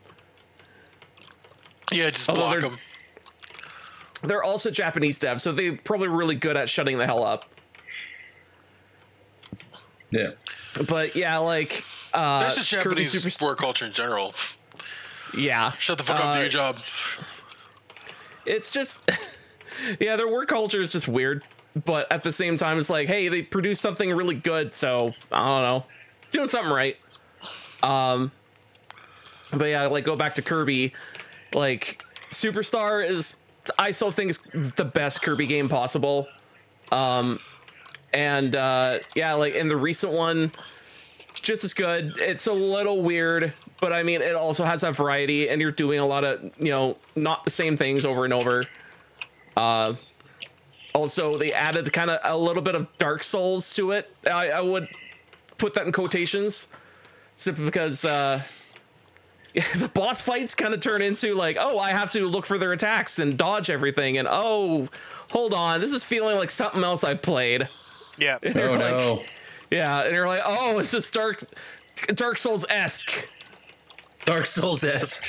Yeah, 1.92 2.10
just 2.10 2.28
Although 2.28 2.42
block 2.42 2.52
they're- 2.60 2.70
them. 2.70 2.78
They're 4.22 4.42
also 4.42 4.70
Japanese 4.70 5.18
devs, 5.18 5.42
so 5.42 5.52
they're 5.52 5.76
probably 5.84 6.08
really 6.08 6.34
good 6.34 6.56
at 6.56 6.68
shutting 6.68 6.98
the 6.98 7.06
hell 7.06 7.22
up. 7.22 7.44
Yeah. 10.10 10.30
But 10.88 11.16
yeah, 11.16 11.38
like 11.38 11.84
uh, 12.12 12.40
That's 12.40 12.56
just 12.56 12.70
Kirby 12.70 12.82
Japanese 13.04 13.12
Super- 13.12 13.30
sport 13.30 13.58
culture 13.58 13.86
in 13.86 13.92
general. 13.92 14.34
yeah, 15.36 15.72
Shut 15.78 15.98
the 15.98 16.04
fuck 16.04 16.16
up, 16.20 16.34
do 16.34 16.38
Uh, 16.38 16.42
your 16.42 16.48
job. 16.48 16.78
it's 18.46 18.70
just 18.70 19.08
yeah 20.00 20.16
their 20.16 20.28
work 20.28 20.48
culture 20.48 20.80
is 20.80 20.92
just 20.92 21.08
weird 21.08 21.44
but 21.84 22.10
at 22.10 22.22
the 22.22 22.32
same 22.32 22.56
time 22.56 22.78
it's 22.78 22.88
like 22.88 23.06
hey 23.06 23.28
they 23.28 23.42
produce 23.42 23.80
something 23.80 24.14
really 24.14 24.34
good 24.34 24.74
so 24.74 25.12
i 25.30 25.46
don't 25.46 25.68
know. 25.68 25.84
Doing 26.32 26.48
something 26.48 26.72
right. 26.72 26.96
Um 27.82 28.32
but 29.52 29.66
yeah 29.66 29.86
like 29.86 30.04
go 30.04 30.16
back 30.16 30.34
to 30.34 30.42
kirby. 30.42 30.92
Like 31.52 32.02
superstar 32.28 33.06
is 33.06 33.36
i 33.78 33.90
still 33.90 34.10
think 34.10 34.30
is 34.30 34.38
the 34.76 34.84
best 34.84 35.22
kirby 35.22 35.46
game 35.46 35.68
possible. 35.68 36.26
Um 36.90 37.38
and 38.12 38.56
uh 38.56 38.98
yeah 39.14 39.34
like 39.34 39.54
in 39.54 39.68
the 39.68 39.76
recent 39.76 40.12
one 40.12 40.52
just 41.34 41.64
as 41.64 41.74
good. 41.74 42.14
It's 42.18 42.46
a 42.46 42.52
little 42.52 43.02
weird 43.02 43.52
but 43.78 43.92
i 43.92 44.02
mean 44.02 44.22
it 44.22 44.34
also 44.34 44.64
has 44.64 44.80
that 44.80 44.96
variety 44.96 45.50
and 45.50 45.60
you're 45.60 45.70
doing 45.70 46.00
a 46.00 46.06
lot 46.06 46.24
of 46.24 46.42
you 46.58 46.70
know 46.70 46.96
not 47.14 47.44
the 47.44 47.50
same 47.50 47.76
things 47.76 48.04
over 48.06 48.24
and 48.24 48.32
over. 48.32 48.64
Uh 49.56 49.94
also 50.96 51.36
they 51.36 51.52
added 51.52 51.92
kind 51.92 52.10
of 52.10 52.18
a 52.24 52.36
little 52.36 52.62
bit 52.62 52.74
of 52.74 52.86
dark 52.98 53.22
souls 53.22 53.72
to 53.74 53.90
it 53.92 54.10
i, 54.30 54.50
I 54.50 54.60
would 54.60 54.88
put 55.58 55.74
that 55.74 55.86
in 55.86 55.92
quotations 55.92 56.68
simply 57.34 57.64
because 57.66 58.04
uh 58.04 58.40
the 59.76 59.88
boss 59.94 60.20
fights 60.20 60.54
kind 60.54 60.74
of 60.74 60.80
turn 60.80 61.00
into 61.02 61.34
like 61.34 61.56
oh 61.60 61.78
i 61.78 61.90
have 61.90 62.10
to 62.10 62.26
look 62.26 62.44
for 62.46 62.58
their 62.58 62.72
attacks 62.72 63.18
and 63.18 63.36
dodge 63.38 63.70
everything 63.70 64.18
and 64.18 64.26
oh 64.30 64.88
hold 65.30 65.54
on 65.54 65.80
this 65.80 65.92
is 65.92 66.02
feeling 66.02 66.36
like 66.36 66.50
something 66.50 66.82
else 66.84 67.04
i 67.04 67.14
played 67.14 67.68
Yeah. 68.18 68.38
And 68.42 68.54
you're 68.54 68.68
Oh 68.70 68.72
like- 68.74 68.80
no. 68.90 69.20
yeah 69.70 70.02
and 70.04 70.14
you're 70.14 70.26
like 70.26 70.42
oh 70.44 70.78
it's 70.78 70.92
just 70.92 71.12
dark 71.12 71.42
dark 72.14 72.36
souls-esque 72.38 73.28
Dark 74.26 74.44
Souls 74.44 74.82
esque. 74.82 75.24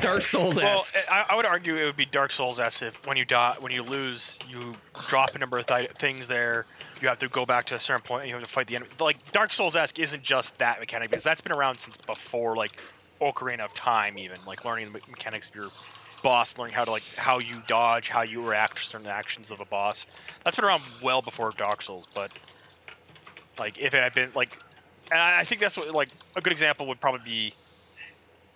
dark 0.00 0.26
souls 0.26 0.56
Well, 0.56 0.84
I, 1.10 1.24
I 1.30 1.36
would 1.36 1.46
argue 1.46 1.74
it 1.74 1.86
would 1.86 1.96
be 1.96 2.04
Dark 2.04 2.32
Souls 2.32 2.60
as 2.60 2.82
if 2.82 3.06
when 3.06 3.16
you 3.16 3.24
die, 3.24 3.56
when 3.58 3.72
you 3.72 3.82
lose, 3.82 4.38
you 4.46 4.74
drop 5.08 5.34
a 5.34 5.38
number 5.38 5.56
of 5.56 5.64
th- 5.64 5.90
things 5.92 6.28
there. 6.28 6.66
You 7.00 7.08
have 7.08 7.16
to 7.18 7.28
go 7.28 7.46
back 7.46 7.64
to 7.64 7.76
a 7.76 7.80
certain 7.80 8.02
point. 8.02 8.22
And 8.22 8.28
you 8.28 8.34
have 8.36 8.44
to 8.44 8.50
fight 8.50 8.66
the 8.66 8.76
enemy. 8.76 8.90
Like 9.00 9.32
Dark 9.32 9.54
Souls 9.54 9.74
esque 9.74 9.98
isn't 9.98 10.22
just 10.22 10.58
that 10.58 10.80
mechanic 10.80 11.08
because 11.08 11.24
that's 11.24 11.40
been 11.40 11.52
around 11.52 11.78
since 11.78 11.96
before 11.96 12.54
like 12.54 12.78
Ocarina 13.22 13.60
of 13.60 13.72
Time, 13.72 14.18
even 14.18 14.38
like 14.46 14.66
learning 14.66 14.92
the 14.92 15.00
mechanics 15.08 15.48
of 15.48 15.54
your 15.54 15.68
boss, 16.22 16.58
learning 16.58 16.74
how 16.74 16.84
to 16.84 16.90
like 16.90 17.04
how 17.16 17.38
you 17.38 17.62
dodge, 17.66 18.10
how 18.10 18.20
you 18.20 18.46
react 18.46 18.76
to 18.76 18.84
certain 18.84 19.06
actions 19.06 19.50
of 19.50 19.60
a 19.60 19.64
boss. 19.64 20.04
That's 20.44 20.56
been 20.56 20.66
around 20.66 20.82
well 21.02 21.22
before 21.22 21.52
Dark 21.56 21.80
Souls, 21.80 22.06
but 22.14 22.30
like 23.58 23.78
if 23.78 23.94
it 23.94 24.02
had 24.02 24.12
been 24.12 24.30
like, 24.34 24.58
and 25.10 25.18
I 25.18 25.40
I 25.40 25.44
think 25.44 25.62
that's 25.62 25.78
what 25.78 25.90
like 25.90 26.10
a 26.36 26.42
good 26.42 26.52
example 26.52 26.86
would 26.88 27.00
probably 27.00 27.24
be 27.24 27.54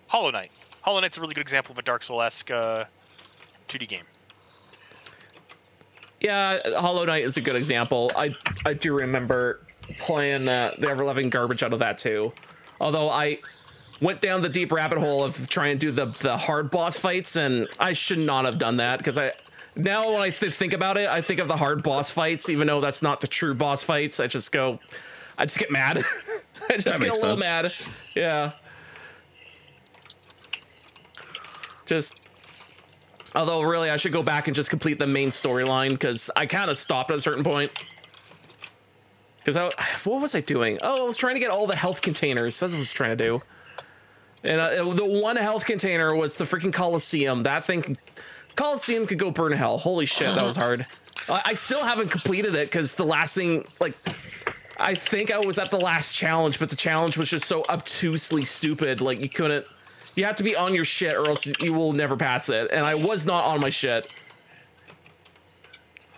Hollow 0.07 0.31
Knight. 0.31 0.51
Hollow 0.81 0.99
Knight's 1.01 1.17
a 1.17 1.21
really 1.21 1.33
good 1.33 1.41
example 1.41 1.73
of 1.73 1.79
a 1.79 1.81
Dark 1.81 2.03
Souls 2.03 2.21
esque 2.23 2.51
uh, 2.51 2.85
2D 3.67 3.87
game. 3.87 4.03
Yeah, 6.19 6.59
Hollow 6.79 7.05
Knight 7.05 7.23
is 7.23 7.37
a 7.37 7.41
good 7.41 7.55
example. 7.55 8.11
I 8.15 8.29
I 8.65 8.73
do 8.73 8.93
remember 8.95 9.61
playing 9.99 10.47
uh, 10.47 10.71
the 10.79 10.89
ever 10.89 11.05
loving 11.05 11.29
garbage 11.29 11.61
out 11.63 11.73
of 11.73 11.79
that 11.79 11.97
too. 11.99 12.33
Although 12.81 13.09
I 13.09 13.39
went 14.01 14.21
down 14.21 14.41
the 14.41 14.49
deep 14.49 14.71
rabbit 14.71 14.97
hole 14.97 15.23
of 15.23 15.47
trying 15.49 15.77
to 15.77 15.85
do 15.87 15.91
the 15.91 16.07
the 16.21 16.35
hard 16.35 16.71
boss 16.71 16.97
fights, 16.97 17.35
and 17.35 17.67
I 17.79 17.93
should 17.93 18.17
not 18.19 18.45
have 18.45 18.57
done 18.57 18.77
that 18.77 18.97
because 18.97 19.17
I 19.19 19.33
now 19.75 20.11
when 20.11 20.21
I 20.21 20.31
th- 20.31 20.55
think 20.55 20.73
about 20.73 20.97
it, 20.97 21.07
I 21.07 21.21
think 21.21 21.39
of 21.39 21.47
the 21.47 21.57
hard 21.57 21.83
boss 21.83 22.09
fights, 22.09 22.49
even 22.49 22.65
though 22.65 22.81
that's 22.81 23.03
not 23.03 23.21
the 23.21 23.27
true 23.27 23.53
boss 23.53 23.83
fights. 23.83 24.19
I 24.19 24.25
just 24.25 24.51
go, 24.51 24.79
I 25.37 25.45
just 25.45 25.59
get 25.59 25.69
mad. 25.69 25.97
I 26.69 26.77
just 26.77 26.85
That 26.85 26.99
get 26.99 27.09
a 27.09 27.13
little 27.13 27.37
sense. 27.37 27.41
mad. 27.41 27.73
Yeah. 28.15 28.51
Just 31.87 32.19
Although, 33.35 33.61
really, 33.61 33.89
I 33.89 33.97
should 33.97 34.13
go 34.13 34.23
back 34.23 34.47
and 34.47 34.55
just 34.55 34.69
complete 34.69 34.99
the 34.99 35.07
main 35.07 35.29
storyline 35.29 35.91
because 35.91 36.31
I 36.35 36.45
kind 36.45 36.69
of 36.71 36.77
stopped 36.77 37.11
at 37.11 37.17
a 37.17 37.21
certain 37.21 37.43
point. 37.43 37.71
Because 39.37 39.57
I, 39.57 39.65
what 40.05 40.21
was 40.21 40.33
I 40.33 40.41
doing? 40.41 40.79
Oh, 40.81 41.03
I 41.03 41.05
was 41.05 41.17
trying 41.17 41.35
to 41.35 41.39
get 41.39 41.49
all 41.49 41.67
the 41.67 41.75
health 41.75 42.01
containers. 42.01 42.59
That's 42.59 42.73
what 42.73 42.77
I 42.77 42.79
was 42.79 42.91
trying 42.91 43.17
to 43.17 43.23
do. 43.23 43.41
And 44.43 44.59
uh, 44.59 44.93
the 44.93 45.05
one 45.05 45.35
health 45.35 45.65
container 45.65 46.15
was 46.15 46.37
the 46.37 46.45
freaking 46.45 46.73
Coliseum. 46.73 47.43
That 47.43 47.63
thing, 47.63 47.97
Coliseum 48.55 49.05
could 49.05 49.19
go 49.19 49.29
burn 49.29 49.51
hell. 49.51 49.77
Holy 49.77 50.05
shit, 50.05 50.33
that 50.33 50.43
was 50.43 50.55
hard. 50.57 50.85
I, 51.29 51.41
I 51.45 51.53
still 51.53 51.83
haven't 51.83 52.09
completed 52.09 52.55
it 52.55 52.69
because 52.69 52.95
the 52.95 53.05
last 53.05 53.35
thing, 53.35 53.65
like, 53.79 53.95
I 54.77 54.95
think 54.95 55.31
I 55.31 55.39
was 55.39 55.59
at 55.59 55.69
the 55.69 55.79
last 55.79 56.13
challenge, 56.13 56.59
but 56.59 56.69
the 56.69 56.75
challenge 56.75 57.17
was 57.17 57.29
just 57.29 57.45
so 57.45 57.65
obtusely 57.67 58.45
stupid. 58.45 59.01
Like, 59.01 59.19
you 59.19 59.29
couldn't. 59.29 59.65
You 60.17 60.25
have 60.25 60.35
to 60.37 60.43
be 60.43 60.55
on 60.55 60.73
your 60.73 60.83
shit, 60.83 61.13
or 61.13 61.29
else 61.29 61.45
you 61.61 61.73
will 61.73 61.93
never 61.93 62.17
pass 62.17 62.49
it. 62.49 62.71
And 62.71 62.83
I 62.83 62.95
was 62.95 63.23
not 63.23 63.45
on 63.45 63.61
my 63.61 63.69
shit. 63.69 64.11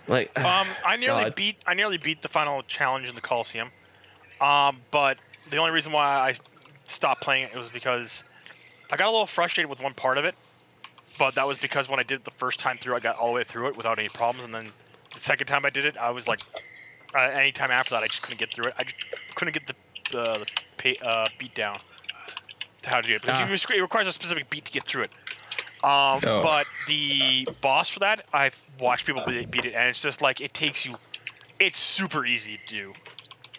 Like, 0.07 0.31
Um, 0.39 0.67
I 0.85 0.95
nearly 0.95 1.25
God. 1.25 1.35
beat 1.35 1.57
I 1.67 1.73
nearly 1.73 1.97
beat 1.97 2.21
the 2.21 2.29
final 2.29 2.63
challenge 2.63 3.09
in 3.09 3.15
the 3.15 3.21
Coliseum. 3.21 3.69
Um, 4.39 4.77
but 4.89 5.17
the 5.49 5.57
only 5.57 5.71
reason 5.71 5.91
why 5.91 6.05
I 6.05 6.33
stopped 6.87 7.21
playing 7.21 7.49
it 7.53 7.55
was 7.55 7.67
because 7.67 8.23
I 8.89 8.95
got 8.95 9.09
a 9.09 9.11
little 9.11 9.25
frustrated 9.25 9.69
with 9.69 9.81
one 9.81 9.93
part 9.93 10.17
of 10.17 10.23
it. 10.23 10.33
But 11.17 11.35
that 11.35 11.45
was 11.45 11.57
because 11.57 11.89
when 11.89 11.99
I 11.99 12.03
did 12.03 12.19
it 12.19 12.23
the 12.23 12.31
first 12.31 12.57
time 12.57 12.77
through, 12.77 12.95
I 12.95 13.01
got 13.01 13.17
all 13.17 13.27
the 13.27 13.33
way 13.33 13.43
through 13.43 13.67
it 13.67 13.75
without 13.75 13.99
any 13.99 14.07
problems, 14.07 14.45
and 14.45 14.55
then 14.55 14.71
the 15.13 15.19
second 15.19 15.47
time 15.47 15.65
I 15.65 15.69
did 15.69 15.85
it, 15.85 15.97
I 15.97 16.11
was 16.11 16.25
like, 16.25 16.39
uh, 17.13 17.19
any 17.19 17.51
time 17.51 17.69
after 17.69 17.95
that, 17.95 18.03
I 18.03 18.07
just 18.07 18.21
couldn't 18.21 18.39
get 18.39 18.53
through 18.53 18.67
it. 18.67 18.75
I 18.79 18.83
just 18.83 18.95
couldn't 19.35 19.53
get 19.53 19.67
the 19.67 20.17
uh, 20.17 20.37
the 20.37 20.45
pay, 20.77 20.95
uh, 21.01 21.27
beat 21.37 21.53
down 21.53 21.79
how 22.85 23.01
to 23.01 23.07
do 23.07 23.15
it 23.15 23.21
because 23.21 23.37
Ah. 23.39 23.43
it 23.73 23.81
requires 23.81 24.07
a 24.07 24.11
specific 24.11 24.49
beat 24.49 24.65
to 24.65 24.71
get 24.71 24.83
through 24.83 25.03
it. 25.03 25.11
Um, 25.83 26.21
Oh. 26.25 26.41
But 26.43 26.67
the 26.87 27.47
boss 27.61 27.87
for 27.89 27.99
that, 27.99 28.25
I've 28.33 28.61
watched 28.79 29.05
people 29.05 29.23
beat 29.25 29.65
it, 29.65 29.73
and 29.73 29.87
it's 29.89 30.01
just 30.01 30.21
like 30.21 30.41
it 30.41 30.53
takes 30.53 30.85
you. 30.85 30.95
It's 31.59 31.79
super 31.79 32.25
easy 32.25 32.57
to 32.57 32.67
do. 32.67 32.93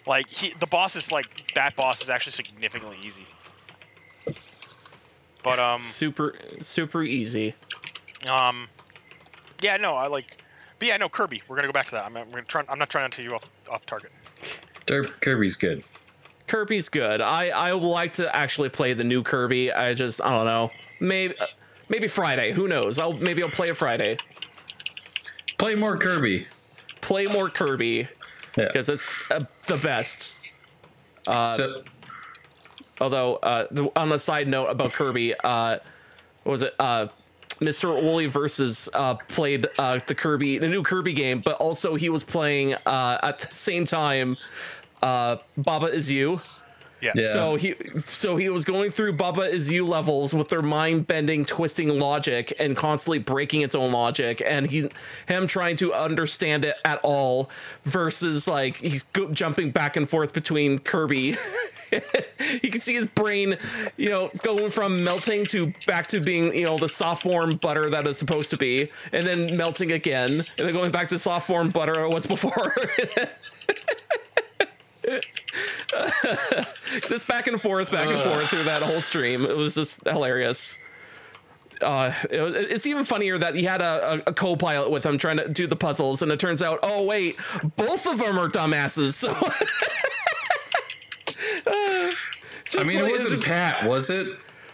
Like 0.05 0.27
he, 0.27 0.53
the 0.59 0.67
boss 0.67 0.95
is 0.95 1.11
like 1.11 1.25
that 1.55 1.75
boss 1.75 2.01
is 2.01 2.09
actually 2.09 2.33
significantly 2.33 2.97
easy. 3.05 3.25
But 5.43 5.59
um, 5.59 5.79
super, 5.79 6.35
super 6.61 7.01
easy. 7.03 7.55
um, 8.29 8.67
yeah, 9.61 9.77
no, 9.77 9.95
I 9.95 10.07
like. 10.07 10.37
But 10.77 10.87
yeah, 10.87 10.97
no, 10.97 11.09
Kirby. 11.09 11.41
We're 11.47 11.55
gonna 11.55 11.67
go 11.67 11.71
back 11.73 11.85
to 11.87 11.91
that. 11.93 12.05
I'm, 12.05 12.15
I'm 12.17 12.29
gonna 12.29 12.43
try. 12.43 12.63
I'm 12.69 12.77
not 12.79 12.89
trying 12.89 13.09
to 13.09 13.15
take 13.17 13.25
you 13.27 13.33
off 13.35 13.43
off 13.69 13.85
target. 13.85 14.11
Dar- 14.85 15.03
Kirby's 15.03 15.55
good. 15.55 15.83
Kirby's 16.51 16.89
good. 16.89 17.21
I 17.21 17.47
I 17.49 17.73
would 17.73 17.81
like 17.81 18.11
to 18.13 18.35
actually 18.35 18.67
play 18.67 18.91
the 18.91 19.05
new 19.05 19.23
Kirby. 19.23 19.71
I 19.71 19.93
just 19.93 20.21
I 20.21 20.29
don't 20.31 20.45
know. 20.45 20.69
Maybe 20.99 21.33
uh, 21.39 21.45
maybe 21.87 22.09
Friday. 22.09 22.51
Who 22.51 22.67
knows? 22.67 22.99
I'll 22.99 23.13
maybe 23.13 23.41
I'll 23.41 23.47
play 23.49 23.69
it 23.69 23.77
Friday. 23.77 24.17
Play 25.57 25.75
more 25.75 25.95
Kirby. 25.97 26.45
Play 26.99 27.25
more 27.27 27.49
Kirby 27.49 28.09
Yeah. 28.57 28.65
because 28.67 28.89
it's 28.89 29.21
uh, 29.31 29.45
the 29.67 29.77
best. 29.77 30.37
Uh, 31.25 31.45
so 31.45 31.83
Although, 32.99 33.35
uh, 33.37 33.67
the, 33.71 33.89
on 33.95 34.09
the 34.09 34.19
side 34.19 34.47
note 34.47 34.67
about 34.67 34.91
Kirby, 34.91 35.33
uh, 35.43 35.77
what 36.43 36.51
was 36.51 36.63
it? 36.63 36.75
Uh, 36.77 37.07
Mr. 37.59 37.93
Wooly 38.03 38.25
versus 38.25 38.89
uh, 38.93 39.13
played 39.15 39.67
uh, 39.79 39.99
the 40.05 40.13
Kirby, 40.15 40.57
the 40.57 40.67
new 40.67 40.83
Kirby 40.83 41.13
game, 41.13 41.39
but 41.39 41.55
also 41.57 41.95
he 41.95 42.09
was 42.09 42.23
playing 42.23 42.73
uh, 42.85 43.17
at 43.23 43.39
the 43.39 43.55
same 43.55 43.85
time. 43.85 44.35
Uh, 45.01 45.37
Baba 45.57 45.87
is 45.87 46.11
you. 46.11 46.41
Yeah. 47.01 47.13
Yeah. 47.15 47.33
So 47.33 47.55
he, 47.55 47.73
so 47.95 48.37
he 48.37 48.49
was 48.49 48.63
going 48.63 48.91
through 48.91 49.17
Baba 49.17 49.41
is 49.41 49.71
you 49.71 49.85
levels 49.85 50.33
with 50.33 50.49
their 50.49 50.61
mind 50.61 51.07
bending, 51.07 51.45
twisting 51.45 51.99
logic, 51.99 52.53
and 52.59 52.77
constantly 52.77 53.17
breaking 53.17 53.61
its 53.61 53.73
own 53.73 53.91
logic, 53.91 54.41
and 54.45 54.67
he, 54.67 54.89
him 55.27 55.47
trying 55.47 55.75
to 55.77 55.93
understand 55.93 56.63
it 56.63 56.75
at 56.85 56.99
all, 57.01 57.49
versus 57.85 58.47
like 58.47 58.77
he's 58.77 59.03
go- 59.03 59.31
jumping 59.31 59.71
back 59.71 59.95
and 59.95 60.07
forth 60.07 60.33
between 60.33 60.77
Kirby. 60.77 61.37
you 62.61 62.69
can 62.69 62.79
see 62.79 62.93
his 62.93 63.07
brain, 63.07 63.57
you 63.97 64.09
know, 64.09 64.29
going 64.43 64.69
from 64.69 65.03
melting 65.03 65.45
to 65.47 65.73
back 65.87 66.07
to 66.07 66.19
being, 66.19 66.55
you 66.55 66.65
know, 66.65 66.77
the 66.77 66.87
soft 66.87 67.23
form 67.23 67.55
butter 67.57 67.89
that 67.89 68.05
it's 68.05 68.19
supposed 68.19 68.51
to 68.51 68.57
be, 68.57 68.91
and 69.11 69.25
then 69.25 69.57
melting 69.57 69.91
again, 69.91 70.45
and 70.57 70.67
then 70.67 70.73
going 70.73 70.91
back 70.91 71.07
to 71.07 71.17
soft 71.17 71.47
form 71.47 71.69
butter 71.69 71.99
or 71.99 72.09
what's 72.09 72.27
before. 72.27 72.75
this 77.09 77.23
back 77.23 77.47
and 77.47 77.61
forth, 77.61 77.91
back 77.91 78.07
and 78.09 78.21
forth 78.21 78.47
through 78.49 78.63
that 78.63 78.81
whole 78.81 79.01
stream. 79.01 79.45
It 79.45 79.55
was 79.57 79.75
just 79.75 80.07
hilarious. 80.07 80.77
uh, 81.81 82.13
it 82.29 82.41
was- 82.41 82.53
it's 82.55 82.87
even 82.87 83.03
funnier 83.05 83.37
that 83.37 83.55
he 83.55 83.63
had 83.63 83.81
a, 83.81 84.13
a, 84.13 84.17
a 84.29 84.33
co-pilot 84.33 84.91
with 84.91 85.05
him 85.05 85.17
trying 85.17 85.37
to 85.37 85.49
do 85.49 85.67
the 85.67 85.75
puzzles, 85.75 86.21
and 86.21 86.31
it 86.31 86.39
turns 86.39 86.61
out, 86.61 86.79
oh 86.83 87.03
wait, 87.03 87.37
both 87.77 88.05
of 88.07 88.17
them 88.19 88.37
are 88.37 88.47
dumbasses. 88.47 89.13
So, 89.13 89.33
I 91.67 92.13
mean, 92.85 92.99
like- 93.01 93.09
it 93.09 93.11
wasn't 93.11 93.43
Pat, 93.43 93.87
was 93.87 94.09
it? 94.09 94.27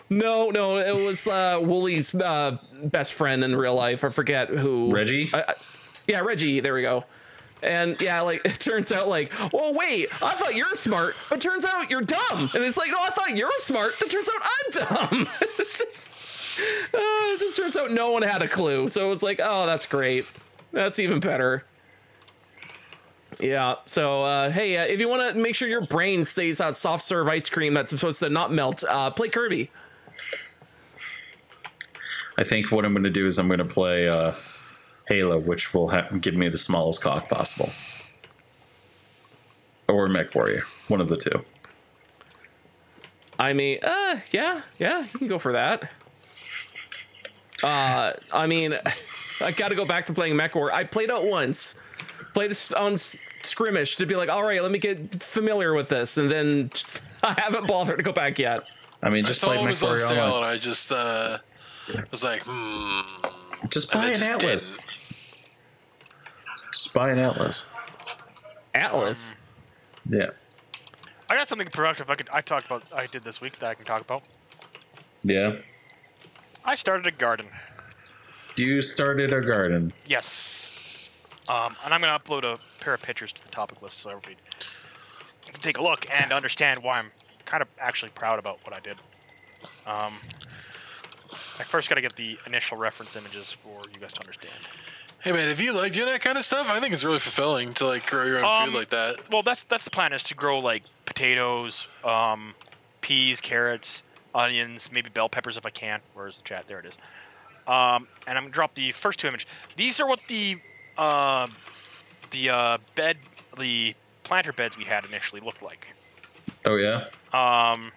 no, 0.09 0.49
no, 0.49 0.77
it 0.77 0.93
was 0.95 1.27
uh, 1.27 1.59
Wooly's 1.61 2.14
uh, 2.15 2.57
best 2.85 3.14
friend 3.14 3.43
in 3.43 3.55
real 3.55 3.76
life. 3.76 4.03
I 4.03 4.09
forget 4.09 4.49
who. 4.49 4.89
Reggie? 4.91 5.30
I, 5.34 5.41
I, 5.47 5.53
yeah, 6.07 6.19
Reggie. 6.19 6.59
There 6.59 6.73
we 6.73 6.81
go. 6.81 7.03
And 7.64 8.00
yeah, 8.02 8.22
like 8.22 8.42
it 8.46 8.60
turns 8.60 8.92
out, 8.92 9.08
like, 9.08 9.32
well, 9.52 9.74
wait, 9.74 10.10
I 10.22 10.34
thought 10.36 10.56
you're 10.56 10.76
smart, 10.76 11.16
but 11.30 11.42
turns 11.42 11.66
out 11.66 11.90
you're 11.90 12.02
dumb. 12.02 12.50
And 12.54 12.64
it's 12.64 12.78
like, 12.78 12.92
no, 12.92 12.98
I 13.02 13.10
thought 13.10 13.36
you're 13.36 13.52
smart, 13.60 13.94
but 14.00 14.10
turns 14.10 14.30
out 14.30 14.42
I'm 14.44 14.72
dumb. 14.88 15.30
it's 15.60 15.78
just, 15.78 16.12
uh, 16.94 16.98
it 17.34 17.40
just 17.40 17.58
turns 17.58 17.78
out 17.78 17.92
no 17.92 18.12
one 18.12 18.22
had 18.22 18.42
a 18.42 18.48
clue. 18.48 18.88
So 18.88 19.12
it's 19.12 19.24
like, 19.24 19.40
oh, 19.44 19.66
that's 19.66 19.86
great. 19.86 20.26
That's 20.72 21.00
even 21.00 21.20
better. 21.20 21.64
Yeah. 23.40 23.76
So, 23.86 24.24
uh, 24.24 24.50
hey, 24.50 24.78
uh, 24.78 24.86
if 24.86 25.00
you 25.00 25.08
want 25.08 25.34
to 25.34 25.40
make 25.40 25.56
sure 25.56 25.68
your 25.68 25.86
brain 25.86 26.24
stays 26.24 26.58
that 26.58 26.76
soft 26.76 27.04
serve 27.04 27.28
ice 27.28 27.50
cream 27.50 27.74
that's 27.74 27.92
supposed 27.92 28.20
to 28.20 28.30
not 28.30 28.52
melt, 28.52 28.84
uh, 28.88 29.12
play 29.12 29.30
Kirby. 29.30 29.70
I 32.38 32.44
think 32.44 32.72
what 32.72 32.86
I'm 32.86 32.94
going 32.94 33.04
to 33.04 33.10
do 33.10 33.26
is 33.26 33.40
I'm 33.40 33.48
going 33.48 33.60
to 33.60 33.66
play 33.66 34.08
uh, 34.08 34.34
Halo, 35.08 35.38
which 35.40 35.74
will 35.74 35.90
ha- 35.90 36.10
give 36.20 36.34
me 36.36 36.50
the 36.50 36.58
smallest 36.58 37.02
cock 37.02 37.30
possible. 37.30 37.70
Or 39.88 40.08
MechWarrior, 40.08 40.64
one 40.90 41.00
of 41.00 41.08
the 41.08 41.16
two. 41.16 41.44
I 43.40 43.54
mean, 43.54 43.80
uh, 43.84 44.20
yeah, 44.32 44.62
yeah, 44.80 45.04
you 45.14 45.20
can 45.20 45.28
go 45.28 45.40
for 45.40 45.54
that. 45.54 45.90
Uh, 47.64 48.14
I 48.34 48.48
mean, 48.48 48.72
I 49.42 49.52
got 49.52 49.70
to 49.70 49.76
go 49.76 49.86
back 49.86 50.06
to 50.08 50.14
playing 50.14 50.34
MechWar. 50.36 50.72
I 50.72 50.84
played 50.84 51.10
it 51.10 51.24
once, 51.30 51.76
played 52.34 52.52
this 52.52 52.74
on 52.74 52.94
s- 52.94 53.16
Skirmish 53.44 53.96
to 53.98 54.06
be 54.06 54.16
like, 54.16 54.30
all 54.30 54.44
right, 54.44 54.62
let 54.62 54.72
me 54.72 54.80
get 54.80 55.22
familiar 55.24 55.74
with 55.74 55.88
this, 55.88 56.18
and 56.18 56.30
then 56.30 56.70
just, 56.74 57.02
I 57.24 57.40
haven't 57.40 57.68
bothered 57.68 57.98
to 57.98 58.04
go 58.04 58.12
back 58.12 58.38
yet. 58.40 58.64
I 59.02 59.10
mean, 59.10 59.24
just 59.24 59.40
saw 59.40 59.48
play 59.48 59.60
it 59.60 59.64
Mech 59.66 59.82
on 59.82 59.88
Warrior 59.90 60.00
sale, 60.06 60.36
and 60.38 60.46
I 60.46 60.58
just 60.58 60.92
uh, 60.92 61.38
was 62.12 62.24
like, 62.24 62.42
hmm. 62.46 63.02
Just 63.70 63.92
And 63.94 64.02
buy 64.02 64.08
an 64.10 64.14
just 64.16 64.30
Atlas. 64.30 64.78
didn't. 64.78 64.97
Just 66.78 66.94
buy 66.94 67.10
an 67.10 67.18
Atlas. 67.18 67.66
Atlas. 68.76 69.34
Yeah. 70.08 70.30
I 71.28 71.36
got 71.36 71.49
something 71.49 71.68
productive 71.70 72.08
I 72.12 72.16
could 72.16 72.30
I 72.32 72.41
talked 72.41 72.68
about 72.68 72.84
I 72.94 73.08
did 73.08 73.24
this 73.24 73.41
week 73.41 73.58
that 73.60 73.72
I 73.72 73.74
can 73.74 73.84
talk 73.84 74.02
about. 74.02 74.22
Yeah. 75.24 75.56
I 76.64 76.76
started 76.76 77.08
a 77.08 77.12
garden. 77.12 77.48
You 78.58 78.82
started 78.82 79.34
a 79.34 79.41
garden. 79.41 79.91
Yes. 80.06 80.72
Um, 81.49 81.76
and 81.84 81.95
I'm 81.95 81.99
going 81.99 82.14
to 82.14 82.24
upload 82.24 82.44
a 82.44 82.60
pair 82.80 82.94
of 82.94 83.02
pictures 83.02 83.34
to 83.34 83.44
the 83.44 83.49
topic 83.49 83.82
list 83.82 83.98
so 83.98 84.12
everybody 84.12 84.36
can 85.45 85.60
take 85.60 85.80
a 85.80 85.82
look 85.82 86.06
and 86.12 86.32
understand 86.32 86.84
why 86.84 86.99
I'm 86.99 87.12
kind 87.45 87.64
of 87.64 87.70
actually 87.80 88.12
proud 88.12 88.38
about 88.38 88.60
what 88.64 88.76
I 88.76 88.82
did. 88.82 88.98
Um, 89.88 90.14
I 91.58 91.64
first 91.64 91.90
got 91.90 91.95
to 91.95 92.02
get 92.02 92.16
the 92.16 92.38
initial 92.45 92.78
reference 92.78 93.16
images 93.16 93.52
for 93.52 93.80
you 93.91 93.99
guys 93.99 94.14
to 94.14 94.20
understand. 94.20 94.58
Hey 95.23 95.31
man, 95.31 95.49
if 95.49 95.60
you 95.60 95.73
like 95.73 95.94
doing 95.94 96.07
that 96.07 96.22
kind 96.22 96.38
of 96.38 96.45
stuff, 96.45 96.68
I 96.69 96.80
think 96.80 96.94
it's 96.94 97.03
really 97.03 97.19
fulfilling 97.19 97.73
to 97.76 97.88
like 97.88 98.06
grow 98.06 98.23
your 98.26 98.38
own 98.38 98.45
Um, 98.45 98.69
food 98.69 98.77
like 98.77 98.89
that. 98.91 99.31
Well, 99.31 99.44
that's 99.44 99.64
that's 99.64 99.84
the 99.84 99.91
plan 99.91 100.14
is 100.14 100.23
to 100.23 100.35
grow 100.35 100.60
like 100.60 100.84
potatoes, 101.06 101.88
um, 102.03 102.53
peas, 103.02 103.41
carrots, 103.41 104.03
onions, 104.34 104.89
maybe 104.91 105.10
bell 105.10 105.27
peppers 105.27 105.57
if 105.57 105.65
I 105.65 105.69
can. 105.69 105.99
Where's 106.14 106.38
the 106.38 106.44
chat? 106.44 106.68
There 106.68 106.80
it 106.80 106.85
is. 106.85 106.98
Um, 107.68 108.07
and 108.26 108.38
I'm 108.38 108.44
gonna 108.44 108.52
drop 108.52 108.76
the 108.76 108.91
first 108.91 109.19
two 109.19 109.27
images. 109.27 109.48
These 109.76 109.99
are 109.99 110.07
what 110.07 110.19
the 110.27 110.57
uh, 110.98 111.48
the 112.31 112.49
uh, 112.49 112.77
bed, 112.95 113.18
the 113.57 113.95
planter 114.23 114.53
beds 114.53 114.77
we 114.77 114.84
had 114.84 115.03
initially 115.06 115.41
looked 115.41 115.61
like. 115.61 115.88
Oh, 116.65 116.76
yeah? 116.76 117.06
Um, 117.34 117.91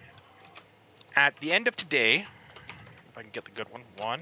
at 1.15 1.39
the 1.41 1.51
end 1.51 1.67
of 1.67 1.75
today, 1.75 2.25
if 3.09 3.17
I 3.17 3.21
can 3.21 3.31
get 3.31 3.43
the 3.43 3.51
good 3.51 3.69
one, 3.69 3.81
one, 3.97 4.21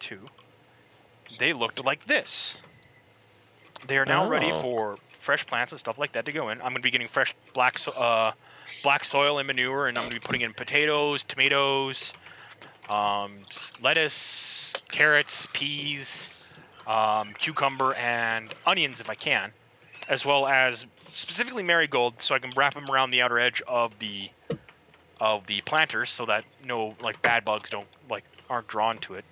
two, 0.00 0.20
they 1.38 1.52
looked 1.52 1.84
like 1.84 2.04
this. 2.04 2.60
They 3.86 3.98
are 3.98 4.04
now 4.06 4.28
ready 4.28 4.50
Oh. 4.52 4.60
for 4.60 4.98
fresh 5.12 5.46
plants 5.46 5.72
and 5.72 5.78
stuff 5.78 5.98
like 5.98 6.12
that 6.12 6.24
to 6.26 6.32
go 6.32 6.48
in. 6.50 6.58
I'm 6.58 6.64
going 6.68 6.76
to 6.76 6.80
be 6.82 6.90
getting 6.90 7.08
fresh 7.08 7.34
black 7.52 7.78
so- 7.78 7.92
uh, 7.92 8.32
black 8.82 9.04
soil 9.04 9.38
and 9.38 9.46
manure, 9.46 9.88
and 9.88 9.96
I'm 9.98 10.04
going 10.04 10.14
to 10.14 10.20
be 10.20 10.24
putting 10.26 10.40
in 10.42 10.54
potatoes, 10.54 11.22
tomatoes, 11.24 12.14
um, 12.88 13.38
lettuce, 13.82 14.74
carrots, 14.90 15.46
peas, 15.52 16.30
um, 16.86 17.32
cucumber, 17.34 17.94
and 17.94 18.52
onions 18.66 19.00
if 19.00 19.08
I 19.10 19.14
can, 19.14 19.52
as 20.08 20.24
well 20.24 20.46
as 20.46 20.86
specifically 21.12 21.62
marigold, 21.62 22.20
so 22.20 22.34
I 22.34 22.38
can 22.38 22.50
wrap 22.56 22.74
them 22.74 22.90
around 22.90 23.10
the 23.10 23.22
outer 23.22 23.38
edge 23.38 23.62
of 23.66 23.98
the 23.98 24.30
of 25.20 25.46
the 25.46 25.60
planters, 25.62 26.10
so 26.10 26.26
that 26.26 26.44
no 26.64 26.94
like 27.00 27.22
bad 27.22 27.44
bugs 27.44 27.70
don't 27.70 27.86
like 28.10 28.24
aren't 28.50 28.66
drawn 28.66 28.98
to 28.98 29.14
it. 29.14 29.24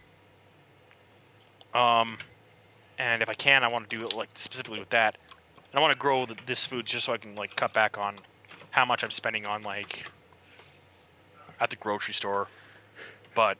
Um, 1.75 2.19
and 2.99 3.23
if 3.23 3.29
I 3.29 3.35
can, 3.35 3.65
I 3.65 3.69
want 3.69 3.89
to 3.89 3.99
do 3.99 4.05
it 4.05 4.15
like 4.15 4.29
specifically 4.33 4.79
with 4.79 4.91
that. 4.91 5.17
And 5.57 5.79
I 5.79 5.81
want 5.81 5.93
to 5.93 5.99
grow 5.99 6.27
th 6.27 6.39
this 6.47 6.67
food 6.67 6.87
just 6.87 7.07
so 7.07 7.13
I 7.13 7.19
can 7.19 7.35
like 7.35 7.57
cut 7.57 7.73
back 7.73 7.99
on 7.99 8.17
how 8.71 8.85
much 8.85 9.03
I'm 9.05 9.11
spending 9.11 9.47
on 9.47 9.63
like 9.63 10.05
at 11.61 11.71
the 11.71 11.77
grocery 11.77 12.15
store. 12.15 12.49
But 13.35 13.59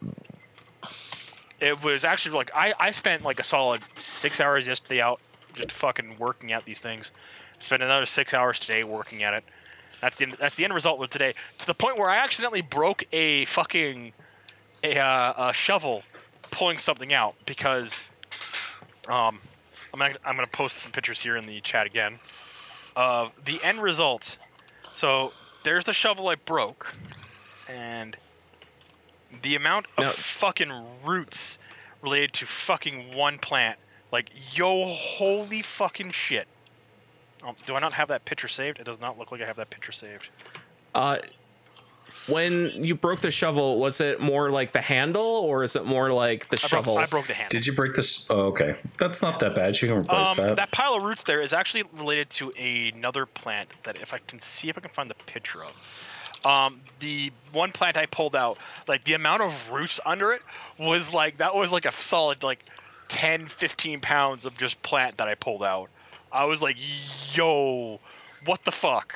it 1.61 1.83
was 1.83 2.05
actually 2.05 2.37
like 2.37 2.51
I 2.55 2.75
I 2.79 2.91
spent 2.91 3.23
like 3.23 3.41
a 3.41 3.45
solid 3.45 3.83
six 3.99 4.41
hours 4.41 4.67
yesterday 4.67 5.01
out 5.01 5.21
just 5.55 5.73
fucking 5.73 6.17
working 6.19 6.53
at 6.53 6.65
these 6.65 6.81
things. 6.81 7.13
Spent 7.59 7.83
another 7.83 8.07
six 8.07 8.35
hours 8.35 8.59
today 8.59 8.83
working 8.83 9.23
at 9.23 9.35
it. 9.35 9.45
That's 10.01 10.17
the 10.17 10.27
that's 10.39 10.57
the 10.57 10.65
end 10.65 10.75
result 10.75 11.03
of 11.03 11.11
today. 11.11 11.35
To 11.59 11.67
the 11.67 11.75
point 11.75 11.99
where 11.99 12.11
I 12.11 12.17
accidentally 12.19 12.63
broke 12.63 13.05
a 13.13 13.45
fucking 13.47 14.13
a, 14.83 14.99
uh, 14.99 15.49
a 15.51 15.53
shovel 15.53 16.03
pulling 16.53 16.79
something 16.79 17.13
out 17.13 17.35
because 17.47 18.05
um 19.09 19.41
I'm 19.93 19.99
gonna, 19.99 20.15
I'm 20.25 20.37
gonna 20.37 20.47
post 20.47 20.79
some 20.79 20.93
pictures 20.93 21.21
here 21.21 21.37
in 21.37 21.47
the 21.47 21.61
chat 21.61 21.87
again 21.87 22.19
of 22.95 23.33
the 23.45 23.61
end 23.63 23.83
result. 23.83 24.37
So 24.93 25.33
there's 25.65 25.85
the 25.85 25.93
shovel 25.93 26.29
I 26.29 26.37
broke, 26.37 26.95
and 27.69 28.17
the 29.43 29.57
amount 29.57 29.87
of 29.99 30.05
Now- 30.05 30.11
fucking 30.11 30.73
roots 31.05 31.59
related 32.01 32.33
to 32.35 32.47
fucking 32.47 33.15
one 33.15 33.39
plant. 33.39 33.79
Like 34.13 34.31
yo, 34.53 34.87
holy 34.87 35.63
fucking 35.63 36.11
shit. 36.13 36.47
Um, 37.43 37.57
do 37.67 37.75
I 37.75 37.81
not 37.81 37.93
have 37.95 38.09
that 38.09 38.25
picture 38.25 38.49
saved? 38.49 38.79
It 38.79 38.85
does 38.85 39.01
not 39.01 39.19
look 39.19 39.33
like 39.33 39.41
I 39.41 39.47
have 39.47 39.57
that 39.57 39.71
picture 39.71 39.93
saved. 39.93 40.29
Uh, 40.95 41.19
when 42.27 42.71
you 42.85 42.95
broke 42.95 43.21
the 43.21 43.31
shovel, 43.31 43.79
was 43.79 44.01
it 44.01 44.21
more 44.21 44.51
like 44.51 44.73
the 44.73 44.81
handle, 44.81 45.23
or 45.23 45.65
is 45.65 45.75
it 45.77 45.85
more 45.85 46.13
like 46.13 46.49
the 46.49 46.57
I 46.63 46.67
shovel? 46.69 46.95
broke, 46.95 47.03
I 47.03 47.07
broke 47.11 47.27
the 47.27 47.35
handle. 47.35 47.51
Did 47.51 47.67
you 47.67 47.73
break 47.75 47.95
this? 47.95 48.31
Oh, 48.31 48.43
okay. 48.49 48.75
That's 48.99 49.23
not 49.23 49.39
that 49.41 49.55
bad. 49.55 49.81
You 49.81 49.89
can 49.89 49.99
replace 49.99 50.29
Um, 50.29 50.37
that. 50.37 50.57
that 50.57 50.71
pile 50.71 50.95
of 50.95 51.03
roots 51.03 51.25
there 51.25 51.41
is 51.41 51.53
actually 51.53 51.85
related 51.95 52.31
to 52.31 52.51
another 52.53 53.27
plant 53.27 53.71
that 53.83 54.01
if 54.01 54.15
I 54.15 54.19
can 54.27 54.39
see 54.39 54.69
if 54.69 54.79
I 54.79 54.81
can 54.81 54.91
find 54.91 55.11
the 55.11 55.15
picture 55.27 55.65
of. 55.65 55.73
Um, 56.45 56.81
the 56.99 57.31
one 57.53 57.71
plant 57.71 57.97
I 57.97 58.07
pulled 58.07 58.35
out, 58.35 58.59
like 58.89 59.05
the 59.05 59.15
amount 59.15 59.43
of 59.43 59.71
roots 59.71 60.01
under 60.05 60.33
it 60.33 60.43
was 60.79 61.13
like 61.13 61.39
that 61.39 61.55
was 61.55 61.73
like 61.73 61.87
a 61.87 61.93
solid 61.93 62.43
like 62.43 62.65
10, 63.09 63.47
15 63.47 64.01
pounds 64.01 64.45
of 64.47 64.57
just 64.57 64.83
plant 64.83 65.19
that 65.19 65.29
I 65.29 65.35
pulled 65.35 65.63
out. 65.63 65.89
I 66.33 66.45
was 66.47 66.61
like, 66.63 66.77
yo, 67.37 68.01
what 68.45 68.65
the 68.65 68.73
fuck? 68.73 69.15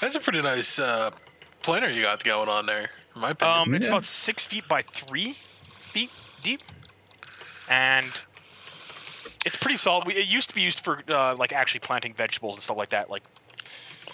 That's 0.00 0.14
a 0.14 0.20
pretty 0.20 0.40
nice 0.42 0.78
uh, 0.78 1.10
planter 1.62 1.90
you 1.90 2.02
got 2.02 2.22
going 2.24 2.48
on 2.48 2.66
there. 2.66 2.90
In 3.14 3.20
my 3.20 3.30
opinion. 3.30 3.58
Um, 3.58 3.74
it's 3.74 3.86
Yeah. 3.86 3.92
about 3.92 4.04
six 4.04 4.46
feet 4.46 4.68
by 4.68 4.82
three 4.82 5.36
feet 5.92 6.10
deep, 6.42 6.62
and 7.68 8.10
it's 9.44 9.56
pretty 9.56 9.76
solid. 9.76 10.06
We, 10.06 10.14
it 10.14 10.26
used 10.28 10.48
to 10.50 10.54
be 10.54 10.60
used 10.62 10.84
for 10.84 11.02
uh, 11.08 11.34
like 11.36 11.52
actually 11.52 11.80
planting 11.80 12.14
vegetables 12.14 12.54
and 12.54 12.62
stuff 12.62 12.76
like 12.76 12.90
that, 12.90 13.10
like 13.10 13.22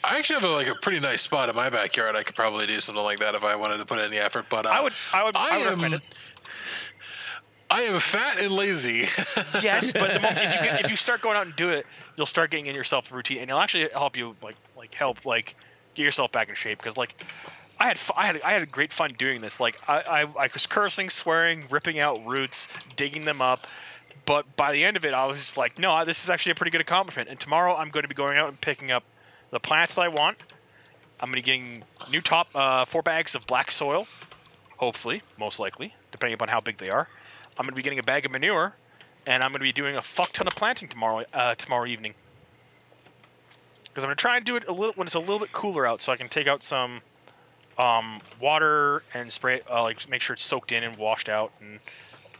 I 0.05 0.19
actually 0.19 0.41
have 0.41 0.45
a, 0.51 0.55
like 0.55 0.69
a 0.69 0.75
pretty 0.77 1.01
nice 1.01 1.23
spot 1.23 1.49
in 1.49 1.57
my 1.57 1.69
backyard. 1.69 2.15
I 2.15 2.23
could 2.23 2.37
probably 2.37 2.67
do 2.67 2.79
something 2.81 3.03
like 3.03 3.19
that 3.21 3.35
if 3.35 3.43
I 3.43 3.57
wanted 3.57 3.79
to 3.79 3.87
put 3.87 3.99
in 3.99 4.11
the 4.11 4.23
effort. 4.23 4.47
But 4.49 4.65
uh, 4.67 4.69
I 4.69 4.81
would, 4.81 4.93
I 5.13 5.25
would, 5.25 5.37
I, 5.37 5.41
I 5.41 5.59
would 5.59 5.67
am, 5.67 5.69
recommend 5.71 5.95
it. 5.95 6.03
I 7.69 7.83
am 7.83 7.99
fat 7.99 8.39
and 8.39 8.53
lazy. 8.53 9.09
Yes, 9.63 9.93
but 9.93 10.15
the 10.15 10.21
moment, 10.21 10.39
if 10.39 10.55
you 10.55 10.61
get, 10.61 10.85
if 10.85 10.91
you 10.91 10.97
start 10.97 11.23
going 11.23 11.37
out 11.37 11.47
and 11.47 11.57
do 11.57 11.71
it, 11.71 11.87
you'll 12.17 12.27
start 12.27 12.51
getting 12.51 12.67
in 12.67 12.75
yourself 12.75 13.11
a 13.11 13.15
routine, 13.17 13.39
and 13.39 13.51
it'll 13.51 13.61
actually 13.61 13.89
help 13.93 14.17
you 14.17 14.35
like 14.43 14.55
like 14.77 14.95
help 14.95 15.25
like 15.25 15.57
get 15.97 16.05
yourself 16.05 16.33
back 16.33 16.49
in 16.49 16.55
shape. 16.55 16.79
Because 16.79 16.97
like 16.97 17.15
I 17.79 17.89
had 17.89 17.99
I 18.17 18.27
had 18.27 18.43
I 18.43 18.53
had 18.53 18.71
great 18.71 18.93
fun 18.93 19.15
doing 19.19 19.41
this. 19.41 19.61
Like 19.61 19.79
I, 19.89 20.01
I 20.01 20.21
I 20.45 20.51
was 20.53 20.67
cursing, 20.67 21.11
swearing, 21.11 21.65
ripping 21.71 21.99
out 21.99 22.25
roots, 22.27 22.69
digging 22.97 23.25
them 23.25 23.43
up. 23.43 23.67
But 24.25 24.57
by 24.57 24.73
the 24.73 24.85
end 24.85 24.97
of 24.97 25.05
it, 25.05 25.15
I 25.15 25.27
was 25.27 25.37
just 25.37 25.57
like, 25.57 25.79
no, 25.79 26.05
this 26.05 26.25
is 26.25 26.31
actually 26.31 26.53
a 26.53 26.55
pretty 26.57 26.73
good 26.73 26.81
accomplishment. 26.81 27.29
And 27.29 27.39
tomorrow, 27.39 27.77
I'm 27.77 27.91
going 27.91 28.03
to 28.03 28.09
be 28.09 28.15
going 28.15 28.37
out 28.37 28.49
and 28.49 28.61
picking 28.61 28.91
up 28.91 29.05
the 29.51 29.61
plants 29.61 29.95
that 29.95 30.03
I 30.03 30.09
want. 30.09 30.37
I'm 31.21 31.31
going 31.31 31.43
to 31.43 31.43
be 31.43 31.43
getting 31.43 31.85
new 32.11 32.21
top 32.21 32.49
uh, 32.55 32.85
four 32.87 33.03
bags 33.03 33.37
of 33.37 33.47
black 33.47 33.71
soil, 33.71 34.09
hopefully, 34.77 35.23
most 35.39 35.61
likely, 35.61 35.95
depending 36.11 36.35
upon 36.35 36.49
how 36.49 36.61
big 36.61 36.77
they 36.77 36.91
are. 36.91 37.09
I'm 37.57 37.65
going 37.65 37.71
to 37.71 37.77
be 37.77 37.83
getting 37.83 38.01
a 38.01 38.03
bag 38.03 38.27
of 38.27 38.33
manure, 38.33 38.75
and 39.27 39.45
I'm 39.45 39.51
going 39.51 39.61
to 39.61 39.65
be 39.65 39.73
doing 39.73 39.97
a 39.97 40.03
fuck 40.03 40.33
ton 40.33 40.49
of 40.49 40.55
planting 40.55 40.89
tomorrow 40.89 41.25
uh, 41.33 41.55
tomorrow 41.55 41.87
evening. 41.87 42.15
Because 43.97 44.05
I'm 44.05 44.09
going 44.09 44.17
to 44.19 44.21
try 44.21 44.37
and 44.37 44.45
do 44.45 44.57
it 44.57 44.65
a 44.69 44.73
little 44.73 44.93
when 44.97 45.07
it's 45.07 45.15
a 45.15 45.19
little 45.21 45.39
bit 45.39 45.53
cooler 45.53 45.87
out, 45.87 46.03
so 46.03 46.13
I 46.13 46.17
can 46.19 46.29
take 46.29 46.47
out 46.47 46.63
some 46.63 47.01
um, 47.79 48.21
water 48.43 49.03
and 49.15 49.33
spray 49.33 49.57
it, 49.57 49.67
uh, 49.71 49.83
like 49.85 50.07
make 50.11 50.21
sure 50.21 50.35
it's 50.35 50.45
soaked 50.45 50.71
in 50.71 50.85
and 50.85 50.99
washed 50.99 51.31
out 51.31 51.51
and 51.63 51.81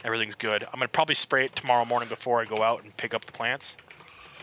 everything's 0.05 0.35
good. 0.35 0.61
I'm 0.65 0.73
gonna 0.73 0.87
probably 0.87 1.15
spray 1.15 1.45
it 1.45 1.55
tomorrow 1.55 1.83
morning 1.83 2.09
before 2.09 2.39
I 2.39 2.45
go 2.45 2.61
out 2.61 2.83
and 2.83 2.95
pick 2.95 3.15
up 3.15 3.25
the 3.25 3.31
plants. 3.31 3.75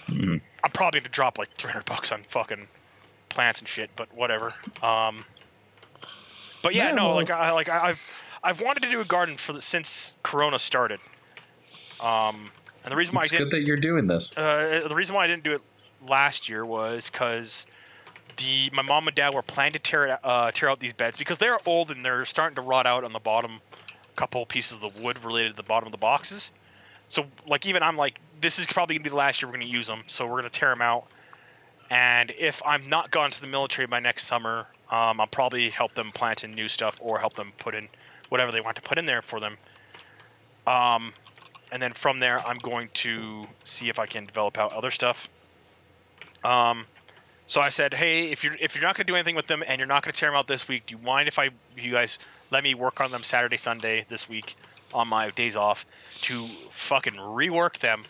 Mm. 0.09 0.43
I'm 0.65 0.70
probably 0.73 0.99
gonna 0.99 1.11
drop 1.11 1.39
like 1.39 1.53
300 1.53 1.85
bucks 1.85 2.11
on 2.11 2.24
fucking 2.24 2.66
plants 3.28 3.61
and 3.61 3.69
shit, 3.69 3.91
but 3.95 4.12
whatever. 4.12 4.53
Um, 4.82 5.24
but 6.65 6.74
yeah, 6.74 6.89
Yeah, 6.89 6.95
no, 6.97 7.07
well- 7.11 7.15
like 7.15 7.31
I 7.31 7.53
like 7.53 7.69
I- 7.69 7.91
I've 7.91 8.01
I've 8.43 8.61
wanted 8.61 8.82
to 8.82 8.91
do 8.91 9.01
a 9.01 9.05
garden 9.05 9.36
for 9.36 9.53
the, 9.53 9.62
since 9.62 10.15
Corona 10.24 10.59
started. 10.59 10.99
Um, 12.01 12.51
and 12.82 12.91
the 12.91 12.97
reason 12.97 13.15
why 13.15 13.23
It's 13.23 13.32
I 13.32 13.36
did 13.39 13.45
good 13.45 13.51
that 13.53 13.61
you're 13.62 13.77
doing 13.77 14.09
this. 14.09 14.36
uh, 14.36 14.85
the 14.89 14.97
reason 14.97 15.15
why 15.15 15.23
I 15.23 15.27
didn't 15.28 15.45
do 15.45 15.53
it 15.55 15.62
last 16.09 16.48
year 16.48 16.64
was 16.64 17.10
because 17.10 17.66
the 18.36 18.70
my 18.72 18.82
mom 18.82 19.06
and 19.06 19.14
dad 19.14 19.35
were 19.35 19.43
planning 19.43 19.74
to 19.74 19.78
tear 19.78 20.18
uh, 20.22 20.51
tear 20.51 20.68
out 20.68 20.81
these 20.81 20.93
beds 20.93 21.16
because 21.16 21.39
they're 21.39 21.59
old 21.66 21.90
and 21.90 22.05
they're 22.05 22.24
starting 22.24 22.56
to 22.56 22.62
rot 22.62 22.86
out 22.86 23.05
on 23.05 23.12
the 23.12 23.18
bottom 23.18 23.60
a 23.72 24.16
couple 24.16 24.44
pieces 24.47 24.82
of 24.82 24.94
the 24.94 25.02
wood 25.02 25.22
related 25.24 25.51
to 25.51 25.56
the 25.56 25.62
bottom 25.62 25.86
of 25.86 25.93
the 25.93 25.98
boxes. 25.98 26.51
So 27.06 27.26
like 27.47 27.66
even 27.66 27.82
I'm 27.82 27.97
like 27.97 28.20
this 28.40 28.59
is 28.59 28.66
probably 28.66 28.97
gonna 28.97 29.05
be 29.05 29.10
the 29.10 29.16
last 29.16 29.43
year 29.43 29.48
we're 29.48 29.59
gonna 29.59 29.70
use 29.70 29.86
them, 29.86 30.02
so 30.06 30.26
we're 30.26 30.39
gonna 30.39 30.51
tear 30.51 30.70
them 30.70 30.82
out. 30.82 31.06
And 31.90 32.32
if 32.39 32.62
I'm 32.64 32.89
not 32.89 33.10
gone 33.10 33.31
to 33.31 33.40
the 33.40 33.47
military 33.47 33.86
by 33.86 34.01
next 34.01 34.24
summer, 34.24 34.66
um, 34.90 35.20
I'll 35.20 35.26
probably 35.26 35.70
help 35.70 35.94
them 35.94 36.12
plant 36.12 36.44
in 36.44 36.55
new 36.55 36.68
stuff 36.68 36.98
or 37.01 37.18
help 37.18 37.35
them 37.35 37.52
put 37.59 37.74
in 37.74 37.89
whatever 38.31 38.52
they 38.52 38.60
want 38.60 38.76
to 38.76 38.82
put 38.82 38.98
in 38.98 39.06
there 39.06 39.22
for 39.22 39.39
them. 39.39 39.56
Um, 40.66 41.12
and 41.70 41.82
then 41.82 41.93
from 41.93 42.18
there, 42.18 42.44
I'm 42.44 42.56
going 42.56 42.89
to 42.94 43.47
see 43.64 43.89
if 43.89 43.98
I 43.98 44.06
can 44.06 44.24
develop 44.24 44.59
out 44.59 44.72
other 44.72 44.90
stuff. 44.90 45.28
Um, 46.44 46.86
so 47.46 47.60
I 47.60 47.70
said, 47.70 47.92
hey, 47.92 48.30
if 48.30 48.44
you're 48.44 48.56
if 48.58 48.74
you're 48.74 48.84
not 48.84 48.96
going 48.96 49.06
to 49.06 49.12
do 49.12 49.16
anything 49.16 49.36
with 49.36 49.46
them 49.46 49.62
and 49.66 49.78
you're 49.78 49.88
not 49.88 50.02
going 50.02 50.12
to 50.12 50.18
tear 50.18 50.30
them 50.30 50.36
out 50.36 50.46
this 50.46 50.68
week, 50.68 50.86
do 50.86 50.94
you 50.94 51.02
mind 51.02 51.28
if 51.28 51.38
I 51.38 51.50
you 51.76 51.92
guys 51.92 52.18
let 52.50 52.62
me 52.62 52.74
work 52.74 53.00
on 53.00 53.10
them 53.10 53.22
Saturday, 53.22 53.56
Sunday 53.56 54.06
this 54.08 54.28
week 54.28 54.56
on 54.92 55.08
my 55.08 55.30
days 55.30 55.56
off 55.56 55.84
to 56.22 56.48
fucking 56.70 57.14
rework 57.14 57.78
them 57.78 58.04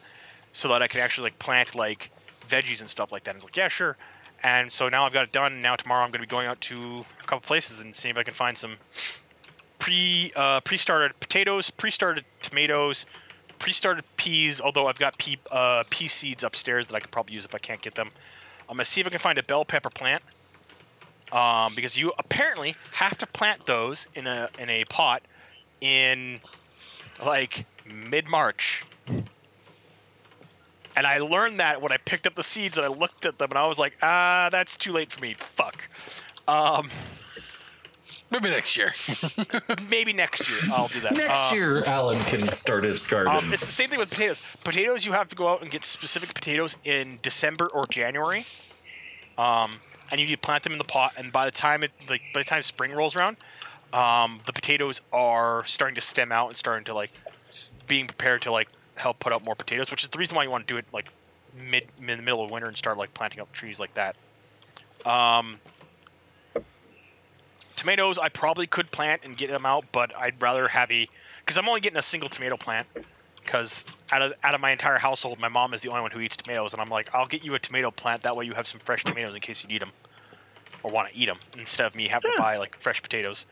so 0.52 0.69
that 0.69 0.82
I 0.82 0.89
can 0.89 1.01
actually 1.01 1.24
like 1.24 1.39
plant 1.39 1.74
like 1.74 2.11
veggies 2.48 2.81
and 2.81 2.90
stuff 2.90 3.11
like 3.11 3.24
that. 3.24 3.31
And 3.31 3.36
it's 3.36 3.44
like, 3.44 3.56
yeah, 3.56 3.69
sure. 3.69 3.97
And 4.43 4.70
so 4.70 4.89
now 4.89 5.06
I've 5.06 5.12
got 5.12 5.24
it 5.24 5.32
done. 5.32 5.62
Now 5.62 5.77
tomorrow 5.77 6.05
I'm 6.05 6.11
going 6.11 6.20
to 6.20 6.27
be 6.27 6.31
going 6.31 6.47
out 6.47 6.61
to 6.62 7.05
a 7.20 7.24
couple 7.24 7.40
places 7.40 7.81
and 7.81 7.94
seeing 7.94 8.12
if 8.12 8.19
I 8.19 8.23
can 8.23 8.35
find 8.35 8.56
some 8.56 8.77
pre 9.78 10.32
uh, 10.36 10.61
pre-started 10.61 11.19
potatoes, 11.19 11.70
pre-started 11.70 12.24
tomatoes, 12.43 13.06
pre-started 13.65 14.05
peas. 14.19 14.61
Although 14.61 14.89
I've 14.89 14.99
got 14.99 15.16
pea 15.16 15.39
uh, 15.51 15.85
pea 15.89 16.09
seeds 16.09 16.45
upstairs 16.45 16.89
that 16.89 16.95
I 16.95 17.01
could 17.01 17.11
probably 17.11 17.35
use 17.35 17.47
if 17.47 17.55
I 17.55 17.59
can't 17.59 17.81
get 17.81 17.95
them. 17.95 18.11
I'm 18.69 18.77
gonna 18.77 18.85
see 18.85 19.01
if 19.01 19.07
I 19.07 19.11
can 19.11 19.19
find 19.19 19.39
a 19.39 19.43
bell 19.43 19.65
pepper 19.65 19.89
plant. 19.89 20.23
Um, 21.32 21.74
because 21.74 21.97
you 21.97 22.12
apparently 22.19 22.77
have 22.93 23.16
to 23.19 23.27
plant 23.27 23.65
those 23.65 24.07
in 24.15 24.27
a 24.27 24.51
in 24.59 24.69
a 24.69 24.85
pot 24.85 25.23
in 25.81 26.41
like 27.24 27.65
mid 27.91 28.28
March. 28.28 28.85
And 30.97 31.07
I 31.07 31.19
learned 31.19 31.61
that 31.61 31.81
when 31.81 31.91
I 31.91 31.97
picked 31.97 32.27
up 32.27 32.35
the 32.35 32.43
seeds 32.43 32.77
and 32.77 32.85
I 32.85 32.91
looked 32.91 33.24
at 33.24 33.39
them 33.39 33.51
and 33.51 33.59
I 33.59 33.66
was 33.66 33.78
like, 33.78 33.95
ah, 34.03 34.51
that's 34.53 34.77
too 34.77 34.93
late 34.93 35.11
for 35.11 35.23
me. 35.23 35.36
Fuck. 35.39 35.89
Um, 36.47 36.91
Maybe 38.31 38.51
next 38.51 38.77
year. 38.77 38.93
maybe 39.91 40.13
next 40.13 40.49
year 40.49 40.59
I'll 40.73 40.89
do 40.89 41.01
that. 41.01 41.13
Next 41.15 41.53
Uh, 41.53 41.55
year, 41.55 41.85
Alan 41.87 42.19
can 42.25 42.51
start 42.53 42.83
his 42.85 43.03
garden. 43.03 43.33
Um, 43.35 43.53
it's 43.53 43.65
the 43.65 43.71
same 43.71 43.91
thing 43.91 43.99
with 43.99 44.11
potatoes. 44.11 44.41
Potatoes, 44.65 45.05
you 45.07 45.13
have 45.13 45.29
to 45.29 45.37
go 45.37 45.49
out 45.49 45.63
and 45.63 45.71
get 45.71 45.85
specific 45.85 46.35
potatoes 46.35 46.77
in 46.85 47.19
December 47.23 47.67
or 47.69 47.87
January, 47.87 48.45
um, 49.39 49.73
and 50.11 50.21
you 50.21 50.27
need 50.27 50.33
to 50.35 50.39
plant 50.41 50.63
them 50.65 50.73
in 50.73 50.79
the 50.79 50.85
pot. 50.85 51.13
And 51.17 51.31
by 51.33 51.45
the 51.45 51.51
time 51.53 51.85
it, 51.85 51.93
like 52.11 52.23
by 52.33 52.41
the 52.41 52.45
time 52.45 52.63
spring 52.63 52.93
rolls 52.93 53.15
around, 53.15 53.37
um, 53.93 54.41
the 54.47 54.53
potatoes 54.53 55.01
are 55.13 55.65
starting 55.67 55.95
to 55.95 56.01
stem 56.01 56.33
out 56.33 56.49
and 56.49 56.57
starting 56.57 56.85
to 56.87 56.95
like 56.95 57.13
being 57.87 58.07
prepared 58.07 58.43
to 58.43 58.51
like 58.53 58.69
help 58.97 59.19
put 59.21 59.33
out 59.33 59.45
more 59.45 59.55
potatoes. 59.55 59.91
Which 59.91 60.03
is 60.03 60.09
the 60.09 60.19
reason 60.19 60.35
why 60.35 60.43
you 60.45 60.51
want 60.51 60.67
to 60.67 60.73
do 60.75 60.79
it 60.79 60.87
like 60.93 61.09
mid, 61.57 61.87
mid 62.01 62.11
in 62.13 62.17
the 62.19 62.25
middle 62.25 62.43
of 62.45 62.51
winter 62.51 62.67
and 62.69 62.77
start 62.77 62.97
like 62.99 63.15
planting 63.15 63.41
up 63.41 63.53
trees 63.53 63.79
like 63.79 63.95
that. 63.95 64.17
Um, 65.07 65.61
tomatoes, 67.85 68.19
I 68.19 68.31
probably 68.31 68.66
could 68.66 68.90
plant 68.90 69.24
and 69.24 69.36
get 69.36 69.51
them 69.51 69.66
out, 69.66 69.85
but 69.93 70.16
I'd 70.16 70.40
rather 70.40 70.66
have 70.69 70.90
a 70.90 71.06
because 71.40 71.59
I'm 71.59 71.69
only 71.69 71.82
getting 71.82 71.98
a 71.98 72.02
single 72.02 72.31
tomato 72.31 72.56
plant 72.56 72.86
because 73.44 73.86
out 74.11 74.23
of 74.23 74.32
out 74.43 74.55
of 74.55 74.62
my 74.62 74.70
entire 74.70 74.97
household, 74.97 75.39
my 75.39 75.48
mom 75.48 75.74
is 75.74 75.82
the 75.82 75.90
only 75.90 76.01
one 76.01 76.11
who 76.11 76.20
eats 76.20 76.36
tomatoes, 76.36 76.73
and 76.73 76.81
I'm 76.81 76.89
like, 76.89 77.15
I'll 77.15 77.27
get 77.27 77.44
you 77.44 77.55
a 77.55 77.59
tomato 77.59 77.90
plant. 77.90 78.23
That 78.23 78.36
way, 78.36 78.47
you 78.47 78.55
have 78.55 78.66
some 78.66 78.81
fresh 78.81 79.05
tomatoes 79.05 79.35
in 79.35 79.40
case 79.43 79.62
you 79.62 79.69
need 79.69 79.82
them 79.82 79.93
or 80.82 80.90
want 80.90 81.11
to 81.11 81.16
eat 81.16 81.27
them 81.27 81.39
instead 81.59 81.86
of 81.86 81.94
me 81.94 82.09
having 82.09 82.31
to 82.31 82.39
buy 82.39 82.56
like 82.56 82.78
fresh 82.81 83.02
potatoes. 83.02 83.44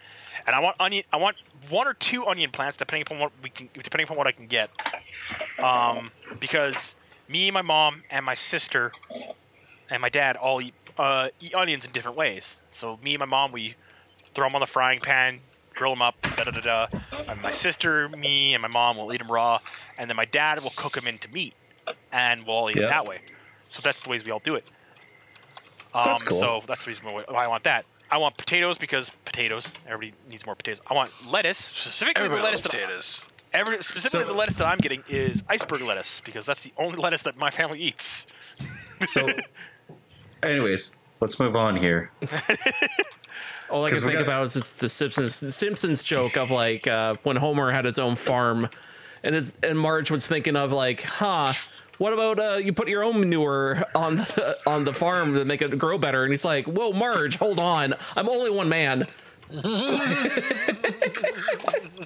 And 0.46 0.56
I 0.56 0.60
want 0.60 0.76
onion. 0.80 1.04
I 1.12 1.18
want 1.18 1.36
one 1.68 1.86
or 1.86 1.92
two 1.92 2.24
onion 2.26 2.50
plants, 2.50 2.78
depending 2.78 3.02
upon 3.02 3.18
what 3.18 3.32
we 3.42 3.50
can, 3.50 3.68
depending 3.74 4.04
upon 4.04 4.16
what 4.16 4.26
I 4.26 4.32
can 4.32 4.46
get. 4.46 4.70
Um, 5.62 6.10
because 6.40 6.96
me, 7.28 7.50
my 7.50 7.62
mom, 7.62 8.02
and 8.10 8.24
my 8.24 8.34
sister, 8.34 8.92
and 9.90 10.00
my 10.00 10.08
dad 10.08 10.36
all 10.36 10.62
eat 10.62 10.74
uh, 10.96 11.28
eat 11.38 11.54
onions 11.54 11.84
in 11.84 11.92
different 11.92 12.16
ways. 12.16 12.56
So 12.70 12.98
me 13.04 13.12
and 13.12 13.20
my 13.20 13.26
mom, 13.26 13.52
we 13.52 13.74
throw 14.34 14.46
them 14.46 14.54
on 14.54 14.60
the 14.60 14.66
frying 14.66 14.98
pan, 15.00 15.40
grill 15.74 15.92
them 15.92 16.02
up, 16.02 16.14
da 16.22 16.44
da 16.44 16.50
da 16.50 16.60
da. 16.60 16.86
And 17.28 17.40
my 17.42 17.52
sister, 17.52 18.08
me, 18.10 18.54
and 18.54 18.62
my 18.62 18.68
mom 18.68 18.96
will 18.96 19.12
eat 19.12 19.18
them 19.18 19.30
raw, 19.30 19.58
and 19.98 20.08
then 20.10 20.16
my 20.16 20.24
dad 20.26 20.62
will 20.62 20.72
cook 20.76 20.94
them 20.94 21.06
into 21.06 21.28
meat, 21.32 21.54
and 22.12 22.46
we'll 22.46 22.56
all 22.56 22.70
eat 22.70 22.76
Yeah. 22.76 22.84
it 22.84 22.88
that 22.88 23.06
way. 23.06 23.20
So 23.68 23.80
that's 23.82 24.00
the 24.00 24.10
ways 24.10 24.24
we 24.24 24.30
all 24.32 24.40
do 24.40 24.54
it. 24.54 24.66
Um, 25.94 26.04
That's 26.06 26.22
cool. 26.22 26.38
So 26.38 26.62
that's 26.66 26.84
the 26.84 26.88
reason 26.90 27.04
why 27.06 27.22
why 27.28 27.44
I 27.44 27.48
want 27.48 27.64
that. 27.64 27.84
I 28.10 28.16
want 28.18 28.36
potatoes 28.36 28.78
because 28.78 29.10
potatoes. 29.26 29.70
Everybody 29.86 30.14
needs 30.30 30.44
more 30.46 30.54
potatoes. 30.54 30.80
I 30.86 30.94
want 30.94 31.10
lettuce, 31.26 31.58
specifically 31.58 32.24
Everybody 32.24 32.40
the 32.40 32.44
loves 32.50 32.62
lettuce 32.64 32.72
that 32.72 32.72
potatoes. 32.72 33.22
every, 33.54 33.82
specifically 33.82 34.26
So- 34.26 34.32
the 34.32 34.38
lettuce 34.38 34.56
that 34.56 34.66
I'm 34.66 34.78
getting 34.78 35.02
is 35.08 35.42
iceberg 35.48 35.82
lettuce 35.82 36.20
because 36.20 36.46
that's 36.46 36.62
the 36.62 36.72
only 36.78 36.96
lettuce 36.96 37.22
that 37.22 37.36
my 37.36 37.50
family 37.50 37.78
eats. 37.80 38.26
so, 39.06 39.28
anyways, 40.42 40.96
let's 41.20 41.38
move 41.40 41.56
on 41.56 41.76
here. 41.76 42.10
All 43.72 43.84
I 43.84 43.90
can 43.90 44.00
think 44.00 44.12
got- 44.12 44.22
about 44.22 44.44
is 44.46 44.54
just 44.54 44.80
the 44.80 44.88
Simpsons 44.88 45.34
Simpsons 45.56 46.02
joke 46.02 46.36
of 46.36 46.50
like 46.50 46.86
uh, 46.86 47.16
when 47.22 47.36
Homer 47.36 47.70
had 47.72 47.84
his 47.84 47.98
own 47.98 48.16
farm, 48.16 48.68
and 49.22 49.34
it's, 49.34 49.52
and 49.62 49.78
Marge 49.78 50.10
was 50.10 50.26
thinking 50.26 50.56
of 50.56 50.72
like, 50.72 51.02
huh. 51.02 51.52
What 51.98 52.12
about 52.14 52.40
uh, 52.40 52.56
you 52.56 52.72
put 52.72 52.88
your 52.88 53.04
own 53.04 53.20
manure 53.20 53.84
on 53.94 54.16
the, 54.16 54.58
on 54.66 54.84
the 54.84 54.92
farm 54.92 55.34
to 55.34 55.44
make 55.44 55.62
it 55.62 55.78
grow 55.78 55.98
better? 55.98 56.24
And 56.24 56.32
he's 56.32 56.44
like, 56.44 56.66
"Whoa, 56.66 56.90
Marge, 56.92 57.36
hold 57.36 57.60
on! 57.60 57.94
I'm 58.16 58.28
only 58.28 58.50
one 58.50 58.68
man." 58.68 59.06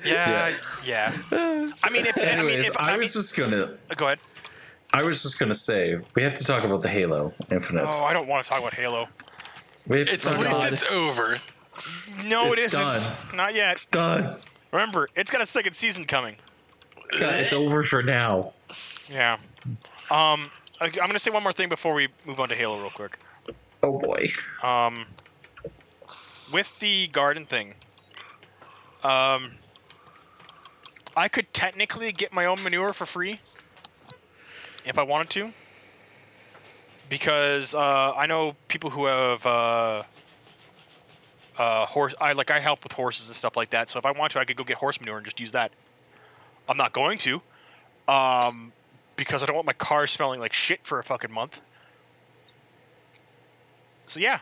Yeah, 0.04 0.52
yeah. 0.84 1.12
I 1.32 1.90
mean, 1.90 2.06
if, 2.06 2.16
I 2.16 2.20
mean, 2.20 2.28
Anyways, 2.28 2.68
if, 2.68 2.78
I, 2.78 2.88
I 2.88 2.90
mean, 2.92 3.00
was 3.00 3.12
just 3.14 3.36
gonna, 3.36 3.70
go 3.96 4.06
ahead. 4.06 4.18
I 4.92 5.02
was 5.02 5.22
just 5.22 5.38
gonna 5.38 5.54
say 5.54 5.98
we 6.14 6.22
have 6.22 6.34
to 6.36 6.44
talk 6.44 6.64
about 6.64 6.82
the 6.82 6.88
Halo 6.88 7.32
Infinite. 7.50 7.88
Oh, 7.90 8.04
I 8.04 8.12
don't 8.12 8.28
want 8.28 8.44
to 8.44 8.50
talk 8.50 8.60
about 8.60 8.74
Halo. 8.74 9.08
we 9.86 9.98
have 9.98 10.08
to 10.08 10.12
It's 10.12 10.26
at 10.26 10.38
least 10.38 10.60
about 10.60 10.72
it's 10.72 10.84
over. 10.84 11.38
No, 12.28 12.52
It's 12.52 12.60
it 12.60 12.64
isn't. 12.66 12.80
done. 13.28 13.36
Not 13.36 13.54
yet. 13.54 13.72
It's 13.72 13.86
done. 13.86 14.36
Remember, 14.72 15.08
it's 15.14 15.30
got 15.30 15.40
a 15.42 15.46
second 15.46 15.74
season 15.74 16.04
coming. 16.04 16.36
It's, 17.04 17.14
got- 17.14 17.34
it's 17.34 17.52
over 17.52 17.82
for 17.82 18.02
now. 18.02 18.52
Yeah. 19.10 19.34
Um, 20.10 20.50
I- 20.80 20.86
I'm 20.86 20.90
gonna 20.92 21.18
say 21.18 21.30
one 21.30 21.42
more 21.42 21.52
thing 21.52 21.68
before 21.68 21.94
we 21.94 22.08
move 22.26 22.40
on 22.40 22.48
to 22.48 22.54
Halo, 22.54 22.78
real 22.80 22.90
quick. 22.90 23.18
Oh 23.82 23.98
boy. 23.98 24.26
Um, 24.62 25.06
with 26.52 26.76
the 26.80 27.06
garden 27.08 27.46
thing, 27.46 27.74
um, 29.04 29.52
I 31.16 31.28
could 31.28 31.52
technically 31.54 32.12
get 32.12 32.32
my 32.32 32.46
own 32.46 32.62
manure 32.62 32.92
for 32.92 33.06
free 33.06 33.40
if 34.84 34.98
I 34.98 35.02
wanted 35.02 35.30
to, 35.30 35.52
because 37.08 37.74
uh, 37.74 38.12
I 38.16 38.26
know 38.26 38.54
people 38.68 38.90
who 38.90 39.06
have 39.06 39.44
uh, 39.46 40.02
uh, 41.58 41.86
horse. 41.86 42.14
I 42.20 42.32
like 42.32 42.50
I 42.50 42.60
help 42.60 42.82
with 42.82 42.92
horses 42.92 43.28
and 43.28 43.36
stuff 43.36 43.56
like 43.56 43.70
that. 43.70 43.90
So 43.90 43.98
if 43.98 44.06
I 44.06 44.12
want 44.12 44.32
to, 44.32 44.40
I 44.40 44.44
could 44.44 44.56
go 44.56 44.64
get 44.64 44.76
horse 44.76 45.00
manure 45.00 45.16
and 45.16 45.24
just 45.24 45.40
use 45.40 45.52
that. 45.52 45.72
I'm 46.68 46.76
not 46.76 46.92
going 46.92 47.18
to, 47.18 47.40
um, 48.08 48.72
because 49.16 49.42
I 49.42 49.46
don't 49.46 49.54
want 49.54 49.66
my 49.66 49.72
car 49.72 50.06
smelling 50.06 50.40
like 50.40 50.52
shit 50.52 50.80
for 50.82 50.98
a 50.98 51.04
fucking 51.04 51.32
month. 51.32 51.60
So 54.06 54.20
yeah. 54.20 54.40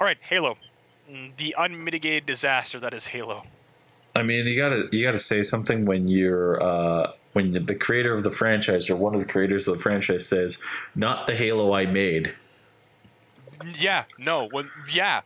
All 0.00 0.06
right, 0.06 0.18
Halo. 0.22 0.56
Mm, 1.10 1.36
The 1.36 1.54
unmitigated 1.58 2.26
disaster 2.26 2.80
that 2.80 2.94
is 2.94 3.06
Halo. 3.06 3.44
I 4.14 4.22
mean, 4.22 4.46
you 4.46 4.60
gotta 4.60 4.88
you 4.92 5.04
gotta 5.04 5.18
say 5.18 5.42
something 5.42 5.86
when 5.86 6.08
you're 6.08 6.62
uh, 6.62 7.12
when 7.32 7.52
the 7.64 7.74
creator 7.74 8.14
of 8.14 8.22
the 8.22 8.30
franchise 8.30 8.90
or 8.90 8.96
one 8.96 9.14
of 9.14 9.20
the 9.20 9.26
creators 9.26 9.66
of 9.66 9.76
the 9.76 9.82
franchise 9.82 10.26
says, 10.26 10.58
"Not 10.94 11.26
the 11.26 11.34
Halo 11.34 11.72
I 11.72 11.86
made." 11.86 12.34
Yeah, 13.78 14.04
no, 14.18 14.48
when 14.48 14.70
yeah. 14.90 15.22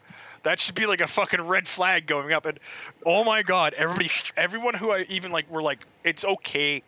That 0.47 0.61
should 0.61 0.77
be 0.77 0.87
like 0.87 1.01
a 1.01 1.09
fucking 1.09 1.43
red 1.43 1.67
flag 1.67 2.07
going 2.07 2.33
up. 2.33 2.47
And 2.47 2.61
oh 3.05 3.25
my 3.25 3.43
god, 3.43 3.75
everybody, 3.75 4.11
everyone 4.37 4.75
who 4.75 4.93
I 4.93 5.05
even 5.09 5.33
like 5.33 5.51
were 5.51 5.61
like, 5.61 5.81
it's 6.05 6.25
okay 6.25 6.85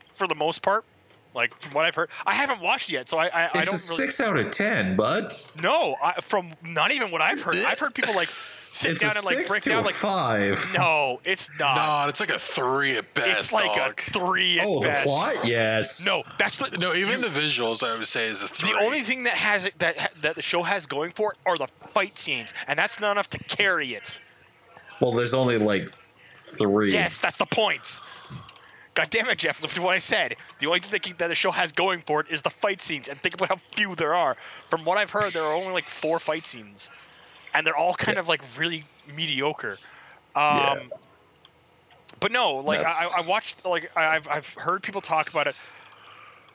for 0.00 0.26
the 0.26 0.34
most 0.34 0.60
part. 0.60 0.84
Like 1.32 1.56
from 1.60 1.72
what 1.72 1.84
I've 1.84 1.94
heard, 1.94 2.10
I 2.26 2.34
haven't 2.34 2.60
watched 2.60 2.90
yet, 2.90 3.08
so 3.08 3.16
I 3.16 3.26
I, 3.26 3.50
I 3.60 3.64
don't 3.64 3.74
It's 3.74 3.88
a 3.88 3.92
really 3.92 4.06
six 4.06 4.20
out 4.20 4.36
of 4.36 4.50
ten, 4.50 4.96
bud. 4.96 5.32
No, 5.62 5.94
I, 6.02 6.20
from 6.20 6.54
not 6.64 6.90
even 6.90 7.12
what 7.12 7.22
I've 7.22 7.40
heard, 7.40 7.58
I've 7.58 7.78
heard 7.78 7.94
people 7.94 8.12
like 8.16 8.28
sit 8.76 8.92
It's 8.92 9.00
down 9.00 9.12
a 9.12 9.18
and 9.18 9.24
like 9.24 9.46
break 9.46 9.62
down 9.62 9.84
like, 9.84 9.94
five. 9.94 10.72
no, 10.78 11.20
it's 11.24 11.50
not. 11.58 11.76
No, 12.04 12.08
it's 12.08 12.20
like 12.20 12.30
a 12.30 12.38
three 12.38 12.96
at 12.96 13.12
best. 13.14 13.28
it's 13.28 13.52
like 13.52 13.74
dog. 13.74 13.98
a 13.98 14.10
three 14.12 14.60
at 14.60 14.66
best. 14.66 14.68
Oh, 14.68 14.80
the 14.80 15.32
plot? 15.32 15.46
Yes. 15.46 16.06
No, 16.06 16.22
that's 16.38 16.58
the 16.58 16.76
No, 16.78 16.94
even 16.94 17.20
the 17.20 17.28
visuals, 17.28 17.82
I 17.86 17.96
would 17.96 18.06
say, 18.06 18.26
is 18.26 18.42
a 18.42 18.48
three. 18.48 18.72
The 18.72 18.78
only 18.78 19.02
thing 19.02 19.24
that 19.24 19.34
has 19.34 19.64
it 19.66 19.78
that 19.78 20.12
that 20.22 20.36
the 20.36 20.42
show 20.42 20.62
has 20.62 20.86
going 20.86 21.12
for 21.12 21.32
it 21.32 21.38
are 21.46 21.56
the 21.56 21.66
fight 21.66 22.18
scenes, 22.18 22.54
and 22.66 22.78
that's 22.78 23.00
not 23.00 23.12
enough 23.12 23.30
to 23.30 23.38
carry 23.38 23.94
it. 23.94 24.20
Well, 25.00 25.12
there's 25.12 25.34
only 25.34 25.58
like 25.58 25.92
three. 26.34 26.92
Yes, 26.92 27.18
that's 27.18 27.38
the 27.38 27.46
points. 27.46 28.02
God 28.94 29.10
damn 29.10 29.28
it, 29.28 29.36
Jeff! 29.36 29.60
Look 29.60 29.76
at 29.76 29.78
what 29.78 29.94
I 29.94 29.98
said. 29.98 30.36
The 30.58 30.66
only 30.68 30.80
thing 30.80 30.90
that, 30.92 31.18
that 31.18 31.28
the 31.28 31.34
show 31.34 31.50
has 31.50 31.72
going 31.72 32.00
for 32.06 32.20
it 32.20 32.28
is 32.30 32.40
the 32.40 32.50
fight 32.50 32.80
scenes, 32.80 33.08
and 33.08 33.18
think 33.18 33.34
about 33.34 33.48
how 33.50 33.56
few 33.56 33.94
there 33.94 34.14
are. 34.14 34.38
From 34.70 34.86
what 34.86 34.96
I've 34.96 35.10
heard, 35.10 35.32
there 35.32 35.42
are 35.42 35.52
only 35.54 35.72
like 35.72 35.84
four 35.84 36.18
fight 36.18 36.46
scenes, 36.46 36.90
and 37.56 37.66
they're 37.66 37.76
all 37.76 37.94
kind 37.94 38.18
of 38.18 38.28
like 38.28 38.42
really 38.58 38.84
mediocre. 39.14 39.78
Um, 40.34 40.56
Yeah. 40.56 40.82
But 42.18 42.32
no, 42.32 42.56
like 42.56 42.80
I, 42.80 43.10
I 43.18 43.20
watched, 43.22 43.64
like 43.66 43.94
I've 43.96 44.26
I've 44.26 44.54
heard 44.54 44.82
people 44.82 45.02
talk 45.02 45.28
about 45.28 45.46
it. 45.46 45.54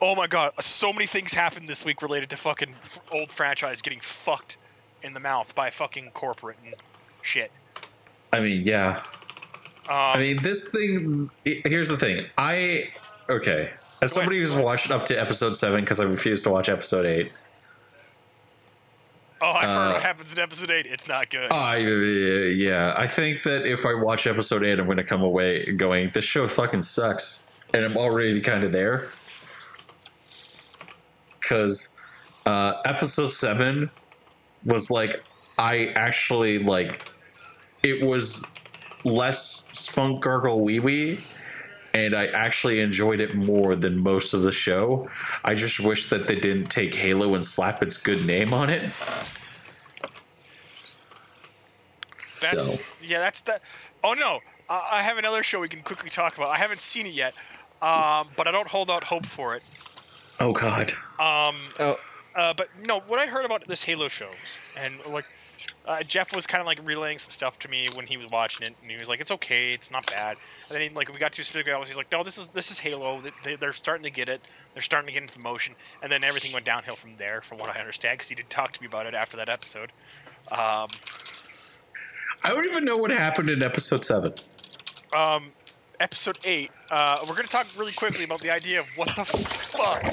Oh 0.01 0.15
my 0.15 0.25
god, 0.25 0.53
so 0.59 0.91
many 0.91 1.05
things 1.05 1.31
happened 1.33 1.69
this 1.69 1.85
week 1.85 2.01
related 2.01 2.31
to 2.31 2.37
fucking 2.37 2.73
old 3.11 3.31
franchise 3.31 3.81
getting 3.83 3.99
fucked 4.01 4.57
in 5.03 5.13
the 5.13 5.19
mouth 5.19 5.53
by 5.53 5.69
fucking 5.69 6.11
corporate 6.11 6.57
and 6.65 6.73
shit. 7.21 7.51
I 8.33 8.39
mean, 8.39 8.63
yeah. 8.63 9.03
Um, 9.87 9.97
I 9.97 10.17
mean, 10.17 10.37
this 10.37 10.71
thing. 10.71 11.29
Here's 11.43 11.89
the 11.89 11.97
thing. 11.97 12.25
I 12.39 12.89
okay. 13.29 13.69
As 14.01 14.11
somebody 14.11 14.39
who's 14.39 14.55
watched 14.55 14.89
up 14.89 15.05
to 15.05 15.21
episode 15.21 15.55
seven 15.55 15.81
because 15.81 15.99
I 15.99 16.05
refused 16.05 16.43
to 16.45 16.49
watch 16.49 16.69
episode 16.69 17.05
eight. 17.05 17.31
Oh, 19.41 19.51
I've 19.51 19.69
heard 19.69 19.89
uh, 19.89 19.91
what 19.93 20.01
happens 20.01 20.31
in 20.31 20.39
episode 20.39 20.71
eight. 20.71 20.85
It's 20.85 21.07
not 21.07 21.29
good. 21.29 21.51
I 21.51 21.77
yeah. 21.77 22.93
I 22.97 23.07
think 23.07 23.43
that 23.43 23.65
if 23.65 23.85
I 23.85 23.93
watch 23.93 24.27
episode 24.27 24.63
eight, 24.63 24.79
I'm 24.79 24.85
going 24.85 24.97
to 24.97 25.03
come 25.03 25.23
away 25.23 25.71
going, 25.71 26.09
"This 26.13 26.25
show 26.25 26.47
fucking 26.47 26.83
sucks," 26.83 27.47
and 27.73 27.83
I'm 27.83 27.97
already 27.97 28.39
kind 28.41 28.63
of 28.63 28.71
there. 28.71 29.09
Because 31.39 31.97
uh, 32.45 32.73
episode 32.85 33.27
seven 33.27 33.89
was 34.63 34.91
like 34.91 35.23
I 35.57 35.87
actually 35.95 36.59
like 36.59 37.11
it 37.83 38.05
was 38.05 38.45
less 39.03 39.69
spunk 39.71 40.21
gargle 40.21 40.61
wee 40.61 40.79
wee 40.79 41.23
and 41.93 42.15
I 42.15 42.27
actually 42.27 42.79
enjoyed 42.79 43.19
it 43.19 43.35
more 43.35 43.75
than 43.75 44.01
most 44.01 44.33
of 44.33 44.43
the 44.43 44.51
show. 44.51 45.09
I 45.43 45.53
just 45.53 45.79
wish 45.79 46.09
that 46.09 46.27
they 46.27 46.35
didn't 46.35 46.67
take 46.67 46.93
Halo 46.95 47.35
and 47.35 47.43
slap 47.43 47.83
its 47.83 47.97
good 47.97 48.25
name 48.25 48.53
on 48.53 48.69
it. 48.69 48.93
That's 52.39 52.79
So. 52.79 52.83
yeah, 53.01 53.19
that's 53.19 53.41
the. 53.41 53.59
Oh 54.03 54.13
no, 54.13 54.39
uh, 54.69 54.81
I 54.89 55.01
have 55.01 55.17
another 55.17 55.43
show 55.43 55.59
we 55.59 55.67
can 55.67 55.83
quickly 55.83 56.09
talk 56.09 56.37
about. 56.37 56.49
I 56.49 56.57
haven't 56.57 56.81
seen 56.81 57.05
it 57.05 57.13
yet, 57.13 57.33
um, 57.81 58.29
but 58.35 58.47
I 58.47 58.51
don't 58.51 58.67
hold 58.67 58.89
out 58.89 59.03
hope 59.03 59.25
for 59.25 59.55
it. 59.55 59.63
Oh 60.39 60.53
God. 60.53 60.91
Um, 61.19 61.55
Oh, 61.79 61.97
uh, 62.35 62.53
but 62.53 62.67
no, 62.85 63.01
what 63.01 63.19
I 63.19 63.27
heard 63.27 63.45
about 63.45 63.67
this 63.67 63.83
Halo 63.83 64.07
show, 64.07 64.29
and 64.77 64.93
like 65.09 65.25
uh, 65.85 66.03
Jeff 66.03 66.33
was 66.35 66.47
kind 66.47 66.61
of 66.61 66.67
like 66.67 66.79
relaying 66.83 67.17
some 67.17 67.31
stuff 67.31 67.59
to 67.59 67.67
me 67.67 67.87
when 67.95 68.05
he 68.05 68.17
was 68.17 68.27
watching 68.29 68.67
it, 68.67 68.75
and 68.81 68.91
he 68.91 68.97
was 68.97 69.09
like, 69.09 69.19
"It's 69.19 69.31
okay, 69.31 69.71
it's 69.71 69.91
not 69.91 70.05
bad." 70.07 70.37
And 70.67 70.75
then 70.75 70.81
he, 70.81 70.89
like 70.89 71.11
we 71.11 71.19
got 71.19 71.31
to 71.33 71.43
specific 71.43 71.67
levels, 71.67 71.87
he's 71.87 71.97
like, 71.97 72.11
"No, 72.11 72.23
this 72.23 72.37
is 72.37 72.49
this 72.49 72.71
is 72.71 72.79
Halo. 72.79 73.21
They, 73.43 73.55
they're 73.55 73.73
starting 73.73 74.03
to 74.03 74.11
get 74.11 74.29
it. 74.29 74.41
They're 74.73 74.81
starting 74.81 75.07
to 75.07 75.13
get 75.13 75.23
into 75.23 75.37
the 75.37 75.43
motion." 75.43 75.75
And 76.01 76.11
then 76.11 76.23
everything 76.23 76.51
went 76.53 76.65
downhill 76.65 76.95
from 76.95 77.11
there, 77.17 77.41
from 77.41 77.57
what 77.57 77.75
I 77.75 77.79
understand, 77.79 78.15
because 78.17 78.29
he 78.29 78.35
did 78.35 78.49
talk 78.49 78.71
to 78.73 78.81
me 78.81 78.87
about 78.87 79.05
it 79.05 79.13
after 79.13 79.37
that 79.37 79.49
episode. 79.49 79.91
Um, 80.51 80.87
I 82.43 82.49
don't 82.49 82.65
even 82.65 82.85
know 82.85 82.97
what 82.97 83.11
happened 83.11 83.49
in 83.49 83.61
episode 83.63 84.03
seven. 84.03 84.33
um, 85.13 85.51
episode 86.01 86.37
eight, 86.43 86.71
uh, 86.89 87.19
we're 87.27 87.35
gonna 87.35 87.47
talk 87.47 87.67
really 87.77 87.91
quickly 87.91 88.23
about 88.23 88.41
the 88.41 88.49
idea 88.51 88.79
of 88.79 88.87
what 88.95 89.15
the 89.15 89.23
fuck 89.25 90.03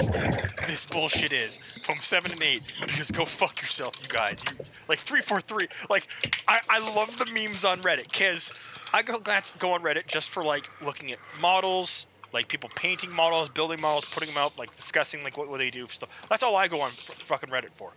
this 0.67 0.85
bullshit 0.85 1.33
is 1.33 1.59
from 1.83 1.97
seven 2.01 2.31
and 2.31 2.43
eight. 2.43 2.61
Because 2.81 3.11
go 3.11 3.25
fuck 3.25 3.61
yourself, 3.61 3.95
you 4.01 4.07
guys. 4.07 4.43
You, 4.43 4.57
like 4.87 4.99
three, 4.99 5.21
four, 5.21 5.41
three. 5.41 5.67
Like 5.89 6.07
I, 6.47 6.59
I 6.69 6.79
love 6.79 7.17
the 7.17 7.25
memes 7.25 7.65
on 7.65 7.81
Reddit 7.81 8.03
because 8.03 8.53
I 8.93 9.01
go 9.01 9.19
glance 9.19 9.55
go 9.57 9.73
on 9.73 9.81
Reddit 9.81 10.07
just 10.07 10.29
for 10.29 10.43
like 10.43 10.69
looking 10.83 11.11
at 11.11 11.19
models, 11.39 12.05
like 12.31 12.47
people 12.47 12.69
painting 12.75 13.13
models, 13.13 13.49
building 13.49 13.81
models, 13.81 14.05
putting 14.05 14.29
them 14.29 14.37
out, 14.37 14.57
like 14.57 14.75
discussing 14.75 15.23
like 15.23 15.37
what, 15.37 15.49
what 15.49 15.57
they 15.57 15.71
do 15.71 15.87
stuff. 15.87 16.09
That's 16.29 16.43
all 16.43 16.55
I 16.55 16.67
go 16.67 16.81
on 16.81 16.91
f- 16.91 17.17
fucking 17.19 17.49
Reddit 17.49 17.71
for. 17.73 17.91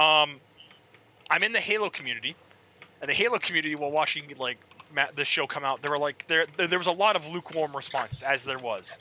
Um, 0.00 0.40
I'm 1.28 1.42
in 1.42 1.52
the 1.52 1.60
Halo 1.60 1.90
community, 1.90 2.34
and 3.00 3.08
the 3.08 3.14
Halo 3.14 3.38
community 3.38 3.74
while 3.74 3.90
watching 3.90 4.24
like 4.38 4.58
this 5.14 5.28
show 5.28 5.46
come 5.46 5.64
out, 5.64 5.82
there 5.82 5.90
were 5.90 5.98
like 5.98 6.26
there 6.28 6.46
there 6.56 6.66
there 6.66 6.78
was 6.78 6.86
a 6.88 6.92
lot 6.92 7.16
of 7.16 7.26
lukewarm 7.26 7.74
responses 7.74 8.22
as 8.22 8.44
there 8.44 8.58
was, 8.58 8.98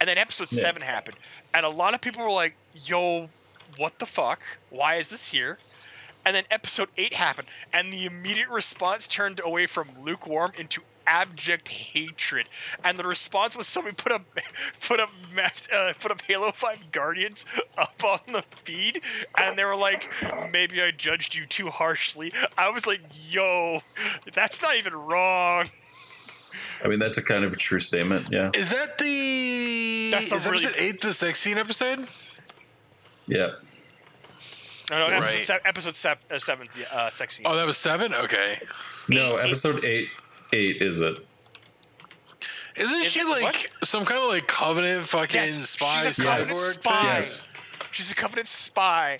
and 0.00 0.08
then 0.08 0.18
episode 0.18 0.50
Yeah. 0.52 0.62
seven 0.62 0.82
happened, 0.82 1.16
and 1.52 1.64
a 1.66 1.68
lot 1.68 1.94
of 1.94 2.00
people 2.00 2.22
were 2.22 2.30
like, 2.30 2.54
"Yo, 2.74 3.28
what 3.76 3.98
the 3.98 4.06
fuck? 4.06 4.42
Why 4.70 4.96
is 4.96 5.10
this 5.10 5.26
here?" 5.26 5.58
And 6.26 6.34
then 6.34 6.44
episode 6.50 6.88
eight 6.96 7.14
happened, 7.14 7.48
and 7.72 7.92
the 7.92 8.06
immediate 8.06 8.48
response 8.48 9.06
turned 9.06 9.40
away 9.44 9.66
from 9.66 9.88
lukewarm 10.04 10.52
into 10.56 10.82
abject 11.06 11.68
hatred. 11.68 12.48
And 12.82 12.98
the 12.98 13.04
response 13.04 13.56
was 13.56 13.66
somebody 13.66 13.94
put 13.96 14.12
up 14.12 14.22
put 14.88 15.00
up 15.00 15.10
Mas- 15.34 15.68
uh, 15.72 15.92
put 16.00 16.10
up 16.10 16.22
Halo 16.22 16.52
Five 16.52 16.90
Guardians 16.92 17.46
up 17.78 18.02
on 18.04 18.20
the 18.32 18.42
feed, 18.64 19.00
and 19.38 19.58
they 19.58 19.64
were 19.64 19.76
like, 19.76 20.04
"Maybe 20.52 20.82
I 20.82 20.90
judged 20.90 21.34
you 21.34 21.46
too 21.46 21.68
harshly." 21.70 22.32
I 22.58 22.70
was 22.70 22.86
like, 22.86 23.00
"Yo, 23.28 23.80
that's 24.32 24.62
not 24.62 24.76
even 24.76 24.94
wrong." 24.94 25.66
I 26.84 26.88
mean, 26.88 26.98
that's 27.00 27.18
a 27.18 27.22
kind 27.22 27.44
of 27.44 27.52
a 27.52 27.56
true 27.56 27.80
statement. 27.80 28.28
Yeah. 28.30 28.50
Is 28.54 28.70
that 28.70 28.96
the 28.98 30.10
That's 30.12 30.30
is 30.32 30.46
really- 30.46 30.64
episode 30.66 30.80
eight 30.82 31.00
the 31.00 31.12
sex 31.12 31.40
scene 31.40 31.58
episode? 31.58 32.06
Yeah. 33.26 33.50
No, 34.90 34.98
no, 34.98 35.06
episode, 35.14 35.34
Right. 35.34 35.44
se- 35.44 35.58
episode 35.64 35.96
sev- 35.96 36.18
uh, 36.30 36.38
seven's 36.38 36.74
the 36.74 36.94
uh, 36.94 37.08
sex 37.10 37.36
scene. 37.36 37.46
Oh, 37.48 37.56
that 37.56 37.66
was 37.66 37.78
seven. 37.78 38.14
Okay, 38.14 38.60
No, 39.08 39.36
episode 39.36 39.82
eight. 39.84 40.08
Eight 40.54 40.80
is 40.82 41.00
it? 41.00 41.18
isn't 42.76 43.00
Is 43.02 43.06
she 43.12 43.20
it- 43.20 43.28
like 43.28 43.42
what? 43.42 43.86
some 43.88 44.04
kind 44.04 44.20
of 44.22 44.28
like 44.28 44.46
covenant 44.46 45.06
fucking 45.08 45.40
Yes, 45.42 45.54
spy 45.70 46.04
she's 46.06 46.18
a 46.18 46.22
Covenant 46.24 46.46
cyborg 46.48 46.74
spy. 46.80 47.02
Yes. 47.04 47.42
She's 47.92 48.10
a 48.10 48.14
covenant 48.14 48.48
spy. 48.48 49.18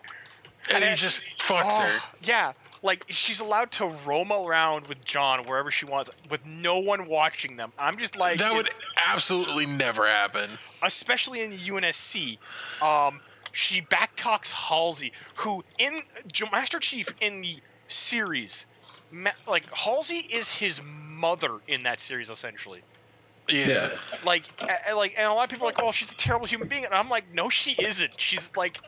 And 0.69 0.77
And 0.77 0.85
he 0.85 0.91
it- 0.93 0.97
just 0.97 1.21
fucks 1.39 1.63
Oh, 1.65 1.81
her. 1.83 2.01
Yeah, 2.23 2.53
like 2.83 3.05
she's 3.09 3.41
allowed 3.41 3.71
to 3.73 3.87
roam 4.05 4.33
around 4.33 4.87
with 4.89 5.05
John 5.05 5.45
wherever 5.47 5.71
she 5.71 5.87
wants, 5.87 6.11
with 6.31 6.45
no 6.47 6.79
one 6.79 7.07
watching 7.07 7.57
them. 7.57 7.73
I'm 7.79 7.97
just 7.99 8.17
like 8.17 8.39
That 8.39 8.55
would 8.55 8.71
absolutely 8.97 9.67
never 9.67 10.07
happen. 10.09 10.51
especially 10.83 11.43
in 11.43 11.51
the 11.51 11.59
UNSC. 11.59 12.39
Um, 12.83 13.21
she 13.53 13.83
backtalks 13.83 14.51
Halsey, 14.51 15.13
who 15.37 15.63
in 15.79 16.03
Master 16.51 16.81
Chief 16.81 17.09
in 17.21 17.41
the 17.41 17.59
series, 17.87 18.67
ma- 19.13 19.31
like 19.47 19.73
Halsey 19.73 20.17
is 20.19 20.51
his 20.51 20.81
mother 21.25 21.59
in 21.67 21.85
that 21.85 22.01
series 22.01 22.31
essentially. 22.31 22.83
Yeah. 23.49 23.67
Yeah. 23.67 23.91
Like, 24.25 24.45
a- 24.69 24.93
a- 24.93 24.97
like, 24.97 25.15
and 25.19 25.27
a 25.27 25.33
lot 25.35 25.45
of 25.45 25.51
people 25.51 25.67
are 25.67 25.71
like, 25.71 25.79
"Oh, 25.83 25.93
she's 25.93 26.11
a 26.13 26.17
terrible 26.17 26.47
human 26.47 26.69
being," 26.69 26.85
and 26.87 26.95
I'm 26.95 27.09
like, 27.11 27.29
"No, 27.29 27.51
she 27.51 27.73
isn't. 27.73 28.13
She's 28.19 28.51
like." 28.57 28.81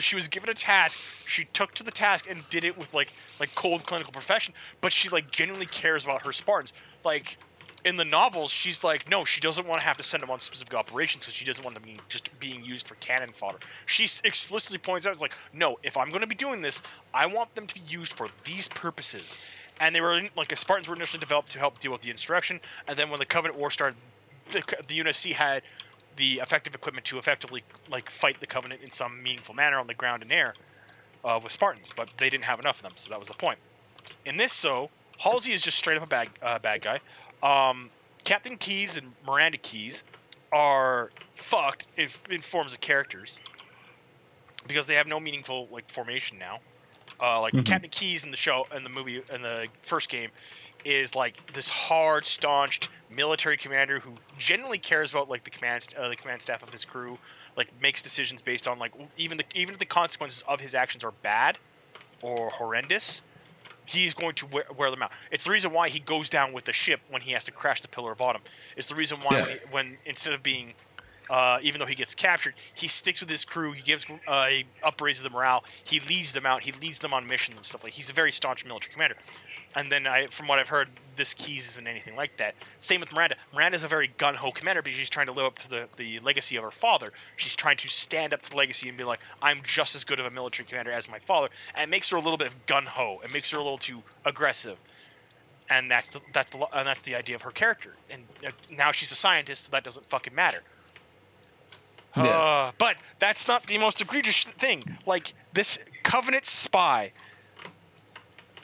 She 0.00 0.14
was 0.16 0.28
given 0.28 0.48
a 0.48 0.54
task. 0.54 0.98
She 1.26 1.44
took 1.44 1.74
to 1.74 1.82
the 1.82 1.90
task 1.92 2.26
and 2.30 2.48
did 2.48 2.64
it 2.64 2.76
with 2.78 2.94
like 2.94 3.12
like 3.38 3.54
cold 3.54 3.84
clinical 3.84 4.12
profession. 4.12 4.54
But 4.80 4.92
she 4.94 5.10
like 5.10 5.30
genuinely 5.30 5.66
cares 5.66 6.04
about 6.04 6.22
her 6.22 6.32
Spartans. 6.32 6.72
Like 7.04 7.38
in 7.84 7.96
the 7.96 8.04
novels, 8.04 8.50
she's 8.50 8.82
like, 8.82 9.06
no, 9.10 9.24
she 9.26 9.40
doesn't 9.42 9.66
want 9.66 9.82
to 9.82 9.86
have 9.86 9.98
to 9.98 10.02
send 10.02 10.22
them 10.22 10.30
on 10.30 10.40
specific 10.40 10.72
operations 10.74 11.24
because 11.24 11.34
she 11.36 11.44
doesn't 11.44 11.62
want 11.64 11.74
them 11.74 11.82
being 11.82 12.00
just 12.08 12.30
being 12.38 12.64
used 12.64 12.88
for 12.88 12.94
cannon 12.96 13.34
fodder. 13.34 13.58
She 13.84 14.08
explicitly 14.24 14.78
points 14.78 15.06
out, 15.06 15.12
it's 15.12 15.20
like, 15.20 15.34
no, 15.52 15.76
if 15.82 15.96
I'm 15.98 16.08
going 16.08 16.22
to 16.22 16.26
be 16.26 16.34
doing 16.34 16.62
this, 16.62 16.80
I 17.12 17.26
want 17.26 17.54
them 17.54 17.66
to 17.66 17.74
be 17.74 17.80
used 17.80 18.14
for 18.14 18.28
these 18.44 18.68
purposes. 18.68 19.38
And 19.80 19.94
they 19.94 20.00
were 20.00 20.22
like, 20.36 20.48
the 20.48 20.56
Spartans 20.56 20.88
were 20.88 20.94
initially 20.94 21.20
developed 21.20 21.50
to 21.52 21.58
help 21.58 21.78
deal 21.80 21.92
with 21.92 22.02
the 22.02 22.10
insurrection, 22.10 22.60
and 22.86 22.96
then 22.98 23.10
when 23.10 23.18
the 23.18 23.26
Covenant 23.26 23.58
War 23.58 23.70
started, 23.70 23.96
the, 24.50 24.62
the 24.86 25.00
UNSC 25.00 25.32
had 25.32 25.62
the 26.16 26.34
effective 26.34 26.74
equipment 26.74 27.06
to 27.06 27.18
effectively 27.18 27.64
like 27.90 28.08
fight 28.08 28.38
the 28.40 28.46
Covenant 28.46 28.82
in 28.82 28.90
some 28.90 29.22
meaningful 29.22 29.54
manner 29.54 29.78
on 29.78 29.86
the 29.86 29.94
ground 29.94 30.22
and 30.22 30.30
air 30.30 30.54
uh, 31.24 31.40
with 31.42 31.52
Spartans, 31.52 31.92
but 31.96 32.08
they 32.18 32.30
didn't 32.30 32.44
have 32.44 32.60
enough 32.60 32.76
of 32.76 32.82
them, 32.82 32.92
so 32.96 33.10
that 33.10 33.18
was 33.18 33.28
the 33.28 33.34
point. 33.34 33.58
In 34.24 34.36
this, 34.36 34.52
so 34.52 34.90
Halsey 35.18 35.52
is 35.52 35.62
just 35.62 35.78
straight 35.78 35.96
up 35.96 36.04
a 36.04 36.06
bad 36.06 36.28
uh, 36.42 36.58
bad 36.58 36.82
guy. 36.82 37.00
Um, 37.42 37.90
Captain 38.24 38.56
Keyes 38.56 38.96
and 38.96 39.12
Miranda 39.26 39.58
Keyes 39.58 40.04
are 40.52 41.10
fucked 41.34 41.86
in, 41.96 42.08
in 42.30 42.40
forms 42.40 42.72
of 42.72 42.80
characters 42.80 43.40
because 44.66 44.86
they 44.86 44.94
have 44.94 45.06
no 45.06 45.20
meaningful 45.20 45.68
like 45.70 45.90
formation 45.90 46.38
now. 46.38 46.60
Uh, 47.24 47.40
like 47.40 47.54
Mhm. 47.54 47.64
Captain 47.64 47.88
Keyes 47.90 48.24
in 48.24 48.30
the 48.30 48.36
show 48.36 48.66
in 48.70 48.84
the 48.84 48.90
movie 48.90 49.22
in 49.32 49.40
the 49.42 49.68
first 49.82 50.10
game 50.10 50.30
is 50.84 51.14
like 51.14 51.42
this 51.48 51.70
hard, 51.70 52.26
staunched 52.26 52.90
military 53.08 53.56
commander 53.56 53.98
who 53.98 54.20
genuinely 54.36 54.78
cares 54.78 55.10
about 55.12 55.28
like 55.30 55.42
the 55.44 55.50
command 55.50 55.86
uh, 55.96 56.08
the 56.10 56.16
command 56.16 56.42
staff 56.42 56.62
of 56.62 56.70
his 56.70 56.84
crew, 56.84 57.18
like 57.56 57.70
makes 57.80 58.02
decisions 58.02 58.42
based 58.42 58.68
on 58.68 58.78
like 58.78 58.92
even 59.16 59.38
the 59.38 59.44
even 59.54 59.72
if 59.74 59.78
the 59.78 59.86
consequences 59.86 60.42
of 60.46 60.60
his 60.60 60.74
actions 60.74 61.02
are 61.02 61.12
bad 61.22 61.58
or 62.22 62.50
horrendous, 62.50 63.22
he's 63.86 64.14
going 64.14 64.34
to 64.36 64.46
wear, 64.46 64.64
wear 64.76 64.90
them 64.90 65.02
out. 65.02 65.12
It's 65.30 65.44
the 65.44 65.50
reason 65.52 65.72
why 65.72 65.88
he 65.88 66.00
goes 66.00 66.30
down 66.30 66.52
with 66.52 66.64
the 66.64 66.72
ship 66.72 67.00
when 67.08 67.22
he 67.22 67.32
has 67.32 67.44
to 67.46 67.52
crash 67.52 67.80
the 67.82 67.88
Pillar 67.88 68.12
of 68.12 68.20
Autumn. 68.20 68.42
It's 68.76 68.88
the 68.88 68.96
reason 68.96 69.22
why 69.22 69.36
Yeah. 69.36 69.42
when, 69.42 69.50
he, 69.50 69.60
when 69.70 69.98
instead 70.04 70.32
of 70.34 70.42
being 70.42 70.74
uh, 71.30 71.58
even 71.62 71.78
though 71.78 71.86
he 71.86 71.94
gets 71.94 72.14
captured, 72.14 72.54
he 72.74 72.88
sticks 72.88 73.20
with 73.20 73.30
his 73.30 73.44
crew. 73.44 73.72
He 73.72 73.82
gives, 73.82 74.06
uh, 74.26 74.46
he 74.46 74.66
upraises 74.82 75.22
the 75.22 75.30
morale. 75.30 75.64
He 75.84 76.00
leads 76.00 76.32
them 76.32 76.46
out. 76.46 76.62
He 76.62 76.72
leads 76.72 76.98
them 76.98 77.14
on 77.14 77.26
missions 77.26 77.56
and 77.56 77.64
stuff 77.64 77.84
like. 77.84 77.92
He's 77.92 78.10
a 78.10 78.12
very 78.12 78.32
staunch 78.32 78.64
military 78.64 78.92
commander. 78.92 79.16
And 79.76 79.90
then, 79.90 80.06
I, 80.06 80.28
from 80.28 80.46
what 80.46 80.60
I've 80.60 80.68
heard, 80.68 80.88
this 81.16 81.34
Keyes 81.34 81.70
isn't 81.70 81.86
anything 81.86 82.14
like 82.14 82.36
that. 82.36 82.54
Same 82.78 83.00
with 83.00 83.12
Miranda. 83.12 83.34
Miranda's 83.52 83.82
a 83.82 83.88
very 83.88 84.06
gun 84.06 84.34
ho 84.36 84.52
commander 84.52 84.82
because 84.82 84.98
she's 84.98 85.10
trying 85.10 85.26
to 85.26 85.32
live 85.32 85.46
up 85.46 85.58
to 85.60 85.70
the, 85.70 85.88
the 85.96 86.20
legacy 86.20 86.56
of 86.56 86.62
her 86.62 86.70
father. 86.70 87.12
She's 87.36 87.56
trying 87.56 87.78
to 87.78 87.88
stand 87.88 88.34
up 88.34 88.42
to 88.42 88.50
the 88.50 88.56
legacy 88.56 88.88
and 88.88 88.96
be 88.96 89.04
like, 89.04 89.20
I'm 89.42 89.62
just 89.64 89.96
as 89.96 90.04
good 90.04 90.20
of 90.20 90.26
a 90.26 90.30
military 90.30 90.66
commander 90.68 90.92
as 90.92 91.08
my 91.08 91.18
father. 91.18 91.48
And 91.74 91.84
it 91.84 91.90
makes 91.90 92.08
her 92.10 92.16
a 92.16 92.20
little 92.20 92.38
bit 92.38 92.52
gun 92.66 92.86
ho. 92.86 93.20
It 93.24 93.32
makes 93.32 93.50
her 93.50 93.58
a 93.58 93.62
little 93.62 93.78
too 93.78 94.02
aggressive. 94.24 94.80
And 95.68 95.90
that's 95.90 96.10
the 96.10 96.20
that's 96.32 96.50
the 96.50 96.58
and 96.72 96.86
that's 96.86 97.02
the 97.02 97.16
idea 97.16 97.36
of 97.36 97.42
her 97.42 97.50
character. 97.50 97.96
And 98.10 98.22
uh, 98.46 98.50
now 98.70 98.92
she's 98.92 99.12
a 99.12 99.16
scientist, 99.16 99.64
so 99.64 99.70
that 99.72 99.82
doesn't 99.82 100.04
fucking 100.06 100.34
matter. 100.34 100.62
Yeah. 102.16 102.22
Uh, 102.22 102.72
but 102.78 102.96
that's 103.18 103.48
not 103.48 103.66
the 103.66 103.78
most 103.78 104.00
egregious 104.00 104.44
thing. 104.44 104.82
Like 105.06 105.34
this 105.52 105.78
Covenant 106.04 106.46
spy. 106.46 107.12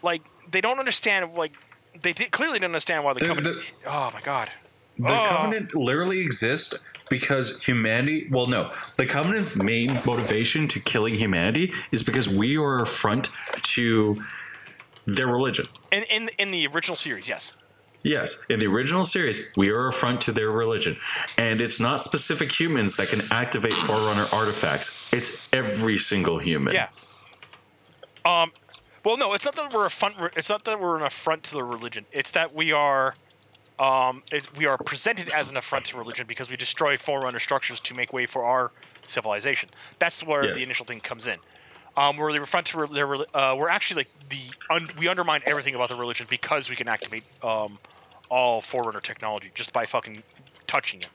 Like 0.03 0.23
they 0.51 0.61
don't 0.61 0.79
understand. 0.79 1.33
Like 1.33 1.53
they 2.03 2.13
did, 2.13 2.31
clearly 2.31 2.55
didn't 2.55 2.67
understand 2.67 3.05
why 3.05 3.13
the 3.13 3.21
The- 3.21 3.27
Covenant. 3.27 3.57
the- 3.83 3.91
oh 3.91 4.11
my 4.13 4.21
god. 4.21 4.51
The 4.99 5.19
Oh. 5.19 5.25
covenant 5.27 5.75
literally 5.75 6.21
exists 6.21 6.75
because 7.09 7.63
humanity. 7.65 8.29
Well, 8.31 8.47
no, 8.47 8.71
the 8.97 9.07
covenant's 9.07 9.57
main 9.57 9.99
motivation 10.05 10.69
to 10.69 10.81
killing 10.81 11.15
humanity 11.15 11.73
is 11.91 12.03
because 12.03 12.29
we 12.29 12.57
are 12.59 12.83
a 12.83 12.87
front 12.87 13.31
to 13.75 14.23
their 15.07 15.27
religion. 15.27 15.67
In 15.91 16.03
in 16.05 16.29
in 16.39 16.51
the 16.51 16.67
original 16.69 16.97
series, 16.97 17.27
yes. 17.29 17.55
Yes, 18.03 18.43
in 18.49 18.59
the 18.61 18.67
original 18.67 19.05
series, 19.05 19.41
we 19.57 19.69
are 19.71 19.87
a 19.87 19.89
affront 19.91 20.23
to 20.23 20.33
their 20.33 20.51
religion, 20.51 20.97
and 21.37 21.61
it's 21.61 21.79
not 21.81 22.03
specific 22.03 22.51
humans 22.59 22.97
that 22.97 23.09
can 23.09 23.23
activate 23.31 23.75
Forerunner 23.75 24.27
artifacts. 24.33 24.91
It's 25.13 25.37
every 25.53 25.99
single 25.99 26.39
human. 26.39 26.75
Yeah. 26.75 26.89
Um. 28.25 28.53
Well, 29.05 29.17
no, 29.17 29.33
it's 29.33 29.45
not 29.47 29.57
that 29.57 29.73
we're 29.73 29.87
a 29.87 29.91
front. 29.91 30.17
It's 30.37 30.49
not 30.49 30.65
that 30.65 30.81
we're 30.81 30.97
an 30.97 31.03
affront 31.03 31.43
to 31.45 31.53
the 31.53 31.63
religion. 31.63 32.05
It's 32.13 32.31
that 32.33 32.55
we 32.55 32.73
are. 32.73 33.15
Um, 33.79 34.23
we 34.59 34.67
are 34.67 34.77
presented 34.77 35.31
as 35.31 35.49
an 35.49 35.57
affront 35.57 35.87
to 35.87 35.97
religion 35.97 36.27
because 36.27 36.51
we 36.51 36.57
destroy 36.57 36.99
forerunner 36.99 37.39
structures 37.39 37.81
to 37.81 37.95
make 37.95 38.13
way 38.13 38.27
for 38.27 38.45
our 38.45 38.73
civilization. 39.05 39.71
That's 39.99 40.23
where 40.23 40.45
Yes. 40.45 40.59
the 40.59 40.65
initial 40.65 40.85
thing 40.85 41.01
comes 41.01 41.27
in. 41.27 41.39
Um, 41.97 42.17
we're 42.17 42.33
the 42.33 42.43
affront 42.43 42.67
to 42.69 42.81
re- 42.81 42.89
their, 42.93 43.07
reli- 43.07 43.27
uh, 43.35 43.57
we're 43.57 43.69
actually 43.69 44.03
like 44.03 44.09
the 44.31 44.41
un- 44.75 44.89
we 44.99 45.09
undermine 45.09 45.43
everything 45.47 45.75
about 45.75 45.89
the 45.89 45.97
religion 45.97 46.27
because 46.31 46.71
we 46.71 46.77
can 46.77 46.89
activate 46.89 47.25
um, 47.43 47.79
all 48.29 48.61
forerunner 48.61 49.01
technology 49.01 49.51
just 49.55 49.73
by 49.73 49.87
fucking 49.87 50.23
touching 50.67 51.01
it. 51.01 51.09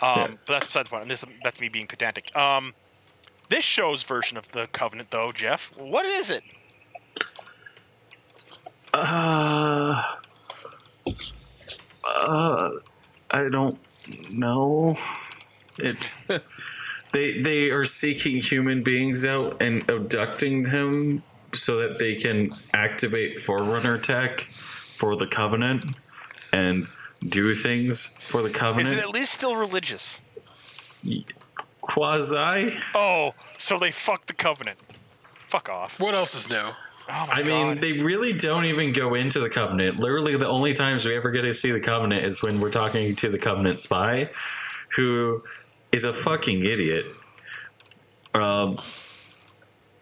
Um, 0.00 0.18
Yeah. 0.18 0.26
But 0.46 0.52
that's 0.54 0.66
besides 0.68 0.88
the 0.88 0.90
point. 0.90 1.02
And 1.02 1.10
this, 1.10 1.24
that's 1.42 1.60
me 1.60 1.68
being 1.68 1.86
pedantic. 1.86 2.34
Um, 2.36 2.72
this 3.48 3.64
show's 3.64 4.02
version 4.04 4.36
of 4.36 4.50
the 4.52 4.66
Covenant, 4.72 5.10
though, 5.10 5.32
Jeff, 5.32 5.70
what 5.76 6.06
is 6.06 6.30
it? 6.30 6.42
Uh, 8.94 10.02
uh, 12.04 12.70
I 13.30 13.48
don't 13.50 13.78
know. 14.30 14.96
It's 15.78 16.30
they 17.12 17.38
they 17.38 17.70
are 17.70 17.84
seeking 17.84 18.36
human 18.36 18.82
beings 18.82 19.24
out 19.24 19.60
and 19.62 19.88
abducting 19.88 20.62
them 20.62 21.22
so 21.54 21.78
that 21.78 21.98
they 21.98 22.14
can 22.14 22.54
activate 22.72 23.38
Forerunner 23.38 23.98
tech 23.98 24.48
for 24.96 25.16
the 25.16 25.26
Covenant 25.26 25.84
and 26.52 26.88
do 27.28 27.54
things 27.54 28.14
for 28.28 28.42
the 28.42 28.50
Covenant. 28.50 28.88
Is 28.88 28.94
it 28.94 29.00
at 29.00 29.10
least 29.10 29.32
still 29.32 29.56
religious? 29.56 30.20
Quasi. 31.80 32.74
Oh, 32.94 33.34
so 33.58 33.78
they 33.78 33.90
fuck 33.90 34.26
the 34.26 34.32
Covenant. 34.32 34.78
Fuck 35.48 35.68
off. 35.68 36.00
What 36.00 36.14
else 36.14 36.34
is 36.34 36.48
new? 36.48 36.56
Oh 36.56 36.72
my 37.08 37.32
I 37.32 37.42
god. 37.42 37.46
mean, 37.46 37.78
they 37.80 37.92
really 38.02 38.32
don't 38.32 38.64
even 38.64 38.92
go 38.92 39.14
into 39.14 39.40
the 39.40 39.50
Covenant. 39.50 39.98
Literally, 39.98 40.36
the 40.36 40.48
only 40.48 40.72
times 40.72 41.04
we 41.04 41.14
ever 41.16 41.30
get 41.30 41.42
to 41.42 41.52
see 41.52 41.72
the 41.72 41.80
Covenant 41.80 42.24
is 42.24 42.42
when 42.42 42.60
we're 42.60 42.70
talking 42.70 43.14
to 43.16 43.28
the 43.28 43.38
Covenant 43.38 43.80
spy, 43.80 44.30
who 44.96 45.42
is 45.92 46.04
a 46.04 46.12
fucking 46.12 46.64
idiot. 46.64 47.06
Um, 48.34 48.80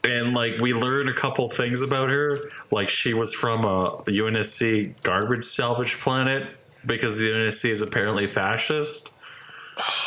and 0.05 0.35
like 0.35 0.59
we 0.59 0.73
learn 0.73 1.09
a 1.09 1.13
couple 1.13 1.49
things 1.49 1.83
about 1.83 2.09
her, 2.09 2.39
like 2.71 2.89
she 2.89 3.13
was 3.13 3.35
from 3.35 3.65
a 3.65 4.03
UNSC 4.07 4.95
garbage 5.03 5.45
salvage 5.45 5.99
planet 5.99 6.49
because 6.87 7.19
the 7.19 7.27
UNSC 7.27 7.71
is 7.71 7.83
apparently 7.83 8.27
fascist, 8.27 9.13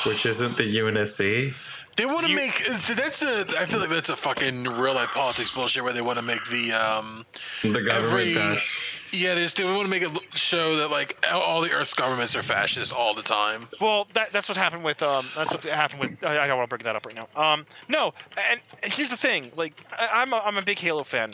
which 0.05 0.25
isn't 0.25 0.57
the 0.57 0.77
UNSC. 0.77 1.53
They 1.95 2.05
want 2.07 2.21
to 2.25 2.29
You- 2.29 2.35
make 2.35 2.65
that's 2.95 3.21
a. 3.21 3.45
I 3.57 3.65
feel 3.65 3.79
like 3.79 3.89
that's 3.89 4.09
a 4.09 4.15
fucking 4.15 4.63
real 4.63 4.95
life 4.95 5.09
politics 5.11 5.51
bullshit 5.51 5.83
where 5.83 5.93
they 5.93 6.01
want 6.01 6.17
to 6.17 6.23
make 6.23 6.43
the 6.47 6.71
um 6.73 7.25
The 7.61 7.69
government 7.81 7.93
every 7.93 8.33
fasc- 8.33 9.11
yeah 9.21 9.35
they 9.35 9.43
just 9.43 9.57
they 9.57 9.63
want 9.63 9.83
to 9.83 9.87
make 9.87 10.01
it 10.01 10.11
look- 10.11 10.35
show 10.35 10.77
that 10.77 10.89
like 10.89 11.23
all- 11.31 11.41
all 11.41 11.61
the 11.61 11.71
Earth's 11.71 11.93
governments 11.93 12.35
are 12.35 12.41
fascist 12.41 12.91
all 12.93 13.13
the 13.13 13.21
time. 13.21 13.67
Well, 13.79 14.07
that, 14.13 14.33
that's 14.33 14.49
what 14.49 14.57
happened 14.57 14.83
with 14.83 15.03
um. 15.03 15.27
That's 15.35 15.51
what's 15.51 15.65
happened 15.65 15.99
with. 15.99 16.23
I, 16.23 16.43
I 16.43 16.47
don't 16.47 16.57
want 16.57 16.67
to 16.69 16.75
bring 16.77 16.83
that 16.85 16.95
up 16.95 17.05
right 17.05 17.15
now. 17.15 17.27
Um, 17.39 17.65
no, 17.87 18.13
and, 18.49 18.59
and 18.81 18.91
here's 18.91 19.11
the 19.11 19.17
thing. 19.17 19.51
Like, 19.55 19.73
I, 19.91 20.21
I'm 20.21 20.33
a, 20.33 20.37
I'm 20.37 20.57
a 20.57 20.63
big 20.63 20.79
Halo 20.79 21.03
fan. 21.03 21.33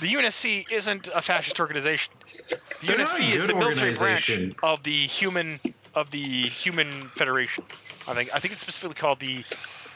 The 0.00 0.08
UNSC 0.12 0.72
isn't 0.72 1.08
a 1.14 1.22
fascist 1.22 1.60
organization. 1.60 2.12
The 2.80 2.86
They're 2.88 2.96
UNSC 2.98 3.32
is 3.32 3.42
the 3.42 3.54
military 3.54 3.92
branch 3.94 4.28
of 4.64 4.82
the 4.82 5.06
human 5.06 5.60
of 5.94 6.10
the 6.10 6.48
Human 6.48 6.90
Federation. 7.14 7.62
I 8.08 8.14
think 8.14 8.30
I 8.34 8.40
think 8.40 8.52
it's 8.52 8.60
specifically 8.60 8.96
called 9.00 9.20
the 9.20 9.44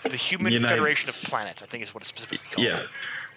the 0.04 0.16
Human 0.16 0.52
United- 0.52 0.74
Federation 0.76 1.08
of 1.08 1.16
Planets. 1.22 1.62
I 1.62 1.66
think 1.66 1.82
is 1.82 1.94
what 1.94 2.02
it's 2.02 2.08
specifically 2.08 2.46
called. 2.52 2.66
Yeah. 2.66 2.82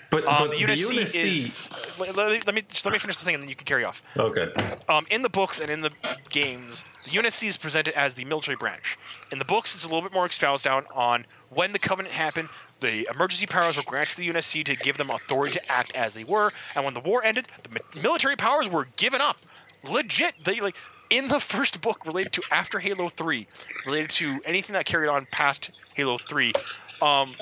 But, 0.10 0.26
Um, 0.28 0.50
but 0.50 0.52
the 0.52 0.58
UNSC, 0.58 1.26
is. 1.26 1.56
Let, 1.98 2.16
let 2.18 2.32
me- 2.34 2.42
let 2.46 2.54
me 2.54 2.64
just 2.70 2.84
let 2.84 2.92
me 2.92 3.00
finish 3.00 3.16
the 3.16 3.24
thing 3.24 3.34
and 3.36 3.42
then 3.42 3.50
you 3.50 3.56
can 3.56 3.64
carry 3.66 3.86
off. 3.86 4.02
okay. 4.18 4.50
Um, 4.90 5.08
in 5.10 5.22
the 5.22 5.30
books 5.30 5.62
and 5.62 5.72
in 5.72 5.80
the 5.80 5.92
games, 6.30 6.84
the 7.06 7.12
UNSC 7.18 7.48
is 7.48 7.56
presented 7.56 7.94
as 7.94 8.14
the 8.16 8.26
military 8.26 8.58
branch. 8.58 8.98
In 9.32 9.40
the 9.40 9.46
books, 9.46 9.74
it's 9.74 9.86
a 9.86 9.88
little 9.88 10.02
bit 10.02 10.12
more 10.12 10.26
expounded 10.26 10.64
down 10.66 10.86
on 10.94 11.26
when 11.50 11.72
the 11.72 11.80
Covenant 11.80 12.14
happened. 12.14 12.50
The 12.82 13.08
emergency 13.10 13.46
powers 13.46 13.78
were 13.78 13.84
granted 13.84 14.12
to 14.12 14.18
the 14.18 14.28
UNSC 14.28 14.66
to 14.66 14.76
give 14.76 14.98
them 14.98 15.10
authority 15.12 15.54
to 15.54 15.72
act 15.72 15.96
as 15.96 16.14
they 16.14 16.26
were, 16.26 16.52
and 16.76 16.84
when 16.84 16.94
the 16.94 17.00
war 17.00 17.24
ended, 17.24 17.48
the 17.64 17.80
military 18.02 18.36
powers 18.36 18.68
were 18.68 18.90
given 18.98 19.22
up. 19.22 19.38
Legit, 19.84 20.36
they 20.44 20.60
like 20.60 20.76
in 21.12 21.28
the 21.28 21.40
first 21.40 21.82
book 21.82 22.06
related 22.08 22.34
to 22.34 22.42
after 22.52 22.80
Halo 22.80 23.10
Three, 23.10 23.46
related 23.86 24.10
to 24.12 24.40
anything 24.46 24.74
that 24.74 24.86
carried 24.86 25.10
on 25.10 25.28
past 25.32 25.70
Halo 25.94 26.18
Three. 26.18 26.54
Um, 27.02 27.36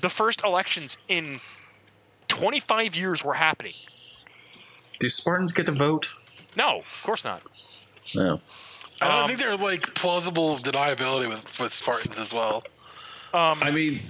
the 0.00 0.10
first 0.10 0.44
elections 0.44 0.98
in 1.08 1.40
25 2.28 2.94
years 2.94 3.24
were 3.24 3.34
happening. 3.34 3.72
Do 5.00 5.08
Spartans 5.08 5.50
get 5.50 5.66
to 5.66 5.72
vote? 5.72 6.08
No, 6.56 6.78
of 6.80 7.02
course 7.04 7.24
not. 7.24 7.42
No. 8.14 8.40
I 9.00 9.08
don't 9.08 9.22
Um, 9.22 9.26
think 9.28 9.40
they're 9.40 9.56
like 9.56 9.94
plausible 9.94 10.56
deniability 10.56 11.28
with 11.28 11.58
with 11.58 11.72
Spartans 11.72 12.18
as 12.18 12.32
well. 12.32 12.62
Um, 13.34 13.58
I 13.62 13.70
mean, 13.70 14.00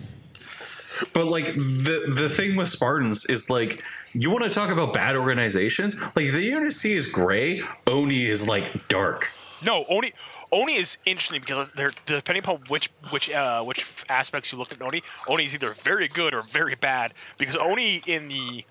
but 1.12 1.26
like 1.26 1.56
the 1.56 2.04
the 2.06 2.28
thing 2.28 2.56
with 2.56 2.68
Spartans 2.68 3.24
is 3.26 3.48
like 3.50 3.82
you 4.20 4.30
want 4.30 4.44
to 4.44 4.50
talk 4.50 4.70
about 4.70 4.92
bad 4.92 5.16
organizations. 5.16 5.94
Like 6.16 6.32
the 6.32 6.50
UNSC 6.52 6.90
is 6.90 7.06
gray, 7.06 7.62
Oni 7.86 8.26
is 8.26 8.46
like 8.46 8.88
dark. 8.88 9.30
No, 9.62 9.84
Oni 9.88 10.12
Oni 10.52 10.74
is 10.74 10.98
interesting 11.06 11.40
because 11.40 11.72
they're 11.72 11.92
depending 12.06 12.44
upon 12.44 12.56
which 12.68 12.90
which 13.10 13.30
uh, 13.30 13.62
which 13.64 13.84
aspects 14.08 14.52
you 14.52 14.58
look 14.58 14.72
at 14.72 14.80
Oni. 14.82 15.02
Oni 15.28 15.44
is 15.44 15.54
either 15.54 15.70
very 15.82 16.08
good 16.08 16.34
or 16.34 16.42
very 16.42 16.74
bad 16.76 17.14
because 17.38 17.56
Oni 17.56 18.02
in 18.06 18.28
the 18.28 18.64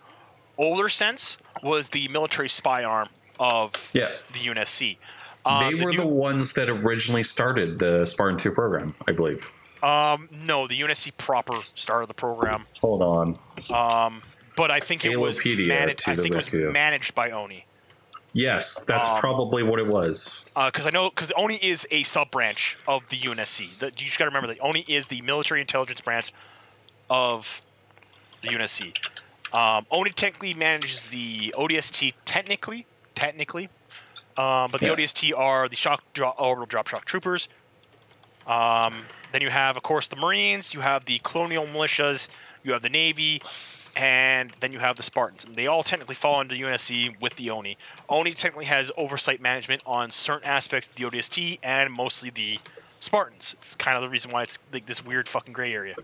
older 0.57 0.89
sense 0.89 1.37
was 1.63 1.89
the 1.89 2.07
military 2.07 2.49
spy 2.49 2.83
arm 2.83 3.09
of 3.39 3.73
Yeah, 3.93 4.11
the 4.33 4.39
UNSC. 4.39 4.97
Um, 5.45 5.59
they 5.77 5.83
were 5.83 5.91
new- 5.91 5.97
the 5.97 6.07
ones 6.07 6.53
that 6.53 6.69
originally 6.69 7.23
started 7.23 7.77
the 7.79 8.05
Spartan 8.05 8.37
Two 8.37 8.51
program, 8.51 8.95
I 9.07 9.11
believe. 9.11 9.49
um 9.83 10.29
no 10.31 10.67
the 10.67 10.79
UNSC 10.79 11.11
proper 11.17 11.55
started 11.75 12.07
the 12.09 12.13
program. 12.13 12.65
Hold 12.79 13.01
on. 13.03 13.37
Um, 13.73 14.21
but 14.55 14.71
I 14.71 14.79
think 14.79 15.05
it 15.05 15.17
was 15.19 15.43
managed. 15.45 16.09
I 16.09 16.15
the 16.15 16.21
think 16.23 16.33
it 16.35 16.37
was 16.37 16.51
managed 16.73 17.15
by 17.15 17.31
Oni. 17.31 17.65
Yes, 18.33 18.83
that's 18.83 19.07
Um, 19.07 19.19
probably 19.21 19.63
what 19.63 19.79
it 19.79 19.87
was. 19.87 20.41
because 20.53 20.85
Uh, 20.85 20.89
I 20.89 20.91
know 20.91 21.09
because 21.09 21.31
Oni 21.37 21.55
is 21.55 21.87
a 21.89 22.03
sub 22.03 22.31
branch 22.31 22.77
of 22.85 23.07
the 23.07 23.17
UNSC. 23.17 23.69
That 23.79 23.99
you 24.01 24.07
just 24.07 24.17
got 24.17 24.25
to 24.25 24.29
remember 24.29 24.47
that 24.53 24.57
Oni 24.61 24.81
is 24.81 25.07
the 25.07 25.21
military 25.21 25.61
intelligence 25.61 26.01
branch 26.01 26.33
of 27.09 27.61
the 28.41 28.49
UNSC. 28.49 28.93
Um, 29.53 29.85
Oni 29.89 30.09
technically 30.11 30.53
manages 30.53 31.07
the 31.07 31.53
ODST 31.57 32.13
technically, 32.25 32.85
technically, 33.13 33.69
um, 34.37 34.69
but 34.71 34.81
the 34.81 34.87
Yeah. 34.87 34.93
ODST 34.93 35.31
are 35.31 35.69
the 35.69 35.77
shock 35.77 36.03
drop, 36.13 36.35
orbital 36.37 36.65
drop 36.65 36.89
shock 36.89 37.05
troopers. 37.05 37.47
Um, 38.45 38.93
then 39.31 39.41
you 39.41 39.49
have, 39.49 39.77
of 39.77 39.83
course, 39.83 40.07
the 40.07 40.17
Marines. 40.17 40.73
You 40.73 40.81
have 40.81 41.05
the 41.05 41.19
colonial 41.23 41.65
militias. 41.65 42.27
You 42.63 42.73
have 42.73 42.81
the 42.81 42.89
Navy, 42.89 43.41
and 43.95 44.51
then 44.59 44.73
you 44.73 44.79
have 44.79 44.97
the 44.97 45.03
Spartans. 45.03 45.45
They 45.55 45.67
all 45.67 45.83
technically 45.83 46.15
fall 46.15 46.39
under 46.39 46.53
UNSC 46.53 47.19
with 47.21 47.35
the 47.35 47.51
Oni. 47.51 47.77
Oni 48.09 48.33
technically 48.33 48.65
has 48.65 48.91
oversight 48.97 49.41
management 49.41 49.81
on 49.85 50.11
certain 50.11 50.47
aspects 50.47 50.89
of 50.89 50.95
the 50.95 51.03
ODST 51.05 51.59
and 51.63 51.91
mostly 51.93 52.29
the 52.29 52.59
Spartans. 52.99 53.55
It's 53.59 53.75
kind 53.75 53.95
of 53.95 54.03
the 54.03 54.09
reason 54.09 54.31
why 54.31 54.43
it's 54.43 54.59
like 54.73 54.85
this 54.85 55.03
weird 55.03 55.29
fucking 55.29 55.53
gray 55.53 55.73
area. 55.73 55.95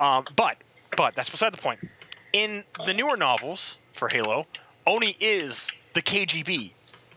Um, 0.00 0.24
but 0.36 0.56
but 0.96 1.14
that's 1.14 1.30
beside 1.30 1.52
the 1.52 1.58
point. 1.58 1.80
In 2.32 2.64
the 2.86 2.94
newer 2.94 3.16
novels 3.16 3.78
for 3.94 4.08
Halo, 4.08 4.46
Oni 4.86 5.16
is 5.20 5.70
the 5.94 6.02
KGB. 6.02 6.72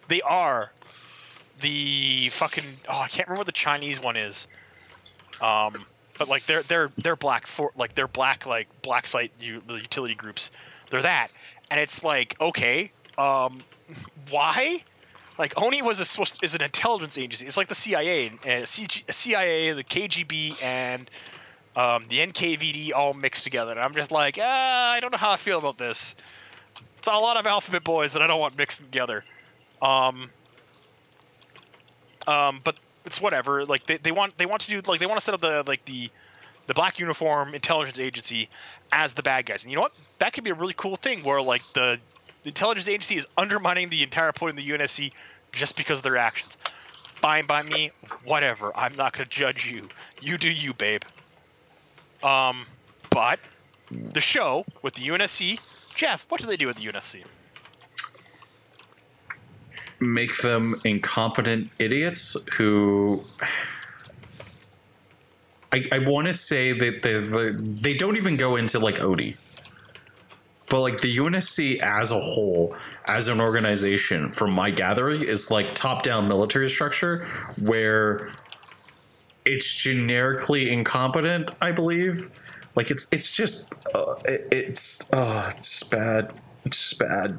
They 0.07 0.22
are 0.22 0.72
the 1.62 2.30
fucking 2.30 2.66
oh 2.90 2.99
I 2.99 3.07
can't 3.07 3.28
remember 3.28 3.41
what 3.41 3.45
the 3.48 3.52
Chinese 3.52 4.02
one 4.02 4.18
is. 4.18 4.48
Um, 5.41 5.74
but 6.18 6.28
like 6.28 6.46
they're 6.46 6.64
they're 6.64 6.92
they're 6.98 7.16
black 7.16 7.48
for 7.48 7.72
like 7.76 7.96
they're 7.96 8.08
black 8.08 8.46
like 8.46 8.68
black 8.82 9.08
site 9.08 9.32
u- 9.40 9.62
the 9.66 9.76
utility 9.76 10.16
groups. 10.16 10.52
They're 10.90 11.02
that, 11.02 11.30
and 11.70 11.80
it's 11.80 12.04
like 12.04 12.36
okay, 12.40 12.92
um, 13.18 13.62
why? 14.30 14.84
Like 15.38 15.62
Oni 15.62 15.82
was 15.82 16.00
a, 16.00 16.06
supposed 16.06 16.40
is 16.44 16.56
an 16.56 16.64
intelligence 16.64 17.18
agency. 17.18 17.46
It's 17.46 17.58
like 17.58 17.68
the 17.68 17.76
CIA 17.76 18.32
and 18.46 18.68
CIA, 18.68 19.74
the 19.74 19.84
KGB, 19.84 20.64
and 20.64 21.10
um, 21.76 22.06
the 22.08 22.20
NKVD 22.20 22.94
all 22.94 23.14
mixed 23.14 23.44
together. 23.44 23.72
And 23.72 23.82
I'm 23.82 23.94
just 23.94 24.12
like, 24.12 24.38
ah, 24.42 24.92
I 24.94 25.02
don't 25.02 25.12
know 25.12 25.18
how 25.18 25.32
I 25.32 25.38
feel 25.38 25.60
about 25.60 25.78
this. 25.78 26.16
It's 27.00 27.08
a 27.08 27.12
lot 27.12 27.38
of 27.38 27.46
alphabet 27.46 27.84
boys 27.84 28.14
that 28.14 28.22
I 28.22 28.28
don't 28.28 28.40
want 28.40 28.58
mixed 28.58 28.80
together. 28.80 29.24
Um, 29.82 30.30
um, 32.26 32.62
but 32.64 32.78
it's 33.06 33.22
whatever. 33.22 33.65
Like 33.65 33.86
they, 33.86 33.98
they 33.98 34.11
want 34.11 34.38
they 34.38 34.45
want 34.45 34.61
to 34.64 34.69
do 34.69 34.82
like 34.90 34.99
they 34.99 35.06
want 35.06 35.18
to 35.18 35.23
set 35.23 35.34
up 35.34 35.41
the 35.41 35.64
like 35.65 35.86
the 35.86 36.10
the 36.68 36.73
black 36.73 36.99
uniform 36.99 37.53
intelligence 37.53 37.99
agency 37.99 38.49
as 38.91 39.14
the 39.14 39.23
bad 39.23 39.45
guys. 39.45 39.64
And 39.64 39.72
you 39.72 39.76
know 39.76 39.84
what? 39.84 39.94
That 40.18 40.34
could 40.34 40.44
be 40.44 40.49
a 40.49 40.56
really 40.56 40.73
cool 40.76 40.95
thing 40.95 41.23
where 41.23 41.41
like 41.41 41.61
the, 41.73 41.99
the 42.44 42.49
intelligence 42.49 42.88
agency 42.88 43.18
is 43.18 43.27
undermining 43.38 43.90
the 43.90 44.03
entire 44.03 44.32
point 44.32 44.57
of 44.57 44.65
the 44.65 44.72
UNSC 44.72 45.11
just 45.52 45.76
because 45.76 45.99
of 45.99 46.03
their 46.03 46.18
actions. 46.18 46.57
Fine 47.22 47.45
by 47.45 47.61
me, 47.61 47.91
whatever. 48.23 48.72
I'm 48.76 48.95
not 48.95 49.14
gonna 49.14 49.30
judge 49.30 49.72
you. 49.72 49.90
You 50.22 50.38
do 50.38 50.49
you, 50.49 50.73
babe. 50.73 51.03
Um, 52.23 52.65
but 53.10 53.40
the 53.91 54.22
show 54.22 54.65
with 54.82 54.95
the 54.95 55.07
UNSC, 55.07 55.60
Jeff, 55.94 56.26
what 56.30 56.41
do 56.41 56.48
they 56.48 56.57
do 56.57 56.68
with 56.68 56.77
the 56.77 56.86
UNSC? 56.86 57.23
Make 60.00 60.38
them 60.38 60.80
incompetent 60.84 61.70
idiots 61.80 62.36
who 62.54 63.24
I, 65.72 65.84
I 65.92 66.00
want 66.00 66.28
to 66.28 66.34
say 66.34 66.72
that 66.72 67.02
they, 67.02 67.20
they 67.20 67.52
they 67.52 67.94
don't 67.94 68.16
even 68.18 68.38
go 68.38 68.56
into 68.56 68.80
like 68.80 68.96
Odie, 68.96 69.36
but 70.70 70.80
like 70.80 71.02
the 71.02 71.18
UNSC 71.18 71.80
as 71.80 72.12
a 72.12 72.20
whole, 72.20 72.76
as 73.08 73.28
an 73.28 73.42
organization, 73.42 74.32
from 74.32 74.52
my 74.52 74.72
gathering, 74.72 75.24
is 75.24 75.52
like 75.52 75.76
top-down 75.76 76.28
military 76.28 76.70
structure 76.70 77.26
where 77.62 78.32
it's 79.44 79.74
generically 79.76 80.72
incompetent. 80.72 81.52
I 81.62 81.72
believe, 81.74 82.32
like 82.76 82.90
it's 82.90 83.08
it's 83.12 83.36
just 83.36 83.74
uh, 83.94 84.16
it, 84.24 84.48
it's 84.52 85.02
oh 85.12 85.50
it's 85.58 85.84
bad. 85.84 86.32
It's 86.64 86.78
just 86.78 87.00
bad 87.00 87.38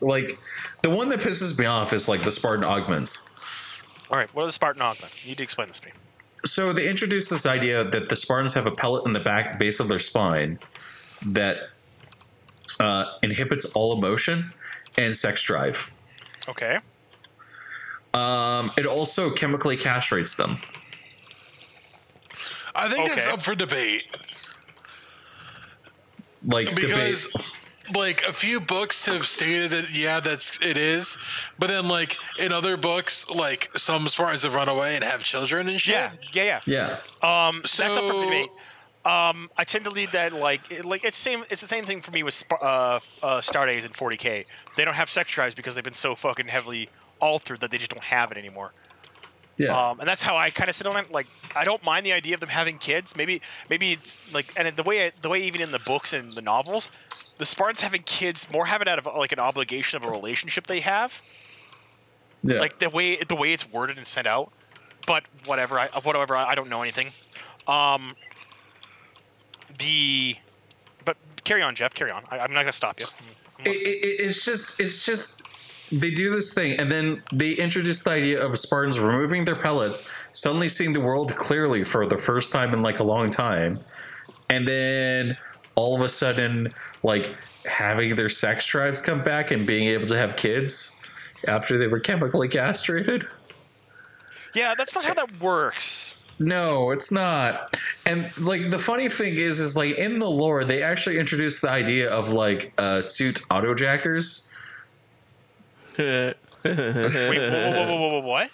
like 0.00 0.38
the 0.82 0.90
one 0.90 1.08
that 1.10 1.20
pisses 1.20 1.58
me 1.58 1.66
off 1.66 1.92
is 1.92 2.08
like 2.08 2.22
the 2.22 2.30
Spartan 2.30 2.64
augments. 2.64 3.26
All 4.10 4.16
right, 4.16 4.32
what 4.34 4.42
are 4.42 4.46
the 4.46 4.52
Spartan 4.52 4.82
augments? 4.82 5.24
You 5.24 5.30
need 5.30 5.38
to 5.38 5.44
explain 5.44 5.68
this 5.68 5.80
to 5.80 5.86
me. 5.86 5.92
So 6.44 6.72
they 6.72 6.88
introduced 6.88 7.30
this 7.30 7.46
idea 7.46 7.84
that 7.84 8.08
the 8.08 8.16
Spartans 8.16 8.54
have 8.54 8.66
a 8.66 8.70
pellet 8.70 9.06
in 9.06 9.12
the 9.12 9.20
back 9.20 9.58
base 9.58 9.78
of 9.78 9.88
their 9.88 9.98
spine 9.98 10.58
that 11.26 11.58
uh, 12.80 13.04
inhibits 13.22 13.66
all 13.66 13.92
emotion 13.92 14.52
and 14.96 15.14
sex 15.14 15.42
drive. 15.42 15.92
Okay. 16.48 16.78
Um, 18.14 18.72
it 18.76 18.86
also 18.86 19.30
chemically 19.30 19.76
castrates 19.76 20.36
them. 20.36 20.56
I 22.74 22.88
think 22.88 23.08
that's 23.08 23.26
up 23.26 23.42
for 23.42 23.54
debate 23.54 24.04
Like 26.44 26.74
because, 26.74 27.26
debate. 27.26 27.46
Like, 27.94 28.22
a 28.22 28.32
few 28.32 28.60
books 28.60 29.06
have 29.06 29.26
stated 29.26 29.70
that 29.72 29.90
yeah, 29.90 30.20
that's 30.20 30.58
it 30.62 30.76
is, 30.76 31.16
but 31.58 31.68
then 31.68 31.88
like 31.88 32.16
in 32.38 32.52
other 32.52 32.76
books, 32.76 33.28
like 33.30 33.70
some 33.76 34.08
Spartans 34.08 34.42
have 34.44 34.54
run 34.54 34.68
away 34.68 34.94
and 34.94 35.04
have 35.04 35.22
children 35.24 35.68
and 35.68 35.80
shit. 35.80 35.94
Yeah, 35.94 36.12
yeah, 36.32 36.60
Yeah. 36.66 36.98
yeah. 37.22 37.48
Um, 37.48 37.60
that's 37.62 37.80
up 37.80 37.94
for 37.94 38.08
So- 38.08 38.20
debate. 38.22 38.48
Um, 39.02 39.48
I 39.56 39.64
tend 39.64 39.84
to 39.84 39.90
lead 39.90 40.12
that 40.12 40.34
like 40.34 40.70
it, 40.70 40.84
like 40.84 41.04
it's 41.04 41.16
same. 41.16 41.42
It's 41.48 41.62
the 41.62 41.68
same 41.68 41.84
thing 41.86 42.02
for 42.02 42.10
me 42.10 42.22
with 42.22 42.34
Sp- 42.36 42.60
uh, 42.60 43.00
uh, 43.22 43.38
Astartes 43.40 43.86
and 43.86 43.94
40k. 43.94 44.44
They 44.76 44.84
don't 44.84 44.92
have 44.92 45.10
sex 45.10 45.32
drives 45.32 45.54
because 45.54 45.74
they've 45.74 45.82
been 45.82 45.94
so 45.94 46.14
fucking 46.14 46.48
heavily 46.48 46.90
altered 47.18 47.60
that 47.60 47.70
they 47.70 47.78
just 47.78 47.90
don't 47.90 48.04
have 48.04 48.30
it 48.30 48.36
anymore. 48.36 48.72
Yeah. 49.60 49.90
Um, 49.90 50.00
and 50.00 50.08
that's 50.08 50.22
how 50.22 50.38
I 50.38 50.48
kind 50.48 50.70
of 50.70 50.74
sit 50.74 50.86
on 50.86 50.96
it. 50.96 51.12
Like, 51.12 51.26
I 51.54 51.64
don't 51.64 51.84
mind 51.84 52.06
the 52.06 52.14
idea 52.14 52.32
of 52.32 52.40
them 52.40 52.48
having 52.48 52.78
kids. 52.78 53.14
Maybe, 53.14 53.42
maybe 53.68 53.92
it's 53.92 54.16
like, 54.32 54.52
and 54.56 54.74
the 54.74 54.82
way, 54.82 55.12
the 55.20 55.28
way 55.28 55.42
even 55.42 55.60
in 55.60 55.70
the 55.70 55.78
books 55.80 56.14
and 56.14 56.32
the 56.32 56.40
novels, 56.40 56.88
the 57.36 57.44
Spartans 57.44 57.82
having 57.82 58.02
kids 58.02 58.46
more 58.50 58.64
have 58.64 58.80
it 58.80 58.88
out 58.88 58.98
of 58.98 59.04
like 59.04 59.32
an 59.32 59.38
obligation 59.38 60.00
of 60.02 60.08
a 60.08 60.10
relationship 60.10 60.66
they 60.66 60.80
have. 60.80 61.20
yeah. 62.42 62.58
Like 62.58 62.78
the 62.78 62.88
way, 62.88 63.16
the 63.16 63.36
way 63.36 63.52
it's 63.52 63.70
worded 63.70 63.98
and 63.98 64.06
sent 64.06 64.26
out. 64.26 64.50
But 65.06 65.24
whatever, 65.44 65.78
I 65.78 65.88
of 65.88 66.06
whatever, 66.06 66.38
I, 66.38 66.50
I 66.50 66.54
don't 66.54 66.70
know 66.70 66.80
anything. 66.80 67.10
Um, 67.66 68.14
the, 69.78 70.36
but 71.04 71.16
carry 71.44 71.62
on, 71.62 71.74
Jeff. 71.74 71.94
Carry 71.94 72.10
on. 72.10 72.22
I, 72.30 72.38
I'm 72.38 72.52
not 72.52 72.62
gonna 72.62 72.72
stop 72.72 72.98
you. 73.00 73.06
It, 73.64 73.76
it, 73.76 74.20
it's 74.24 74.44
just 74.44 74.80
it's 74.80 75.04
just 75.04 75.42
they 75.92 76.10
do 76.10 76.30
this 76.30 76.54
thing 76.54 76.78
and 76.78 76.90
then 76.90 77.22
they 77.32 77.52
introduce 77.52 78.02
the 78.02 78.10
idea 78.10 78.40
of 78.40 78.58
spartans 78.58 78.98
removing 78.98 79.44
their 79.44 79.56
pellets 79.56 80.08
suddenly 80.32 80.68
seeing 80.68 80.92
the 80.92 81.00
world 81.00 81.34
clearly 81.34 81.82
for 81.82 82.06
the 82.06 82.16
first 82.16 82.52
time 82.52 82.72
in 82.72 82.82
like 82.82 83.00
a 83.00 83.04
long 83.04 83.28
time 83.28 83.78
and 84.48 84.66
then 84.66 85.36
all 85.74 85.96
of 85.96 86.02
a 86.02 86.08
sudden 86.08 86.72
like 87.02 87.34
having 87.64 88.14
their 88.14 88.28
sex 88.28 88.66
drives 88.66 89.02
come 89.02 89.22
back 89.22 89.50
and 89.50 89.66
being 89.66 89.88
able 89.88 90.06
to 90.06 90.16
have 90.16 90.36
kids 90.36 90.96
after 91.48 91.76
they 91.78 91.86
were 91.86 92.00
chemically 92.00 92.48
castrated 92.48 93.26
yeah, 94.54 94.74
that's 94.74 94.94
not 94.94 95.04
how 95.04 95.14
that 95.14 95.40
works. 95.40 96.18
no, 96.38 96.90
it's 96.90 97.12
not. 97.12 97.76
And 98.06 98.30
like 98.38 98.70
the 98.70 98.78
funny 98.78 99.08
thing 99.08 99.36
is, 99.36 99.60
is 99.60 99.76
like 99.76 99.96
in 99.96 100.18
the 100.18 100.28
lore, 100.28 100.64
they 100.64 100.82
actually 100.82 101.18
introduced 101.18 101.62
the 101.62 101.70
idea 101.70 102.10
of 102.10 102.30
like 102.30 102.72
uh, 102.78 103.00
suit 103.00 103.42
autojackers. 103.50 104.48
Wait, 106.00 106.34
whoa, 106.64 106.72
whoa, 106.72 107.86
whoa, 107.86 108.00
whoa, 108.00 108.08
whoa, 108.08 108.20
what? 108.20 108.50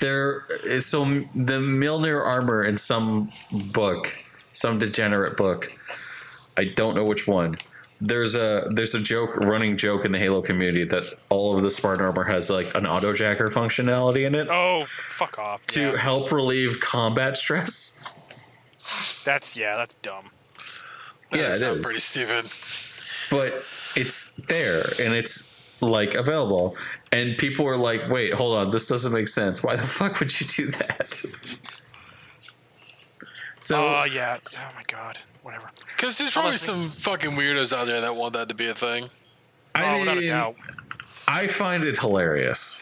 There 0.00 0.44
is 0.64 0.86
so 0.86 1.04
the 1.04 1.58
Mjolnir 1.60 2.24
armor 2.24 2.64
in 2.64 2.76
some 2.76 3.30
book, 3.72 4.16
some 4.52 4.78
degenerate 4.78 5.36
book. 5.36 5.72
I 6.56 6.64
don't 6.64 6.94
know 6.94 7.04
which 7.04 7.26
one. 7.28 7.56
There's 8.00 8.34
a 8.34 8.66
there's 8.70 8.94
a 8.96 9.00
joke, 9.00 9.36
running 9.36 9.76
joke 9.76 10.04
in 10.04 10.10
the 10.10 10.18
Halo 10.18 10.42
community 10.42 10.82
that 10.84 11.04
all 11.30 11.54
of 11.56 11.62
the 11.62 11.70
Spartan 11.70 12.04
armor 12.04 12.24
has 12.24 12.50
like 12.50 12.74
an 12.74 12.82
autojacker 12.84 13.48
functionality 13.52 14.26
in 14.26 14.34
it 14.34 14.48
Oh, 14.50 14.86
fuck 15.08 15.38
off. 15.38 15.64
to 15.68 15.80
yeah. 15.92 15.96
help 15.96 16.32
relieve 16.32 16.80
combat 16.80 17.36
stress. 17.36 18.04
That's 19.24 19.56
yeah, 19.56 19.76
that's 19.76 19.94
dumb. 19.96 20.30
That 21.30 21.36
Yeah, 21.38 21.48
does 21.50 21.62
it 21.62 21.82
pretty 21.84 22.00
stupid. 22.00 22.50
but 23.30 23.62
it's 23.94 24.32
there 24.32 24.80
and 25.00 25.14
it's 25.14 25.51
like 25.82 26.14
available 26.14 26.76
and 27.10 27.36
people 27.36 27.64
were 27.64 27.76
like 27.76 28.08
wait 28.08 28.32
hold 28.32 28.56
on 28.56 28.70
this 28.70 28.86
doesn't 28.86 29.12
make 29.12 29.28
sense 29.28 29.62
why 29.62 29.74
the 29.76 29.82
fuck 29.86 30.18
would 30.20 30.40
you 30.40 30.46
do 30.46 30.70
that 30.70 31.14
so 33.58 33.78
Oh 33.78 34.04
yeah. 34.04 34.38
Oh 34.56 34.70
my 34.76 34.82
god. 34.86 35.18
Whatever. 35.42 35.70
Because 35.96 36.18
there's 36.18 36.30
probably 36.32 36.50
Honestly. 36.50 36.66
some 36.74 36.90
fucking 36.90 37.30
weirdos 37.32 37.72
out 37.76 37.86
there 37.86 38.00
that 38.00 38.14
want 38.14 38.32
that 38.34 38.48
to 38.48 38.54
be 38.54 38.68
a 38.68 38.74
thing. 38.74 39.08
i 39.74 39.84
oh, 39.96 40.00
without 40.00 40.16
a 40.16 40.20
mean 40.20 40.30
doubt. 40.30 40.56
i 41.26 41.46
find 41.48 41.84
it 41.84 41.98
hilarious 41.98 42.80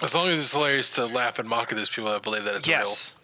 As 0.00 0.14
long 0.14 0.28
as 0.28 0.38
it's 0.40 0.52
hilarious 0.52 0.92
to 0.92 1.06
laugh 1.06 1.38
and 1.38 1.48
mock 1.48 1.72
at 1.72 1.76
those 1.76 1.90
people 1.90 2.10
that 2.12 2.22
believe 2.22 2.44
that 2.44 2.54
it's 2.54 2.68
real. 2.68 2.78
Yes. 2.78 3.16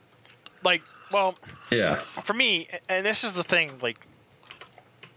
Like, 0.65 0.83
well, 1.13 1.37
yeah 1.71 1.97
for 2.25 2.33
me, 2.35 2.69
and 2.89 3.05
this 3.07 3.23
is 3.23 3.33
the 3.33 3.45
thing. 3.45 3.71
Like, 3.81 4.05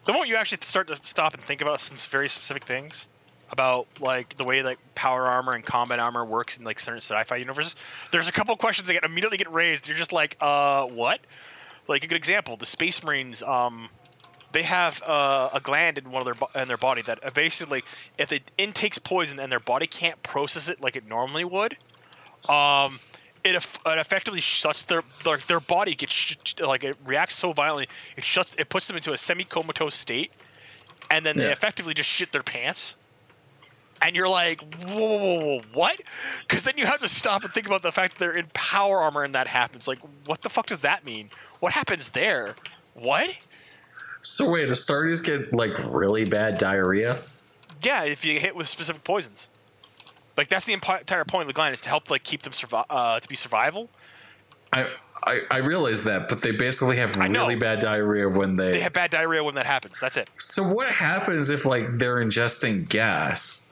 the 0.08 0.14
moment 0.14 0.30
you 0.30 0.36
actually 0.38 0.60
start 0.62 0.88
to 0.88 0.96
stop 0.96 1.36
and 1.36 1.44
think 1.44 1.62
about 1.62 1.80
some 1.80 1.98
very 2.10 2.28
specific 2.28 2.64
things 2.64 3.08
about 3.50 3.88
like 4.00 4.36
the 4.36 4.44
way 4.44 4.64
like 4.64 4.80
power 4.96 5.26
armor 5.26 5.54
and 5.54 5.64
combat 5.64 6.00
armor 6.00 6.26
works 6.26 6.58
in 6.58 6.66
like 6.66 6.80
certain 6.80 7.02
sci-fi 7.02 7.36
universes, 7.36 7.76
there's 8.12 8.28
a 8.28 8.32
couple 8.32 8.56
questions 8.58 8.88
that 8.88 8.94
get 8.94 9.04
immediately 9.04 9.38
get 9.38 9.52
raised. 9.52 9.88
You're 9.88 9.98
just 9.98 10.12
like, 10.12 10.36
uh, 10.42 10.86
what? 10.86 11.20
like 11.88 12.04
a 12.04 12.08
good 12.08 12.18
example, 12.18 12.58
the 12.58 12.66
Space 12.66 13.04
Marines, 13.04 13.44
um, 13.44 13.90
they 14.52 14.64
have 14.64 15.02
uh, 15.04 15.50
a 15.54 15.60
gland 15.60 15.98
in 15.98 16.10
one 16.10 16.22
of 16.22 16.26
their 16.26 16.36
bo- 16.36 16.50
in 16.60 16.68
their 16.68 16.78
body 16.78 17.02
that 17.04 17.26
uh, 17.26 17.30
basically, 17.32 17.84
if 18.18 18.32
it 18.32 18.50
intakes 18.58 18.98
poison 18.98 19.40
and 19.40 19.52
their 19.52 19.60
body 19.60 19.88
can't 19.88 20.22
process 20.24 20.70
it 20.70 20.82
like 20.82 20.96
it 20.96 21.08
normally 21.08 21.44
would, 21.44 21.78
um, 22.50 23.00
it, 23.56 23.68
it 23.86 23.98
effectively 23.98 24.42
shuts 24.42 24.84
their 24.84 25.04
their, 25.24 25.38
their 25.48 25.60
body 25.60 25.96
gets 25.96 26.14
sh- 26.14 26.36
like 26.60 26.84
it 26.84 26.98
reacts 27.06 27.36
so 27.36 27.54
violently 27.54 27.88
it 28.16 28.24
shuts 28.24 28.56
it 28.58 28.70
puts 28.70 28.88
them 28.88 28.96
into 28.96 29.14
a 29.14 29.18
semi 29.18 29.44
comatose 29.44 29.96
state, 29.96 30.32
and 31.10 31.26
then 31.26 31.38
they 31.38 31.52
effectively 31.52 31.94
just 31.94 32.10
shit 32.10 32.32
their 32.32 32.44
pants. 32.44 32.96
And 34.00 34.16
you're 34.16 34.30
like, 34.30 34.62
whoa, 34.62 34.96
whoa, 34.96 35.18
whoa, 35.18 35.40
whoa, 35.40 35.62
what? 35.74 36.00
Because 36.42 36.64
then 36.64 36.78
you 36.78 36.86
have 36.86 37.00
to 37.00 37.08
stop 37.08 37.44
and 37.44 37.52
think 37.52 37.66
about 37.66 37.82
the 37.82 37.92
fact 37.92 38.14
that 38.14 38.20
they're 38.20 38.38
in 38.38 38.46
power 38.54 39.00
armor 39.00 39.24
and 39.24 39.34
that 39.34 39.48
happens. 39.48 39.88
Like, 39.88 39.98
what 40.28 40.42
the 40.42 40.50
fuck 40.50 40.68
does 40.68 40.82
that 40.82 41.04
mean? 41.04 41.32
What 41.62 41.74
happens 41.74 42.10
there? 42.10 42.54
What? 42.94 43.32
So 44.22 44.50
wait, 44.50 44.70
Astartes 44.70 45.24
get 45.24 45.54
like 45.54 45.74
really 45.92 46.26
bad 46.26 46.58
diarrhea? 46.58 47.18
Yeah, 47.82 48.04
if 48.04 48.26
you 48.26 48.40
hit 48.40 48.56
with 48.56 48.68
specific 48.68 49.04
poisons. 49.04 49.50
Like 50.38 50.50
that's 50.50 50.66
the 50.66 50.74
entire 50.74 51.26
point 51.26 51.42
of 51.42 51.48
the 51.48 51.54
gland 51.54 51.74
is 51.74 51.82
to 51.82 51.90
help 51.90 52.10
like 52.10 52.24
keep 52.24 52.44
them 52.44 52.54
survive 52.54 52.86
uh, 52.90 53.20
to 53.20 53.28
be 53.28 53.36
survival. 53.36 53.90
I, 54.72 54.88
I 55.24 55.42
I 55.50 55.58
realize 55.58 56.04
that, 56.04 56.28
but 56.30 56.42
they 56.42 56.52
basically 56.52 56.98
have 56.98 57.16
really 57.16 57.56
bad 57.56 57.80
diarrhea 57.80 58.30
when 58.30 58.56
they. 58.56 58.72
They 58.74 58.80
have 58.82 58.94
bad 58.94 59.10
diarrhea 59.12 59.44
when 59.44 59.56
that 59.56 59.66
happens. 59.66 60.00
That's 60.00 60.18
it. 60.18 60.30
so 60.38 60.62
what 60.64 60.88
happens 60.90 61.50
if 61.50 61.66
like 61.66 61.88
they're 61.90 62.18
ingesting 62.18 62.88
gas 62.88 63.72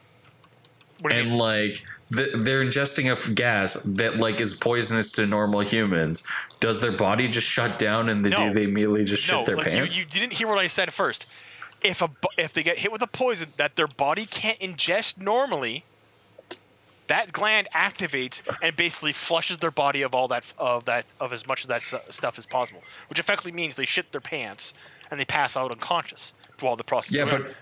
you 1.04 1.10
and 1.10 1.30
mean? 1.30 1.38
like 1.38 1.84
th- 2.16 2.30
they're 2.38 2.64
ingesting 2.64 3.10
a 3.10 3.12
f- 3.12 3.36
gas 3.36 3.74
that 3.86 4.18
like 4.18 4.40
is 4.42 4.54
poisonous 4.56 5.12
to 5.14 5.28
normal 5.28 5.60
humans? 5.60 6.24
Does 6.62 6.82
their 6.82 6.94
body 6.94 7.28
just 7.28 7.46
shut 7.48 7.78
down 7.78 8.10
and 8.10 8.26
they 8.26 8.30
No. 8.30 8.48
do 8.48 8.54
they 8.54 8.64
immediately 8.64 9.04
just 9.04 9.22
shit 9.22 9.46
their 9.46 9.58
like 9.58 9.66
you, 9.68 9.72
pants? 9.74 10.00
you 10.00 10.06
didn't 10.06 10.34
hear 10.34 10.48
what 10.48 10.58
I 10.58 10.68
said 10.68 10.92
first. 10.94 11.32
If 11.84 12.02
a 12.02 12.10
if 12.38 12.54
they 12.54 12.64
get 12.64 12.80
hit 12.80 12.92
with 12.92 13.02
a 13.04 13.08
poison 13.08 13.50
that 13.58 13.76
their 13.76 13.88
body 13.88 14.26
can't 14.26 14.58
ingest 14.60 15.20
normally, 15.20 15.84
that 17.08 17.32
gland 17.32 17.68
activates 17.74 18.42
and 18.62 18.76
basically 18.76 19.12
flushes 19.12 19.58
their 19.60 19.72
body 19.72 20.02
of 20.02 20.16
all 20.16 20.28
that 20.30 20.52
of 20.58 20.86
that 20.86 21.06
of 21.20 21.34
as 21.34 21.46
much 21.48 21.64
of 21.64 21.68
that 21.70 21.84
stuff 21.84 22.38
as 22.38 22.46
possible, 22.46 22.82
which 23.10 23.20
effectively 23.20 23.52
means 23.52 23.76
they 23.76 23.86
shit 23.86 24.12
their 24.12 24.22
pants 24.22 24.74
and 25.12 25.20
they 25.20 25.26
pass 25.26 25.56
out 25.56 25.72
unconscious 25.72 26.34
while 26.62 26.76
the 26.76 26.84
process. 26.84 27.14
yeah, 27.14 27.26
but 27.26 27.54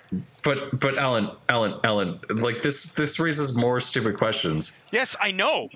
but 0.43 0.79
but 0.79 0.97
Alan, 0.97 1.29
Alan, 1.49 1.79
Alan, 1.83 2.19
like 2.29 2.61
this 2.61 2.93
this 2.93 3.19
raises 3.19 3.55
more 3.55 3.79
stupid 3.79 4.17
questions. 4.17 4.77
yes, 4.91 5.15
I 5.19 5.31
know. 5.31 5.69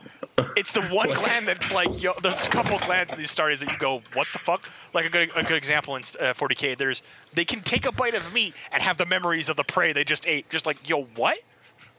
It's 0.56 0.72
the 0.72 0.84
one 0.84 1.12
gland 1.12 1.48
that 1.48 1.72
like 1.74 2.02
yo, 2.02 2.14
there's 2.22 2.46
a 2.46 2.50
couple 2.50 2.78
glands 2.80 3.12
in 3.12 3.20
these 3.20 3.32
stories 3.32 3.60
that 3.62 3.72
you 3.72 3.78
go, 3.78 4.02
what 4.14 4.28
the 4.34 4.40
fuck? 4.40 4.70
Like 4.94 5.06
a 5.06 5.10
good 5.10 5.32
a 5.36 5.44
good 5.44 5.58
example 5.58 5.96
in 5.96 6.04
uh, 6.04 6.34
40k, 6.34 6.78
there's 6.78 7.02
they 7.34 7.46
can 7.46 7.62
take 7.62 7.86
a 7.86 7.92
bite 7.92 8.14
of 8.14 8.34
meat 8.34 8.54
and 8.72 8.82
have 8.84 8.98
the 8.98 9.06
memories 9.06 9.50
of 9.50 9.56
the 9.56 9.64
prey 9.64 9.94
they 9.94 10.04
just 10.04 10.28
ate. 10.28 10.50
Just 10.50 10.66
like 10.66 10.88
yo, 10.88 11.04
what? 11.16 11.40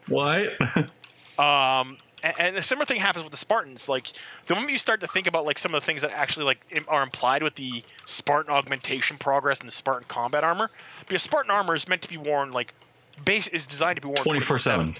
What? 0.07 0.57
Um, 1.39 1.97
and, 2.23 2.35
and 2.39 2.57
a 2.57 2.63
similar 2.63 2.85
thing 2.85 2.99
happens 3.01 3.23
with 3.23 3.31
the 3.31 3.37
Spartans. 3.39 3.89
Like 3.89 4.09
the 4.49 4.55
moment 4.55 4.73
you 4.73 4.79
start 4.79 5.01
to 5.03 5.07
think 5.07 5.27
about 5.29 5.45
like 5.45 5.59
some 5.59 5.75
of 5.75 5.81
the 5.83 5.87
things 5.87 6.03
that 6.03 6.11
actually 6.11 6.47
like 6.47 6.85
are 6.89 7.03
implied 7.03 7.43
with 7.43 7.55
the 7.55 7.83
Spartan 8.07 8.53
augmentation 8.53 9.19
progress 9.19 9.61
and 9.61 9.69
the 9.69 9.73
Spartan 9.73 10.07
combat 10.09 10.43
armor, 10.45 10.71
because 11.07 11.23
Spartan 11.23 11.51
armor 11.51 11.75
is 11.75 11.87
meant 11.89 12.03
to 12.03 12.09
be 12.09 12.17
worn 12.17 12.51
like 12.51 12.75
base 13.25 13.47
is 13.49 13.67
designed 13.67 13.97
to 13.97 14.03
be 14.03 14.09
worn 14.09 14.17
Twenty 14.23 14.41
four 14.41 14.59
seven. 14.59 14.95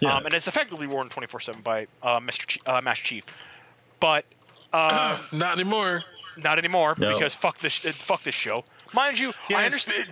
Yeah. 0.00 0.16
um, 0.16 0.26
and 0.26 0.34
it's 0.34 0.48
effectively 0.48 0.86
worn 0.86 1.08
24/7 1.08 1.62
by 1.64 1.86
uh, 2.02 2.18
Mr. 2.20 2.46
Chief, 2.46 2.62
uh, 2.66 2.80
Master 2.82 3.04
Chief. 3.04 3.24
But 4.00 4.24
uh, 4.72 5.18
Not 5.32 5.58
anymore. 5.58 6.04
not 6.36 6.58
anymore 6.58 6.94
No. 6.98 7.12
because 7.14 7.34
fuck 7.34 7.58
this 7.58 7.78
fuck 7.78 8.22
this 8.22 8.34
show. 8.34 8.64
Mind 8.92 9.18
you, 9.18 9.32
Yeah, 9.48 9.58
I 9.58 9.64
it's- 9.66 9.86
understand. 9.88 10.08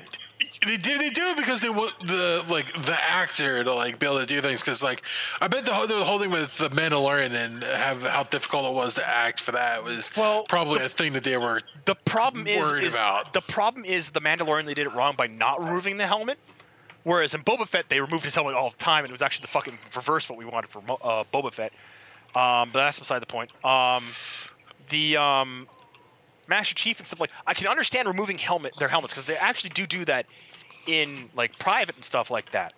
They 0.65 0.77
do. 0.77 0.97
They 0.99 1.11
do 1.11 1.23
it 1.29 1.37
because 1.37 1.61
they 1.61 1.69
want 1.69 1.99
the 2.07 2.45
like 2.49 2.73
the 2.73 2.97
actor 2.99 3.63
to 3.65 3.75
like 3.75 3.99
be 3.99 4.07
able 4.07 4.21
to 4.21 4.27
do 4.27 4.41
things. 4.41 4.61
Because 4.61 4.83
like 4.83 5.03
I 5.41 5.49
bet 5.49 5.67
the 5.67 5.75
whole- 5.75 5.87
the 5.87 6.05
whole 6.05 6.19
thing 6.19 6.31
with 6.31 6.57
the 6.59 6.71
Mandalorian 6.71 7.33
and 7.35 7.63
have 7.63 8.03
how 8.03 8.23
difficult 8.23 8.65
it 8.67 8.73
was 8.75 8.95
to 8.95 9.07
act 9.07 9.41
for 9.41 9.53
that 9.53 9.85
was 9.85 10.11
Well, 10.17 10.45
probably 10.45 10.83
a 10.85 10.89
thing 10.89 11.13
that 11.15 11.25
they 11.25 11.37
were. 11.37 11.61
The 11.85 11.95
problem 11.95 12.47
is, 12.47 12.59
worried 12.61 12.85
is 12.85 12.95
about. 12.95 13.33
the 13.33 13.43
problem 13.43 13.85
is 13.85 14.11
the 14.11 14.21
Mandalorian 14.21 14.65
they 14.67 14.75
did 14.75 14.87
it 14.87 14.95
wrong 14.95 15.15
by 15.17 15.27
not 15.27 15.63
removing 15.63 15.97
the 15.99 16.07
helmet. 16.07 16.39
Whereas 17.03 17.35
in 17.35 17.43
Boba 17.45 17.69
Fett 17.69 17.89
they 17.89 18.01
removed 18.01 18.25
his 18.25 18.35
helmet 18.35 18.55
all 18.55 18.71
the 18.71 18.77
time, 18.77 19.05
and 19.05 19.11
it 19.11 19.13
was 19.13 19.23
actually 19.23 19.43
the 19.43 19.49
fucking 19.49 19.79
reverse 19.95 20.29
what 20.29 20.39
we 20.39 20.45
wanted 20.45 20.71
for 20.71 20.79
uh, 21.03 21.25
Boba 21.33 21.53
Fett. 21.53 21.73
Um, 22.35 22.71
but 22.73 22.81
that's 22.85 22.99
beside 22.99 23.21
the 23.21 23.27
point. 23.27 23.53
Um, 23.65 24.09
the 24.89 25.17
um, 25.17 25.69
Master 26.49 26.75
Chief 26.75 26.99
and 26.99 27.07
stuff 27.07 27.21
like 27.21 27.31
I 27.47 27.55
can 27.55 27.67
understand 27.69 28.09
removing 28.09 28.39
helmet 28.39 28.73
their 28.79 28.89
helmets 28.89 29.13
because 29.15 29.25
they 29.27 29.37
actually 29.37 29.71
do 29.71 29.87
do 29.87 30.05
that 30.07 30.27
in 30.87 31.29
like 31.35 31.59
private 31.59 31.97
and 31.97 32.05
stuff 32.05 32.31
like 32.31 32.51
that. 32.51 32.73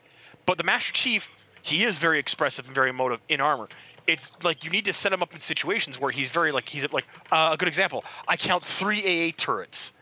But 0.46 0.56
the 0.58 0.64
Master 0.64 0.92
Chief, 0.92 1.30
he 1.62 1.84
is 1.84 1.98
very 1.98 2.18
expressive 2.18 2.66
and 2.66 2.74
very 2.74 2.90
emotive 2.90 3.20
in 3.28 3.40
armor. 3.40 3.68
It's 4.06 4.30
like 4.42 4.64
you 4.64 4.70
need 4.70 4.86
to 4.86 4.92
set 4.94 5.12
him 5.12 5.22
up 5.22 5.34
in 5.34 5.40
situations 5.40 6.00
where 6.00 6.10
he's 6.10 6.30
very 6.30 6.50
like 6.52 6.68
he's 6.68 6.90
like 6.92 7.04
uh, 7.30 7.50
a 7.52 7.56
good 7.58 7.68
example. 7.68 8.04
I 8.26 8.36
count 8.36 8.62
three 8.64 9.28
AA 9.28 9.32
turrets. 9.36 9.92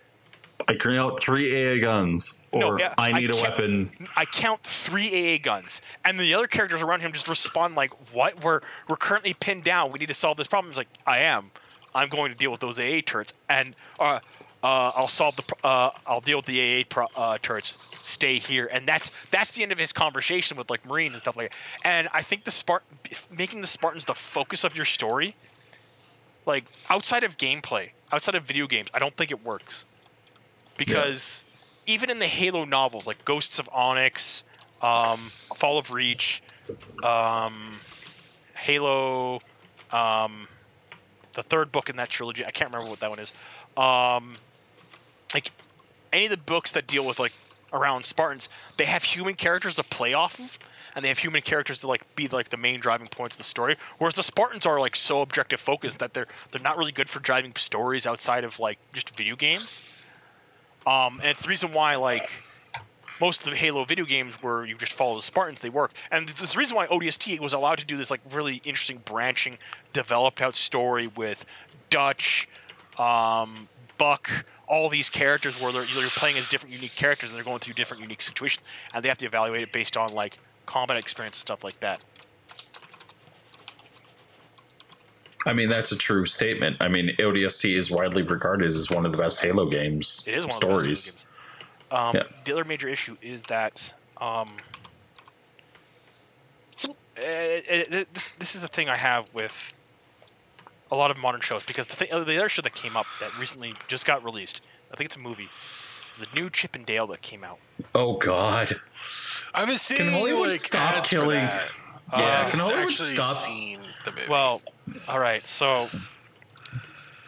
I 0.69 0.75
count 0.75 0.99
out 0.99 1.21
three 1.21 1.53
AA 1.53 1.81
guns, 1.83 2.33
or 2.51 2.79
No, 2.79 2.85
I 2.97 3.11
I 3.11 3.13
need 3.13 3.31
a 3.31 3.35
can't- 3.35 3.49
weapon. 3.51 4.09
I 4.17 4.25
count 4.25 4.63
three 4.63 5.35
AA 5.35 5.39
guns, 5.43 5.83
and 6.05 6.19
the 6.19 6.35
other 6.35 6.47
characters 6.47 6.81
around 6.83 7.01
him 7.01 7.13
just 7.13 7.29
respond 7.29 7.75
like, 7.75 7.91
"What? 8.15 8.43
We're 8.43 8.61
we're 8.89 8.97
currently 8.97 9.35
pinned 9.35 9.65
down. 9.65 9.93
We 9.93 9.99
need 9.99 10.09
to 10.09 10.15
solve 10.15 10.37
this 10.39 10.47
problem." 10.47 10.71
It's 10.71 10.79
like, 10.79 10.89
"I 11.07 11.19
am. 11.21 11.51
I'm 11.97 12.09
going 12.09 12.31
to 12.31 12.37
deal 12.37 12.51
with 12.51 12.61
those 12.61 12.79
AA 12.79 13.01
turrets, 13.05 13.33
and 13.49 13.75
uh, 13.99 14.21
uh, 14.63 14.93
I'll 14.95 15.09
solve 15.09 15.37
the. 15.37 15.43
Uh, 15.65 15.91
I'll 16.07 16.21
deal 16.21 16.39
with 16.39 16.47
the 16.47 16.81
AA 16.81 16.85
pro- 16.89 17.09
uh, 17.17 17.39
turrets. 17.41 17.77
Stay 18.03 18.39
here." 18.39 18.69
And 18.71 18.87
that's 18.87 19.11
that's 19.31 19.53
the 19.53 19.63
end 19.63 19.73
of 19.73 19.79
his 19.79 19.93
conversation 19.93 20.57
with 20.57 20.71
like 20.71 20.85
Marines 20.87 21.15
and 21.15 21.23
stuff 21.23 21.37
like 21.37 21.51
that. 21.51 21.59
And 21.85 22.09
I 22.13 22.23
think 22.23 22.45
the 22.45 22.51
Spart 22.51 22.81
making 23.31 23.61
the 23.61 23.67
Spartans 23.67 24.05
the 24.05 24.15
focus 24.15 24.65
of 24.65 24.77
your 24.77 24.85
story, 24.85 25.35
like 26.45 26.65
outside 26.89 27.25
of 27.25 27.37
gameplay, 27.37 27.91
outside 28.13 28.35
of 28.35 28.45
video 28.45 28.67
games, 28.67 28.89
I 28.93 28.99
don't 28.99 29.17
think 29.17 29.31
it 29.31 29.45
works 29.45 29.87
because 30.77 31.45
even 31.87 32.11
in 32.11 32.19
the 32.19 32.27
Halo 32.27 32.65
novels, 32.65 33.07
like 33.07 33.25
Ghosts 33.25 33.59
of 33.59 33.69
Onyx, 33.73 34.45
um, 34.83 35.21
Fall 35.21 35.79
of 35.79 35.91
Reach, 35.91 36.43
um, 37.03 37.79
Halo, 38.55 39.41
um, 39.93 40.49
the 41.37 41.43
third 41.43 41.71
book 41.71 41.89
in 41.89 41.97
that 41.97 42.09
trilogy, 42.09 42.45
I 42.45 42.51
can't 42.51 42.73
remember 42.73 42.91
what 42.91 43.01
that 43.01 43.11
one 43.11 43.21
is. 43.21 43.33
Um, 43.77 44.37
like 45.33 45.53
any 46.13 46.25
of 46.25 46.31
the 46.31 46.37
books 46.37 46.73
that 46.73 46.87
deal 46.87 47.07
with 47.07 47.21
like 47.21 47.33
around 47.73 48.05
Spartans, 48.05 48.49
they 48.77 48.87
have 48.87 49.05
human 49.05 49.35
characters 49.35 49.77
to 49.77 49.85
play 49.85 50.15
off 50.15 50.39
of. 50.41 50.59
And 50.95 51.05
they 51.05 51.11
have 51.11 51.19
human 51.19 51.43
characters 51.43 51.81
to 51.81 51.89
like 51.89 52.17
be 52.17 52.27
like 52.29 52.49
the 52.49 52.57
main 52.57 52.81
driving 52.81 53.07
points 53.07 53.37
of 53.37 53.39
the 53.39 53.45
story, 53.45 53.77
whereas 53.99 54.15
the 54.15 54.23
Spartans 54.23 54.65
are 54.65 54.81
like 54.81 54.97
so 54.97 55.21
objective 55.21 55.61
focused 55.61 55.99
that 55.99 56.15
they're 56.15 56.27
they're 56.51 56.63
not 56.63 56.79
really 56.79 56.93
good 56.93 57.11
for 57.11 57.21
driving 57.21 57.53
stories 57.57 58.07
outside 58.07 58.45
of 58.45 58.59
like 58.59 58.79
just 58.95 59.15
video 59.15 59.37
games. 59.37 59.83
Um, 60.87 61.21
and 61.21 61.33
it's 61.33 61.43
the 61.43 61.51
reason 61.51 61.75
why 61.75 61.97
like 61.97 62.31
most 63.21 63.45
of 63.45 63.51
the 63.51 63.57
Halo 63.57 63.85
video 63.85 64.05
games 64.05 64.35
where 64.43 64.65
you 64.65 64.77
just 64.77 64.93
follow 64.93 65.17
the 65.17 65.23
Spartans, 65.23 65.61
they 65.61 65.69
work. 65.69 65.93
And 66.11 66.29
the 66.29 66.55
reason 66.57 66.77
why 66.77 66.87
ODST 66.87 67.41
was 67.41 67.53
allowed 67.53 67.79
to 67.79 67.87
do 67.87 67.97
this 67.97 68.11
like 68.11 68.21
really 68.33 68.61
interesting 68.65 69.01
branching, 69.05 69.59
developed 69.93 70.41
out 70.43 70.57
story 70.57 71.09
with 71.17 71.45
Dutch, 71.91 72.49
um, 72.99 73.69
Buck, 73.99 74.31
all 74.69 74.89
these 74.89 75.11
characters 75.11 75.61
where 75.61 75.73
they're, 75.73 75.85
you're 75.85 76.09
playing 76.11 76.37
as 76.39 76.47
different 76.47 76.75
unique 76.75 76.95
characters 76.97 77.31
and 77.31 77.37
they're 77.37 77.45
going 77.45 77.61
through 77.61 77.75
different 77.75 78.03
unique 78.03 78.23
situations, 78.23 78.65
and 78.93 79.05
they 79.05 79.09
have 79.09 79.19
to 79.19 79.27
evaluate 79.27 79.63
it 79.63 79.73
based 79.73 79.97
on 79.97 80.13
like 80.13 80.37
combat 80.67 80.97
experience 80.97 81.37
and 81.37 81.41
stuff 81.41 81.65
like 81.65 81.79
that. 81.81 82.03
I 85.47 85.53
mean, 85.53 85.69
that's 85.69 85.93
a 85.93 85.97
true 85.97 86.27
statement. 86.27 86.77
I 86.81 86.89
mean, 86.89 87.15
ODST 87.21 87.79
is 87.79 87.89
widely 87.89 88.23
regarded 88.23 88.67
as 88.67 88.91
one 88.91 89.07
of 89.07 89.13
the 89.13 89.19
best 89.19 89.41
Halo 89.41 89.67
games. 89.67 90.25
It 90.27 90.35
is 90.35 90.45
one 90.45 90.51
stories. 90.51 91.26
Um, 91.91 92.17
Yeah. 92.17 92.23
The 92.45 92.53
other 92.53 92.65
major 92.65 92.89
issue 92.89 93.17
is 93.23 93.43
that 93.45 93.93
um, 94.21 94.51
eh, 97.17 97.61
eh, 97.69 98.05
this, 98.13 98.31
this 98.39 98.55
is 98.55 98.63
the 98.63 98.69
thing 98.69 98.89
I 98.89 98.97
have 98.97 99.27
with 99.33 99.73
a 100.91 100.97
lot 100.97 101.11
of 101.11 101.17
modern 101.19 101.41
shows 101.41 101.65
because 101.65 101.87
the, 101.87 101.97
thing, 101.97 102.09
the 102.11 102.37
other 102.39 102.49
show 102.49 102.63
that 102.63 102.75
came 102.75 102.97
up 102.97 103.07
that 103.21 103.37
recently 103.39 103.75
just 103.89 104.07
got 104.07 104.25
released, 104.25 104.63
I 104.93 104.97
think 104.97 105.07
it's 105.09 105.17
a 105.17 105.21
movie, 105.21 105.49
is 106.15 106.21
the 106.21 106.29
new 106.35 106.49
Chip 106.51 106.77
and 106.77 106.87
Dale 106.87 107.07
that 107.09 107.23
came 107.23 107.45
out. 107.45 107.59
Oh 107.95 108.15
God. 108.15 108.73
I've 109.55 109.69
been 109.69 109.79
seeing 109.79 110.11
Hollywood 110.13 110.51
like, 110.51 110.61
stop 110.61 111.05
killing- 111.05 111.39
Yeah, 111.39 111.61
I 112.13 112.21
haven't 112.21 112.51
can 112.53 112.61
Hollywood 112.61 112.93
stop- 112.93 113.37
Seen 113.37 113.81
the 114.05 114.13
movie. 114.13 114.23
Well, 114.29 114.63
all 115.09 115.19
right, 115.19 115.45
so 115.47 115.89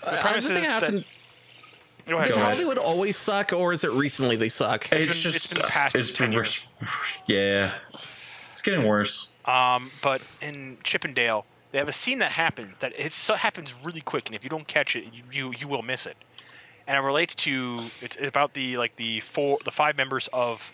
the 0.05 0.19
premise 0.21 0.47
think 0.47 0.61
is 0.63 0.69
I 0.69 0.73
have 0.73 0.81
that- 0.83 0.91
to- 0.93 1.05
go 2.09 2.17
ahead. 2.17 2.29
Did 2.29 2.37
ahead. 2.37 2.53
Hollywood 2.55 2.79
always 2.79 3.17
suck, 3.17 3.53
or 3.53 3.73
is 3.73 3.85
it 3.85 3.91
recently 3.93 4.37
they 4.37 4.49
suck? 4.49 4.85
It's 4.93 4.93
It's 4.93 5.07
been- 5.07 5.13
just 5.33 5.37
it's 5.37 5.47
been 5.53 5.63
past 5.69 5.95
it's 5.97 6.11
10 6.11 6.31
been 6.31 6.37
worse. 6.39 6.63
Yeah, 7.27 7.75
it's 8.51 8.61
getting 8.63 8.85
worse. 8.87 9.41
Um, 9.47 9.91
but 10.03 10.21
in 10.41 10.79
Chip 10.85 11.05
'n 11.05 11.15
Dale, 11.15 11.45
they 11.73 11.79
have 11.79 11.89
a 11.89 11.93
scene 11.93 12.19
that 12.21 12.33
happens 12.33 12.79
that 12.79 12.93
it 12.99 13.13
so 13.13 13.35
happens 13.35 13.75
really 13.85 14.01
quick, 14.01 14.27
and 14.27 14.35
if 14.35 14.43
you 14.45 14.51
don't 14.51 14.67
catch 14.67 14.97
it, 14.97 15.05
you 15.13 15.23
you, 15.31 15.55
you 15.59 15.69
will 15.69 15.83
miss 15.83 16.07
it. 16.07 16.17
and 16.87 16.97
it 16.97 17.01
relates 17.01 17.35
to 17.35 17.85
it's 18.01 18.17
about 18.21 18.55
the 18.55 18.79
like 18.79 18.97
the 18.97 19.21
four 19.21 19.59
the 19.65 19.71
five 19.71 19.97
members 19.97 20.29
of 20.33 20.73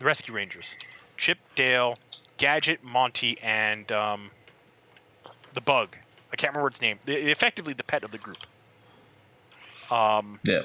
the 0.00 0.04
Rescue 0.04 0.34
Rangers: 0.34 0.74
Chip, 1.16 1.38
Dale, 1.54 1.98
Gadget, 2.36 2.82
Monty, 2.82 3.38
and 3.42 3.90
um, 3.92 4.30
the 5.54 5.60
Bug. 5.60 5.96
I 6.32 6.36
can't 6.36 6.52
remember 6.52 6.68
its 6.68 6.80
name. 6.80 6.98
The, 7.04 7.30
effectively, 7.30 7.74
the 7.74 7.84
pet 7.84 8.02
of 8.04 8.10
the 8.10 8.18
group. 8.18 8.38
Um, 9.92 10.40
Yeah. 10.44 10.62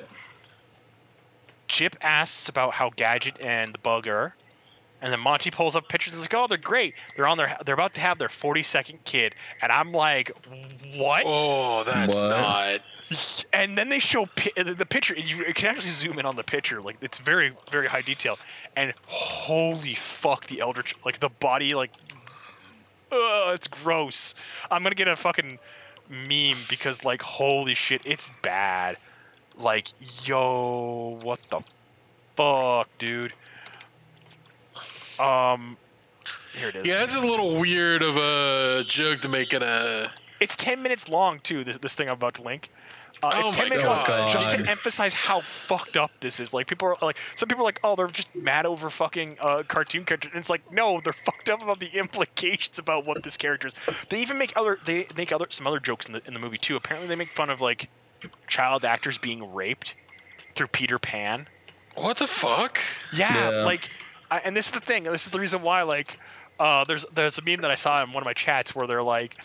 Chip 1.67 1.97
asks 2.01 2.47
about 2.47 2.73
how 2.73 2.89
Gadget 2.95 3.41
and 3.41 3.73
the 3.73 3.79
Bug 3.79 4.07
are, 4.07 4.33
and 5.01 5.11
then 5.11 5.19
Monty 5.19 5.51
pulls 5.51 5.75
up 5.75 5.89
pictures 5.89 6.13
and 6.13 6.21
is 6.21 6.31
like, 6.31 6.33
"Oh, 6.33 6.47
they're 6.47 6.57
great. 6.57 6.95
They're 7.15 7.27
on 7.27 7.37
their 7.37 7.57
they're 7.65 7.73
about 7.73 7.95
to 7.95 7.99
have 8.01 8.17
their 8.17 8.29
42nd 8.29 9.03
kid." 9.03 9.35
And 9.61 9.69
I'm 9.71 9.91
like, 9.91 10.31
"What?" 10.95 11.23
Oh, 11.25 11.83
that's 11.83 12.15
What? 12.15 12.29
not. 12.29 12.79
And 13.53 13.77
then 13.77 13.87
they 13.87 13.99
show 13.99 14.25
pi- 14.25 14.51
the 14.57 14.73
the 14.73 14.85
picture, 14.85 15.13
and 15.13 15.23
you 15.23 15.45
can 15.53 15.67
actually 15.67 15.91
zoom 15.91 16.19
in 16.19 16.25
on 16.25 16.35
the 16.35 16.43
picture. 16.43 16.81
Like 16.81 16.97
it's 17.01 17.19
very 17.19 17.53
very 17.71 17.87
high 17.87 18.01
detail, 18.01 18.37
and 18.75 18.93
holy 19.05 19.95
fuck, 19.95 20.45
the 20.47 20.59
Eldritch 20.59 20.93
like 21.05 21.19
the 21.19 21.29
body 21.29 21.73
like, 21.73 21.91
ugh, 23.11 23.53
it's 23.55 23.67
gross. 23.69 24.35
I'm 24.69 24.83
gonna 24.83 24.95
get 24.95 25.07
a 25.07 25.15
fucking 25.15 25.57
meme 26.09 26.57
because 26.69 27.05
like 27.05 27.21
holy 27.21 27.75
shit, 27.75 28.01
it's 28.05 28.29
bad. 28.41 28.97
Like 29.57 29.87
yo, 30.25 31.19
what 31.23 31.41
the 31.49 31.61
fuck, 32.35 32.89
dude? 32.99 33.33
Um, 35.19 35.77
here 36.53 36.69
it 36.69 36.75
is. 36.75 36.87
Yeah, 36.87 37.03
it's 37.03 37.15
a 37.15 37.21
little 37.21 37.59
weird 37.59 38.03
of 38.03 38.17
a 38.17 38.83
joke 38.87 39.21
to 39.21 39.29
make 39.29 39.53
in 39.53 39.63
a. 39.63 40.11
It's 40.39 40.55
10 40.55 40.83
minutes 40.83 41.09
long 41.09 41.39
too. 41.39 41.63
This 41.63 41.77
this 41.79 41.95
thing 41.95 42.07
I'm 42.07 42.13
about 42.13 42.35
to 42.35 42.43
link. 42.43 42.69
Uh, 43.23 43.31
Oh 43.33 43.47
it's 43.47 43.57
10 43.57 43.65
my 43.65 43.69
minutes 43.69 43.87
long 43.87 44.05
God. 44.05 44.29
just 44.29 44.51
to 44.51 44.69
emphasize 44.69 45.11
how 45.11 45.41
fucked 45.41 45.97
up 45.97 46.11
this 46.19 46.39
is. 46.39 46.53
Like 46.53 46.67
people 46.67 46.89
are 46.89 46.95
like 47.01 47.17
some 47.33 47.49
people 47.49 47.63
are 47.63 47.65
like, 47.65 47.79
oh, 47.83 47.95
they're 47.95 48.07
just 48.09 48.35
mad 48.35 48.67
over 48.67 48.91
fucking 48.91 49.37
uh, 49.39 49.63
cartoon 49.67 50.05
characters. 50.05 50.31
And 50.33 50.39
it's 50.39 50.51
like, 50.51 50.71
no, 50.71 51.01
they're 51.03 51.13
fucked 51.13 51.49
up 51.49 51.63
about 51.63 51.79
the 51.79 51.87
implications 51.97 52.77
about 52.77 53.07
what 53.07 53.23
this 53.23 53.37
character 53.37 53.69
is. 53.69 53.73
They 54.09 54.21
even 54.21 54.37
make 54.37 54.53
other 54.55 54.77
they 54.85 55.07
make 55.17 55.31
other 55.31 55.47
some 55.49 55.65
other 55.65 55.79
jokes 55.79 56.05
in 56.05 56.13
the 56.13 56.21
in 56.27 56.35
the 56.35 56.39
movie 56.39 56.59
too. 56.59 56.75
Apparently, 56.75 57.07
they 57.07 57.15
make 57.15 57.31
fun 57.35 57.49
of 57.49 57.59
like 57.59 57.89
child 58.47 58.85
actors 58.85 59.17
being 59.17 59.53
raped 59.53 59.95
through 60.55 60.67
Peter 60.67 60.99
Pan. 60.99 61.47
What 61.95 62.17
the 62.17 62.27
fuck? 62.27 62.79
Yeah, 63.13 63.49
Yeah. 63.51 63.63
like, 63.65 63.87
I, 64.29 64.39
and 64.39 64.55
this 64.55 64.67
is 64.67 64.71
the 64.71 64.79
thing. 64.79 65.03
This 65.03 65.23
is 65.25 65.29
the 65.31 65.39
reason 65.39 65.61
why, 65.61 65.83
like, 65.83 66.19
uh, 66.59 66.83
there's 66.85 67.05
there's 67.13 67.37
a 67.37 67.41
meme 67.41 67.61
that 67.61 67.71
I 67.71 67.75
saw 67.75 68.03
in 68.03 68.11
one 68.13 68.21
of 68.23 68.25
my 68.25 68.33
chats 68.33 68.75
where 68.75 68.87
they're 68.87 69.03
like, 69.03 69.37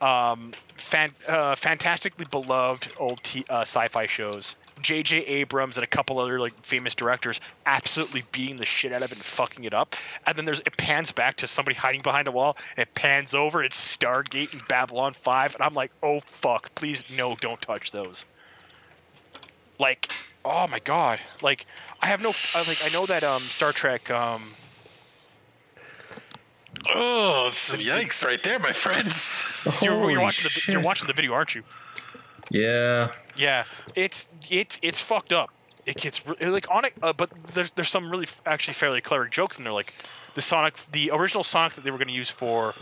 um, 0.00 0.52
fan, 0.76 1.12
uh, 1.28 1.54
fantastically 1.54 2.26
beloved 2.30 2.92
old 2.98 3.22
t- 3.22 3.44
uh, 3.48 3.60
sci-fi 3.62 4.06
shows. 4.06 4.56
J.J. 4.82 5.18
Abrams 5.18 5.76
and 5.76 5.84
a 5.84 5.86
couple 5.86 6.18
other 6.18 6.40
like 6.40 6.54
famous 6.64 6.94
directors 6.94 7.40
absolutely 7.66 8.24
beating 8.32 8.56
the 8.56 8.64
shit 8.64 8.92
out 8.92 9.02
of 9.02 9.12
it 9.12 9.16
and 9.16 9.24
fucking 9.24 9.64
it 9.64 9.74
up, 9.74 9.96
and 10.26 10.36
then 10.36 10.44
there's 10.44 10.60
it 10.60 10.76
pans 10.76 11.12
back 11.12 11.36
to 11.36 11.46
somebody 11.46 11.76
hiding 11.76 12.02
behind 12.02 12.28
a 12.28 12.32
wall, 12.32 12.56
and 12.76 12.88
it 12.88 12.94
pans 12.94 13.34
over, 13.34 13.62
it's 13.62 13.96
Stargate 13.96 14.52
and 14.52 14.66
Babylon 14.68 15.14
Five, 15.14 15.54
and 15.54 15.62
I'm 15.62 15.74
like, 15.74 15.92
oh 16.02 16.20
fuck, 16.20 16.74
please 16.74 17.04
no, 17.10 17.36
don't 17.36 17.60
touch 17.60 17.90
those. 17.90 18.24
Like, 19.78 20.12
oh 20.44 20.66
my 20.68 20.78
god, 20.78 21.20
like 21.42 21.66
I 22.00 22.06
have 22.06 22.20
no 22.20 22.32
I, 22.54 22.62
like 22.62 22.84
I 22.84 22.88
know 22.90 23.06
that 23.06 23.24
um 23.24 23.42
Star 23.42 23.72
Trek 23.72 24.10
um 24.10 24.42
Oh, 26.88 27.50
some 27.52 27.80
yikes 27.80 28.24
right 28.24 28.42
there, 28.42 28.58
my 28.58 28.72
friends. 28.72 29.42
you're, 29.82 30.10
you're 30.10 30.20
watching 30.20 30.44
the 30.44 30.72
you're 30.72 30.80
watching 30.80 31.06
the 31.06 31.12
video, 31.12 31.32
aren't 31.32 31.54
you? 31.54 31.62
Yeah. 32.50 33.12
Yeah, 33.36 33.64
it's 33.94 34.28
it's 34.50 34.78
it's 34.82 35.00
fucked 35.00 35.32
up. 35.32 35.50
It 35.86 35.96
gets 35.96 36.20
like 36.40 36.70
on 36.70 36.84
it, 36.84 36.92
uh, 37.02 37.12
but 37.12 37.30
there's 37.54 37.70
there's 37.72 37.88
some 37.88 38.10
really 38.10 38.26
actually 38.44 38.74
fairly 38.74 39.00
clever 39.00 39.26
jokes 39.28 39.58
in 39.58 39.64
there. 39.64 39.72
Like 39.72 39.94
the 40.34 40.42
Sonic, 40.42 40.76
the 40.92 41.10
original 41.12 41.42
Sonic 41.42 41.74
that 41.74 41.84
they 41.84 41.90
were 41.90 41.98
going 41.98 42.08
to 42.08 42.14
use 42.14 42.30
for 42.30 42.74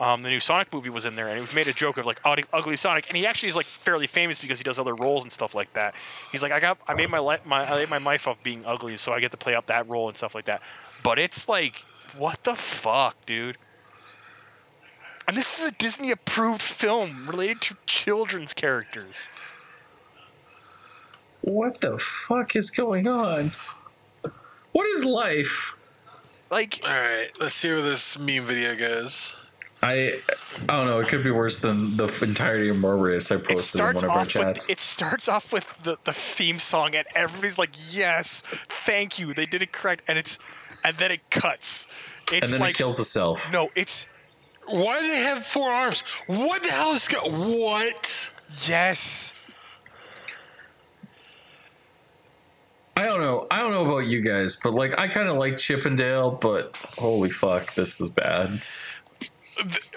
um, 0.00 0.22
the 0.22 0.30
new 0.30 0.40
Sonic 0.40 0.72
movie 0.72 0.88
was 0.88 1.04
in 1.04 1.14
there, 1.14 1.28
and 1.28 1.36
it 1.36 1.42
was 1.42 1.54
made 1.54 1.68
a 1.68 1.74
joke 1.74 1.98
of 1.98 2.06
like 2.06 2.20
ugly, 2.24 2.44
ugly 2.52 2.76
Sonic, 2.76 3.06
and 3.08 3.16
he 3.16 3.26
actually 3.26 3.50
is 3.50 3.56
like 3.56 3.66
fairly 3.66 4.06
famous 4.06 4.38
because 4.38 4.58
he 4.58 4.64
does 4.64 4.78
other 4.78 4.94
roles 4.94 5.24
and 5.24 5.30
stuff 5.30 5.54
like 5.54 5.70
that. 5.74 5.94
He's 6.32 6.42
like, 6.42 6.52
I 6.52 6.60
got, 6.60 6.78
I 6.88 6.94
made 6.94 7.10
my 7.10 7.18
life, 7.18 7.44
my 7.44 7.70
I 7.70 7.80
made 7.80 7.90
my 7.90 7.98
life 7.98 8.26
off 8.26 8.42
being 8.42 8.64
ugly, 8.64 8.96
so 8.96 9.12
I 9.12 9.20
get 9.20 9.32
to 9.32 9.36
play 9.36 9.54
up 9.54 9.66
that 9.66 9.88
role 9.88 10.08
and 10.08 10.16
stuff 10.16 10.34
like 10.34 10.46
that. 10.46 10.62
But 11.02 11.18
it's 11.18 11.48
like, 11.48 11.84
what 12.16 12.42
the 12.42 12.54
fuck, 12.54 13.14
dude? 13.26 13.58
And 15.30 15.36
this 15.36 15.60
is 15.60 15.68
a 15.68 15.70
Disney 15.70 16.10
approved 16.10 16.60
film 16.60 17.28
related 17.28 17.60
to 17.60 17.76
children's 17.86 18.52
characters. 18.52 19.28
What 21.42 21.80
the 21.80 21.98
fuck 21.98 22.56
is 22.56 22.72
going 22.72 23.06
on? 23.06 23.52
What 24.72 24.88
is 24.88 25.04
life? 25.04 25.78
Like, 26.50 26.80
All 26.82 26.90
right, 26.90 27.28
let's 27.40 27.54
see 27.54 27.68
where 27.68 27.80
this 27.80 28.18
meme 28.18 28.42
video 28.42 28.74
goes. 28.74 29.36
I 29.80 30.20
I 30.68 30.76
don't 30.76 30.88
know. 30.88 30.98
It 30.98 31.06
could 31.06 31.22
be 31.22 31.30
worse 31.30 31.60
than 31.60 31.96
the 31.96 32.08
entirety 32.22 32.68
of 32.68 32.78
Morbius 32.78 33.30
I 33.30 33.40
posted 33.40 33.80
in 33.80 33.86
one 33.86 34.04
of 34.04 34.10
our 34.10 34.26
chats. 34.26 34.66
with 34.66 34.70
it 34.70 34.80
starts 34.80 35.28
off 35.28 35.52
with 35.52 35.72
the, 35.84 35.96
the 36.02 36.12
theme 36.12 36.58
song 36.58 36.96
and 36.96 37.06
everybody's 37.14 37.56
like 37.56 37.70
yes 37.92 38.42
thank 38.68 39.20
you 39.20 39.32
they 39.32 39.46
did 39.46 39.62
it 39.62 39.70
correct 39.70 40.02
and 40.08 40.18
it's 40.18 40.40
and 40.82 40.96
then 40.96 41.12
it 41.12 41.30
cuts 41.30 41.86
it's 42.32 42.48
and 42.48 42.54
then 42.54 42.60
like 42.60 42.74
it 42.74 42.78
kills 42.78 42.98
itself. 42.98 43.50
no 43.52 43.70
it's 43.76 44.06
Why 44.70 45.00
do 45.00 45.08
they 45.08 45.20
have 45.20 45.44
four 45.44 45.70
arms? 45.70 46.02
What 46.26 46.62
the 46.62 46.70
hell 46.70 46.92
is 46.92 47.08
go? 47.08 47.18
What? 47.28 48.30
yes 48.66 49.36
I 52.96 53.06
don't 53.06 53.20
know. 53.20 53.46
I 53.50 53.58
don't 53.60 53.70
know 53.70 53.86
about 53.86 54.06
you 54.08 54.20
guys, 54.20 54.56
but 54.56 54.74
like 54.74 54.98
I 54.98 55.08
kind 55.08 55.28
of 55.28 55.36
like 55.36 55.56
Chip 55.56 55.86
'n 55.86 55.96
Dale, 55.96 56.32
but 56.32 56.76
holy 56.98 57.30
fuck, 57.30 57.74
this 57.74 58.00
is 58.00 58.10
bad. 58.10 58.60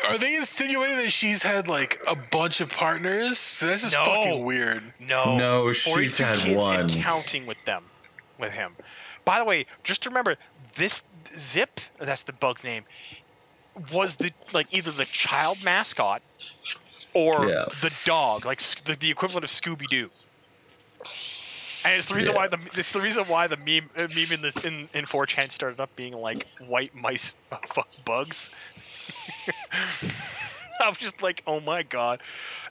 Are 0.09 0.17
they 0.17 0.35
insinuating 0.35 0.97
that 0.97 1.11
she's 1.11 1.43
had 1.43 1.67
like 1.67 2.01
a 2.07 2.15
bunch 2.15 2.61
of 2.61 2.69
partners? 2.69 3.59
This 3.59 3.83
is 3.83 3.93
No. 3.93 4.05
fucking 4.05 4.45
weird. 4.45 4.93
no 4.99 5.37
No, 5.37 5.71
she's 5.71 6.17
had 6.17 6.37
kids 6.37 6.65
one. 6.65 6.79
and 6.81 6.89
counting 6.91 7.45
with 7.45 7.57
them 7.65 7.83
with 8.39 8.51
him 8.53 8.75
by 9.25 9.37
the 9.39 9.45
way 9.45 9.65
just 9.83 10.05
remember 10.05 10.35
this 10.75 11.03
zip 11.37 11.79
that's 11.99 12.23
the 12.23 12.33
bug's 12.33 12.63
name 12.63 12.83
was 13.91 14.15
the 14.17 14.31
like 14.53 14.67
either 14.73 14.91
the 14.91 15.05
child 15.05 15.63
mascot 15.63 16.21
or 17.13 17.47
Yeah. 17.47 17.65
the 17.81 17.91
dog 18.05 18.45
like 18.45 18.59
the, 18.85 18.95
the 18.95 19.09
equivalent 19.09 19.43
of 19.43 19.49
scooby-doo 19.49 20.09
And 21.85 21.97
it's 21.97 22.05
the 22.07 22.15
reason 22.15 22.33
Yeah. 22.33 22.37
why 22.37 22.47
the 22.47 22.57
it's 22.77 22.91
the 22.91 23.01
reason 23.01 23.25
why 23.25 23.47
the 23.47 23.57
meme 23.57 23.89
uh, 23.97 24.07
meme 24.15 24.31
in 24.31 24.41
this 24.41 24.63
in 24.65 24.87
in 24.93 25.05
4chan 25.05 25.51
started 25.51 25.79
up 25.79 25.95
being 25.95 26.13
like 26.13 26.47
white 26.67 26.91
mice 26.95 27.33
uh, 27.51 27.57
fuck 27.67 27.87
bugs. 28.05 28.51
I 30.85 30.89
was 30.89 30.97
just 30.97 31.21
like, 31.21 31.43
oh 31.47 31.59
my 31.59 31.83
god, 31.83 32.21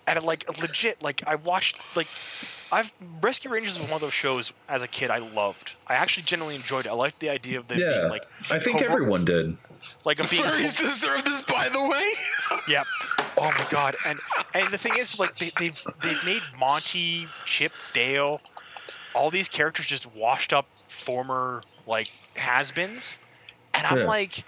and 0.06 0.22
like 0.22 0.44
legit, 0.60 1.02
like 1.02 1.22
I 1.26 1.36
watched 1.36 1.76
like 1.97 2.09
I've 2.70 2.90
Rescue 3.20 3.51
Rangers 3.51 3.78
was 3.78 3.86
one 3.89 3.94
of 3.97 4.01
those 4.01 4.14
shows 4.14 4.52
as 4.68 4.80
a 4.82 4.89
kid 4.89 5.10
I 5.10 5.18
loved. 5.18 5.76
I 5.86 5.94
actually 5.94 6.22
genuinely 6.24 6.56
enjoyed 6.56 6.86
it. 6.86 6.89
I 6.89 6.93
liked 6.93 7.20
the 7.20 7.28
idea 7.30 7.59
of 7.59 7.68
them 7.68 7.78
Yeah, 7.78 7.90
being 7.90 8.09
like 8.09 8.22
I 8.51 8.59
think 8.59 8.78
hero- 8.80 8.93
everyone 8.93 9.24
did. 9.24 9.56
like 10.05 10.18
of 10.20 10.30
being 10.30 10.43
Furries 10.43 10.78
deserve 10.78 11.24
this, 11.24 11.40
by 11.43 11.68
the 11.68 11.82
way. 11.82 12.12
Yep. 12.68 12.86
Oh 13.39 13.44
my 13.51 13.66
god. 13.70 13.97
And 14.06 14.20
and 14.55 14.68
the 14.68 14.78
thing 14.78 14.97
is, 14.98 15.18
like 15.18 15.36
they 15.39 15.51
they've 15.59 15.82
they've 16.02 16.24
made 16.24 16.43
Monty, 16.59 17.26
Chip, 17.47 17.72
Dale, 17.93 18.40
all 19.14 19.30
these 19.30 19.48
characters 19.48 19.86
just 19.86 20.16
washed 20.16 20.52
up 20.52 20.66
former 20.76 21.62
like 21.86 22.09
has-beens, 22.36 23.18
and 23.74 23.86
I'm 23.86 23.98
Yeah. 23.98 24.05
like, 24.05 24.44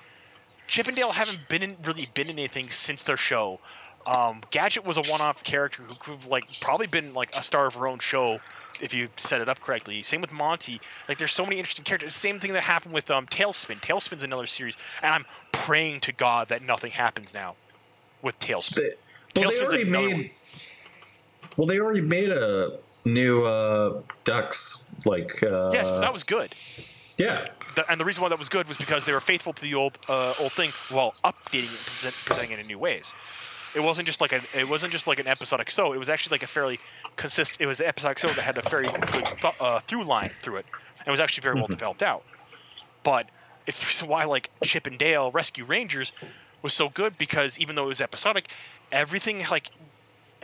Chip 0.66 0.86
and 0.86 0.97
Dale 0.97 1.12
haven't 1.12 1.49
been 1.49 1.62
in 1.62 1.77
really 1.85 2.07
been 2.15 2.28
in 2.28 2.39
anything 2.39 2.70
since 2.70 3.03
their 3.03 3.16
show. 3.16 3.61
Um, 4.07 4.43
Gadget 4.51 4.85
was 4.86 4.97
a 4.99 5.03
one-off 5.03 5.45
character 5.45 5.82
who 5.82 5.95
could 5.95 6.15
have 6.15 6.27
like 6.27 6.45
probably 6.61 6.86
been 6.86 7.15
like 7.15 7.35
a 7.35 7.43
star 7.43 7.66
of 7.66 7.74
her 7.74 7.86
own 7.89 7.99
show 8.01 8.39
if 8.81 8.93
you 8.93 9.09
set 9.16 9.41
it 9.41 9.49
up 9.49 9.61
correctly. 9.61 10.03
Same 10.03 10.20
with 10.20 10.32
Monty. 10.32 10.81
Like 11.09 11.19
there's 11.19 11.32
so 11.32 11.45
many 11.45 11.59
interesting 11.59 11.85
characters. 11.85 12.15
Same 12.15 12.41
thing 12.41 12.53
that 12.53 12.62
happened 12.62 12.93
with 12.93 13.11
um, 13.11 13.27
TaleSpin. 13.27 13.81
TaleSpin's 13.81 14.24
another 14.24 14.47
series, 14.47 14.77
and 15.03 15.12
I'm 15.12 15.24
praying 15.53 16.01
to 16.01 16.12
God 16.12 16.49
that 16.49 16.62
nothing 16.62 16.91
happens 16.91 17.32
now 17.32 17.55
with 18.23 18.39
TaleSpin. 18.41 18.95
They, 19.35 19.41
well, 19.41 19.51
they 19.51 19.61
already 19.61 19.85
made. 19.85 20.12
one. 20.12 20.31
Well, 21.57 21.66
they 21.66 21.78
already 21.78 22.01
made 22.01 22.31
a 22.31 22.78
new 23.05 23.45
uh, 23.45 24.01
Ducks 24.24 24.85
like. 25.05 25.43
Uh, 25.43 25.70
yes, 25.73 25.91
but 25.91 26.01
that 26.01 26.12
was 26.12 26.24
good. 26.24 26.55
Yeah, 27.16 27.49
The, 27.74 27.90
and 27.90 28.01
the 28.01 28.05
reason 28.05 28.22
why 28.22 28.28
that 28.28 28.38
was 28.38 28.48
good 28.48 28.68
was 28.68 28.76
because 28.76 29.05
they 29.05 29.12
were 29.12 29.20
faithful 29.20 29.52
to 29.52 29.62
the 29.62 29.74
old 29.74 29.98
uh, 30.09 30.34
old 30.38 30.52
thing 30.52 30.72
while 30.90 31.14
updating 31.24 31.72
it 31.72 31.78
and 31.78 31.86
present, 31.86 32.14
presenting 32.24 32.52
it 32.52 32.60
in 32.60 32.66
new 32.66 32.78
ways. 32.78 33.14
It 33.74 33.80
wasn't 33.80 34.06
just 34.06 34.20
like 34.20 34.32
a 34.32 34.40
it 34.55 34.68
wasn't 34.68 34.92
just 34.92 35.06
like 35.06 35.18
an 35.18 35.26
episodic 35.26 35.70
so. 35.70 35.92
It 35.92 35.98
was 35.98 36.09
actually 36.09 36.34
like 36.34 36.42
a 36.44 36.48
fairly 36.48 36.78
consist. 37.16 37.60
It 37.60 37.66
was 37.66 37.80
an 37.80 37.86
episodic 37.86 38.18
so 38.18 38.28
that 38.28 38.42
had 38.42 38.59
a 38.59 38.62
very 38.62 38.88
good 39.10 39.26
th- 39.40 39.55
uh, 39.59 39.80
through 39.80 40.05
line 40.05 40.30
through 40.42 40.59
it. 40.59 40.66
And 41.05 41.10
was 41.10 41.20
actually 41.20 41.42
very 41.42 41.56
well 41.56 41.66
developed 41.66 42.02
out. 42.02 42.22
But 43.02 43.26
it's 43.66 43.80
the 43.80 43.86
reason 43.86 44.09
why 44.09 44.24
like 44.24 44.51
Chip 44.62 44.86
and 44.86 44.98
Dale 44.98 45.30
Rescue 45.30 45.64
Rangers 45.64 46.12
was 46.62 46.72
so 46.72 46.88
good 46.88 47.18
because 47.18 47.59
even 47.59 47.76
though 47.76 47.84
it 47.84 47.88
was 47.88 48.01
episodic, 48.01 48.51
everything 48.90 49.44
like 49.51 49.70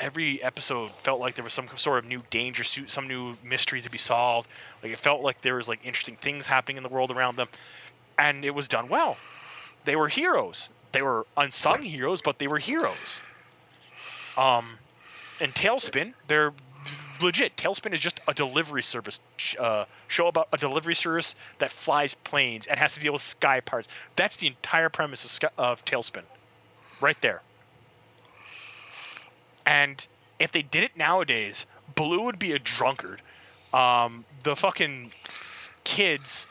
every 0.01 0.43
episode 0.43 0.91
felt 0.99 1.21
like 1.21 1.35
there 1.37 1.45
was 1.45 1.53
some 1.53 1.69
sort 1.77 1.99
of 1.99 2.07
new 2.07 2.23
danger 2.31 2.65
suit, 2.65 2.91
some 2.91 3.07
new 3.07 3.37
mystery 3.45 3.83
to 3.83 3.91
be 3.91 3.99
solved. 3.99 4.49
Like 4.83 4.93
it 4.93 4.99
felt 4.99 5.23
like 5.23 5.43
there 5.43 5.57
was 5.57 5.69
like 5.69 5.81
interesting 5.85 6.17
things 6.17 6.47
happening 6.47 6.79
in 6.79 6.83
the 6.83 6.89
world 6.89 7.11
around 7.11 7.37
them, 7.37 7.49
and 8.19 8.45
it 8.45 8.55
was 8.55 8.67
done 8.67 8.89
well. 8.89 9.17
They 9.85 9.97
were 9.97 10.09
heroes. 10.09 10.69
They 10.93 11.03
were 11.03 11.27
unsung 11.37 11.83
heroes, 11.83 12.23
but 12.23 12.39
they 12.39 12.49
were 12.49 12.59
heroes. 12.59 13.23
Um, 14.37 14.79
and 15.41 15.55
TaleSpin, 15.55 16.15
they're 16.27 16.53
legit. 17.23 17.57
TaleSpin 17.57 17.95
is 17.95 18.01
just 18.01 18.21
a 18.27 18.35
delivery 18.35 18.83
service 18.83 19.21
uh, 19.59 19.85
show 20.09 20.27
about 20.27 20.49
a 20.53 20.57
delivery 20.57 20.95
service 20.95 21.35
that 21.59 21.71
flies 21.71 22.15
planes 22.15 22.67
and 22.67 22.79
has 22.79 22.95
to 22.95 23.01
deal 23.01 23.13
with 23.13 23.23
sky 23.23 23.61
parts. 23.61 23.89
That's 24.17 24.39
the 24.39 24.49
entire 24.49 24.89
premise 24.89 25.25
of, 25.25 25.51
of 25.59 25.85
TaleSpin, 25.85 26.23
right 27.01 27.21
there. 27.21 27.43
And 29.71 30.05
if 30.41 30.51
they 30.51 30.63
did 30.63 30.83
it 30.83 30.97
nowadays, 30.97 31.65
Baloo 31.95 32.23
would 32.23 32.41
be 32.41 32.53
a 32.53 32.59
drunkard. 32.59 33.23
Um, 33.73 34.25
the 34.43 34.57
fucking 34.57 35.13
kids 35.85 36.49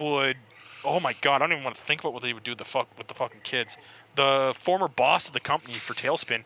would. 0.00 0.36
Oh 0.84 0.98
my 0.98 1.14
god, 1.20 1.36
I 1.36 1.38
don't 1.38 1.52
even 1.52 1.62
want 1.62 1.76
to 1.76 1.82
think 1.82 2.00
about 2.00 2.12
what 2.12 2.24
they 2.24 2.32
would 2.32 2.42
do 2.42 2.50
with 2.50 2.58
the 2.58 2.64
fuck 2.64 2.88
with 2.98 3.06
the 3.06 3.14
fucking 3.14 3.42
kids. 3.44 3.78
The 4.16 4.52
former 4.56 4.88
boss 4.88 5.28
of 5.28 5.32
the 5.34 5.38
company 5.38 5.74
for 5.74 5.94
TaleSpin 5.94 6.42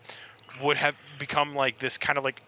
would 0.62 0.76
have 0.76 0.94
become 1.18 1.54
like 1.54 1.78
this 1.78 1.96
kind 1.96 2.18
of 2.18 2.24
like 2.24 2.42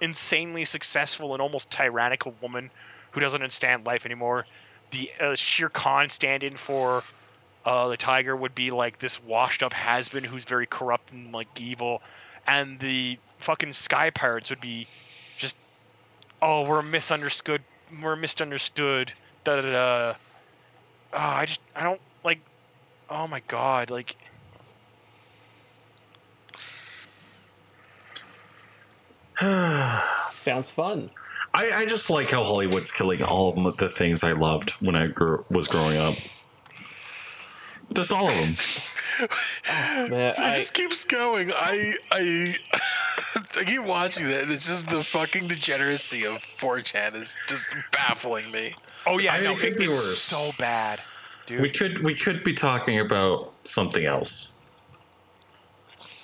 insanely 0.00 0.64
successful 0.64 1.34
and 1.34 1.42
almost 1.42 1.70
tyrannical 1.70 2.34
woman 2.40 2.70
who 3.10 3.20
doesn't 3.20 3.42
understand 3.42 3.84
life 3.84 4.06
anymore. 4.06 4.46
The 4.90 5.10
uh, 5.20 5.34
Shere 5.34 5.68
Khan 5.68 6.08
stand-in 6.08 6.56
for 6.56 7.02
uh, 7.68 7.88
the 7.88 7.98
tiger 7.98 8.34
would 8.34 8.54
be 8.54 8.70
like 8.70 8.98
this 8.98 9.22
washed-up 9.22 9.74
has-been 9.74 10.24
who's 10.24 10.46
very 10.46 10.64
corrupt 10.64 11.12
and 11.12 11.34
like 11.34 11.48
evil, 11.60 12.00
and 12.46 12.80
the 12.80 13.18
fucking 13.40 13.74
sky 13.74 14.08
pirates 14.08 14.48
would 14.48 14.62
be 14.62 14.86
just, 15.36 15.54
oh, 16.40 16.62
we're 16.62 16.80
misunderstood, 16.80 17.62
we're 18.02 18.16
misunderstood, 18.16 19.12
da 19.44 19.60
da 19.60 19.70
da. 19.70 20.14
Oh, 21.12 21.18
I 21.18 21.44
just, 21.44 21.60
I 21.76 21.82
don't 21.82 22.00
like. 22.24 22.40
Oh 23.10 23.28
my 23.28 23.42
god, 23.48 23.90
like. 23.90 24.16
Sounds 30.30 30.70
fun. 30.70 31.10
I, 31.52 31.70
I 31.70 31.84
just 31.84 32.08
like 32.08 32.30
how 32.30 32.42
Hollywood's 32.42 32.90
killing 32.90 33.22
all 33.22 33.66
of 33.66 33.76
the 33.76 33.90
things 33.90 34.24
I 34.24 34.32
loved 34.32 34.70
when 34.80 34.96
I 34.96 35.08
grew, 35.08 35.44
was 35.50 35.68
growing 35.68 35.98
up. 35.98 36.14
Just 37.94 38.12
all 38.12 38.28
of 38.28 38.34
them. 38.34 39.28
Man, 40.10 40.30
It 40.32 40.38
I, 40.38 40.56
just 40.56 40.74
keeps 40.74 41.04
going. 41.04 41.52
I 41.52 41.94
I 42.12 42.54
I 43.56 43.64
keep 43.64 43.82
watching 43.82 44.26
that, 44.28 44.44
and 44.44 44.52
it's 44.52 44.66
just 44.66 44.88
the 44.88 45.02
fucking 45.02 45.48
degeneracy 45.48 46.24
of 46.24 46.34
4chan 46.38 47.14
is 47.14 47.36
just 47.48 47.74
baffling 47.92 48.50
me. 48.50 48.74
Oh 49.06 49.18
yeah, 49.18 49.34
I 49.34 49.40
no, 49.40 49.50
mean, 49.50 49.58
it 49.58 49.60
could 49.60 49.76
be 49.76 49.88
worse. 49.88 50.18
so 50.18 50.50
bad, 50.58 51.00
dude. 51.46 51.60
We 51.62 51.70
could 51.70 52.04
we 52.04 52.14
could 52.14 52.44
be 52.44 52.52
talking 52.54 53.00
about 53.00 53.52
something 53.64 54.04
else. 54.04 54.52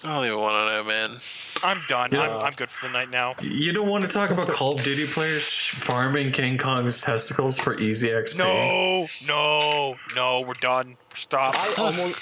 I 0.05 0.17
don't 0.17 0.27
even 0.27 0.39
want 0.39 0.69
to 0.69 0.77
know, 0.77 0.85
man. 0.85 1.17
I'm 1.63 1.79
done. 1.89 2.11
Yeah. 2.13 2.21
I'm, 2.37 2.43
I'm 2.47 2.53
good 2.53 2.69
for 2.69 2.87
the 2.89 2.93
night 2.93 3.11
now. 3.11 3.35
You 3.41 3.73
don't 3.73 3.89
want 3.89 4.05
to 4.05 4.11
talk 4.11 4.29
about 4.31 4.49
Call 4.49 4.75
of 4.75 4.83
Duty 4.83 5.07
players 5.07 5.49
farming 5.49 6.31
King 6.33 6.59
Kong's 6.59 7.01
testicles 7.01 7.59
for 7.59 7.79
easy 7.81 8.09
XP? 8.09 8.37
No, 8.37 9.07
no, 9.27 9.97
no. 10.15 10.43
We're 10.47 10.53
done. 10.55 10.97
Stop. 11.15 11.55
I 11.57 11.75
almost. 11.83 12.21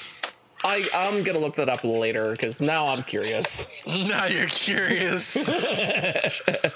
I 0.64 0.88
I'm 0.94 1.24
gonna 1.24 1.40
look 1.40 1.56
that 1.56 1.68
up 1.68 1.82
later 1.82 2.30
because 2.30 2.60
now 2.60 2.86
I'm 2.86 3.02
curious. 3.02 3.84
Now 4.08 4.26
you're 4.26 4.46
curious. 4.46 5.36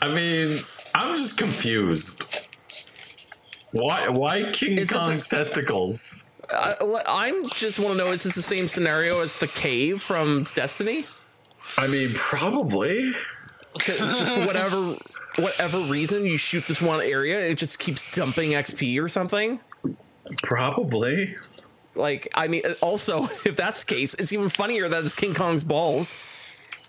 I 0.00 0.08
mean, 0.12 0.60
I'm 0.94 1.16
just 1.16 1.36
confused. 1.36 2.42
Why 3.72 4.08
why 4.08 4.52
King 4.52 4.78
Is 4.78 4.90
it 4.90 4.92
the- 4.94 4.98
Kong's 5.00 5.28
testicles? 5.28 6.25
Uh, 6.50 7.00
I'm 7.06 7.48
just 7.50 7.78
want 7.78 7.98
to 7.98 8.04
know: 8.04 8.10
is 8.10 8.22
this 8.22 8.34
the 8.34 8.42
same 8.42 8.68
scenario 8.68 9.20
as 9.20 9.36
the 9.36 9.48
cave 9.48 10.02
from 10.02 10.46
Destiny? 10.54 11.06
I 11.76 11.86
mean, 11.86 12.14
probably. 12.14 13.12
just 13.78 14.00
for 14.00 14.46
whatever 14.46 14.96
whatever 15.38 15.80
reason, 15.80 16.24
you 16.24 16.36
shoot 16.36 16.66
this 16.66 16.80
one 16.80 17.00
area, 17.00 17.40
it 17.40 17.56
just 17.56 17.78
keeps 17.78 18.02
dumping 18.12 18.50
XP 18.50 19.02
or 19.02 19.08
something. 19.08 19.60
Probably. 20.42 21.34
Like, 21.94 22.28
I 22.34 22.48
mean, 22.48 22.62
also, 22.80 23.24
if 23.44 23.56
that's 23.56 23.84
the 23.84 23.94
case, 23.94 24.14
it's 24.14 24.32
even 24.32 24.48
funnier 24.48 24.88
that 24.88 25.04
it's 25.04 25.14
King 25.14 25.34
Kong's 25.34 25.62
balls. 25.62 26.22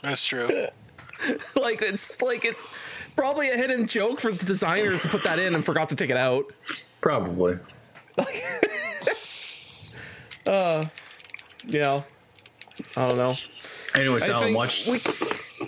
That's 0.03 0.23
true. 0.23 0.47
like, 1.55 1.81
it's 1.81 2.21
like 2.21 2.45
it's 2.45 2.69
probably 3.15 3.49
a 3.49 3.57
hidden 3.57 3.87
joke 3.87 4.19
for 4.19 4.31
the 4.31 4.45
designers 4.45 5.01
to 5.01 5.07
put 5.09 5.23
that 5.23 5.39
in 5.39 5.55
and 5.55 5.65
forgot 5.65 5.89
to 5.89 5.95
take 5.95 6.09
it 6.09 6.17
out. 6.17 6.45
Probably. 7.01 7.57
Yeah, 10.47 12.03
I 12.95 13.07
don't 13.09 13.17
know. 13.17 13.33
Anyway, 13.95 14.19
I 14.23 14.27
Alan, 14.27 14.43
think 14.43 14.57
watch. 14.57 14.85
we 14.87 15.01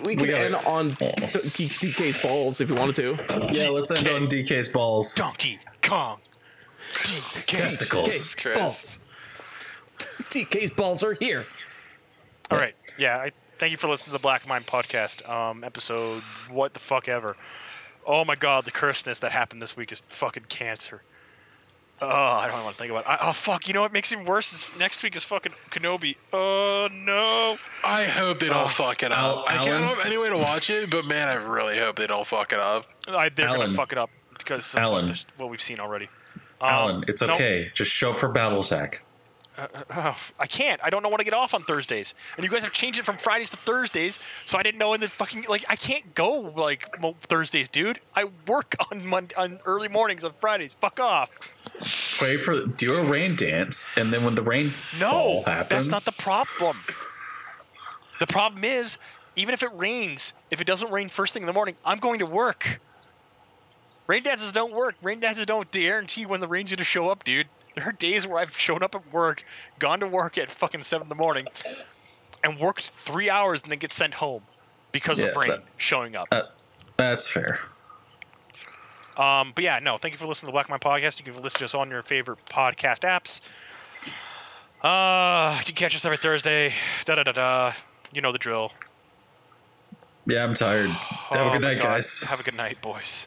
we 0.04 0.16
can 0.16 0.26
gotta- 0.26 0.44
end 0.44 0.54
on 0.54 0.88
D- 1.00 1.68
DK's 1.68 2.22
balls 2.22 2.60
if 2.60 2.68
you 2.70 2.76
wanted 2.76 2.94
to. 2.96 3.52
yeah, 3.52 3.68
let's 3.68 3.90
end 3.90 4.08
on 4.08 4.26
DK's 4.28 4.68
balls. 4.68 5.14
Donkey 5.14 5.58
Kong. 5.82 6.18
DK. 6.94 7.46
Testicles. 7.46 8.08
DK's 8.08 8.34
Christ. 8.34 8.58
balls. 8.58 8.98
DK's 10.30 10.70
balls 10.70 11.02
are 11.02 11.14
here. 11.14 11.44
All 12.50 12.58
right. 12.58 12.74
Yeah. 12.98 13.16
I, 13.18 13.32
thank 13.58 13.72
you 13.72 13.78
for 13.78 13.88
listening 13.88 14.06
to 14.06 14.12
the 14.12 14.18
Black 14.18 14.46
Mind 14.46 14.66
podcast. 14.66 15.28
Um, 15.28 15.64
episode 15.64 16.22
what 16.50 16.72
the 16.74 16.80
fuck 16.80 17.08
ever. 17.08 17.36
Oh 18.06 18.24
my 18.24 18.34
god, 18.34 18.64
the 18.64 18.70
curseness 18.70 19.18
that 19.20 19.30
happened 19.32 19.60
this 19.60 19.76
week 19.76 19.92
is 19.92 20.00
fucking 20.00 20.44
cancer. 20.48 21.02
Oh, 22.02 22.06
I 22.08 22.48
don't 22.48 22.62
want 22.64 22.74
to 22.74 22.78
think 22.80 22.90
about 22.90 23.04
it. 23.04 23.08
I, 23.10 23.28
oh 23.28 23.32
fuck, 23.32 23.68
you 23.68 23.74
know 23.74 23.82
what 23.82 23.92
makes 23.92 24.10
it 24.10 24.24
worse 24.24 24.52
is 24.54 24.70
next 24.78 25.02
week 25.02 25.16
is 25.16 25.24
fucking 25.24 25.52
Kenobi. 25.70 26.16
Oh 26.32 26.88
no. 26.92 27.58
I 27.84 28.04
hope 28.04 28.40
they 28.40 28.48
don't 28.48 28.64
Oh, 28.64 28.68
fuck 28.68 29.02
it 29.02 29.12
up. 29.12 29.18
Al- 29.18 29.44
I 29.46 29.56
can't 29.58 29.68
Alan? 29.84 29.96
have 29.96 30.06
any 30.06 30.16
way 30.16 30.30
to 30.30 30.38
watch 30.38 30.70
it, 30.70 30.90
but 30.90 31.04
man, 31.06 31.28
I 31.28 31.34
really 31.34 31.76
hope 31.78 31.96
they 31.96 32.06
don't 32.06 32.26
fuck 32.26 32.52
it 32.52 32.58
up. 32.58 32.86
I, 33.08 33.28
they're 33.28 33.46
gonna 33.48 33.68
fuck 33.68 33.92
it 33.92 33.98
up 33.98 34.08
because 34.38 34.72
of 34.74 34.80
Alan. 34.80 35.14
what, 35.36 35.50
we've 35.50 35.60
seen 35.60 35.78
already. 35.78 36.08
Um, 36.62 36.68
Alan, 36.70 37.04
it's 37.08 37.20
no, 37.20 37.34
okay. 37.34 37.70
Just 37.74 37.90
show 37.90 38.10
up 38.12 38.16
for 38.16 38.32
BattleTech. 38.32 38.96
Uh, 39.60 39.84
uh, 39.90 40.14
I 40.38 40.46
can't. 40.46 40.80
I 40.82 40.90
don't 40.90 41.02
know 41.02 41.08
when 41.08 41.18
to 41.18 41.24
get 41.24 41.34
off 41.34 41.54
on 41.54 41.64
Thursdays, 41.64 42.14
and 42.36 42.44
you 42.44 42.50
guys 42.50 42.64
have 42.64 42.72
changed 42.72 42.98
it 42.98 43.04
from 43.04 43.16
Fridays 43.16 43.50
to 43.50 43.56
Thursdays, 43.56 44.18
so 44.44 44.58
I 44.58 44.62
didn't 44.62 44.78
know 44.78 44.90
when 44.90 45.00
the 45.00 45.08
fucking 45.08 45.44
like 45.48 45.64
I 45.68 45.76
can't 45.76 46.14
go 46.14 46.52
like 46.56 46.88
Thursdays, 47.22 47.68
dude. 47.68 48.00
I 48.14 48.24
work 48.46 48.74
on 48.90 49.06
Monday 49.06 49.34
on 49.36 49.60
early 49.64 49.88
mornings 49.88 50.24
on 50.24 50.32
Fridays. 50.40 50.74
Fuck 50.74 51.00
off. 51.00 51.30
Wait 52.20 52.38
for 52.38 52.66
do 52.66 52.94
a 52.96 53.04
rain 53.04 53.36
dance, 53.36 53.86
and 53.96 54.12
then 54.12 54.24
when 54.24 54.34
the 54.34 54.42
rain 54.42 54.72
No, 54.98 55.42
happens, 55.46 55.88
that's 55.88 55.88
not 55.88 56.02
the 56.02 56.22
problem. 56.22 56.76
The 58.18 58.26
problem 58.26 58.64
is, 58.64 58.98
even 59.36 59.54
if 59.54 59.62
it 59.62 59.70
rains, 59.74 60.34
if 60.50 60.60
it 60.60 60.66
doesn't 60.66 60.90
rain 60.90 61.08
first 61.08 61.32
thing 61.32 61.42
in 61.42 61.46
the 61.46 61.52
morning, 61.52 61.76
I'm 61.84 61.98
going 61.98 62.18
to 62.18 62.26
work. 62.26 62.80
Rain 64.06 64.22
dances 64.22 64.52
don't 64.52 64.74
work. 64.74 64.96
Rain 65.02 65.20
dances 65.20 65.46
don't 65.46 65.70
guarantee 65.70 66.26
when 66.26 66.40
the 66.40 66.48
rain's 66.48 66.70
going 66.70 66.78
to 66.78 66.84
show 66.84 67.08
up, 67.08 67.24
dude. 67.24 67.46
There 67.74 67.84
are 67.86 67.92
days 67.92 68.26
where 68.26 68.38
I've 68.40 68.56
shown 68.56 68.82
up 68.82 68.94
at 68.94 69.12
work, 69.12 69.44
gone 69.78 70.00
to 70.00 70.06
work 70.08 70.38
at 70.38 70.50
fucking 70.50 70.82
seven 70.82 71.04
in 71.06 71.08
the 71.08 71.14
morning, 71.14 71.46
and 72.42 72.58
worked 72.58 72.88
three 72.88 73.30
hours 73.30 73.62
and 73.62 73.70
then 73.70 73.78
get 73.78 73.92
sent 73.92 74.14
home 74.14 74.42
because 74.92 75.20
Yeah, 75.20 75.28
of 75.28 75.36
rain 75.36 75.48
that- 75.50 75.62
showing 75.76 76.16
up. 76.16 76.28
Uh, 76.32 76.42
that's 76.96 77.26
fair. 77.28 77.60
Um, 79.16 79.52
but 79.54 79.64
yeah, 79.64 79.78
no, 79.80 79.98
thank 79.98 80.14
you 80.14 80.18
for 80.18 80.26
listening 80.26 80.46
to 80.48 80.52
the 80.52 80.52
Black 80.52 80.68
Mind 80.68 80.80
Podcast. 80.82 81.18
You 81.24 81.32
can 81.32 81.42
listen 81.42 81.58
to 81.58 81.64
us 81.66 81.74
on 81.74 81.90
your 81.90 82.02
favorite 82.02 82.38
podcast 82.46 83.00
apps. 83.00 83.40
Uh, 84.82 85.56
you 85.58 85.64
can 85.66 85.74
catch 85.74 85.94
us 85.94 86.04
every 86.04 86.16
Thursday. 86.16 86.72
Da 87.04 87.14
da 87.16 87.22
da 87.22 87.32
da. 87.32 87.72
You 88.12 88.22
know 88.22 88.32
the 88.32 88.38
drill. 88.38 88.72
Yeah, 90.26 90.42
I'm 90.44 90.54
tired. 90.54 90.88
Have 90.90 91.46
Oh 91.46 91.48
a 91.48 91.52
good 91.52 91.62
night, 91.62 91.78
God. 91.78 91.84
guys. 91.84 92.22
Have 92.22 92.40
a 92.40 92.42
good 92.42 92.56
night, 92.56 92.78
boys. 92.82 93.26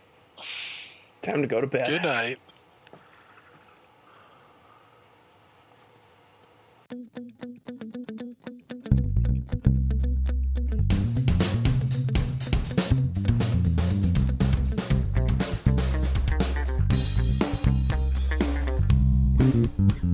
Time 1.21 1.41
to 1.41 1.47
go 1.47 1.61
to 1.61 1.67
bed. 1.67 1.87
Good 1.87 2.03
night. 2.03 2.39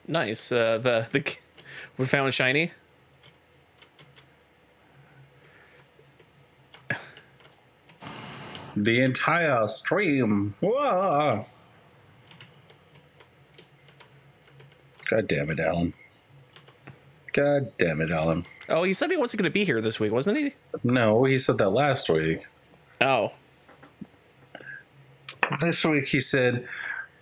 Nice. 0.09 0.53
Uh, 0.53 0.79
the 0.79 1.07
the 1.13 1.37
we 1.99 2.07
found 2.07 2.35
shiny. 2.35 2.73
The 8.77 9.01
entire 9.01 9.67
stream. 9.69 10.55
Whoa. 10.61 11.47
God 15.09 15.29
damn 15.29 15.51
it, 15.51 15.61
Allan. 15.61 15.95
God 17.33 17.73
damn 17.79 18.01
it, 18.01 18.11
Allan. 18.11 18.45
Oh, 18.69 18.83
he 18.83 18.93
said 18.93 19.11
he 19.11 19.17
wasn't 19.17 19.41
going 19.43 19.51
to 19.51 19.55
be 19.55 19.65
here 19.65 19.81
this 19.81 19.99
week, 20.01 20.13
wasn't 20.13 20.39
he? 20.39 20.55
No, 20.85 21.25
he 21.25 21.39
said 21.39 21.59
that 21.59 21.71
last 21.71 22.09
week. 22.09 22.47
Oh, 23.01 23.33
This 25.61 25.85
week 25.85 26.07
he 26.09 26.21
said, 26.21 26.67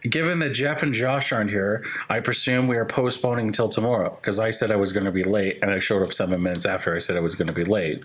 given 0.09 0.39
that 0.41 0.51
Jeff 0.51 0.83
and 0.83 0.93
Josh 0.93 1.33
aren't 1.33 1.51
here, 1.51 1.85
I 2.09 2.21
presume 2.21 2.69
we 2.69 2.77
are 2.77 2.85
postponing 2.85 3.47
until 3.47 3.69
tomorrow 3.69 4.17
because 4.21 4.39
I 4.39 4.51
said 4.51 4.71
I 4.71 4.77
was 4.77 4.93
going 4.93 5.07
to 5.07 5.13
be 5.13 5.25
late 5.25 5.59
and 5.63 5.71
I 5.71 5.79
showed 5.79 6.03
up 6.03 6.13
seven 6.13 6.43
minutes 6.43 6.67
after 6.67 6.95
I 6.95 6.99
said 6.99 7.17
I 7.17 7.21
was 7.21 7.35
going 7.35 7.49
to 7.49 7.55
be 7.55 7.65
late. 7.65 8.05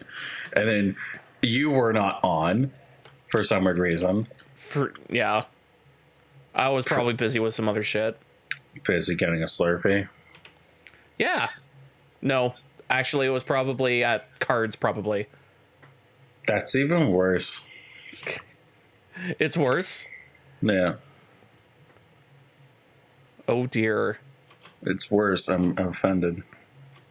And 0.54 0.68
then 0.68 0.96
you 1.42 1.70
were 1.70 1.94
not 1.94 2.20
on 2.24 2.72
for 3.28 3.44
some 3.44 3.66
weird 3.66 3.78
reason. 3.78 4.28
for 4.56 4.94
yeah. 5.10 5.44
I 6.56 6.70
was 6.70 6.84
probably 6.84 7.14
busy 7.14 7.40
with 7.40 7.54
some 7.54 7.70
other 7.70 7.84
shit. 7.84 8.18
Busy 8.86 9.16
getting 9.16 9.44
a 9.44 9.46
Slurpee. 9.46 10.08
Yeah. 11.18 11.50
No, 12.22 12.56
actually, 12.90 13.28
it 13.28 13.30
was 13.30 13.44
probably 13.44 14.04
at 14.04 14.40
cards. 14.40 14.76
Probably. 14.76 15.28
That's 16.48 16.76
even 16.76 17.12
worse. 17.12 17.66
It's 19.38 19.56
worse. 19.56 20.08
Yeah, 20.62 20.96
Oh 23.50 23.66
dear. 23.66 24.20
it's 24.84 25.10
worse. 25.10 25.48
I'm 25.48 25.76
offended. 25.78 26.44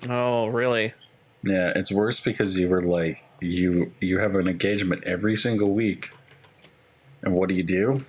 Oh 0.08 0.46
really? 0.46 0.94
Yeah, 1.42 1.72
it's 1.74 1.90
worse 1.90 2.20
because 2.20 2.56
you 2.56 2.68
were 2.68 2.82
like 2.82 3.24
you 3.40 3.92
you 4.00 4.18
have 4.18 4.36
an 4.36 4.46
engagement 4.46 5.02
every 5.04 5.34
single 5.36 5.72
week. 5.74 6.10
And 7.22 7.34
what 7.34 7.48
do 7.48 7.56
you 7.56 7.64
do? 7.64 8.02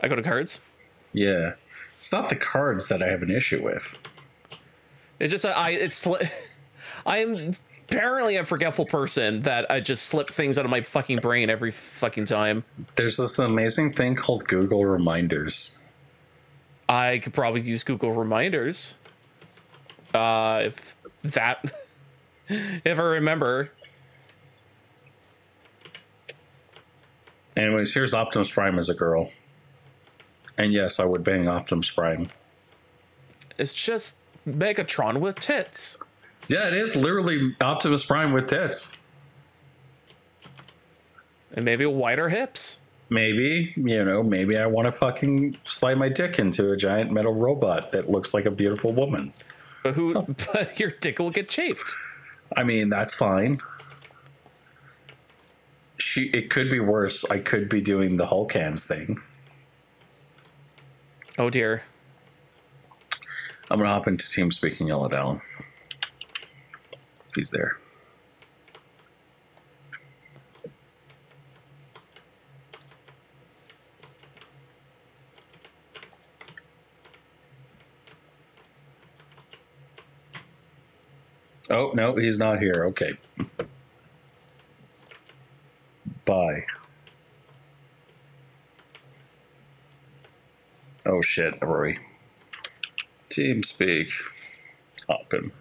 I 0.00 0.08
go 0.08 0.14
to 0.14 0.22
cards. 0.22 0.62
Yeah. 1.12 1.52
It's 1.98 2.12
not 2.12 2.28
the 2.30 2.36
cards 2.36 2.88
that 2.88 3.02
I 3.02 3.08
have 3.08 3.22
an 3.22 3.30
issue 3.30 3.62
with. 3.62 3.96
It 5.20 5.28
just 5.28 5.44
I 5.44 5.70
it's 5.72 6.06
I'm 7.06 7.52
apparently 7.88 8.36
a 8.36 8.44
forgetful 8.44 8.86
person 8.86 9.42
that 9.42 9.70
I 9.70 9.80
just 9.80 10.04
slip 10.06 10.30
things 10.30 10.58
out 10.58 10.64
of 10.64 10.70
my 10.70 10.80
fucking 10.80 11.18
brain 11.18 11.50
every 11.50 11.70
fucking 11.70 12.24
time. 12.24 12.64
There's 12.96 13.18
this 13.18 13.38
amazing 13.38 13.92
thing 13.92 14.16
called 14.16 14.48
Google 14.48 14.86
Reminders. 14.86 15.72
I 16.88 17.18
could 17.18 17.34
probably 17.34 17.62
use 17.62 17.82
Google 17.82 18.12
Reminders. 18.12 18.94
Uh, 20.14 20.62
if 20.64 20.96
that, 21.24 21.64
if 22.48 22.98
I 22.98 23.02
remember. 23.02 23.70
Anyways, 27.56 27.94
here's 27.94 28.14
Optimus 28.14 28.50
Prime 28.50 28.78
as 28.78 28.88
a 28.88 28.94
girl. 28.94 29.30
And 30.58 30.72
yes, 30.72 31.00
I 31.00 31.04
would 31.04 31.24
bang 31.24 31.48
Optimus 31.48 31.90
Prime. 31.90 32.28
It's 33.58 33.72
just 33.72 34.18
Megatron 34.46 35.18
with 35.18 35.40
tits. 35.40 35.98
Yeah, 36.48 36.68
it 36.68 36.74
is 36.74 36.94
literally 36.94 37.56
Optimus 37.60 38.04
Prime 38.04 38.32
with 38.32 38.48
tits. 38.48 38.96
And 41.52 41.64
maybe 41.64 41.86
wider 41.86 42.28
hips. 42.28 42.78
Maybe, 43.08 43.72
you 43.76 44.04
know, 44.04 44.22
maybe 44.22 44.58
I 44.58 44.66
want 44.66 44.86
to 44.86 44.92
fucking 44.92 45.56
slide 45.62 45.96
my 45.96 46.08
dick 46.08 46.40
into 46.40 46.72
a 46.72 46.76
giant 46.76 47.12
metal 47.12 47.34
robot 47.34 47.92
that 47.92 48.10
looks 48.10 48.34
like 48.34 48.46
a 48.46 48.50
beautiful 48.50 48.92
woman. 48.92 49.32
But 49.84 49.94
who 49.94 50.14
oh. 50.16 50.26
but 50.52 50.80
your 50.80 50.90
dick 50.90 51.20
will 51.20 51.30
get 51.30 51.48
chafed. 51.48 51.94
I 52.56 52.64
mean, 52.64 52.88
that's 52.88 53.14
fine. 53.14 53.60
She 55.98 56.24
it 56.30 56.50
could 56.50 56.68
be 56.68 56.80
worse. 56.80 57.24
I 57.30 57.38
could 57.38 57.68
be 57.68 57.80
doing 57.80 58.16
the 58.16 58.26
Hulk 58.26 58.52
hands 58.52 58.84
thing. 58.84 59.18
Oh 61.38 61.50
dear. 61.50 61.82
I'm 63.70 63.78
gonna 63.78 63.90
hop 63.90 64.08
into 64.08 64.28
team 64.30 64.50
speaking 64.50 64.88
yell 64.88 65.04
at 65.06 65.12
Allan. 65.12 65.40
If 67.28 67.34
he's 67.34 67.50
there. 67.50 67.78
Oh 81.68 81.90
no, 81.94 82.14
he's 82.14 82.38
not 82.38 82.60
here. 82.60 82.84
Okay. 82.86 83.12
Bye. 86.24 86.64
Oh 91.04 91.20
shit, 91.22 91.54
Rory. 91.62 91.98
TeamSpeak. 93.30 94.10
Open. 95.08 95.52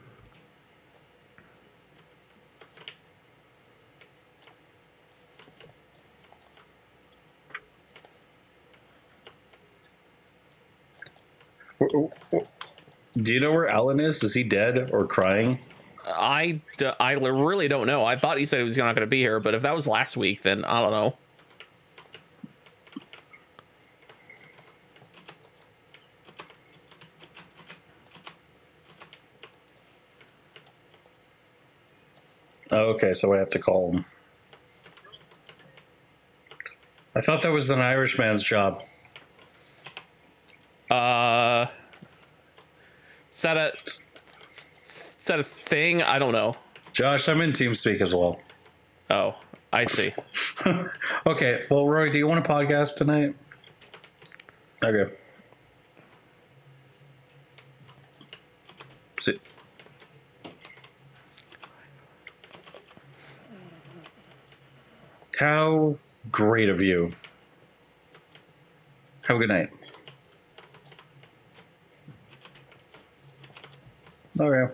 Do 13.22 13.34
you 13.34 13.40
know 13.40 13.52
where 13.52 13.68
Allan 13.68 14.00
is? 14.00 14.24
Is 14.24 14.34
he 14.34 14.44
dead 14.44 14.92
or 14.92 15.06
crying? 15.06 15.60
I, 16.06 16.62
d- 16.78 16.92
I 17.00 17.14
really 17.14 17.68
don't 17.68 17.88
know. 17.88 18.06
I 18.06 18.16
thought 18.16 18.38
he 18.38 18.46
said 18.46 18.60
he 18.60 18.64
was 18.64 18.78
not 18.78 18.96
going 18.96 19.06
to 19.06 19.10
be 19.10 19.20
here, 19.20 19.40
but 19.40 19.54
if 19.56 19.64
that 19.64 19.74
was 19.74 19.88
last 19.88 20.16
week, 20.16 20.44
then 20.44 20.64
I 20.66 20.82
don't 20.82 20.92
know. 20.92 21.18
Oh, 32.72 32.86
okay, 32.94 33.14
so 33.14 33.34
I 33.34 33.38
have 33.38 33.50
to 33.52 33.60
call 33.60 33.94
him. 33.94 34.06
I 37.16 37.22
thought 37.22 37.42
that 37.44 37.52
was 37.52 37.70
an 37.70 37.80
Irishman's 37.80 38.44
job. 38.44 38.82
Uh, 40.92 41.68
is 43.32 43.42
that 43.42 43.58
a 43.58 43.74
is 45.26 45.30
that 45.30 45.40
a 45.40 45.44
thing? 45.44 46.04
I 46.04 46.20
don't 46.20 46.34
know. 46.34 46.56
Josh, 46.94 47.28
I'm 47.28 47.42
in 47.42 47.52
TeamSpeak 47.52 48.00
as 48.00 48.14
well. 48.14 48.40
Oh, 49.10 49.34
I 49.74 49.86
see. 49.86 50.14
Okay, 51.26 51.64
well, 51.72 51.88
Roy, 51.88 52.08
do 52.10 52.20
you 52.20 52.28
want 52.28 52.46
a 52.46 52.48
podcast 52.48 52.96
tonight? 52.98 53.36
Okay. 54.84 55.12
See. 59.20 59.40
How 65.40 65.98
great 66.32 66.70
of 66.70 66.82
you. 66.82 67.10
Have 69.24 69.38
a 69.38 69.40
good 69.40 69.50
night. 69.50 69.72
Okay. 74.40 74.74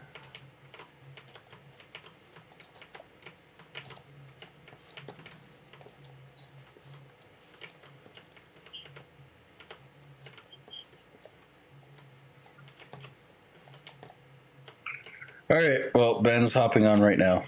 All 15.51 15.57
right. 15.57 15.93
Well, 15.93 16.21
Ben's 16.21 16.53
hopping 16.53 16.85
on 16.85 17.01
right 17.01 17.17
now. 17.17 17.43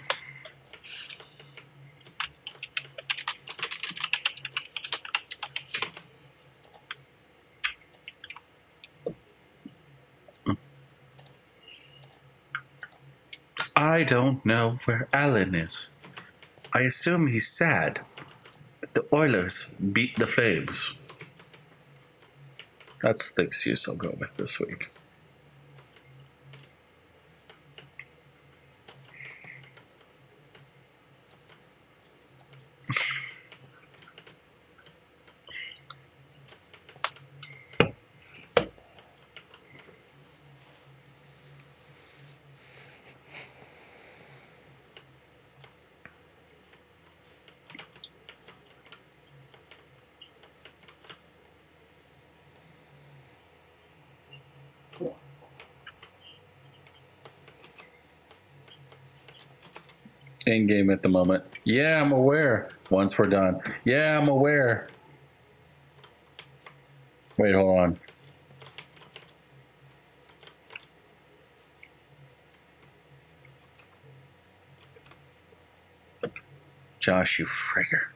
I 13.73 14.03
don't 14.03 14.45
know 14.45 14.79
where 14.83 15.07
Allan 15.13 15.55
is. 15.55 15.87
I 16.73 16.81
assume 16.81 17.27
he's 17.27 17.47
sad. 17.47 18.01
The 18.95 19.05
Oilers 19.13 19.73
beat 19.93 20.17
the 20.17 20.27
Flames. 20.27 20.93
That's 23.01 23.31
the 23.31 23.43
excuse 23.43 23.87
I'll 23.87 23.95
go 23.95 24.13
with 24.19 24.35
this 24.35 24.59
week. 24.59 24.89
In 60.45 60.67
game 60.67 60.89
at 60.89 61.01
the 61.01 61.09
moment. 61.09 61.43
Yeah, 61.63 62.01
I'm 62.01 62.11
aware. 62.11 62.69
Once 62.89 63.17
we're 63.17 63.27
done. 63.27 63.61
Yeah, 63.85 64.17
I'm 64.17 64.27
aware. 64.27 64.89
Wait, 67.37 67.55
hold 67.55 67.79
on. 67.79 67.99
Josh, 76.99 77.39
you 77.39 77.45
frigger. 77.45 78.07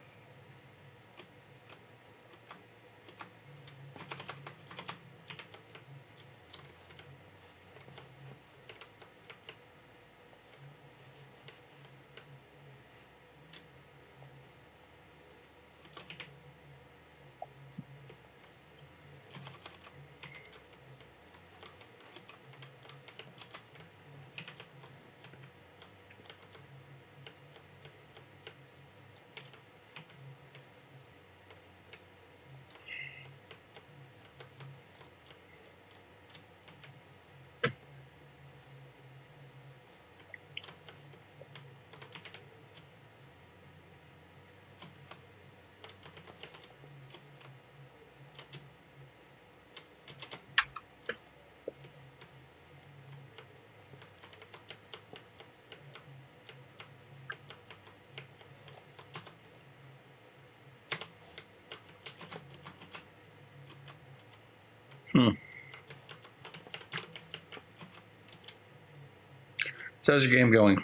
So 70.08 70.14
how's 70.14 70.24
your 70.24 70.34
game 70.34 70.50
going? 70.50 70.78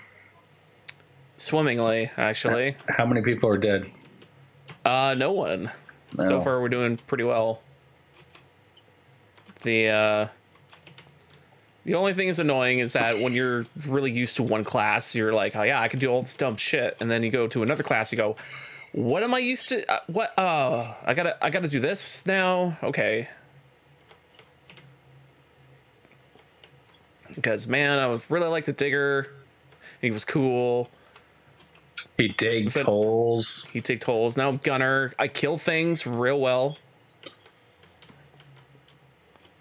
Swimmingly, 1.36 2.10
actually. 2.18 2.76
How 2.90 3.06
many 3.06 3.22
people 3.22 3.48
are 3.48 3.56
dead? 3.56 3.90
Uh, 4.84 5.14
no 5.16 5.32
one. 5.32 5.70
So 6.20 6.42
far, 6.42 6.60
we're 6.60 6.68
doing 6.68 6.98
pretty 7.06 7.24
well. 7.24 7.62
The 9.62 9.88
uh, 9.88 10.28
the 11.86 11.94
only 11.94 12.12
thing 12.12 12.28
is 12.28 12.38
annoying 12.38 12.80
is 12.80 12.92
that 12.92 13.20
when 13.20 13.32
you're 13.32 13.64
really 13.86 14.12
used 14.12 14.36
to 14.36 14.42
one 14.42 14.62
class, 14.62 15.14
you're 15.14 15.32
like, 15.32 15.56
oh 15.56 15.62
yeah, 15.62 15.80
I 15.80 15.88
can 15.88 16.00
do 16.00 16.10
all 16.10 16.20
this 16.20 16.34
dumb 16.34 16.58
shit, 16.58 16.94
and 17.00 17.10
then 17.10 17.22
you 17.22 17.30
go 17.30 17.46
to 17.46 17.62
another 17.62 17.82
class, 17.82 18.12
you 18.12 18.18
go, 18.18 18.36
what 18.92 19.22
am 19.22 19.32
I 19.32 19.38
used 19.38 19.70
to? 19.70 19.90
Uh, 19.90 20.00
what? 20.08 20.34
Oh, 20.36 20.94
I 21.02 21.14
gotta, 21.14 21.42
I 21.42 21.48
gotta 21.48 21.68
do 21.68 21.80
this 21.80 22.26
now. 22.26 22.76
Okay. 22.82 23.30
Because 27.44 27.66
man, 27.66 27.98
I 27.98 28.06
was 28.06 28.22
really 28.30 28.46
like 28.48 28.64
the 28.64 28.72
digger. 28.72 29.28
He 30.00 30.10
was 30.10 30.24
cool. 30.24 30.88
He 32.16 32.28
digged 32.28 32.72
But- 32.72 32.84
holes. 32.86 33.66
He 33.70 33.82
takes 33.82 34.02
holes. 34.06 34.38
Now 34.38 34.48
I'm 34.48 34.56
gunner. 34.56 35.12
I 35.18 35.28
kill 35.28 35.58
things 35.58 36.06
real 36.06 36.40
well. 36.40 36.78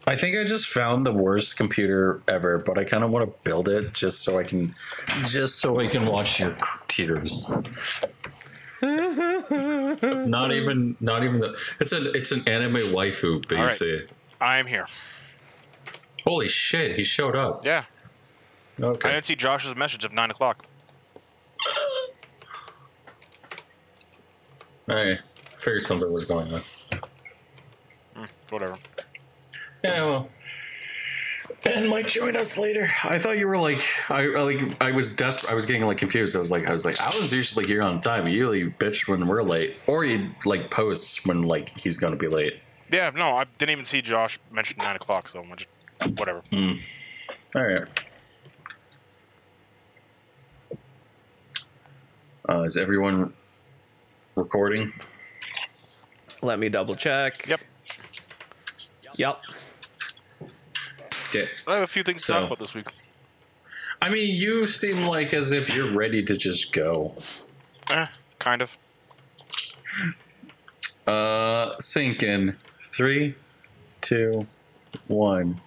I 0.07 0.15
think 0.15 0.37
I 0.37 0.45
just 0.45 0.67
found 0.67 1.05
the 1.05 1.11
worst 1.11 1.57
computer 1.57 2.21
ever, 2.29 2.57
but 2.57 2.77
I 2.77 2.85
kind 2.85 3.03
of 3.03 3.11
want 3.11 3.25
to 3.29 3.33
build 3.43 3.67
it 3.67 3.93
just 3.93 4.21
so 4.21 4.39
I 4.39 4.43
can, 4.43 4.73
just 5.25 5.59
so 5.59 5.79
I 5.79 5.87
can 5.87 6.05
watch 6.05 6.39
your 6.39 6.55
tears. 6.87 7.49
not 8.81 10.51
even, 10.53 10.95
not 11.01 11.23
even 11.23 11.39
the. 11.39 11.57
It's 11.81 11.91
an, 11.93 12.11
it's 12.15 12.31
an 12.31 12.47
anime 12.47 12.75
waifu, 12.93 13.35
All 13.51 13.57
right. 13.57 13.67
basically. 13.69 14.07
I 14.41 14.57
am 14.57 14.67
here. 14.67 14.87
Holy 16.25 16.47
shit, 16.47 16.95
he 16.95 17.03
showed 17.03 17.35
up. 17.35 17.65
Yeah. 17.65 17.83
Okay. 18.79 19.09
I 19.09 19.13
didn't 19.13 19.25
see 19.25 19.35
Josh's 19.35 19.75
message 19.75 20.05
of 20.05 20.13
nine 20.13 20.31
o'clock. 20.31 20.65
I 24.87 25.19
figured 25.57 25.83
something 25.83 26.11
was 26.11 26.25
going 26.25 26.53
on. 26.53 26.61
Hmm, 28.15 28.25
whatever. 28.49 28.77
Yeah, 29.83 30.05
well. 30.05 30.29
Ben 31.63 31.87
might 31.87 32.07
join 32.07 32.35
us 32.35 32.57
later. 32.57 32.89
I 33.05 33.17
thought 33.19 33.37
you 33.37 33.47
were 33.47 33.57
like, 33.57 33.81
I 34.09 34.23
I 34.23 34.41
like, 34.41 34.81
I 34.81 34.91
was 34.91 35.13
desperate. 35.13 35.51
I 35.51 35.55
was 35.55 35.65
getting 35.65 35.85
like 35.85 35.97
confused. 35.97 36.35
I 36.35 36.39
was 36.39 36.51
like, 36.51 36.67
I 36.67 36.71
was 36.73 36.83
like, 36.83 36.99
Allan's 36.99 37.31
usually 37.31 37.65
here 37.65 37.81
on 37.81 38.01
time. 38.01 38.27
You 38.27 38.33
usually 38.49 38.69
bitch 38.71 39.07
when 39.07 39.25
we're 39.27 39.43
late, 39.43 39.75
or 39.87 40.03
he 40.03 40.29
like 40.45 40.69
posts 40.69 41.25
when 41.25 41.43
like 41.43 41.69
he's 41.69 41.97
gonna 41.97 42.17
be 42.17 42.27
late. 42.27 42.59
Yeah, 42.91 43.11
no, 43.15 43.37
I 43.37 43.45
didn't 43.57 43.71
even 43.71 43.85
see 43.85 44.01
Josh 44.01 44.39
mention 44.51 44.77
nine 44.79 44.97
o'clock, 44.97 45.29
so 45.29 45.39
I'm 45.39 45.55
just 45.55 45.69
whatever. 46.17 46.41
All 47.55 47.63
right. 47.63 47.87
Uh, 52.49 52.63
is 52.63 52.75
everyone 52.77 53.33
recording? 54.35 54.89
Let 56.41 56.59
me 56.59 56.67
double 56.69 56.95
check. 56.95 57.47
Yep. 57.47 57.61
Yep. 59.15 59.41
Yeah. 61.33 61.45
I 61.67 61.75
have 61.75 61.83
a 61.83 61.87
few 61.87 62.03
things 62.03 62.25
to 62.25 62.33
talk 62.33 62.45
about 62.45 62.59
this 62.59 62.73
week. 62.73 62.87
I 64.01 64.09
mean, 64.09 64.35
you 64.35 64.65
seem 64.65 65.05
like 65.05 65.33
as 65.33 65.53
if 65.53 65.73
you're 65.73 65.93
ready 65.93 66.23
to 66.25 66.35
just 66.35 66.73
go. 66.73 67.13
Eh, 67.91 68.07
kind 68.39 68.61
of. 68.61 68.75
Uh, 71.07 71.77
sync 71.79 72.23
in 72.23 72.57
three, 72.91 73.35
two, 74.01 74.45
one. 75.07 75.61